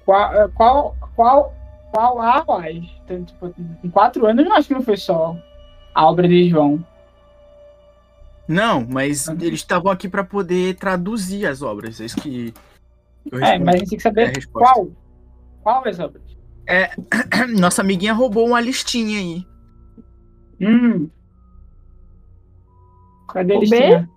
Qual, 0.05 0.33
é, 0.33 0.47
qual, 0.49 0.95
qual, 1.15 1.53
qual 1.91 2.21
a 2.21 2.43
mais? 2.45 2.85
Tipo, 3.25 3.53
em 3.83 3.89
quatro 3.89 4.25
anos 4.25 4.45
eu 4.45 4.53
acho 4.53 4.67
que 4.67 4.73
não 4.73 4.81
foi 4.81 4.97
só 4.97 5.35
a 5.93 6.05
obra 6.07 6.27
de 6.27 6.49
João. 6.49 6.83
Não, 8.47 8.85
mas 8.89 9.27
Uhum. 9.27 9.37
eles 9.41 9.59
estavam 9.59 9.91
aqui 9.91 10.09
pra 10.09 10.23
poder 10.23 10.75
traduzir 10.75 11.45
as 11.45 11.61
obras. 11.61 12.01
É 12.01 12.05
isso 12.05 12.17
que. 12.17 12.53
Eu 13.31 13.39
É, 13.43 13.57
mas 13.59 13.75
a 13.75 13.77
gente 13.77 13.89
tem 13.89 13.97
que 13.99 14.07
É 14.07 14.09
saber 14.09 14.25
resposta. 14.35 14.73
qual. 14.73 14.87
Qual 15.63 15.87
as 15.87 15.99
obras? 15.99 16.23
Nossa 17.59 17.81
amiguinha 17.81 18.13
roubou 18.13 18.47
uma 18.47 18.59
listinha 18.61 19.19
aí. 19.19 19.45
Hum. 20.61 21.09
Cadê 23.29 23.55
a 23.55 23.59
listinha? 23.59 24.09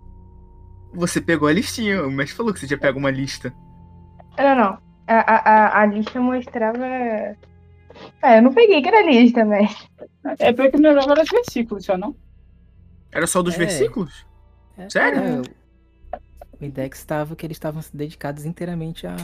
Você 0.95 1.21
pegou 1.21 1.49
a 1.49 1.53
listinha, 1.53 2.07
o 2.07 2.11
mestre 2.11 2.37
falou 2.37 2.53
que 2.53 2.61
você 2.61 2.67
tinha 2.67 2.79
pego 2.79 2.99
uma 2.99 3.11
lista. 3.11 3.53
Não, 4.39 4.55
não. 4.57 4.79
A, 5.07 5.15
a, 5.19 5.37
a, 5.37 5.81
a 5.83 5.87
lista 5.87 6.21
mostrava. 6.21 6.85
É, 8.23 8.39
eu 8.39 8.43
não 8.43 8.53
peguei 8.53 8.81
que 8.83 8.89
era 8.89 9.03
lista, 9.03 9.45
mas. 9.45 9.89
É 10.39 10.53
porque 10.53 10.77
não 10.79 10.93
lembro 10.95 11.21
os 11.21 11.29
versículos 11.29 11.85
só, 11.85 11.97
não? 11.97 12.15
Era 13.15 13.27
só 13.27 13.41
dos 13.43 13.55
É. 13.55 13.59
versículos? 13.59 14.27
É, 14.77 14.91
Sério? 14.91 15.21
é, 15.23 15.41
o- 15.41 16.61
o 16.61 16.65
index 16.65 16.99
estava 16.99 17.35
que 17.37 17.47
eles 17.47 17.57
estavam 17.57 17.81
dedicados 17.93 18.45
inteiramente 18.45 19.07
a. 19.07 19.17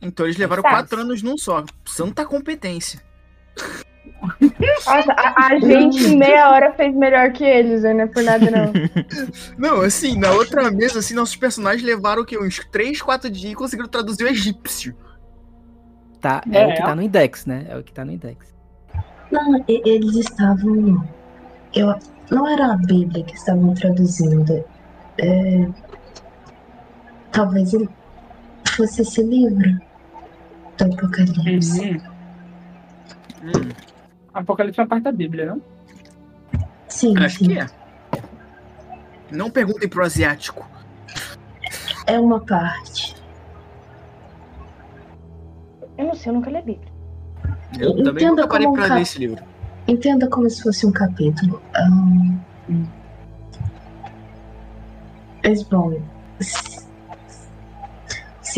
Então 0.00 0.24
eles 0.26 0.36
levaram 0.38 0.62
quatro 0.62 1.00
anos 1.00 1.22
num 1.22 1.36
só. 1.36 1.64
Santa 1.84 2.24
competência. 2.24 3.00
Nossa, 4.86 5.12
a, 5.12 5.46
a 5.48 5.58
gente 5.58 5.98
em 6.06 6.16
meia 6.16 6.50
hora 6.50 6.72
fez 6.72 6.94
melhor 6.94 7.30
que 7.32 7.44
eles, 7.44 7.82
né? 7.82 7.92
Não 7.94 8.00
é 8.02 8.06
por 8.06 8.22
nada, 8.22 8.50
não. 8.50 8.72
Não, 9.58 9.80
assim, 9.82 10.18
na 10.18 10.30
outra 10.32 10.70
mesa, 10.70 10.98
assim, 11.00 11.14
nossos 11.14 11.36
personagens 11.36 11.82
levaram 11.84 12.22
o 12.22 12.24
quê? 12.24 12.38
Uns 12.38 12.58
3, 12.70 13.00
4 13.02 13.30
dias 13.30 13.52
e 13.52 13.54
conseguiram 13.54 13.88
traduzir 13.88 14.24
o 14.24 14.28
egípcio. 14.28 14.96
Tá, 16.20 16.42
é, 16.50 16.66
o 16.66 16.70
É. 16.70 16.74
que 16.76 16.82
tá 16.82 16.94
no 16.96 17.02
index, 17.02 17.46
né? 17.46 17.66
É 17.68 17.76
o 17.76 17.82
que 17.84 17.92
tá 17.92 18.04
no 18.04 18.10
index. 18.12 18.52
Não, 19.30 19.64
eles 19.68 20.16
estavam. 20.16 21.06
Eu, 21.74 21.94
não 22.30 22.46
era 22.46 22.72
a 22.72 22.76
Bíblia 22.76 23.24
que 23.24 23.34
estavam 23.34 23.74
traduzindo. 23.74 24.64
É, 25.18 25.68
talvez 27.32 27.72
ele 27.72 27.88
fosse 28.68 29.02
esse 29.02 29.22
livro 29.22 29.80
do 30.76 30.84
Apocalipse. 30.84 31.90
Uhum. 33.42 33.50
Hum, 33.50 33.70
Apocalipse 34.34 34.80
é 34.80 34.82
uma 34.82 34.88
parte 34.88 35.04
da 35.04 35.12
Bíblia, 35.12 35.46
não? 35.46 35.62
Sim, 36.88 37.16
acho 37.18 37.38
sim. 37.38 37.46
que 37.46 37.58
é. 37.58 37.66
Não 39.30 39.50
perguntem 39.50 39.88
pro 39.88 40.04
asiático. 40.04 40.66
É 42.06 42.18
uma 42.18 42.40
parte. 42.40 43.16
Eu 45.96 46.06
não 46.06 46.14
sei, 46.14 46.30
eu 46.30 46.34
nunca 46.34 46.50
li 46.50 46.56
a 46.56 46.62
Bíblia. 46.62 46.92
Eu 47.78 47.96
também 47.96 48.24
Entenda 48.24 48.42
nunca 48.42 48.48
parei 48.48 48.72
pra 48.72 48.94
ler 48.94 49.02
esse 49.02 49.18
livro. 49.18 49.44
Entenda 49.88 50.28
como 50.28 50.48
se 50.50 50.62
fosse 50.62 50.86
um 50.86 50.92
capítulo. 50.92 51.62
Ahn, 51.74 52.38
Mas 55.42 55.62
bom, 55.62 55.90
se- 56.40 56.86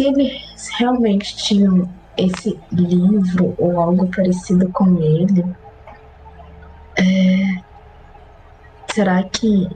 eles 0.05 0.43
realmente 0.79 1.37
tinham 1.37 1.89
esse 2.19 2.59
livro 2.73 3.55
ou 3.59 3.81
algo 3.81 4.11
parecido 4.11 4.69
com 4.73 5.01
ele, 5.01 5.45
é, 6.99 7.63
será 8.93 9.23
que 9.23 9.69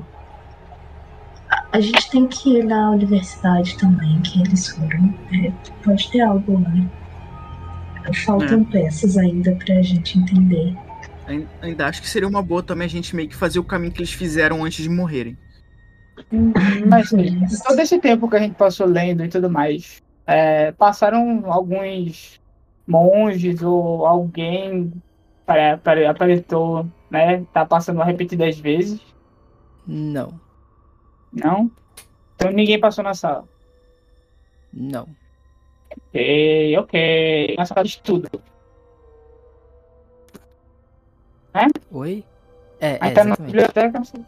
a, 1.72 1.80
gente 1.80 2.10
tem 2.10 2.26
que 2.26 2.58
ir 2.58 2.64
na 2.64 2.90
universidade 2.90 3.76
também 3.78 4.20
que 4.22 4.40
eles 4.40 4.68
foram? 4.70 5.14
É, 5.32 5.52
pode 5.84 6.10
ter 6.10 6.20
algo 6.22 6.60
lá. 6.60 6.72
Faltam 8.24 8.64
peças 8.64 9.16
ainda 9.16 9.54
pra 9.64 9.80
gente 9.82 10.18
entender. 10.18 10.74
Ain- 11.26 11.48
Ainda 11.62 11.86
acho 11.86 12.02
que 12.02 12.08
seria 12.08 12.28
uma 12.28 12.42
boa 12.42 12.62
também 12.62 12.86
a 12.86 12.88
gente 12.90 13.14
meio 13.16 13.28
que 13.28 13.36
fazer 13.36 13.58
o 13.58 13.64
caminho 13.64 13.92
que 13.92 14.00
eles 14.00 14.12
fizeram 14.12 14.64
antes 14.64 14.82
de 14.82 14.88
morrerem. 14.88 15.36
Mas 16.88 17.08
sim, 17.08 17.40
todo 17.66 17.78
esse 17.80 17.98
tempo 18.00 18.28
que 18.28 18.36
a 18.36 18.40
gente 18.40 18.54
passou 18.54 18.86
lendo 18.86 19.24
e 19.24 19.28
tudo 19.28 19.50
mais, 19.50 20.00
é, 20.26 20.72
passaram 20.72 21.50
alguns 21.50 22.40
monges 22.86 23.62
ou 23.62 24.06
alguém 24.06 24.92
para, 25.44 25.78
para, 25.78 26.10
apareceu, 26.10 26.90
né? 27.10 27.44
Tá 27.52 27.64
passando 27.66 28.02
repetidas 28.02 28.58
vezes. 28.58 29.00
Não, 29.86 30.40
Não? 31.32 31.70
Então 32.34 32.50
ninguém 32.52 32.80
passou 32.80 33.04
na 33.04 33.14
sala. 33.14 33.48
não. 34.72 35.16
Ok, 35.90 36.76
ok. 36.78 37.54
Na 37.56 37.64
sala 37.66 37.82
de 37.84 37.90
estudo. 37.90 38.28
Oi? 41.92 42.24
É, 42.80 42.98
Aí 43.00 43.10
é 43.10 43.14
tá 43.14 43.24
na 43.24 43.30
exatamente. 43.30 43.52
biblioteca. 43.52 43.98
assim. 44.00 44.24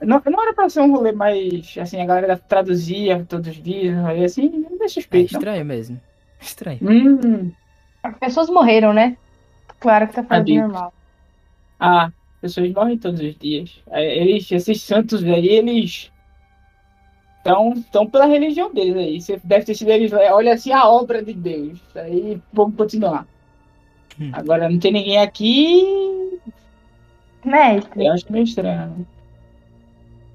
Não, 0.00 0.22
não 0.26 0.42
era 0.42 0.54
pra 0.54 0.68
ser 0.68 0.80
um 0.80 0.92
rolê 0.92 1.12
mais. 1.12 1.74
Assim, 1.80 2.00
a 2.00 2.06
galera 2.06 2.36
traduzia 2.36 3.24
todos 3.28 3.48
os 3.48 3.62
dias, 3.62 3.96
assim, 4.24 4.48
não 4.48 4.80
é 4.80 4.84
É 4.84 4.88
suspeito, 4.88 5.32
não. 5.34 5.38
estranho 5.40 5.64
mesmo. 5.64 6.00
Estranho. 6.40 6.78
Hum. 6.82 7.52
As 8.02 8.16
pessoas 8.18 8.48
morreram, 8.48 8.92
né? 8.92 9.16
Claro 9.80 10.08
que 10.08 10.14
tá 10.14 10.22
fora 10.22 10.40
do 10.44 10.44
Tadinho. 10.44 10.62
normal. 10.62 10.92
Ah, 11.78 12.10
pessoas 12.40 12.72
morrem 12.72 12.96
todos 12.98 13.20
os 13.20 13.36
dias. 13.36 13.82
É, 13.90 14.16
Eles, 14.18 14.50
esses 14.50 14.82
santos 14.82 15.22
aí, 15.24 15.48
eles 15.48 16.10
estão 17.38 17.72
tão 17.92 18.06
pela 18.08 18.26
religião 18.26 18.72
deles 18.72 18.96
aí. 18.96 19.20
Você 19.20 19.40
deve 19.44 19.64
ter 19.66 19.74
sido 19.74 19.90
eles. 19.90 20.12
Olha 20.12 20.54
assim 20.54 20.72
a 20.72 20.88
obra 20.88 21.22
de 21.22 21.32
Deus. 21.34 21.80
Aí 21.96 22.40
vamos 22.52 22.76
continuar. 22.76 23.26
Hum. 24.20 24.30
Agora 24.32 24.68
não 24.68 24.78
tem 24.78 24.92
ninguém 24.92 25.18
aqui. 25.18 26.40
Mestre, 27.44 28.04
Eu 28.04 28.12
acho 28.12 28.30
meio 28.32 28.44
estranho. 28.44 29.06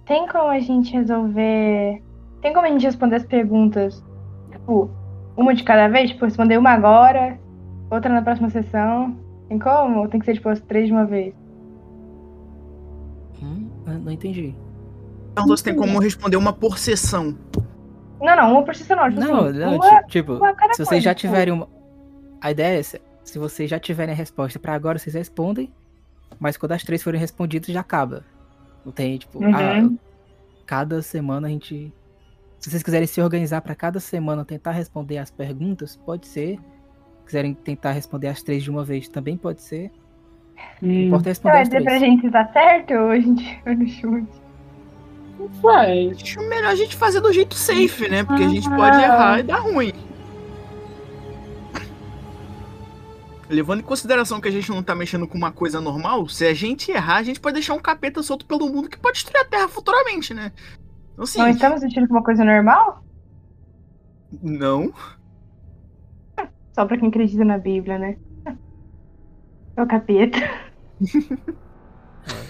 tem 0.05 0.27
como 0.27 0.47
a 0.47 0.60
gente 0.60 0.93
resolver. 0.93 2.01
Tem 2.41 2.53
como 2.53 2.65
a 2.65 2.69
gente 2.69 2.85
responder 2.85 3.18
as 3.18 3.26
perguntas? 3.26 4.03
Tipo, 4.51 4.89
uma 5.35 5.53
de 5.53 5.64
cada 5.64 5.88
vez? 5.88 6.11
Tipo, 6.11 6.26
responder 6.26 6.57
uma 6.57 6.72
agora, 6.72 7.38
outra 7.91 8.11
na 8.11 8.22
próxima 8.22 8.49
sessão. 8.49 9.18
Tem 9.49 9.60
como? 9.60 9.99
Ou 9.99 10.07
tem 10.07 10.19
que 10.19 10.26
ser, 10.26 10.34
tipo, 10.35 10.49
as 10.49 10.60
três 10.61 10.88
de 10.88 10.93
uma 10.93 11.05
vez? 11.05 11.34
Hum, 13.41 13.69
eu 13.88 13.99
não 13.99 14.11
entendi. 14.11 14.55
Então 15.31 15.45
você 15.47 15.64
tem 15.65 15.76
como 15.76 15.99
responder 15.99 16.38
uma 16.38 16.53
por 16.53 16.77
sessão. 16.77 17.38
Não, 18.22 18.35
não, 18.35 18.51
uma 18.53 18.64
por 18.64 18.76
sessão 18.76 18.95
não. 18.95 19.10
Tipo, 19.10 19.22
Não, 19.22 19.45
assim, 19.45 19.60
não, 19.60 19.76
uma, 19.76 20.03
ti- 20.03 20.10
tipo, 20.10 20.34
uma 20.35 20.51
se 20.53 20.57
vocês 20.77 20.88
coisa, 20.89 21.01
já 21.03 21.14
tipo. 21.14 21.27
tiverem 21.34 21.53
uma. 21.53 21.68
A 22.41 22.51
ideia 22.51 22.76
é 22.76 22.80
essa. 22.80 22.99
Se 23.23 23.39
vocês 23.39 23.69
já 23.69 23.79
tiverem 23.79 24.13
a 24.13 24.17
resposta 24.17 24.59
pra 24.59 24.73
agora, 24.73 24.99
vocês 24.99 25.13
respondem. 25.15 25.71
Mas 26.39 26.57
quando 26.57 26.73
as 26.73 26.83
três 26.83 27.01
forem 27.03 27.19
respondidas, 27.19 27.67
já 27.69 27.79
acaba. 27.81 28.23
Não 28.85 28.91
tem, 28.91 29.17
tipo, 29.17 29.39
Uhum. 29.43 29.55
ah, 29.55 29.89
cada 30.65 31.01
semana 31.01 31.47
a 31.47 31.49
gente. 31.49 31.91
Se 32.59 32.69
vocês 32.69 32.83
quiserem 32.83 33.07
se 33.07 33.21
organizar 33.21 33.61
pra 33.61 33.75
cada 33.75 33.99
semana 33.99 34.43
tentar 34.45 34.71
responder 34.71 35.17
as 35.17 35.29
perguntas, 35.31 35.95
pode 35.95 36.27
ser. 36.27 36.57
Se 36.57 37.25
quiserem 37.25 37.53
tentar 37.53 37.91
responder 37.91 38.27
as 38.27 38.41
três 38.43 38.63
de 38.63 38.69
uma 38.71 38.83
vez, 38.83 39.07
também 39.07 39.37
pode 39.37 39.61
ser. 39.61 39.91
O 40.81 40.85
Hum, 40.85 41.07
importa 41.07 41.29
é 41.29 41.33
Você 41.33 41.41
responder 41.41 41.53
vai 41.53 41.63
dizer 41.63 41.83
pra 41.83 41.99
gente 41.99 42.21
se 42.21 42.31
tá 42.31 42.47
certo 42.53 42.93
ou 42.93 43.09
a 43.09 43.19
gente 43.19 43.61
vai 43.65 43.75
no 43.75 43.87
chute? 43.87 44.43
faz. 45.61 46.21
Acho 46.21 46.39
melhor 46.47 46.71
a 46.71 46.75
gente 46.75 46.95
fazer 46.95 47.19
do 47.19 47.31
jeito 47.33 47.53
safe, 47.55 48.07
né? 48.09 48.23
Porque 48.23 48.43
a 48.43 48.47
gente 48.47 48.67
Ah. 48.71 48.75
pode 48.75 48.97
errar 48.97 49.39
e 49.39 49.43
dar 49.43 49.59
ruim. 49.59 49.91
Levando 53.53 53.81
em 53.81 53.84
consideração 53.84 54.41
que 54.41 54.47
a 54.47 54.51
gente 54.51 54.69
não 54.71 54.81
tá 54.81 54.95
mexendo 54.95 55.27
com 55.27 55.38
uma 55.38 55.51
coisa 55.51 55.80
normal, 55.80 56.27
se 56.27 56.45
a 56.45 56.53
gente 56.53 56.91
errar, 56.91 57.17
a 57.17 57.23
gente 57.23 57.39
pode 57.39 57.53
deixar 57.53 57.75
um 57.75 57.80
capeta 57.80 58.23
solto 58.23 58.45
pelo 58.45 58.67
mundo 58.69 58.89
que 58.89 58.97
pode 58.97 59.15
destruir 59.15 59.41
a 59.41 59.45
Terra 59.45 59.67
futuramente, 59.67 60.34
né? 60.34 60.51
Então, 61.13 61.23
assim, 61.23 61.39
Não 61.39 61.47
estamos 61.49 61.81
sentindo 61.81 62.07
como 62.07 62.19
uma 62.19 62.25
coisa 62.25 62.43
normal? 62.43 63.03
não. 64.41 64.91
Só 66.73 66.85
pra 66.88 66.97
quem 66.97 67.09
acredita 67.09 67.45
na 67.45 67.59
Bíblia, 67.59 67.99
né? 67.99 68.17
É 69.77 69.84
o 69.84 69.88
capeta. 69.88 70.39
É, 70.39 70.71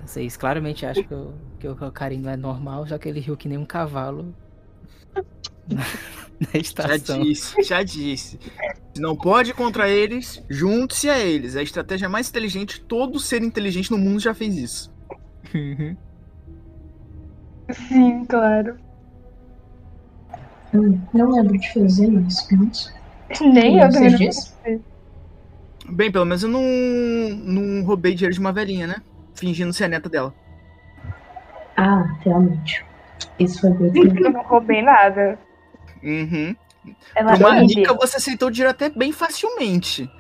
vocês 0.06 0.38
claramente 0.38 0.86
acham 0.86 1.04
que, 1.04 1.14
o- 1.14 1.34
que 1.60 1.68
o 1.68 1.92
Karim 1.92 2.20
não 2.22 2.30
é 2.30 2.38
normal, 2.38 2.88
já 2.88 2.98
que 2.98 3.10
ele 3.10 3.20
riu 3.20 3.36
que 3.36 3.50
nem 3.50 3.58
um 3.58 3.66
cavalo 3.66 4.34
na, 6.40 6.48
na 6.54 6.86
Já 6.86 6.96
estação. 6.96 7.20
disse, 7.20 7.62
já 7.64 7.84
disse. 7.84 8.40
Se 8.94 9.02
não 9.02 9.16
pode 9.16 9.54
contra 9.54 9.90
eles, 9.90 10.44
junte-se 10.50 11.10
a 11.10 11.20
eles. 11.20 11.56
É 11.56 11.60
a 11.60 11.64
estratégia 11.64 12.10
mais 12.10 12.30
inteligente, 12.30 12.82
todo 12.82 13.20
ser 13.20 13.44
inteligente 13.44 13.92
no 13.92 13.98
mundo 13.98 14.20
já 14.20 14.34
fez 14.34 14.56
isso. 14.56 14.94
Uhum. 15.54 15.96
Sim, 17.72 18.26
claro. 18.26 18.78
Hum, 20.74 21.00
não 21.14 21.32
lembro 21.32 21.58
de 21.58 21.74
fazer 21.74 22.10
isso, 22.28 22.48
mas. 22.58 22.94
Nem 23.42 23.80
eu 23.80 23.90
também 23.90 24.16
dizem? 24.16 24.84
Bem, 25.90 26.12
pelo 26.12 26.26
menos 26.26 26.44
eu 26.44 26.50
não, 26.50 26.62
não 27.46 27.86
roubei 27.86 28.14
dinheiro 28.16 28.34
de 28.34 28.40
uma 28.40 28.54
velhinha, 28.54 28.88
né? 28.88 29.04
Fingindo 29.34 29.74
ser 29.74 29.86
a 29.86 29.88
neta 29.88 30.10
dela. 30.10 30.34
Ah, 31.78 32.04
realmente. 32.22 32.86
Isso 33.40 33.62
foi 33.62 33.72
muito. 33.72 34.24
Eu 34.24 34.32
não 34.32 34.44
roubei 34.44 34.82
nada. 34.82 35.40
Uhum. 36.04 36.56
Ela 37.16 37.38
Pra 37.38 37.48
uma 37.48 37.60
rica, 37.62 37.94
você 37.94 38.18
aceitou 38.18 38.50
o 38.50 38.52
dinheiro 38.52 38.72
até 38.72 38.90
bem 38.90 39.12
facilmente. 39.12 40.12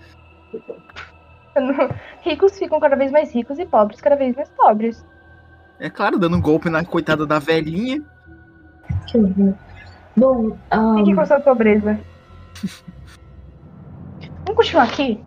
Não- 1.56 1.90
Ricos 2.24 2.58
ficam 2.58 2.80
cada 2.80 2.96
vez 2.96 3.12
mais 3.12 3.34
ricos 3.34 3.60
e 3.60 3.66
pobres 3.66 4.00
cada 4.00 4.16
vez 4.16 4.36
mais 4.36 4.50
pobres. 4.50 5.06
É 5.80 5.90
claro, 5.90 6.18
dando 6.18 6.38
um 6.38 6.42
golpe 6.42 6.70
na 6.70 6.86
coitada 6.86 7.26
da 7.26 7.38
velhinha. 7.40 8.02
Que 9.08 9.18
horror. 9.18 9.54
Bom, 10.16 10.58
ah, 10.72 10.94
Fique 10.98 11.14
com 11.14 11.22
a 11.22 11.26
sua 11.26 11.40
pobreza. 11.40 12.00
Vamos 14.46 14.56
continuar 14.56 14.84
aqui? 14.86 15.22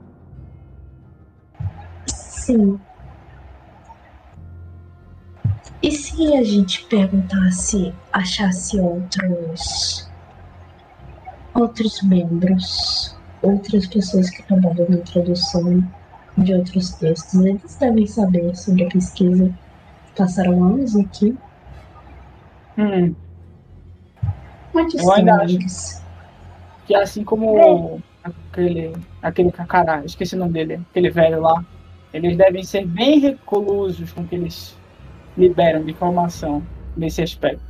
sim. 2.07 2.79
E 5.83 5.91
se 5.91 6.35
a 6.37 6.43
gente 6.43 6.85
perguntasse, 6.87 7.93
achasse 8.13 8.79
outros. 8.81 10.06
Outros 11.61 12.03
membros, 12.03 13.17
outras 13.43 13.87
pessoas 13.87 14.31
que 14.31 14.43
trabalham 14.43 14.89
na 14.89 14.99
tradução 14.99 15.83
de 16.39 16.55
outros 16.55 16.91
textos? 16.95 17.35
Eles 17.45 17.77
devem 17.77 18.07
saber 18.07 18.57
sobre 18.57 18.85
a 18.85 18.89
pesquisa. 18.89 19.53
Passaram 20.17 20.65
anos 20.65 20.97
aqui. 20.97 21.37
Hum, 22.79 23.15
Eu 24.75 25.13
ainda 25.13 25.35
acho. 25.37 25.55
eles? 25.55 26.07
que 26.87 26.95
assim 26.95 27.25
como 27.25 28.01
aquele, 28.23 28.93
aquele 29.21 29.53
cara, 29.53 30.05
esqueci 30.05 30.35
o 30.37 30.39
nome 30.39 30.53
dele, 30.53 30.81
aquele 30.91 31.11
velho 31.11 31.41
lá, 31.41 31.65
eles 32.13 32.37
devem 32.37 32.63
ser 32.63 32.87
bem 32.87 33.19
reclusos 33.19 34.13
com 34.13 34.23
o 34.23 34.27
que 34.27 34.37
eles 34.37 34.77
liberam 35.37 35.85
de 35.85 35.91
informação 35.91 36.63
nesse 36.97 37.23
aspecto. 37.23 37.61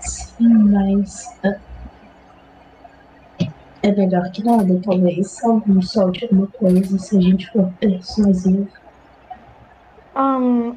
Sim, 0.00 0.48
mas. 0.48 1.24
É 3.82 3.90
melhor 3.90 4.30
que 4.30 4.44
nada, 4.44 4.80
talvez 4.84 5.42
algum 5.44 5.82
solte 5.82 6.24
alguma 6.24 6.46
coisa 6.46 6.98
se 6.98 7.18
a 7.18 7.20
gente 7.20 7.50
for 7.50 7.68
persuasivo. 7.80 8.68
Ahn, 10.14 10.76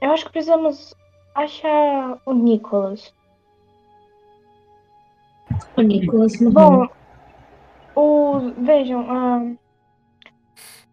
eu 0.00 0.12
acho 0.12 0.24
que 0.24 0.32
precisamos 0.32 0.94
achar 1.34 2.18
o 2.24 2.32
Nicholas. 2.32 3.12
O 5.76 5.82
Nicolas 5.82 6.40
morreu. 6.40 6.52
Bom, 6.52 6.88
os, 7.94 8.52
vejam, 8.64 9.10
ahn, 9.10 9.56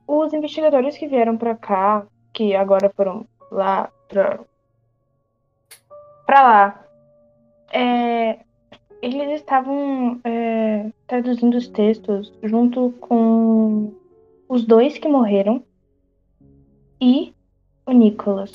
os 0.07 0.33
investigadores 0.33 0.97
que 0.97 1.07
vieram 1.07 1.37
pra 1.37 1.55
cá, 1.55 2.05
que 2.33 2.55
agora 2.55 2.91
foram 2.93 3.25
lá 3.51 3.89
pra, 4.09 4.39
pra 6.25 6.41
lá, 6.41 6.85
é, 7.71 8.44
eles 9.13 9.39
estavam 9.41 10.19
é, 10.23 10.87
traduzindo 11.07 11.57
os 11.57 11.67
textos 11.67 12.33
junto 12.43 12.91
com 12.99 13.93
os 14.49 14.63
dois 14.65 14.97
que 14.97 15.07
morreram 15.07 15.63
e 17.01 17.33
o 17.85 17.91
Nicholas. 17.91 18.51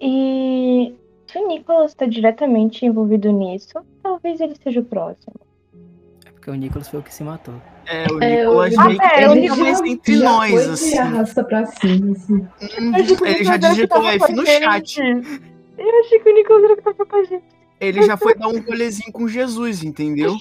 E 0.00 0.94
se 1.26 1.38
o 1.38 1.48
Nicholas 1.48 1.92
está 1.92 2.06
diretamente 2.06 2.84
envolvido 2.84 3.30
nisso, 3.32 3.74
talvez 4.02 4.40
ele 4.40 4.54
seja 4.62 4.80
o 4.80 4.84
próximo. 4.84 5.34
É 6.26 6.30
porque 6.30 6.50
o 6.50 6.54
Nicholas 6.54 6.88
foi 6.88 7.00
o 7.00 7.02
que 7.02 7.14
se 7.14 7.22
matou. 7.22 7.54
É, 7.86 8.06
o 8.12 8.22
É, 8.22 8.36
Nicolas 8.44 8.74
o- 8.74 8.84
meio 8.86 8.98
que 8.98 9.04
Ah, 9.04 9.08
é, 9.08 9.16
tem 9.16 9.28
o 9.28 9.34
Nicolas 9.34 9.58
influência 9.80 9.92
entre 9.92 10.16
Já 10.16 10.24
nós, 10.32 10.68
assim. 10.68 10.98
arrasta 10.98 11.44
pra 11.44 11.66
cima, 11.66 12.12
assim. 12.12 12.48
O 13.20 13.26
Ele 13.26 13.44
já 13.44 13.56
digitou 13.56 14.06
F 14.08 14.32
no 14.32 14.46
chat. 14.46 15.00
Eu 15.78 16.00
achei 16.00 16.18
que 16.20 16.30
o 16.30 16.34
Nicolas 16.34 16.64
era 16.64 16.76
que 16.76 16.82
tava 16.82 17.06
com 17.06 17.16
a 17.16 17.24
gente. 17.24 17.61
Ele 17.82 18.02
já 18.02 18.16
foi 18.16 18.34
dar 18.34 18.48
um 18.48 18.60
rolezinho 18.60 19.12
com 19.12 19.26
Jesus, 19.28 19.82
entendeu? 19.82 20.34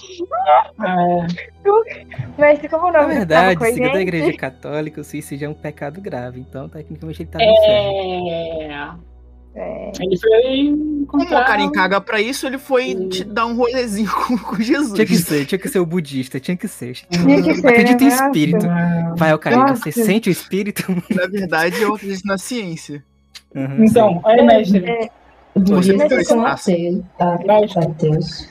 É, 0.79 1.27
Mas 2.37 2.59
como 2.69 2.91
não 2.91 3.01
Na 3.01 3.05
verdade, 3.07 3.65
segundo 3.73 3.95
a 3.97 4.01
igreja 4.01 4.33
católica, 4.33 5.01
o 5.01 5.03
suicídio 5.03 5.45
é 5.45 5.49
um 5.49 5.53
pecado 5.53 5.99
grave. 6.01 6.39
Então, 6.39 6.69
tecnicamente, 6.69 7.21
ele 7.23 7.29
tá 7.29 7.39
no 7.39 7.45
inferno. 7.45 8.29
é, 8.29 8.91
É, 9.53 9.91
Ele 9.99 10.17
foi 10.17 10.31
Como 11.07 11.23
o 11.23 11.25
encontrar... 11.25 11.45
Karim 11.45 11.71
caga 11.71 11.99
pra 11.99 12.21
isso, 12.21 12.47
ele 12.47 12.57
foi 12.57 12.95
te 13.09 13.23
dar 13.25 13.45
um 13.47 13.55
rolezinho 13.55 14.09
com, 14.27 14.37
com 14.37 14.55
Jesus. 14.61 14.93
Tinha 14.93 15.05
que 15.05 15.17
ser, 15.17 15.45
tinha 15.45 15.59
que 15.59 15.67
ser 15.67 15.79
o 15.79 15.85
budista, 15.85 16.39
tinha 16.39 16.55
que 16.55 16.67
ser. 16.69 16.93
Tinha 17.09 17.41
que 17.43 17.55
ser, 17.55 17.67
Acredita 17.67 18.03
em 18.03 18.07
né? 18.07 18.13
espírito. 18.15 18.65
Ah, 18.69 19.13
Vai, 19.17 19.31
Alcarim, 19.31 19.57
você 19.57 19.89
Nossa. 19.89 19.91
sente 19.91 20.29
o 20.29 20.31
espírito? 20.31 20.83
Na 21.13 21.27
verdade, 21.27 21.81
eu 21.81 21.93
acredito 21.95 22.25
na 22.25 22.37
ciência. 22.37 23.03
Uhum, 23.53 23.83
Então, 23.83 24.21
olha, 24.23 24.43
mestre. 24.45 24.85
É, 24.89 25.09
Budistas 25.61 26.09
Você 26.11 26.23
são 26.25 26.41
foi 26.57 26.73
ateus. 26.73 27.05
ah, 27.19 27.39
Mas- 27.45 27.77
ateus. 27.77 28.49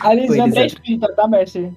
A, 0.00 0.08
a 0.08 0.14
Lisandra 0.14 0.62
é 0.62 0.66
espírita, 0.66 1.12
tá, 1.14 1.28
mestre? 1.28 1.76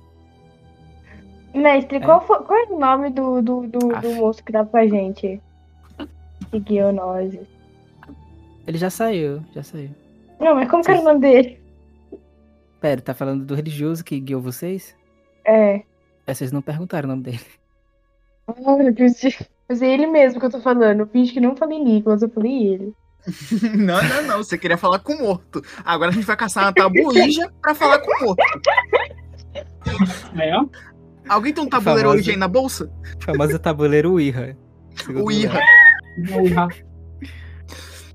Mestre, 1.54 2.00
qual, 2.02 2.26
foi, 2.26 2.40
qual 2.44 2.60
é 2.60 2.64
o 2.66 2.80
nome 2.80 3.10
do, 3.10 3.42
do, 3.42 3.68
do, 3.68 3.80
do 3.80 4.14
moço 4.16 4.44
que 4.44 4.52
dá 4.52 4.64
pra 4.64 4.86
gente? 4.88 5.42
Que 6.52 6.60
guiou 6.60 6.92
nós. 6.94 7.34
Ele 8.68 8.78
já 8.78 8.90
saiu, 8.90 9.42
já 9.54 9.64
saiu. 9.64 9.90
Não, 10.40 10.56
mas 10.56 10.70
como 10.70 10.84
que 10.84 10.92
era 10.92 11.00
o 11.02 11.04
nome 11.04 11.20
dele? 11.22 11.60
Pera, 12.80 13.02
tá 13.02 13.14
falando 13.14 13.44
do 13.44 13.56
religioso 13.56 14.04
que 14.04 14.20
guiou 14.20 14.42
vocês? 14.42 14.96
É. 15.46 15.82
É, 16.28 16.34
vocês 16.34 16.52
não 16.52 16.62
perguntaram 16.62 17.08
o 17.08 17.12
nome 17.12 17.24
dele. 17.24 17.40
Oh, 18.48 18.78
meu 18.78 18.94
Deus. 18.94 19.14
Mas 19.70 19.82
é 19.82 19.94
ele 19.94 20.08
mesmo 20.08 20.40
que 20.40 20.46
eu 20.46 20.50
tô 20.50 20.62
falando. 20.62 21.02
Eu 21.02 21.08
finge 21.08 21.34
que 21.34 21.40
não 21.40 21.56
falei 21.56 21.84
Nicolas, 21.84 22.22
eu 22.22 22.30
falei 22.30 22.68
ele. 22.74 22.94
Não, 23.76 24.02
não, 24.02 24.24
não. 24.24 24.38
Você 24.38 24.58
queria 24.58 24.78
falar 24.78 25.00
com 25.00 25.12
o 25.14 25.20
morto. 25.20 25.62
Agora 25.84 26.12
a 26.12 26.14
gente 26.14 26.26
vai 26.26 26.38
caçar 26.38 26.64
uma 26.64 26.72
tabuija 26.74 27.52
pra 27.62 27.76
falar 27.76 28.00
com 28.00 28.10
o 28.10 28.26
morto. 28.26 28.42
É, 30.40 30.56
ó. 30.56 30.66
Alguém 31.28 31.54
tem 31.54 31.62
um 31.62 31.68
tabuleiro 31.68 32.08
Famoso. 32.08 32.20
hoje 32.22 32.32
aí 32.32 32.38
na 32.38 32.48
bolsa? 32.48 32.90
Famoso 33.20 33.60
tabuleiro 33.60 34.14
Ouija. 34.14 34.58
O 35.14 35.30
Irra. 35.30 35.60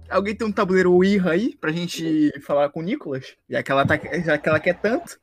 Alguém 0.08 0.34
tem 0.34 0.46
um 0.48 0.52
tabuleiro 0.52 0.92
Ouija 0.94 1.30
aí 1.30 1.54
pra 1.60 1.72
gente 1.72 2.32
falar 2.40 2.70
com 2.70 2.80
o 2.80 2.82
Nicolas? 2.82 3.36
Já 3.50 3.62
que 3.62 3.70
ela, 3.70 3.84
tá, 3.84 4.00
já 4.24 4.38
que 4.38 4.48
ela 4.48 4.60
quer 4.60 4.80
tanto. 4.80 5.20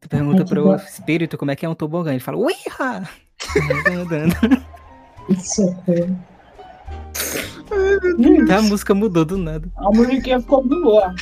Tu 0.00 0.08
pergunta 0.10 0.44
pro 0.44 0.74
espírito 0.74 1.38
como 1.38 1.50
é 1.52 1.56
que 1.56 1.64
é 1.64 1.68
um 1.68 1.74
tobogã. 1.74 2.10
Ele 2.10 2.20
fala, 2.20 2.36
Ouija! 2.36 3.08
Andando. 3.90 4.34
Socorro. 5.38 6.18
Tá, 8.46 8.58
a 8.58 8.62
música 8.62 8.94
mudou 8.94 9.24
do 9.24 9.38
nada. 9.38 9.70
A 9.76 9.90
musiquinha 9.90 10.40
ficou 10.40 10.62
muito 10.62 10.82
boa. 10.82 11.14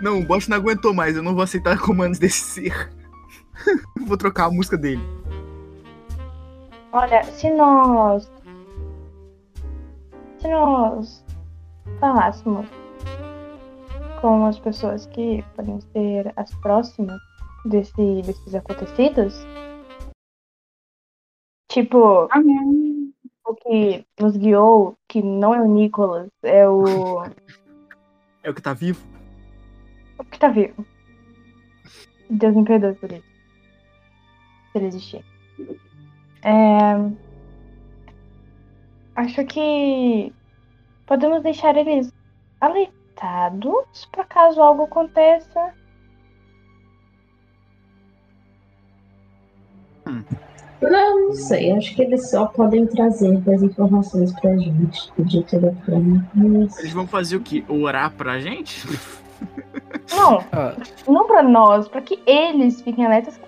Não, 0.00 0.20
o 0.20 0.26
boss 0.26 0.48
não 0.48 0.56
aguentou 0.56 0.94
mais. 0.94 1.16
Eu 1.16 1.22
não 1.22 1.34
vou 1.34 1.42
aceitar 1.42 1.78
comandos 1.80 2.18
desse 2.18 2.40
ser. 2.40 2.90
vou 4.06 4.16
trocar 4.16 4.46
a 4.46 4.50
música 4.50 4.76
dele. 4.76 5.02
Olha, 6.92 7.22
se 7.24 7.50
nós. 7.50 8.30
Se 10.38 10.48
nós 10.48 11.24
falássemos 12.00 12.66
com 14.20 14.46
as 14.46 14.58
pessoas 14.58 15.06
que 15.06 15.44
podem 15.54 15.80
ser 15.92 16.32
as 16.36 16.52
próximas 16.56 17.20
desse, 17.64 18.22
desses 18.22 18.54
acontecidos, 18.54 19.34
tipo, 21.68 21.98
o 22.24 22.87
que 23.54 24.06
nos 24.20 24.36
guiou, 24.36 24.96
que 25.08 25.22
não 25.22 25.54
é 25.54 25.60
o 25.60 25.68
Nicolas, 25.68 26.28
é 26.42 26.68
o. 26.68 27.24
É 28.40 28.50
o 28.50 28.54
que 28.54 28.62
tá 28.62 28.72
vivo? 28.72 29.02
o 30.18 30.24
que 30.24 30.38
tá 30.38 30.48
vivo. 30.48 30.84
Deus 32.28 32.54
me 32.54 32.64
perdoe 32.64 32.94
por 32.94 33.12
isso. 33.12 33.28
Se 34.72 34.78
ele 34.78 34.86
existir. 34.86 35.24
É... 36.42 36.94
Acho 39.16 39.44
que 39.46 40.32
podemos 41.06 41.42
deixar 41.42 41.76
eles 41.76 42.12
alertados 42.60 44.06
para 44.12 44.24
caso 44.24 44.60
algo 44.60 44.84
aconteça. 44.84 45.74
Não, 50.80 51.28
não 51.28 51.34
sei. 51.34 51.72
Acho 51.72 51.94
que 51.94 52.02
eles 52.02 52.30
só 52.30 52.46
podem 52.46 52.86
trazer 52.86 53.42
as 53.52 53.62
informações 53.62 54.32
pra 54.40 54.56
gente 54.56 55.10
de 55.18 55.42
telefone. 55.44 56.22
Mas 56.34 56.78
Eles 56.78 56.92
vão 56.92 57.06
fazer 57.06 57.36
o 57.36 57.40
quê? 57.40 57.64
Orar 57.68 58.12
pra 58.12 58.38
gente? 58.38 58.86
Não, 60.10 60.38
Ó, 60.38 61.12
não 61.12 61.26
para 61.28 61.42
nós, 61.44 61.86
para 61.86 62.00
que 62.00 62.18
eles 62.26 62.80
fiquem 62.80 63.04
alertas. 63.06 63.38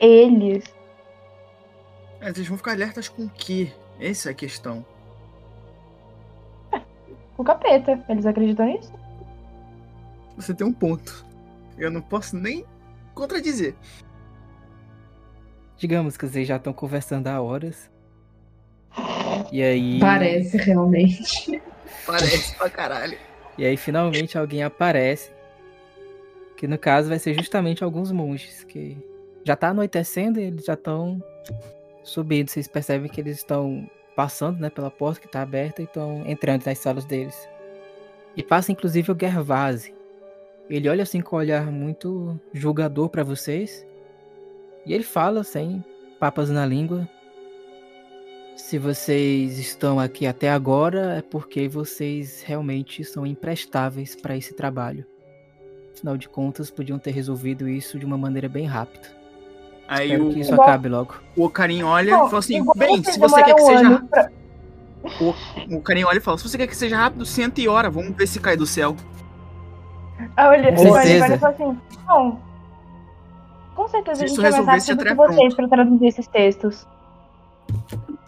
Eles. 0.00 0.64
Mas 2.20 2.34
eles 2.36 2.48
vão 2.48 2.56
ficar 2.56 2.72
alertas 2.72 3.08
com 3.08 3.24
o 3.26 3.30
quê? 3.30 3.70
Essa 4.00 4.30
é 4.30 4.32
a 4.32 4.34
questão. 4.34 4.84
O 7.36 7.44
capeta. 7.44 8.02
Eles 8.08 8.26
acreditam 8.26 8.66
nisso? 8.66 8.92
Você 10.36 10.52
tem 10.52 10.66
um 10.66 10.72
ponto. 10.72 11.24
Eu 11.76 11.90
não 11.90 12.00
posso 12.00 12.36
nem 12.36 12.64
contradizer. 13.14 13.74
Digamos 15.78 16.16
que 16.16 16.26
vocês 16.26 16.46
já 16.46 16.56
estão 16.56 16.72
conversando 16.72 17.28
há 17.28 17.40
horas. 17.40 17.90
E 19.50 19.62
aí. 19.62 19.98
parece 20.00 20.56
realmente. 20.58 21.62
Parece 22.04 22.54
pra 22.56 22.68
caralho. 22.68 23.16
E 23.56 23.64
aí 23.64 23.76
finalmente 23.76 24.36
alguém 24.36 24.62
aparece. 24.62 25.30
Que 26.56 26.66
no 26.66 26.76
caso 26.76 27.08
vai 27.08 27.18
ser 27.18 27.34
justamente 27.34 27.84
alguns 27.84 28.10
monges. 28.10 28.64
Que 28.64 28.96
já 29.44 29.56
tá 29.56 29.68
anoitecendo 29.68 30.40
e 30.40 30.44
eles 30.44 30.64
já 30.64 30.74
estão 30.74 31.22
subindo. 32.02 32.48
Vocês 32.48 32.66
percebem 32.66 33.08
que 33.08 33.20
eles 33.20 33.38
estão 33.38 33.88
passando 34.16 34.58
né, 34.58 34.68
pela 34.68 34.90
porta 34.90 35.20
que 35.20 35.28
tá 35.28 35.42
aberta 35.42 35.80
e 35.80 35.84
estão 35.84 36.24
entrando 36.26 36.66
nas 36.66 36.78
salas 36.78 37.04
deles. 37.04 37.48
E 38.36 38.42
passa 38.42 38.72
inclusive 38.72 39.12
o 39.12 39.16
Gervase. 39.18 39.94
Ele 40.68 40.88
olha 40.88 41.02
assim 41.02 41.20
com 41.20 41.36
um 41.36 41.38
olhar 41.38 41.70
muito 41.70 42.38
julgador 42.52 43.08
pra 43.08 43.22
vocês. 43.22 43.86
E 44.88 44.94
ele 44.94 45.04
fala 45.04 45.44
sem 45.44 45.84
papas 46.18 46.48
na 46.50 46.64
língua. 46.66 47.08
Se 48.56 48.76
vocês 48.78 49.58
estão 49.58 50.00
aqui 50.00 50.26
até 50.26 50.50
agora 50.50 51.16
é 51.18 51.22
porque 51.22 51.68
vocês 51.68 52.42
realmente 52.42 53.04
são 53.04 53.24
imprestáveis 53.24 54.16
para 54.16 54.36
esse 54.36 54.54
trabalho. 54.54 55.06
Afinal 55.94 56.16
de 56.16 56.28
contas, 56.28 56.70
podiam 56.70 56.98
ter 56.98 57.10
resolvido 57.12 57.68
isso 57.68 57.98
de 57.98 58.04
uma 58.06 58.16
maneira 58.18 58.48
bem 58.48 58.66
rápida. 58.66 59.08
Aí 59.86 60.08
Espero 60.10 60.28
o, 60.28 60.32
que 60.32 60.40
isso 60.40 60.52
Igual- 60.52 60.68
acabe 60.68 60.88
logo. 60.88 61.14
o 61.36 61.48
Karim 61.48 61.82
olha 61.82 62.10
Não, 62.16 62.26
e 62.26 62.30
fala 62.30 62.38
assim: 62.40 62.64
bem, 62.76 63.02
se 63.04 63.18
você 63.18 63.42
quer 63.42 63.54
que 63.54 63.62
demoraram 63.64 63.90
seja. 63.90 64.04
pra- 64.10 64.30
O 65.70 65.80
Karim 65.80 66.04
olha 66.04 66.18
e 66.18 66.20
fala: 66.20 66.36
se 66.38 66.48
você 66.48 66.58
quer 66.58 66.66
que 66.66 66.76
seja 66.76 66.96
rápido, 66.96 67.24
senta 67.24 67.60
e 67.60 67.68
ora. 67.68 67.88
Vamos 67.90 68.14
ver 68.16 68.26
se 68.26 68.38
cai 68.40 68.56
do 68.56 68.66
céu. 68.66 68.94
Ah, 70.36 70.48
olha, 70.50 70.74
Com 70.74 70.82
olha, 70.90 71.02
certeza. 71.02 71.24
olha 71.24 71.34
e 71.34 71.38
fala 71.38 71.52
assim, 71.54 71.78
bom, 72.06 72.40
com 73.78 73.88
certeza 73.88 74.16
Se 74.16 74.22
a 74.22 74.26
isso 74.26 74.34
gente 74.86 74.94
do 74.96 75.04
que 75.04 75.14
vocês 75.14 75.54
para 75.54 75.68
traduzir 75.68 76.06
esses 76.08 76.26
textos. 76.26 76.86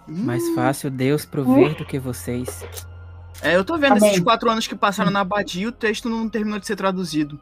Mais 0.06 0.42
Hum. 0.42 0.54
fácil 0.54 0.90
Deus 0.90 1.24
prover 1.24 1.76
do 1.76 1.84
que 1.84 1.98
vocês. 1.98 2.64
É, 3.42 3.56
eu 3.56 3.64
tô 3.64 3.76
vendo 3.76 3.92
Amém. 3.96 4.10
esses 4.10 4.20
quatro 4.22 4.48
anos 4.50 4.66
que 4.68 4.74
passaram 4.76 5.10
na 5.10 5.20
abadia 5.20 5.68
o 5.68 5.72
texto 5.72 6.08
não 6.08 6.28
terminou 6.28 6.58
de 6.60 6.66
ser 6.66 6.76
traduzido. 6.76 7.38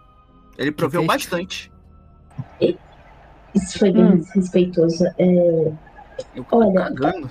Ele 0.57 0.73
proveu 0.73 1.05
bastante. 1.05 1.71
Isso 3.55 3.79
foi 3.79 3.91
bem 3.93 4.05
Hum. 4.05 4.17
desrespeitoso. 4.17 5.05
É, 5.19 5.73
Eu 6.35 6.43
tô 6.45 6.59
Olha, 6.59 6.73
cagando. 6.85 7.31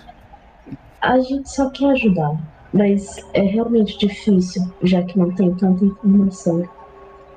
a 1.01 1.19
gente 1.19 1.49
só 1.51 1.69
quer 1.71 1.91
ajudar, 1.91 2.37
mas 2.73 3.17
é 3.33 3.41
realmente 3.41 3.97
difícil, 3.97 4.61
já 4.81 5.03
que 5.03 5.17
não 5.19 5.29
tem 5.35 5.53
tanta 5.55 5.83
informação. 5.83 6.67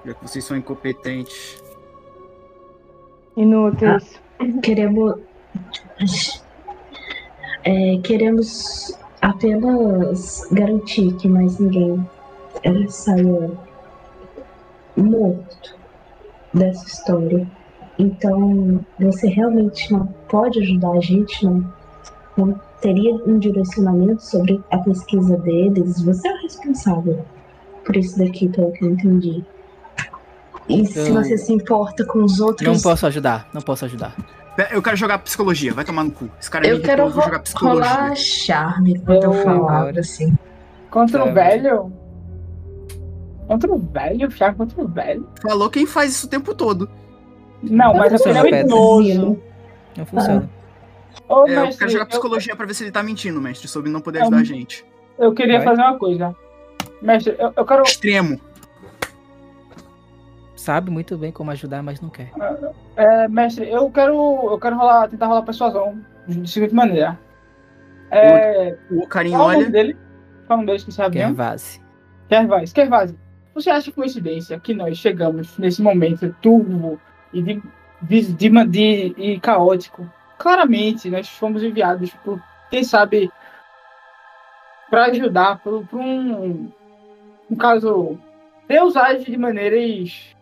Já 0.07 0.15
que 0.15 0.23
vocês 0.29 0.45
são 0.45 0.57
incompetentes. 0.57 1.60
Inúteis. 3.37 4.21
Queremos. 4.63 5.15
É, 7.65 7.99
queremos 8.03 8.99
apenas 9.21 10.49
garantir 10.51 11.15
que 11.17 11.29
mais 11.29 11.59
ninguém 11.59 12.09
é, 12.63 12.89
saia 12.89 13.51
morto 14.97 15.77
dessa 16.55 16.87
história. 16.87 17.47
Então, 17.99 18.81
você 18.99 19.29
realmente 19.29 19.93
não 19.93 20.07
pode 20.29 20.59
ajudar 20.61 20.93
a 20.93 21.01
gente, 21.01 21.45
não, 21.45 21.65
não 22.37 22.61
teria 22.81 23.15
um 23.15 23.39
direcionamento 23.39 24.23
sobre 24.23 24.63
a 24.71 24.79
pesquisa 24.79 25.37
deles. 25.37 26.03
Você 26.03 26.27
é 26.27 26.33
o 26.33 26.43
responsável 26.43 27.25
por 27.85 27.97
isso 27.97 28.19
daqui, 28.19 28.49
pelo 28.49 28.73
que 28.73 28.85
eu 28.85 28.91
entendi. 28.91 29.45
E 30.71 30.87
se 30.87 30.99
Eu- 31.09 31.15
você 31.15 31.37
se 31.37 31.53
importa 31.53 32.05
com 32.05 32.23
os 32.23 32.41
outros. 32.41 32.67
Não 32.67 32.81
posso 32.81 33.07
ajudar, 33.07 33.49
não 33.53 33.61
posso 33.63 33.85
ajudar. 33.85 34.15
Eu 34.71 34.83
quero 34.83 34.97
jogar 34.97 35.19
psicologia, 35.21 35.73
vai 35.73 35.85
tomar 35.85 36.05
no 36.05 36.11
cu. 36.11 36.29
Esse 36.41 36.51
cara 36.51 36.67
é 36.67 36.73
Eu 36.73 36.83
quero 36.83 37.03
eu 37.03 37.09
ro- 37.11 37.23
jogar 37.23 37.39
psicologia. 37.41 37.91
rolar 37.93 38.15
charme 38.15 38.99
quando 39.01 39.25
eu 39.25 39.33
Eu- 39.35 39.43
falava 39.43 39.99
assim. 39.99 40.37
Contra 40.91 41.25
o 41.25 41.33
velho? 41.33 41.93
Contra 43.47 43.73
o 43.73 43.79
velho? 43.79 44.31
Ficar 44.31 44.55
contra 44.55 44.83
o 44.85 44.87
velho? 44.89 45.27
Falou 45.43 45.71
quem 45.71 45.87
faz 45.87 46.13
isso 46.13 46.27
o 46.27 46.31
tempo 46.31 46.55
todo. 46.55 46.89
Não, 47.63 47.95
mas 47.95 48.13
funciona, 48.13 48.41
aquele 48.41 48.55
é 48.57 48.63
Pedro. 48.63 48.77
idoso. 48.77 49.39
Não 49.97 50.07
funciona. 50.07 50.51
Ô, 51.29 51.39
É, 51.49 51.57
eu 51.57 51.61
mestre, 51.63 51.79
quero 51.79 51.91
jogar 51.91 52.05
eu- 52.05 52.09
psicologia 52.09 52.57
pra 52.57 52.67
ver 52.67 52.75
se 52.75 52.85
ele 52.85 52.91
tá 52.93 53.03
mentindo, 53.03 53.41
mestre, 53.41 53.67
sobre 53.69 53.91
não 53.91 54.01
poder 54.01 54.19
É 54.19 54.23
ajudar 54.23 54.39
a 54.39 54.45
gente. 54.45 54.85
eu 55.19 55.33
queria 55.33 55.59
Vai. 55.59 55.65
fazer 55.69 55.83
uma 55.83 55.99
coisa. 55.99 56.35
Mestre, 57.03 57.35
eu, 57.39 57.53
eu 57.57 57.65
quero. 57.65 57.83
Extremo. 57.83 58.41
Sabe 60.61 60.91
muito 60.91 61.17
bem 61.17 61.33
como 61.33 61.51
ajudar, 61.53 61.83
mas 61.83 62.03
não 62.03 62.11
quer. 62.11 62.31
É, 62.95 63.27
mestre, 63.29 63.71
eu 63.71 63.91
quero. 63.91 64.15
Eu 64.51 64.59
quero 64.59 64.77
rolar, 64.77 65.09
tentar 65.09 65.27
rolar 65.27 65.41
persuasão 65.43 65.99
de 66.29 66.49
seguinte 66.51 66.75
maneira. 66.75 67.19
É, 68.11 68.77
O 68.91 69.09
qual 69.09 69.25
o 69.25 69.29
nome 69.31 69.57
olha. 69.57 69.71
dele? 69.71 69.97
Qual 70.47 70.59
o 70.59 70.63
nome 70.63 70.67
dele 70.67 70.79
que 70.81 70.85
você 70.85 70.93
sabe? 70.93 71.17
Quer 71.17 71.23
mesmo? 71.29 71.37
vase. 71.37 71.81
Kervaz, 72.29 72.73
Kervaz, 72.75 73.15
você 73.55 73.71
acha 73.71 73.91
coincidência 73.91 74.61
que 74.61 74.75
nós 74.75 74.99
chegamos 74.99 75.57
nesse 75.57 75.81
momento 75.81 76.37
turvo 76.43 77.01
e 77.33 77.43
de, 77.43 77.63
de, 78.03 78.33
de, 78.35 78.67
de- 78.67 79.15
e 79.17 79.41
caótico? 79.41 80.07
Claramente, 80.39 81.09
nós 81.09 81.27
fomos 81.29 81.63
enviados 81.63 82.11
por, 82.23 82.39
quem 82.71 82.85
sabe, 82.85 83.31
para 84.91 85.07
ajudar, 85.07 85.59
por, 85.61 85.87
por 85.87 86.01
um, 86.01 86.71
no 87.49 87.57
caso, 87.57 88.19
Deus 88.69 88.95
age 88.97 89.25
de 89.25 89.37
maneiras 89.39 90.37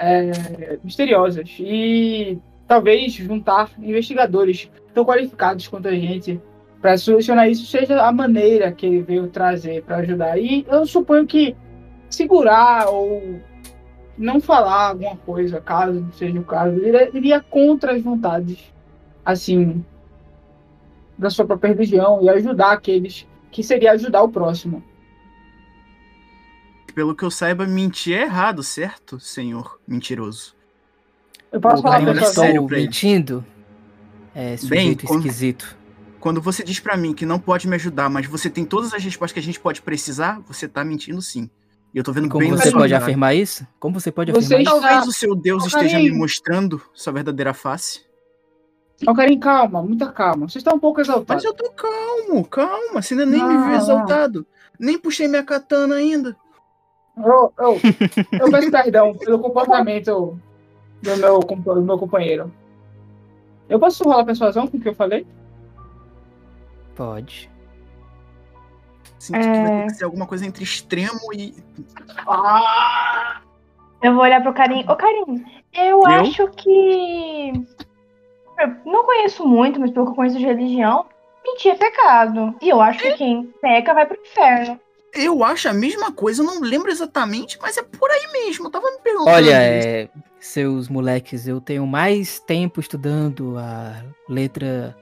é, 0.00 0.78
misteriosas 0.82 1.56
e 1.60 2.38
talvez 2.66 3.12
juntar 3.12 3.70
investigadores 3.78 4.70
tão 4.94 5.04
qualificados 5.04 5.68
quanto 5.68 5.88
a 5.88 5.92
gente 5.92 6.40
para 6.80 6.96
solucionar 6.96 7.48
isso 7.48 7.66
seja 7.66 8.02
a 8.02 8.10
maneira 8.10 8.72
que 8.72 8.86
ele 8.86 9.02
veio 9.02 9.28
trazer 9.28 9.82
para 9.82 9.98
ajudar. 9.98 10.38
E 10.38 10.64
eu 10.66 10.86
suponho 10.86 11.26
que 11.26 11.54
segurar 12.08 12.88
ou 12.88 13.38
não 14.16 14.40
falar 14.40 14.88
alguma 14.88 15.16
coisa, 15.16 15.60
caso 15.60 16.06
seja 16.12 16.40
o 16.40 16.44
caso, 16.44 16.76
iria, 16.78 17.10
iria 17.14 17.40
contra 17.40 17.92
as 17.92 18.02
vontades, 18.02 18.72
assim, 19.24 19.84
da 21.18 21.28
sua 21.28 21.44
própria 21.44 21.68
religião 21.68 22.20
e 22.22 22.30
ajudar 22.30 22.72
aqueles 22.72 23.26
que 23.50 23.62
seria 23.62 23.92
ajudar 23.92 24.22
o 24.22 24.28
próximo. 24.30 24.82
Pelo 26.92 27.14
que 27.14 27.22
eu 27.24 27.30
saiba, 27.30 27.66
mentir 27.66 28.16
é 28.16 28.22
errado, 28.22 28.62
certo, 28.62 29.18
senhor 29.20 29.78
mentiroso? 29.86 30.54
Eu 31.52 31.60
posso 31.60 31.78
O 31.80 31.82
falar 31.82 32.00
pra 32.00 32.10
olha 32.10 32.20
pessoa- 32.20 32.34
sério 32.46 32.50
Estou 32.56 32.66
pra 32.68 32.76
ele. 32.78 32.86
mentindo? 32.86 33.44
É, 34.34 34.56
sujeito 34.56 35.06
quando- 35.06 35.26
esquisito. 35.26 35.76
Quando 36.20 36.40
você 36.40 36.62
diz 36.62 36.78
pra 36.78 36.96
mim 36.96 37.14
que 37.14 37.24
não 37.24 37.38
pode 37.38 37.66
me 37.66 37.74
ajudar, 37.76 38.10
mas 38.10 38.26
você 38.26 38.50
tem 38.50 38.64
todas 38.64 38.92
as 38.92 39.02
respostas 39.02 39.32
que 39.32 39.40
a 39.40 39.42
gente 39.42 39.58
pode 39.58 39.80
precisar, 39.82 40.40
você 40.46 40.68
tá 40.68 40.84
mentindo 40.84 41.20
sim. 41.22 41.48
E 41.92 41.98
eu 41.98 42.04
tô 42.04 42.12
vendo 42.12 42.28
Como 42.28 42.40
bem 42.40 42.50
você 42.50 42.70
pode 42.70 42.94
afirmar 42.94 43.34
isso? 43.34 43.66
Como 43.80 43.98
você 43.98 44.12
pode 44.12 44.30
Você 44.30 44.54
afirmar 44.54 44.74
está- 44.76 44.88
Talvez 44.88 45.08
o 45.08 45.12
seu 45.12 45.34
Deus 45.34 45.66
esteja 45.66 45.98
me 45.98 46.10
mostrando 46.12 46.80
sua 46.94 47.12
verdadeira 47.12 47.52
face. 47.54 48.02
Ô, 49.06 49.14
Karim, 49.14 49.40
calma, 49.40 49.82
muita 49.82 50.12
calma. 50.12 50.46
Você 50.48 50.58
está 50.58 50.72
um 50.74 50.78
pouco 50.78 51.00
Mas 51.00 51.08
exaltado. 51.08 51.42
eu 51.44 51.54
tô 51.54 51.70
calmo, 51.70 52.44
calma. 52.46 53.00
Você 53.02 53.14
ainda 53.14 53.24
nem 53.26 53.42
me 53.42 53.48
viu 53.56 53.66
Não. 53.66 53.74
exaltado. 53.74 54.46
Nem 54.78 54.98
puxei 54.98 55.26
minha 55.26 55.42
katana 55.42 55.96
ainda. 55.96 56.36
Eu, 57.16 57.52
eu, 57.58 57.78
eu 58.40 58.50
peço 58.50 58.70
perdão 58.70 59.14
pelo 59.14 59.38
comportamento 59.38 60.38
do 61.02 61.16
meu, 61.16 61.40
do 61.40 61.82
meu 61.82 61.98
companheiro. 61.98 62.52
Eu 63.68 63.78
posso 63.78 64.02
rolar 64.04 64.24
persuasão 64.24 64.66
com 64.66 64.76
o 64.76 64.80
que 64.80 64.88
eu 64.88 64.94
falei? 64.94 65.26
Pode. 66.96 67.50
Sinto 69.18 69.38
que 69.38 69.46
vai 69.46 69.58
É. 69.58 69.80
ter 69.82 69.86
que 69.86 69.94
ser 69.94 70.04
alguma 70.04 70.26
coisa 70.26 70.46
entre 70.46 70.64
extremo 70.64 71.20
e. 71.34 71.54
Ah! 72.26 73.40
Eu 74.02 74.14
vou 74.14 74.22
olhar 74.22 74.42
pro 74.42 74.54
Karim. 74.54 74.84
Ô, 74.88 74.96
Karim, 74.96 75.44
eu, 75.74 76.04
acho 76.06 76.48
que. 76.48 77.52
Eu 78.58 78.68
não 78.86 79.04
conheço 79.04 79.46
muito, 79.46 79.78
mas 79.78 79.90
pelo 79.90 80.06
que 80.06 80.12
eu 80.12 80.16
conheço 80.16 80.38
de 80.38 80.44
religião, 80.44 81.06
mentir 81.44 81.72
é 81.72 81.76
pecado. 81.76 82.54
E 82.62 82.68
eu 82.70 82.80
acho 82.80 82.98
que 82.98 83.12
quem 83.12 83.46
peca 83.60 83.92
vai 83.94 84.06
pro 84.06 84.20
inferno. 84.20 84.80
Eu 85.14 85.42
acho 85.42 85.68
a 85.68 85.72
mesma 85.72 86.12
coisa, 86.12 86.42
eu 86.42 86.46
não 86.46 86.60
lembro 86.60 86.90
exatamente, 86.90 87.58
mas 87.60 87.76
é 87.76 87.82
por 87.82 88.10
aí 88.10 88.28
mesmo. 88.32 88.66
Eu 88.66 88.70
tava 88.70 88.90
me 88.90 88.98
perguntando. 88.98 89.34
Olha, 89.36 89.60
é, 89.62 90.08
seus 90.38 90.88
moleques, 90.88 91.46
eu 91.48 91.60
tenho 91.60 91.86
mais 91.86 92.38
tempo 92.40 92.80
estudando 92.80 93.56
a 93.58 94.02
letra 94.28 94.96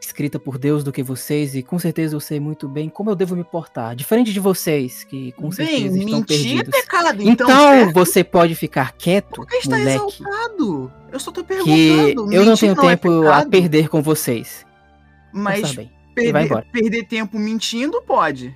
escrita 0.00 0.36
por 0.38 0.58
Deus 0.58 0.82
do 0.82 0.90
que 0.90 1.00
vocês 1.02 1.54
e 1.54 1.62
com 1.62 1.78
certeza 1.78 2.16
eu 2.16 2.20
sei 2.20 2.40
muito 2.40 2.68
bem 2.68 2.88
como 2.88 3.08
eu 3.10 3.14
devo 3.14 3.36
me 3.36 3.44
portar. 3.44 3.94
Diferente 3.94 4.32
de 4.32 4.40
vocês, 4.40 5.04
que 5.04 5.30
com 5.32 5.48
Bem, 5.50 5.52
certeza 5.52 5.98
estão 5.98 6.18
mentir 6.18 6.22
é 6.22 6.62
perdidos. 6.62 6.80
pecado, 6.80 7.22
Então, 7.22 7.48
então. 7.48 7.92
você 7.92 8.24
pode 8.24 8.54
ficar 8.56 8.92
quieto, 8.92 9.36
Por 9.36 9.46
que 9.46 9.56
está 9.58 9.78
moleque, 9.78 10.04
exaltado? 10.04 10.92
Eu 11.12 11.20
só 11.20 11.30
tô 11.30 11.42
que 11.42 11.48
perguntando. 11.54 12.32
eu 12.32 12.44
não 12.44 12.56
tenho 12.56 12.72
é 12.72 12.74
tempo 12.74 13.22
a 13.22 13.22
pecado, 13.36 13.50
perder 13.50 13.88
com 13.88 14.02
vocês. 14.02 14.66
Mas 15.32 15.72
bem, 15.72 15.90
perder, 16.14 16.64
perder 16.72 17.04
tempo 17.04 17.38
mentindo 17.38 18.02
pode. 18.02 18.52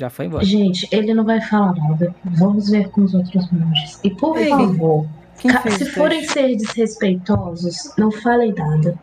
Já 0.00 0.10
foi 0.10 0.26
embora. 0.26 0.44
Gente, 0.44 0.88
ele 0.90 1.14
não 1.14 1.24
vai 1.24 1.40
falar 1.40 1.74
nada. 1.74 2.14
Vamos 2.24 2.70
ver 2.70 2.90
com 2.90 3.02
os 3.02 3.14
outros 3.14 3.50
monges. 3.52 4.00
E 4.02 4.10
por 4.10 4.36
Ei, 4.38 4.48
favor, 4.48 5.06
se 5.34 5.84
forem 5.92 6.20
teste? 6.20 6.32
ser 6.32 6.56
desrespeitosos, 6.56 7.94
não 7.96 8.10
falem 8.10 8.52
nada. 8.54 8.98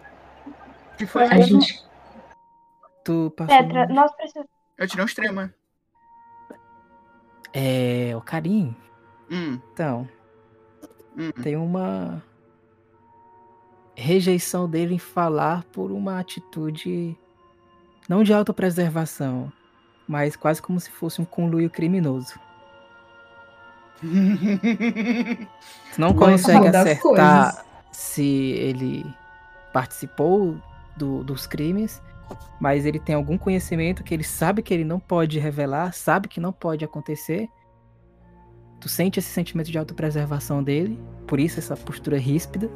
Que 0.97 1.05
foi? 1.05 1.23
A 1.25 1.39
gente. 1.41 1.81
Tu 3.05 3.31
passou 3.37 3.57
Petra, 3.57 3.87
nós 3.87 4.11
precisamos. 4.15 4.49
Eu 4.77 4.87
tirei 4.87 5.03
um 5.03 5.07
extremo. 5.07 5.41
é. 5.41 5.49
É, 7.53 8.15
o 8.15 8.21
Karim, 8.21 8.75
Hum, 9.31 9.59
então, 9.73 10.07
hum. 11.17 11.31
tem 11.43 11.55
uma 11.55 12.21
rejeição 13.95 14.69
dele 14.69 14.95
em 14.95 14.99
falar 14.99 15.63
por 15.65 15.91
uma 15.91 16.19
atitude 16.19 17.17
não 18.07 18.23
de 18.23 18.33
autopreservação, 18.33 19.51
mas 20.07 20.35
quase 20.35 20.61
como 20.61 20.79
se 20.79 20.89
fosse 20.89 21.21
um 21.21 21.25
conluio 21.25 21.69
criminoso. 21.69 22.39
Tu 25.93 25.99
não 26.01 26.13
consegue 26.13 26.67
acertar 26.67 27.65
se 27.91 28.23
ele 28.25 29.05
participou 29.73 30.55
do- 30.95 31.23
dos 31.23 31.47
crimes, 31.47 32.01
mas 32.59 32.85
ele 32.85 32.99
tem 32.99 33.15
algum 33.15 33.37
conhecimento 33.37 34.03
que 34.03 34.13
ele 34.13 34.23
sabe 34.23 34.61
que 34.61 34.73
ele 34.73 34.83
não 34.83 34.99
pode 34.99 35.39
revelar, 35.39 35.93
sabe 35.93 36.27
que 36.27 36.39
não 36.39 36.51
pode 36.51 36.83
acontecer. 36.85 37.49
Tu 38.79 38.87
sente 38.87 39.19
esse 39.19 39.29
sentimento 39.29 39.71
de 39.71 39.77
autopreservação 39.77 40.61
dele, 40.63 40.99
por 41.25 41.39
isso 41.39 41.59
essa 41.59 41.75
postura 41.75 42.17
ríspida. 42.17 42.69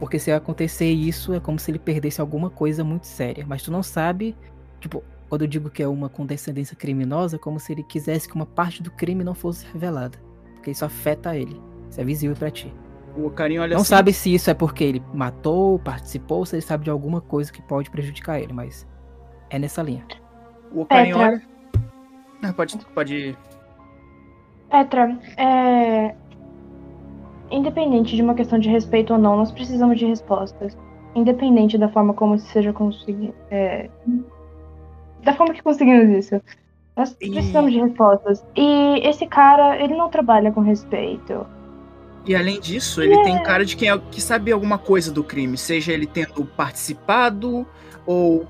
Porque 0.00 0.18
se 0.18 0.32
acontecer 0.32 0.90
isso, 0.90 1.32
é 1.32 1.38
como 1.40 1.58
se 1.58 1.70
ele 1.70 1.78
perdesse 1.78 2.20
alguma 2.20 2.50
coisa 2.50 2.82
muito 2.82 3.06
séria. 3.06 3.44
Mas 3.46 3.62
tu 3.62 3.70
não 3.70 3.82
sabe, 3.82 4.36
tipo, 4.80 5.04
quando 5.34 5.42
eu 5.42 5.48
digo 5.48 5.68
que 5.68 5.82
é 5.82 5.88
uma 5.88 6.08
condescendência 6.08 6.76
criminosa, 6.76 7.34
é 7.34 7.38
como 7.40 7.58
se 7.58 7.72
ele 7.72 7.82
quisesse 7.82 8.28
que 8.28 8.36
uma 8.36 8.46
parte 8.46 8.80
do 8.80 8.88
crime 8.92 9.24
não 9.24 9.34
fosse 9.34 9.66
revelada. 9.72 10.16
Porque 10.54 10.70
isso 10.70 10.84
afeta 10.84 11.36
ele. 11.36 11.60
Isso 11.90 12.00
é 12.00 12.04
visível 12.04 12.36
pra 12.36 12.52
ti. 12.52 12.72
O 13.16 13.28
carinho 13.30 13.60
olha 13.62 13.74
Não 13.74 13.80
assim. 13.82 13.88
sabe 13.90 14.12
se 14.12 14.32
isso 14.32 14.48
é 14.48 14.54
porque 14.54 14.84
ele 14.84 15.02
matou, 15.12 15.80
participou, 15.80 16.38
ou 16.38 16.46
se 16.46 16.54
ele 16.54 16.62
sabe 16.62 16.84
de 16.84 16.90
alguma 16.90 17.20
coisa 17.20 17.52
que 17.52 17.60
pode 17.62 17.90
prejudicar 17.90 18.38
ele, 18.40 18.52
mas 18.52 18.86
é 19.50 19.58
nessa 19.58 19.82
linha. 19.82 20.06
O 20.72 20.86
carinho 20.86 21.16
Petra. 21.16 21.32
olha. 21.32 21.42
Ah, 22.44 22.52
pode, 22.52 22.78
pode. 22.94 23.36
Petra, 24.70 25.18
é. 25.36 26.14
Independente 27.50 28.14
de 28.14 28.22
uma 28.22 28.34
questão 28.34 28.56
de 28.60 28.68
respeito 28.68 29.12
ou 29.12 29.18
não, 29.18 29.36
nós 29.36 29.50
precisamos 29.50 29.98
de 29.98 30.06
respostas. 30.06 30.78
Independente 31.16 31.76
da 31.76 31.88
forma 31.88 32.14
como 32.14 32.36
isso 32.36 32.46
seja 32.52 32.72
conseguido. 32.72 33.34
É... 33.50 33.90
Da 35.24 35.34
forma 35.34 35.54
que 35.54 35.62
conseguimos 35.62 36.24
isso. 36.24 36.40
Nós 36.96 37.16
E- 37.20 37.30
precisamos 37.30 37.72
de 37.72 37.80
respostas. 37.80 38.44
E 38.54 39.00
esse 39.06 39.26
cara, 39.26 39.82
ele 39.82 39.96
não 39.96 40.08
trabalha 40.08 40.52
com 40.52 40.60
respeito. 40.60 41.46
E 42.26 42.34
além 42.34 42.60
disso, 42.60 43.02
ele 43.02 43.22
tem 43.22 43.42
cara 43.42 43.64
de 43.64 43.76
quem 43.76 43.90
é- 43.90 43.98
que 44.10 44.20
sabe 44.20 44.50
alguma 44.50 44.78
coisa 44.78 45.12
do 45.12 45.22
crime, 45.22 45.58
seja 45.58 45.92
ele 45.92 46.06
tendo 46.06 46.44
participado 46.44 47.66
ou 48.06 48.46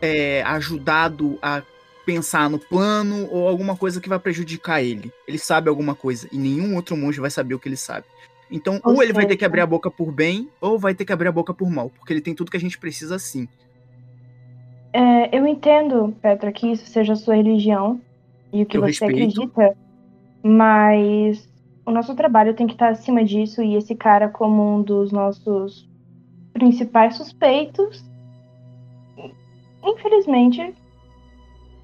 é, 0.00 0.42
ajudado 0.42 1.38
a 1.40 1.62
pensar 2.04 2.48
no 2.48 2.58
plano 2.58 3.26
ou 3.32 3.48
alguma 3.48 3.76
coisa 3.76 4.00
que 4.00 4.08
vai 4.08 4.18
prejudicar 4.18 4.82
ele. 4.82 5.12
Ele 5.26 5.38
sabe 5.38 5.68
alguma 5.68 5.94
coisa 5.94 6.28
e 6.30 6.38
nenhum 6.38 6.76
outro 6.76 6.96
monge 6.96 7.18
vai 7.18 7.30
saber 7.30 7.54
o 7.54 7.58
que 7.58 7.68
ele 7.68 7.76
sabe. 7.76 8.06
Então, 8.48 8.80
ou, 8.84 8.94
Ou 8.94 9.02
ele 9.02 9.12
vai 9.12 9.26
ter 9.26 9.36
que 9.36 9.44
abrir 9.44 9.62
a 9.62 9.66
boca 9.66 9.90
por 9.90 10.12
bem, 10.12 10.48
ou 10.60 10.78
vai 10.78 10.94
ter 10.94 11.04
que 11.04 11.12
abrir 11.12 11.28
a 11.28 11.32
boca 11.32 11.52
por 11.52 11.68
mal, 11.68 11.90
porque 11.90 12.12
ele 12.12 12.20
tem 12.20 12.34
tudo 12.34 12.50
que 12.50 12.56
a 12.56 12.60
gente 12.60 12.78
precisa 12.78 13.18
sim. 13.18 13.48
É, 14.96 15.36
eu 15.36 15.46
entendo, 15.46 16.16
Petra, 16.22 16.50
que 16.50 16.72
isso 16.72 16.86
seja 16.86 17.12
a 17.12 17.16
sua 17.16 17.34
religião 17.34 18.00
e 18.50 18.62
o 18.62 18.66
que 18.66 18.78
Eu 18.78 18.80
você 18.80 19.04
respeito. 19.04 19.42
acredita, 19.42 19.76
mas 20.42 21.46
o 21.84 21.90
nosso 21.90 22.14
trabalho 22.14 22.54
tem 22.54 22.66
que 22.66 22.72
estar 22.72 22.88
acima 22.88 23.22
disso 23.22 23.62
e 23.62 23.74
esse 23.74 23.94
cara, 23.94 24.30
como 24.30 24.76
um 24.76 24.80
dos 24.80 25.12
nossos 25.12 25.86
principais 26.54 27.14
suspeitos, 27.14 28.02
infelizmente, 29.84 30.74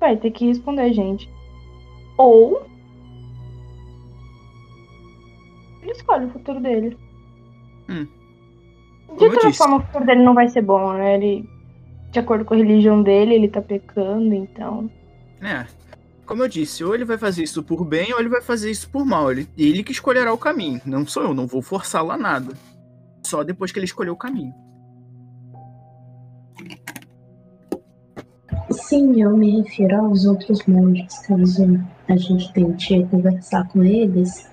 vai 0.00 0.16
ter 0.16 0.30
que 0.30 0.46
responder 0.46 0.80
a 0.80 0.92
gente. 0.94 1.28
Ou 2.16 2.62
ele 5.82 5.92
escolhe 5.92 6.24
o 6.24 6.30
futuro 6.30 6.60
dele. 6.60 6.96
Hum. 7.90 8.06
De 9.18 9.28
toda 9.28 9.52
forma, 9.52 9.76
o 9.76 9.82
futuro 9.82 10.06
dele 10.06 10.22
não 10.22 10.32
vai 10.32 10.48
ser 10.48 10.62
bom, 10.62 10.94
né? 10.94 11.16
Ele 11.16 11.51
de 12.12 12.18
acordo 12.18 12.44
com 12.44 12.52
a 12.52 12.58
religião 12.58 13.02
dele, 13.02 13.34
ele 13.34 13.48
tá 13.48 13.62
pecando, 13.62 14.34
então. 14.34 14.88
É. 15.40 15.66
Como 16.26 16.42
eu 16.42 16.48
disse, 16.48 16.84
ou 16.84 16.94
ele 16.94 17.06
vai 17.06 17.16
fazer 17.16 17.42
isso 17.42 17.62
por 17.62 17.84
bem 17.84 18.12
ou 18.12 18.20
ele 18.20 18.28
vai 18.28 18.42
fazer 18.42 18.70
isso 18.70 18.88
por 18.90 19.04
mal. 19.04 19.32
Ele, 19.32 19.48
ele 19.56 19.82
que 19.82 19.92
escolherá 19.92 20.32
o 20.32 20.38
caminho. 20.38 20.80
Não 20.84 21.06
sou 21.06 21.22
eu, 21.24 21.34
não 21.34 21.46
vou 21.46 21.62
forçá-lo 21.62 22.10
a 22.10 22.18
nada. 22.18 22.54
Só 23.24 23.42
depois 23.42 23.72
que 23.72 23.78
ele 23.78 23.86
escolher 23.86 24.10
o 24.10 24.16
caminho. 24.16 24.54
Sim, 28.70 29.20
eu 29.22 29.36
me 29.36 29.62
refiro 29.62 29.96
aos 29.96 30.24
outros 30.26 30.64
monges, 30.66 31.18
caso 31.26 31.80
a 32.08 32.16
gente 32.16 32.52
tente 32.52 33.04
conversar 33.10 33.68
com 33.68 33.82
eles, 33.82 34.48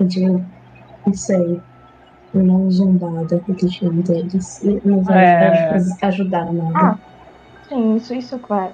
de, 0.00 0.26
não 0.26 1.14
sei, 1.14 1.60
não 2.34 2.70
zombar 2.70 3.24
da 3.26 3.38
religião 3.46 3.94
deles. 3.96 4.60
Não 4.84 5.02
vai 5.02 5.24
É. 5.24 5.78
ajudar 6.02 6.52
nada. 6.52 6.78
Ah. 6.78 6.98
Sim, 7.68 7.96
isso, 7.96 8.14
isso, 8.14 8.38
claro. 8.38 8.72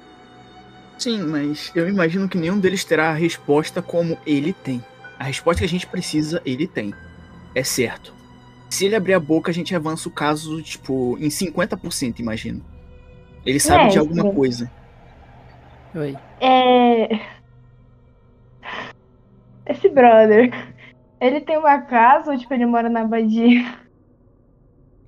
Sim, 0.97 1.21
mas 1.23 1.71
eu 1.75 1.87
imagino 1.89 2.27
que 2.29 2.37
nenhum 2.37 2.59
deles 2.59 2.83
terá 2.85 3.09
a 3.09 3.13
resposta 3.13 3.81
como 3.81 4.17
ele 4.25 4.53
tem. 4.53 4.83
A 5.19 5.25
resposta 5.25 5.59
que 5.59 5.65
a 5.65 5.69
gente 5.69 5.87
precisa, 5.87 6.41
ele 6.45 6.67
tem. 6.67 6.93
É 7.53 7.63
certo. 7.63 8.13
Se 8.69 8.85
ele 8.85 8.95
abrir 8.95 9.13
a 9.13 9.19
boca, 9.19 9.51
a 9.51 9.53
gente 9.53 9.75
avança 9.75 10.07
o 10.09 10.11
caso, 10.11 10.61
tipo, 10.61 11.17
em 11.19 11.29
50%, 11.29 12.19
imagino. 12.19 12.61
Ele 13.45 13.59
sabe 13.59 13.85
É, 13.85 13.87
de 13.89 13.99
alguma 13.99 14.23
sim. 14.23 14.33
coisa. 14.33 14.71
Oi. 15.93 16.17
É. 16.41 17.19
Esse 19.67 19.89
brother, 19.89 20.51
ele 21.25 21.41
tem 21.41 21.57
uma 21.57 21.81
casa 21.81 22.31
ou 22.31 22.37
tipo 22.37 22.53
ele 22.53 22.65
mora 22.65 22.89
na 22.89 23.01
abadia? 23.01 23.77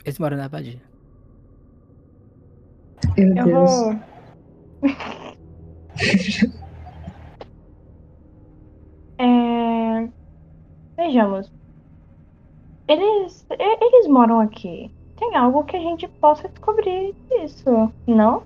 Eles 0.03 0.19
moram 0.19 0.37
na 0.37 0.45
abadia. 0.45 0.81
Meu 3.17 3.35
Eu 3.35 3.45
Deus. 3.45 3.71
vou. 3.71 3.95
É... 9.19 10.07
Vejamos. 10.95 11.51
Eles, 12.87 13.45
eles 13.49 14.07
moram 14.07 14.39
aqui. 14.39 14.91
Tem 15.17 15.35
algo 15.35 15.63
que 15.63 15.75
a 15.75 15.79
gente 15.79 16.07
possa 16.07 16.47
descobrir 16.47 17.15
disso, 17.29 17.91
não? 18.05 18.43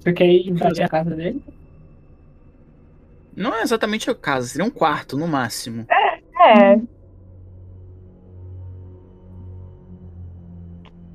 Você 0.00 0.12
quer 0.12 0.26
ir 0.26 0.48
invadir 0.48 0.82
a 0.82 0.88
casa 0.88 1.14
dele? 1.14 1.42
Não 3.36 3.54
é 3.54 3.62
exatamente 3.62 4.10
a 4.10 4.14
casa, 4.14 4.48
seria 4.48 4.66
um 4.66 4.70
quarto, 4.70 5.16
no 5.16 5.26
máximo. 5.26 5.86
É. 5.88 6.76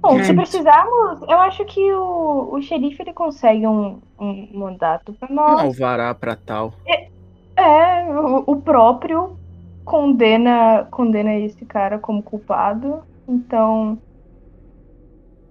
Bom, 0.02 0.24
se 0.24 0.34
precisarmos, 0.34 1.22
eu 1.24 1.38
acho 1.40 1.66
que 1.66 1.92
o, 1.94 2.54
o 2.54 2.62
xerife 2.62 3.02
ele 3.02 3.14
consegue 3.14 3.68
um, 3.68 4.00
um 4.20 4.48
mandato 4.54 5.12
pra 5.14 5.28
Um 5.30 5.36
nós. 5.36 5.60
alvará 5.60 6.14
pra 6.16 6.36
tal. 6.36 6.74
É, 7.58 8.04
o, 8.10 8.44
o 8.48 8.62
próprio 8.62 9.38
condena 9.84 10.88
condena 10.92 11.34
esse 11.36 11.66
cara 11.66 11.98
como 12.00 12.22
culpado. 12.24 13.04
Então, 13.28 13.98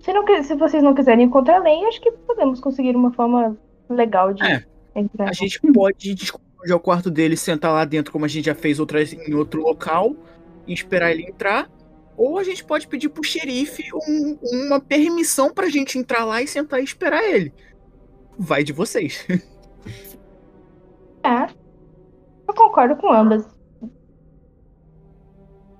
se, 0.00 0.12
não, 0.12 0.24
se 0.42 0.54
vocês 0.54 0.82
não 0.82 0.94
quiserem 0.94 1.26
ir 1.26 1.30
contra 1.30 1.56
a 1.56 1.58
lei, 1.58 1.84
acho 1.84 2.00
que 2.00 2.12
podemos 2.12 2.60
conseguir 2.60 2.94
uma 2.96 3.12
forma 3.12 3.56
legal 3.90 4.32
de 4.32 4.42
É, 4.44 4.64
entrar. 4.94 5.28
A 5.28 5.32
gente 5.32 5.60
pode 5.72 6.14
descobrir 6.14 6.45
onde 6.62 6.72
é 6.72 6.74
o 6.74 6.80
quarto 6.80 7.10
dele, 7.10 7.36
sentar 7.36 7.72
lá 7.72 7.84
dentro, 7.84 8.12
como 8.12 8.24
a 8.24 8.28
gente 8.28 8.46
já 8.46 8.54
fez 8.54 8.78
outras 8.80 9.12
em 9.12 9.34
outro 9.34 9.60
local, 9.62 10.14
e 10.66 10.72
esperar 10.72 11.10
ele 11.12 11.24
entrar. 11.24 11.70
Ou 12.16 12.38
a 12.38 12.44
gente 12.44 12.64
pode 12.64 12.86
pedir 12.88 13.08
pro 13.10 13.22
xerife 13.22 13.84
um- 13.94 14.38
uma 14.66 14.80
permissão 14.80 15.52
pra 15.52 15.68
gente 15.68 15.98
entrar 15.98 16.24
lá 16.24 16.40
e 16.42 16.46
sentar 16.46 16.80
e 16.80 16.84
esperar 16.84 17.22
ele. 17.22 17.52
Vai 18.38 18.62
de 18.64 18.72
vocês. 18.72 19.26
É. 21.22 21.48
Eu 22.46 22.54
concordo 22.54 22.94
com 22.94 23.12
ambas. 23.12 23.44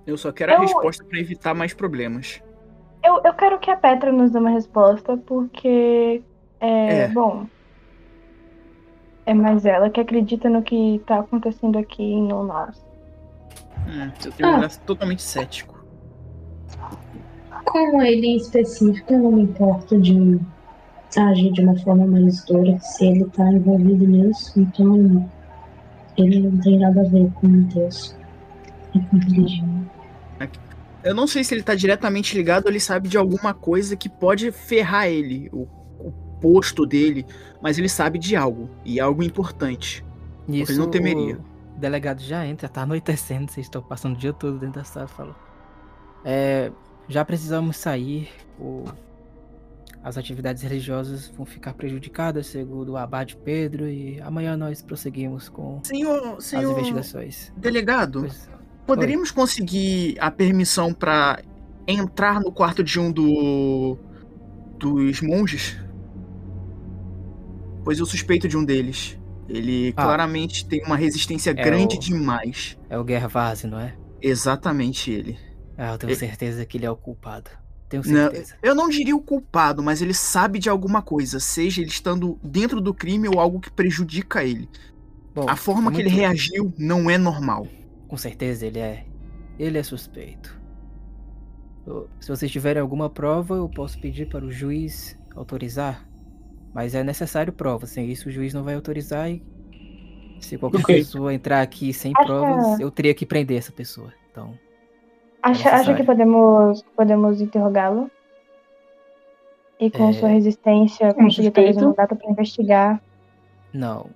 Eu 0.05 0.17
só 0.17 0.33
quero 0.33 0.53
a 0.53 0.55
Eu- 0.57 0.61
resposta 0.63 1.05
pra 1.05 1.21
evitar 1.21 1.55
mais 1.55 1.73
problemas. 1.73 2.43
Eu, 3.05 3.21
eu 3.25 3.33
quero 3.35 3.57
que 3.61 3.71
a 3.71 3.77
Petra 3.77 4.11
nos 4.11 4.33
dê 4.33 4.39
uma 4.41 4.51
resposta, 4.51 5.17
porque. 5.17 6.21
É, 6.59 6.99
É. 7.03 7.09
bom. 7.09 7.47
É 9.27 9.35
mais 9.35 9.67
ela 9.67 9.91
que 9.91 10.01
acredita 10.01 10.49
no 10.49 10.63
que 10.63 11.03
tá 11.07 11.19
acontecendo 11.19 11.77
aqui 11.79 12.03
e 12.03 12.21
não 12.23 12.45
nós. 12.45 12.77
Hum, 13.89 14.11
eu 14.25 14.33
tenho 14.33 14.49
um 14.49 14.53
Ah. 14.55 14.59
olhar 14.59 14.77
totalmente 14.79 15.23
cético. 15.23 15.85
Com 17.65 18.01
ele 18.03 18.27
em 18.29 18.37
específico, 18.37 19.13
eu 19.13 19.19
não 19.19 19.33
me 19.33 19.43
importo 19.43 20.01
de 20.01 20.39
agir 21.17 21.53
de 21.53 21.61
uma 21.63 21.77
forma 21.81 22.07
mais 22.07 22.45
dura 22.45 22.79
se 22.81 23.07
ele 23.07 23.25
tá 23.27 23.51
envolvido 23.51 24.07
nisso, 24.07 24.61
então 24.61 25.29
ele 26.17 26.41
não 26.49 26.61
tem 26.61 26.79
nada 26.79 27.01
a 27.01 27.05
ver 27.05 27.31
com 27.35 27.49
Deus 27.63 28.15
e 28.95 29.01
com 29.01 29.17
religião. 29.19 29.87
Eu 31.03 31.15
não 31.15 31.27
sei 31.27 31.45
se 31.45 31.55
ele 31.55 31.63
tá 31.63 31.75
diretamente 31.75 32.37
ligado 32.37 32.65
ou 32.65 32.71
ele 32.71 32.81
sabe 32.81 33.09
de 33.09 33.17
alguma 33.17 33.55
coisa 33.55 33.97
que 33.97 34.09
pode 34.09 34.51
ferrar 34.51 35.07
ele, 35.07 35.49
o, 35.53 35.63
o 35.63 35.86
posto 36.41 36.85
dele, 36.87 37.25
mas 37.63 37.79
ele 37.79 37.89
sabe 37.89 38.19
de 38.19 38.35
algo, 38.37 38.69
e 38.85 39.01
algo 39.01 39.23
importante. 39.23 40.05
Nisso, 40.47 40.73
ele 40.73 40.79
não 40.79 40.89
temeria. 40.91 41.39
O 41.77 41.79
delegado 41.79 42.21
já 42.23 42.47
entra, 42.47 42.69
tá 42.69 42.83
anoitecendo, 42.83 43.51
vocês 43.51 43.67
estão 43.67 43.83
passando 43.83 44.15
o 44.15 44.19
dia 44.19 44.33
todo 44.33 44.59
dentro 44.59 44.81
da 44.81 44.85
sala, 44.85 45.07
falou. 45.09 45.35
É, 46.25 46.71
já 47.09 47.25
precisamos 47.25 47.77
sair, 47.77 48.29
o- 48.59 48.85
as 50.03 50.17
atividades 50.17 50.63
religiosas 50.63 51.29
vão 51.37 51.45
ficar 51.45 51.75
prejudicadas, 51.75 52.47
segundo 52.47 52.93
o 52.93 52.97
abade 52.97 53.37
Pedro, 53.37 53.89
e 53.89 54.21
amanhã 54.21 54.57
nós 54.57 54.81
prosseguimos 54.81 55.49
com 55.49 55.81
Senhor, 55.85 56.37
as 56.39 56.45
senhor 56.45 56.71
investigações. 56.73 57.53
delegado, 57.57 58.21
Pois- 58.21 58.49
poderíamos 58.87 59.31
conseguir 59.33 60.17
a 60.21 60.31
permissão 60.31 60.95
pra 60.95 61.41
entrar 61.89 62.41
no 62.41 62.53
quarto 62.53 62.83
de 62.85 62.99
um 63.01 63.11
do 63.11 63.99
dos 64.79 65.21
monges? 65.23 65.77
Pois 67.87 68.01
eu 68.01 68.05
suspeito 68.05 68.49
de 68.49 68.57
um 68.57 68.65
deles. 68.65 69.17
Ele 69.49 69.95
Ah. 69.97 70.03
claramente 70.03 70.67
tem 70.67 70.83
uma 70.85 70.97
resistência 70.97 71.51
É 71.51 71.55
grande 71.55 71.95
o- 71.95 72.01
demais. 72.01 72.77
É 72.91 72.99
o 72.99 73.07
Gervase, 73.07 73.69
não 73.69 73.79
é? 73.79 73.95
Exatamente 74.21 75.13
ele. 75.13 75.39
Ah, 75.79 75.93
eu 75.93 75.99
tenho 75.99 76.13
E- 76.13 76.17
certeza 76.17 76.67
que 76.67 76.79
ele 76.79 76.85
é 76.87 76.91
o 76.91 76.97
culpado. 76.97 77.49
Tenho 77.89 78.03
Não, 78.05 78.13
certeza. 78.33 78.57
eu 78.61 78.75
não 78.75 78.89
diria 78.89 79.15
o 79.15 79.21
culpado, 79.23 79.85
mas 79.85 80.03
ele 80.03 80.13
sabe 80.15 80.59
de 80.59 80.69
alguma 80.69 81.01
coisa, 81.01 81.39
seja 81.39 81.81
ele 81.81 81.89
estando 81.91 82.37
dentro 82.43 82.81
do 82.81 82.93
crime 82.93 83.29
ou 83.29 83.39
algo 83.39 83.61
que 83.61 83.71
prejudica 83.71 84.43
ele. 84.43 84.69
Bom, 85.33 85.49
A 85.49 85.55
forma 85.55 85.93
que 85.93 86.01
ele 86.01 86.09
muito- 86.11 86.21
reagiu 86.21 86.75
não 86.77 87.09
é 87.09 87.17
normal. 87.17 87.69
Com 88.09 88.17
certeza 88.17 88.67
ele 88.67 88.81
é. 88.81 89.07
Ele 89.61 89.79
é 89.79 89.83
suspeito. 89.85 90.61
Se 92.19 92.29
vocês 92.29 92.51
tiverem 92.51 92.83
alguma 92.83 93.09
prova, 93.09 93.55
eu 93.55 93.69
posso 93.69 93.97
pedir 94.01 94.27
para 94.29 94.45
o 94.45 94.51
juiz 94.51 95.17
autorizar. 95.37 96.05
Mas 96.75 96.95
é 96.95 97.03
necessário 97.03 97.53
prova. 97.53 97.87
Sem 97.87 98.11
isso, 98.11 98.29
o 98.29 98.33
juiz 98.33 98.53
não 98.53 98.63
vai 98.63 98.75
autorizar. 98.75 99.31
E 99.31 99.43
se 100.41 100.59
qualquer 100.59 100.81
Ok. 100.83 100.97
pessoa 100.97 101.33
entrar 101.33 101.63
aqui 101.63 101.93
sem 101.93 102.13
Acha- 102.17 102.27
provas, 102.27 102.81
eu 102.81 102.91
teria 102.91 103.15
que 103.15 103.25
prender 103.25 103.59
essa 103.59 103.73
pessoa. 103.73 104.13
Então, 104.31 104.59
Acha, 105.43 105.61
acha 105.69 105.71
necessário. 105.73 105.97
que 105.97 106.03
podemos, 106.05 106.83
podemos 106.95 107.41
interrogá-lo? 107.41 108.11
E 109.81 109.91
com 109.91 110.09
É, 110.09 110.13
sua 110.15 110.29
resistência, 110.29 111.13
com 111.15 111.25
conseguir 111.25 111.51
talvez 111.51 111.77
um 111.79 111.89
mandato 111.89 112.17
pra 112.17 112.31
investigar. 112.31 113.03
não. 113.73 114.11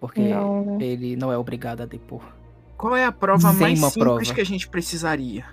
Porque 0.00 0.20
Não, 0.20 0.64
né? 0.64 0.84
ele 0.84 1.16
não 1.16 1.32
é 1.32 1.36
obrigado 1.36 1.80
a 1.80 1.84
depor. 1.84 2.22
Qual 2.76 2.94
é 2.96 3.04
a 3.04 3.10
prova 3.10 3.50
Sem 3.50 3.58
mais 3.60 3.78
simples 3.80 3.94
prova. 3.98 4.32
que 4.32 4.40
a 4.40 4.44
gente 4.44 4.68
precisaria? 4.68 5.44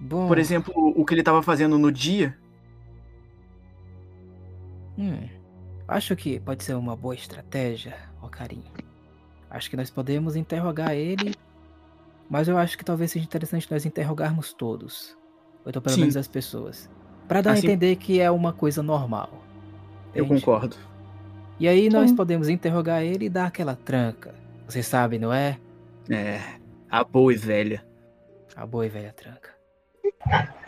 Bom, 0.00 0.26
Por 0.26 0.36
exemplo, 0.36 0.72
o 0.76 1.04
que 1.04 1.14
ele 1.14 1.20
estava 1.20 1.42
fazendo 1.44 1.78
no 1.78 1.92
dia? 1.92 2.36
Hum, 4.98 5.28
acho 5.88 6.14
que 6.16 6.38
pode 6.40 6.64
ser 6.64 6.74
uma 6.74 6.94
boa 6.96 7.14
estratégia, 7.14 7.96
ó 8.22 8.28
carinho. 8.28 8.70
Acho 9.50 9.68
que 9.70 9.76
nós 9.76 9.90
podemos 9.90 10.36
interrogar 10.36 10.92
ele, 10.94 11.34
mas 12.28 12.46
eu 12.48 12.56
acho 12.56 12.78
que 12.78 12.84
talvez 12.84 13.10
seja 13.10 13.24
interessante 13.24 13.70
nós 13.70 13.84
interrogarmos 13.84 14.52
todos. 14.52 15.16
Ou 15.64 15.70
então 15.70 15.82
pelo 15.82 15.94
Sim. 15.94 16.00
menos 16.02 16.16
as 16.16 16.28
pessoas. 16.28 16.88
Pra 17.26 17.40
dar 17.40 17.52
Assim- 17.52 17.66
a 17.66 17.70
entender 17.70 17.96
que 17.96 18.20
é 18.20 18.30
uma 18.30 18.52
coisa 18.52 18.82
normal. 18.82 19.30
Eu 20.14 20.24
entende? 20.24 20.40
concordo. 20.40 20.76
E 21.58 21.68
aí 21.68 21.88
nós 21.90 22.10
Sim. 22.10 22.16
podemos 22.16 22.48
interrogar 22.48 23.02
ele 23.02 23.26
e 23.26 23.28
dar 23.28 23.46
aquela 23.46 23.74
tranca. 23.76 24.34
Você 24.66 24.82
sabe, 24.82 25.18
não 25.18 25.32
é? 25.32 25.58
É, 26.08 26.40
a 26.90 27.04
boa 27.04 27.32
e 27.32 27.36
velha. 27.36 27.84
A 28.56 28.64
boa 28.66 28.86
e 28.86 28.88
velha 28.88 29.12
tranca. 29.12 29.50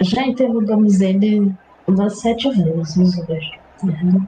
Já 0.01 0.23
interrogamos 0.27 1.01
ele 1.01 1.53
umas 1.87 2.21
sete 2.21 2.49
vezes 2.51 2.97
hoje. 3.29 3.51
Uhum. 3.83 4.27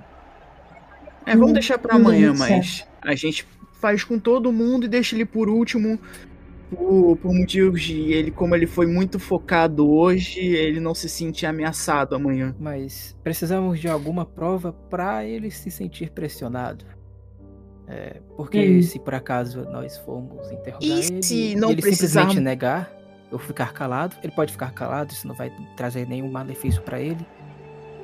É, 1.27 1.33
vamos 1.33 1.51
Hum, 1.51 1.53
deixar 1.55 1.79
pra 1.79 1.95
tudo 1.95 2.07
amanhã, 2.07 2.35
mas 2.35 2.87
a 3.03 3.15
gente 3.15 3.47
faz 3.81 4.05
com 4.05 4.19
todo 4.19 4.53
mundo 4.53 4.85
e 4.85 4.89
deixa 4.89 5.15
ele 5.15 5.25
por 5.25 5.49
último. 5.49 5.99
por, 6.71 7.17
por 7.19 7.33
motivos 7.33 7.83
de 7.83 8.13
ele, 8.13 8.31
como 8.33 8.55
ele 8.55 8.67
foi 8.67 8.87
muito 8.87 9.19
focado 9.21 9.89
hoje, 9.89 10.41
ele 10.41 10.81
não 10.81 10.93
se 10.95 11.09
sentir 11.09 11.47
ameaçado 11.47 12.15
amanhã. 12.17 12.55
Mas 12.59 13.17
precisamos 13.23 13.79
de 13.79 13.89
alguma 13.89 14.27
prova 14.27 14.73
para 14.73 15.25
ele 15.25 15.51
se 15.53 15.71
sentir 15.71 16.11
pressionado. 16.11 16.85
É, 17.87 18.21
porque 18.37 18.79
Hum. 18.79 18.83
se 18.83 18.99
por 18.99 19.15
acaso 19.15 19.63
nós 19.71 19.97
formos 19.99 20.51
interrogar 20.51 20.81
E 20.89 20.91
ele 20.91 21.23
se 21.23 21.55
não 21.55 21.71
ele 21.71 21.81
precisarmos- 21.83 22.33
simplesmente 22.33 22.41
negar 22.45 22.91
ou 23.31 23.39
ficar 23.39 23.73
calado, 23.73 24.17
ele 24.23 24.33
pode 24.33 24.51
ficar 24.53 24.73
calado, 24.73 25.13
isso 25.13 25.29
não 25.29 25.35
vai 25.35 25.53
trazer 25.77 26.09
nenhum 26.09 26.31
malefício 26.31 26.83
para 26.83 26.99
ele. 26.99 27.25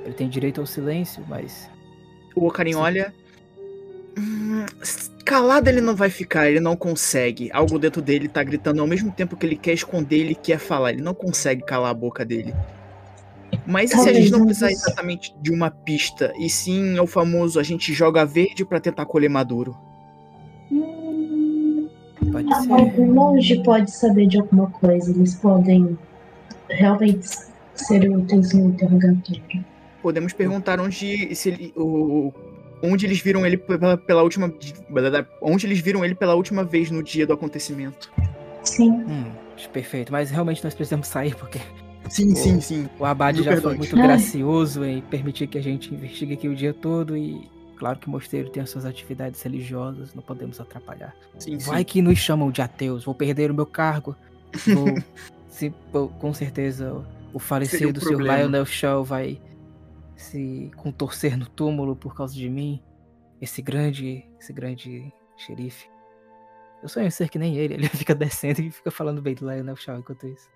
Ele 0.04 0.14
tem 0.14 0.28
direito 0.28 0.60
ao 0.60 0.66
silêncio, 0.66 1.24
mas 1.28 1.68
O 2.34 2.46
Ocarim 2.46 2.72
Sim. 2.72 2.78
olha. 2.78 3.14
"Hum, 4.18 4.64
calado 5.24 5.68
ele 5.68 5.80
não 5.80 5.94
vai 5.96 6.10
ficar, 6.10 6.48
ele 6.48 6.60
não 6.60 6.76
consegue. 6.76 7.50
Algo 7.52 7.78
dentro 7.78 8.00
dele 8.00 8.28
tá 8.28 8.42
gritando 8.42 8.80
ao 8.80 8.86
mesmo 8.86 9.12
tempo 9.12 9.36
que 9.36 9.46
ele 9.46 9.56
quer 9.56 9.72
esconder, 9.72 10.18
ele 10.18 10.34
quer 10.34 10.58
falar. 10.58 10.92
Ele 10.92 11.02
não 11.02 11.14
consegue 11.14 11.62
calar 11.62 11.90
a 11.90 11.94
boca 11.94 12.24
dele. 12.24 12.54
Mas 13.66 13.92
e 13.92 13.98
se 13.98 14.08
a 14.08 14.12
gente 14.12 14.32
não 14.32 14.44
precisar 14.44 14.70
exatamente 14.70 15.34
de 15.40 15.52
uma 15.52 15.70
pista, 15.70 16.32
e 16.38 16.48
sim 16.48 16.96
é 16.96 17.02
o 17.02 17.06
famoso 17.06 17.60
a 17.60 17.62
gente 17.62 17.92
joga 17.92 18.24
verde 18.24 18.64
pra 18.64 18.80
tentar 18.80 19.06
colher 19.06 19.28
maduro? 19.28 19.76
pode 22.30 22.52
Ah, 22.52 22.60
ser. 22.62 22.72
Algum 22.72 23.12
longe 23.12 23.62
pode 23.62 23.90
saber 23.90 24.26
de 24.26 24.38
alguma 24.38 24.70
coisa. 24.70 25.10
Eles 25.10 25.34
podem 25.34 25.98
realmente 26.68 27.26
ser 27.74 28.08
úteis 28.10 28.52
no 28.52 28.70
interrogatório. 28.70 29.64
Podemos 30.02 30.32
perguntar 30.32 30.80
onde 30.80 31.34
se 31.34 31.48
ele, 31.50 31.72
o, 31.76 32.32
onde 32.82 33.06
eles 33.06 33.20
viram 33.20 33.44
ele 33.46 33.56
pela, 33.56 33.96
pela 33.96 34.22
última 34.22 34.52
onde 35.42 35.66
eles 35.66 35.80
viram 35.80 36.04
ele 36.04 36.14
pela 36.14 36.34
última 36.34 36.64
vez 36.64 36.90
no 36.90 37.02
dia 37.02 37.26
do 37.26 37.32
acontecimento. 37.32 38.10
Sim. 38.62 38.90
Hum, 38.90 39.30
perfeito, 39.72 40.10
mas 40.12 40.30
realmente 40.30 40.62
nós 40.64 40.74
precisamos 40.74 41.06
sair 41.08 41.34
porque 41.34 41.58
Sim, 42.08 42.32
O- 42.32 42.36
sim, 42.36 42.60
sim. 42.60 42.88
o 42.98 43.04
Abade 43.04 43.42
já 43.42 43.60
foi 43.60 43.76
muito 43.76 43.94
Ai. 43.96 44.02
gracioso 44.02 44.84
em 44.84 45.00
permitir 45.02 45.46
que 45.46 45.58
a 45.58 45.62
gente 45.62 45.94
investigue 45.94 46.32
aqui 46.34 46.48
o 46.48 46.54
dia 46.56 46.72
todo 46.74 47.16
e 47.16 47.48
claro 47.78 47.98
que 47.98 48.08
o 48.08 48.10
mosteiro 48.10 48.48
tem 48.50 48.62
as 48.62 48.70
suas 48.70 48.84
atividades 48.84 49.40
religiosas, 49.42 50.14
não 50.14 50.22
podemos 50.22 50.58
atrapalhar. 50.60 51.14
sim, 51.38 51.60
sim. 51.60 51.70
Vai 51.70 51.84
que 51.84 52.00
nos 52.02 52.18
chamam 52.18 52.50
de 52.50 52.62
ateus, 52.62 53.04
vou 53.04 53.14
perder 53.14 53.50
o 53.50 53.54
meu 53.54 53.66
cargo. 53.66 54.16
Vou, 54.74 54.94
se- 55.48 55.72
com 56.18 56.34
certeza 56.34 57.04
o 57.32 57.38
falecido 57.38 58.00
um 58.00 58.02
Sr. 58.02 58.18
Lionel 58.20 58.66
Shaw 58.66 59.04
vai 59.04 59.38
se 60.20 60.70
contorcer 60.76 61.36
no 61.36 61.48
túmulo 61.48 61.96
por 61.96 62.14
causa 62.14 62.34
de 62.34 62.48
mim. 62.48 62.82
Esse 63.40 63.62
grande, 63.62 64.28
esse 64.38 64.52
grande 64.52 65.12
xerife. 65.36 65.90
Eu 66.82 66.88
sonho 66.88 67.06
em 67.06 67.10
ser 67.10 67.28
que 67.28 67.38
nem 67.38 67.56
ele, 67.56 67.74
ele 67.74 67.88
fica 67.88 68.14
descendo 68.14 68.60
e 68.60 68.70
fica 68.70 68.90
falando 68.90 69.22
bem 69.22 69.34
do 69.34 69.48
Lionel 69.50 69.76
Shaw 69.76 69.98
enquanto 69.98 70.26
isso. 70.26 70.48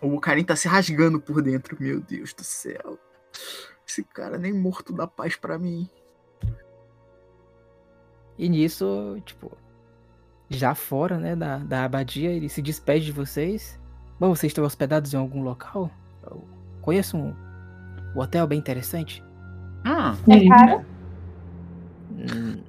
O 0.00 0.20
Karim 0.20 0.44
tá 0.44 0.56
se 0.56 0.68
rasgando 0.68 1.20
por 1.20 1.40
dentro, 1.40 1.76
meu 1.80 2.00
Deus 2.00 2.34
do 2.34 2.44
céu. 2.44 2.98
Esse 3.86 4.02
cara 4.04 4.38
nem 4.38 4.52
morto 4.52 4.92
dá 4.92 5.06
paz 5.06 5.36
pra 5.36 5.58
mim. 5.58 5.88
E 8.36 8.48
nisso, 8.48 9.20
tipo, 9.24 9.56
já 10.48 10.74
fora, 10.74 11.18
né, 11.18 11.36
da, 11.36 11.58
da 11.58 11.84
abadia, 11.84 12.30
ele 12.30 12.48
se 12.48 12.60
despede 12.60 13.06
de 13.06 13.12
vocês. 13.12 13.80
Bom, 14.18 14.34
vocês 14.34 14.50
estão 14.50 14.64
hospedados 14.64 15.14
em 15.14 15.16
algum 15.16 15.42
local? 15.42 15.90
Eu 16.22 16.44
conheço 16.80 17.16
um, 17.16 17.34
um 18.14 18.20
hotel 18.20 18.46
bem 18.46 18.58
interessante. 18.58 19.22
Ah, 19.84 20.14
É 20.28 20.48
caro? 20.48 20.84
Hum, 22.12 22.62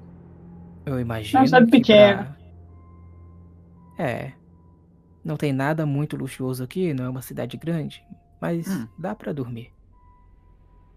eu 0.84 1.00
imagino. 1.00 1.46
sabe 1.48 1.66
que 1.66 1.78
pequeno. 1.78 2.24
pra- 3.96 4.04
É. 4.04 4.32
Não 5.24 5.36
tem 5.36 5.52
nada 5.52 5.84
muito 5.86 6.16
luxuoso 6.16 6.62
aqui, 6.62 6.92
não 6.94 7.04
é 7.04 7.08
uma 7.08 7.22
cidade 7.22 7.56
grande. 7.56 8.02
Mas 8.40 8.66
Hum. 8.68 8.86
dá 8.98 9.14
pra 9.14 9.32
dormir. 9.32 9.72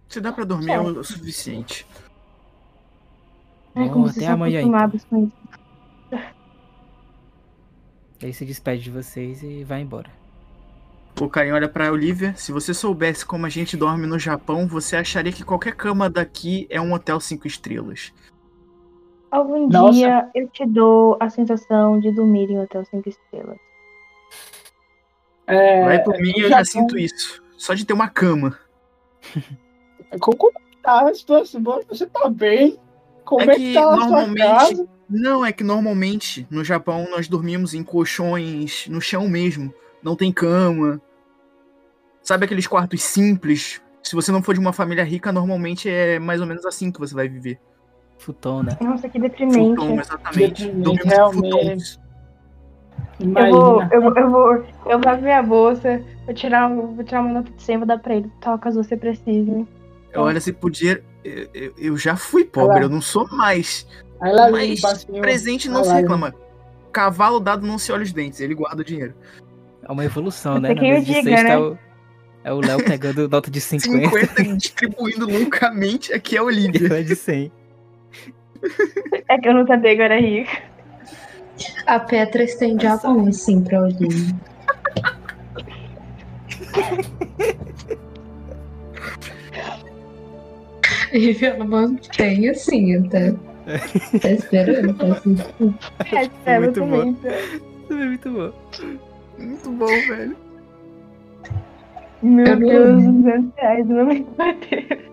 se 0.10 0.20
dá 0.20 0.32
pra 0.34 0.44
dormir 0.44 0.72
é 0.72 0.80
o 0.80 1.04
suficiente. 1.04 1.86
Ai, 3.76 3.86
Bom, 3.88 3.94
como 3.94 4.08
até 4.08 4.26
amanhã, 4.28 4.62
então. 4.62 4.76
acostumados 4.76 5.06
com 5.06 5.24
isso. 5.26 6.20
Aí 8.24 8.34
se 8.34 8.44
despede 8.44 8.84
de 8.84 8.92
vocês 8.92 9.44
e 9.44 9.64
vai 9.64 9.82
embora. 9.82 10.10
O 11.22 11.28
Karim 11.30 11.52
olha 11.52 11.68
pra 11.68 11.91
Olivia. 11.91 12.34
Se 12.36 12.52
você 12.52 12.74
soubesse 12.74 13.26
como 13.26 13.46
a 13.46 13.50
gente 13.50 13.76
dorme 13.76 14.08
no 14.08 14.18
Japão, 14.18 14.68
você 14.68 14.96
acharia 14.96 15.32
que 15.34 15.44
qualquer 15.44 15.76
cama 15.76 16.10
daqui 16.10 16.66
é 16.70 16.80
um 16.80 16.94
hotel 16.94 17.20
cinco 17.20 17.46
estrelas. 17.46 18.14
Algum 19.30 19.68
Nossa. 19.68 19.94
dia 19.94 20.30
eu 20.34 20.48
te 20.48 20.66
dou 20.66 21.18
a 21.20 21.30
sensação 21.30 22.00
de 22.00 22.12
dormir 22.12 22.50
em 22.50 22.60
hotel 22.60 22.84
5 22.84 23.08
estrelas. 23.10 23.58
É, 25.46 25.84
Vai 25.84 26.04
por 26.04 26.18
mim, 26.20 26.34
eu 26.36 26.50
já 26.50 26.66
sinto 26.66 26.98
isso. 26.98 27.44
Só 27.56 27.76
de 27.76 27.86
ter 27.86 27.94
uma 27.94 28.08
cama. 28.10 28.58
Como 30.20 30.52
tá 30.82 31.08
a 31.10 31.14
situação? 31.14 31.62
Você 31.90 32.08
tá 32.08 32.28
bem? 32.28 32.80
Como 33.24 33.41
É 33.41 33.54
é, 33.54 33.56
que 33.56 33.74
tá 33.76 33.82
a 33.82 33.84
sua 33.84 33.96
normalmente- 34.08 34.40
casa? 34.40 34.90
Não, 35.08 35.46
é 35.46 35.52
que 35.52 35.64
normalmente 35.64 36.48
no 36.50 36.64
Japão 36.64 37.08
nós 37.12 37.28
dormimos 37.28 37.74
em 37.76 37.84
colchões 37.84 38.88
no 38.88 39.00
chão 39.02 39.28
mesmo. 39.28 39.72
Não 40.02 40.16
tem 40.16 40.32
cama. 40.32 41.00
Sabe 42.30 42.46
aqueles 42.46 42.68
quartos 42.68 43.02
simples? 43.02 43.82
Se 44.04 44.16
você 44.16 44.32
não 44.32 44.44
for 44.44 44.54
de 44.54 44.60
uma 44.60 44.72
família 44.72 45.04
rica, 45.04 45.32
normalmente 45.32 45.90
é 45.90 46.20
mais 46.20 46.40
ou 46.40 46.46
menos 46.46 46.64
assim 46.64 46.92
que 46.92 47.00
você 47.00 47.16
vai 47.16 47.28
viver. 47.28 47.60
Futon, 48.20 48.62
né? 48.62 48.78
Nossa, 48.80 49.10
que 49.10 49.18
deprimente. 49.18 49.76
Futon, 49.82 50.00
exatamente. 50.00 50.68
Deprimente, 50.68 51.08
realmente. 51.08 52.00
Eu 53.20 53.32
vou, 53.52 53.82
eu, 53.82 54.02
vou- 54.02 54.14
eu 54.16 54.30
vou, 54.30 54.54
eu 54.86 55.00
vou 55.00 55.10
abrir 55.12 55.24
minha 55.24 55.42
bolsa, 55.42 56.06
vou 56.28 56.36
tirar, 56.36 56.70
um- 56.70 56.94
vou 56.94 57.04
tirar 57.04 57.22
uma 57.22 57.34
nota 57.34 57.50
de 57.52 57.64
100 57.64 57.74
e 57.74 57.78
vou 57.80 57.88
dar 57.88 57.98
pra 57.98 58.14
ele. 58.18 58.30
Toca 58.40 58.60
caso 58.60 58.84
você 58.84 58.96
precise. 58.96 59.68
Olha, 60.14 60.40
se 60.40 60.54
podia. 60.54 61.04
Eu, 61.24 61.50
eu- 61.52 61.74
eu 61.80 61.98
já 61.98 62.16
fui 62.16 62.46
pobre, 62.46 62.84
eu 62.84 62.90
não 62.90 63.02
sou 63.02 63.28
mais. 63.36 63.88
Mas 64.52 64.84
assim, 64.84 65.20
presente 65.20 65.68
não 65.68 65.84
se 65.84 65.92
reclama. 65.96 66.36
Cavalo 66.92 67.40
dado 67.40 67.66
não 67.66 67.80
se 67.80 67.92
olha 67.92 68.04
os 68.04 68.14
dentes, 68.14 68.40
ele 68.40 68.54
guarda 68.54 68.84
o 68.84 68.86
dinheiro. 68.86 69.16
É 69.82 69.92
uma 69.92 70.06
evolução, 70.06 70.54
Você 70.54 70.60
né? 70.60 70.70
Na 70.76 70.80
quem 70.80 71.00
de 71.02 71.06
diga, 71.24 71.32
né? 71.44 71.80
É 72.44 72.53
o 72.53 72.60
Léo 72.60 72.84
pegando 72.84 73.28
nota 73.30 73.52
de 73.52 73.61
50 73.61 74.10
50 74.10 74.41
e 74.41 74.57
distribuindo 74.57 75.30
loucamente 75.30 76.14
aqui 76.14 76.36
é 76.36 76.40
a 76.40 76.44
e 76.44 76.45
Olivia. 76.45 76.88
ela 76.88 77.03
de 77.03 77.16
100. 77.16 77.52
É 79.28 79.38
que 79.38 79.48
eu 79.48 79.53
não 79.53 79.68
sabia 79.68 79.95
que 79.95 80.02
eu 80.02 80.06
era 80.06 80.20
rica. 80.20 80.61
A 81.86 81.99
Petra 81.99 82.44
estende 82.44 82.88
a 82.88 82.98
mão 82.98 83.28
assim 83.28 83.61
pra 83.61 83.82
Olivia. 83.82 84.36
E 91.11 91.44
ela 91.44 91.66
mantém 91.66 92.49
assim 92.49 92.95
até. 92.95 93.34
Tá 94.20 94.32
esperando, 94.32 94.95
tá 94.95 95.14
assim. 95.14 95.38
É, 96.11 96.24
espero 96.24 96.64
muito 96.64 96.80
também. 96.80 97.18
Isso 97.84 97.94
é 97.94 98.06
muito 98.06 98.32
bom. 98.32 98.53
Muito 99.38 99.72
bom, 99.72 99.86
velho. 99.86 100.36
Meu 102.22 102.46
Eu 102.46 102.60
Deus, 102.60 103.04
lembro. 103.04 103.24
200 103.24 103.56
reais 103.56 103.88
não 103.88 104.06
me 104.06 104.24
bater. 104.38 105.10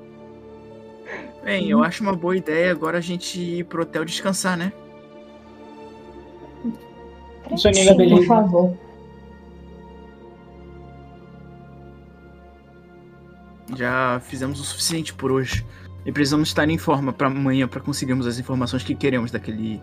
Bem, 1.45 1.70
eu 1.70 1.83
acho 1.83 2.03
uma 2.03 2.15
boa 2.15 2.37
ideia 2.37 2.73
agora 2.73 2.99
a 2.99 3.01
gente 3.01 3.41
ir 3.41 3.65
pro 3.65 3.83
hotel 3.83 4.05
descansar, 4.05 4.57
né? 4.57 4.73
Soninha, 7.57 7.95
Sim, 7.95 8.09
por 8.09 8.27
favor. 8.27 8.77
Já 13.77 14.20
fizemos 14.20 14.61
o 14.61 14.65
suficiente 14.65 15.15
por 15.15 15.31
hoje. 15.31 15.65
E 16.05 16.12
precisamos 16.12 16.49
estar 16.49 16.69
em 16.69 16.78
forma 16.78 17.12
para 17.12 17.27
amanhã 17.27 17.66
para 17.66 17.81
conseguirmos 17.81 18.27
as 18.27 18.39
informações 18.39 18.85
que 18.85 18.95
queremos 18.95 19.31
daquele 19.31 19.81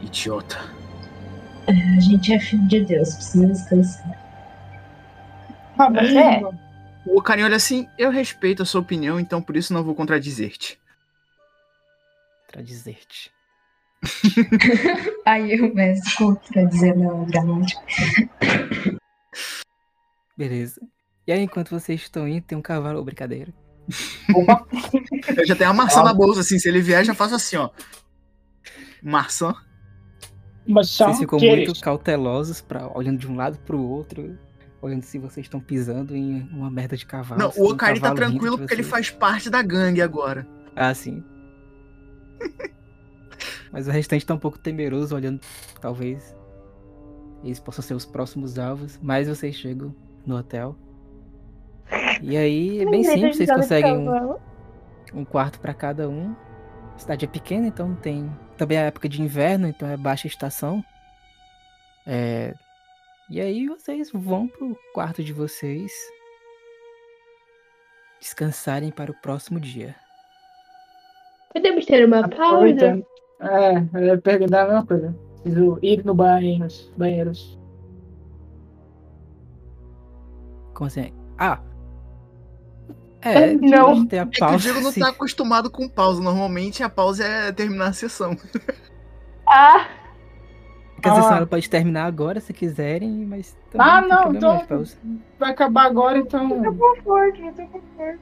idiota. 0.00 0.58
A 1.66 2.00
gente 2.00 2.32
é 2.32 2.38
filho 2.38 2.66
de 2.68 2.84
Deus, 2.84 3.14
precisa 3.14 3.46
descansar. 3.46 4.23
Ah, 5.78 5.90
mas 5.90 6.14
é? 6.14 6.40
O 7.06 7.20
Karim 7.20 7.42
olha 7.42 7.56
assim, 7.56 7.86
eu 7.98 8.10
respeito 8.10 8.62
a 8.62 8.66
sua 8.66 8.80
opinião, 8.80 9.20
então 9.20 9.42
por 9.42 9.56
isso 9.56 9.72
não 9.72 9.84
vou 9.84 9.94
contradizer-te. 9.94 10.78
Pra 12.50 12.62
dizer-te. 12.62 13.32
Aí 15.24 15.60
o 15.60 15.74
mestre 15.74 16.16
contradizer 16.16 16.96
na 16.96 17.24
gramática. 17.24 17.82
Beleza. 20.36 20.80
E 21.26 21.32
aí, 21.32 21.40
enquanto 21.40 21.70
vocês 21.70 22.02
estão 22.02 22.28
indo, 22.28 22.42
tem 22.42 22.56
um 22.56 22.62
cavalo. 22.62 23.00
Ô, 23.00 23.04
brincadeira. 23.04 23.52
Opa, 24.34 24.66
Eu 25.36 25.46
já 25.46 25.56
tenho 25.56 25.70
a 25.70 25.74
maçã 25.74 26.02
na 26.02 26.12
bolsa, 26.12 26.40
assim, 26.40 26.58
se 26.58 26.68
ele 26.68 26.80
vier, 26.80 27.04
já 27.04 27.14
faço 27.14 27.34
assim, 27.34 27.56
ó. 27.56 27.70
Maçã. 29.02 29.54
Vocês 30.66 31.18
ficam 31.18 31.38
muito 31.38 31.78
cautelosos, 31.80 32.60
pra, 32.60 32.90
olhando 32.96 33.18
de 33.18 33.28
um 33.28 33.36
lado 33.36 33.58
pro 33.58 33.80
outro, 33.80 34.38
olhando 34.84 35.02
se 35.02 35.18
vocês 35.18 35.46
estão 35.46 35.60
pisando 35.60 36.14
em 36.14 36.46
uma 36.52 36.70
merda 36.70 36.96
de 36.96 37.06
cavalo. 37.06 37.40
Não, 37.40 37.50
o 37.56 37.68
um 37.68 37.72
Okari 37.72 37.98
tá 37.98 38.08
cavalo 38.08 38.20
vindo 38.20 38.30
tranquilo 38.30 38.58
porque 38.58 38.74
ele 38.74 38.82
faz 38.82 39.10
parte 39.10 39.48
da 39.48 39.62
gangue 39.62 40.02
agora. 40.02 40.46
Ah, 40.76 40.92
sim. 40.92 41.24
Mas 43.72 43.88
o 43.88 43.90
restante 43.90 44.26
tá 44.26 44.34
um 44.34 44.38
pouco 44.38 44.58
temeroso, 44.58 45.16
olhando, 45.16 45.40
talvez. 45.80 46.36
eles 47.42 47.58
possam 47.58 47.82
ser 47.82 47.94
os 47.94 48.06
próximos 48.06 48.58
alvos, 48.58 49.00
mas 49.02 49.26
vocês 49.28 49.56
chegam 49.56 49.94
no 50.24 50.36
hotel. 50.36 50.76
E 52.22 52.36
aí 52.36 52.80
é 52.80 52.88
bem 52.88 53.02
simples, 53.02 53.36
vocês 53.36 53.50
conseguem 53.50 53.96
um, 53.96 54.36
um 55.12 55.24
quarto 55.24 55.58
para 55.58 55.74
cada 55.74 56.08
um. 56.08 56.36
A 56.94 56.98
cidade 56.98 57.24
é 57.24 57.28
pequena, 57.28 57.66
então 57.66 57.96
tem. 57.96 58.30
Também 58.56 58.78
é 58.78 58.86
época 58.86 59.08
de 59.08 59.20
inverno, 59.20 59.66
então 59.66 59.88
é 59.88 59.96
baixa 59.96 60.28
estação. 60.28 60.84
É... 62.06 62.54
E 63.30 63.40
aí 63.40 63.66
vocês 63.66 64.10
vão 64.12 64.46
pro 64.46 64.76
quarto 64.92 65.22
de 65.22 65.32
vocês 65.32 65.90
descansarem 68.20 68.90
para 68.90 69.10
o 69.10 69.14
próximo 69.20 69.58
dia. 69.60 69.94
Podemos 71.52 71.86
ter 71.86 72.04
uma 72.06 72.28
pausa? 72.28 73.02
É, 73.40 73.98
eu 73.98 74.04
ia 74.06 74.20
perguntar 74.20 74.62
a 74.62 74.66
mesma 74.66 74.86
coisa. 74.86 75.14
Preciso 75.42 75.78
ir 75.82 76.04
no 76.04 76.14
banheiro, 76.14 76.66
banheiros. 76.96 77.58
Como 80.74 80.88
assim? 80.88 81.12
Ah! 81.38 81.60
É, 83.22 83.54
Não. 83.54 84.04
tem 84.06 84.18
a 84.18 84.22
É 84.22 84.26
que 84.26 84.36
o 84.36 84.40
pausa. 84.40 84.58
Diego 84.58 84.80
não 84.80 84.92
sim. 84.92 85.00
tá 85.00 85.08
acostumado 85.08 85.70
com 85.70 85.88
pausa. 85.88 86.20
Normalmente 86.22 86.82
a 86.82 86.90
pausa 86.90 87.24
é 87.24 87.52
terminar 87.52 87.88
a 87.88 87.92
sessão. 87.92 88.36
Ah, 89.48 89.86
Porque 91.04 91.08
a 91.08 91.12
Ah. 91.12 91.22
sessão 91.22 91.36
ela 91.36 91.46
pode 91.46 91.68
terminar 91.68 92.06
agora 92.06 92.40
se 92.40 92.52
quiserem, 92.54 93.10
mas 93.26 93.54
também 93.70 93.86
Ah, 93.86 94.00
não, 94.00 94.32
então-. 94.34 94.64
Vai 95.38 95.50
acabar 95.50 95.84
agora, 95.84 96.16
então. 96.18 96.48
no 96.48 96.74
conforto, 96.74 97.42
no 97.42 97.54
seu 97.54 97.66
conforto. 97.66 98.20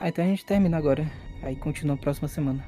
Ah, 0.00 0.08
então 0.08 0.24
a 0.24 0.28
gente 0.28 0.44
termina 0.44 0.76
agora. 0.76 1.06
Aí 1.44 1.54
continua 1.54 1.94
a 1.94 1.98
próxima 1.98 2.26
semana. 2.26 2.64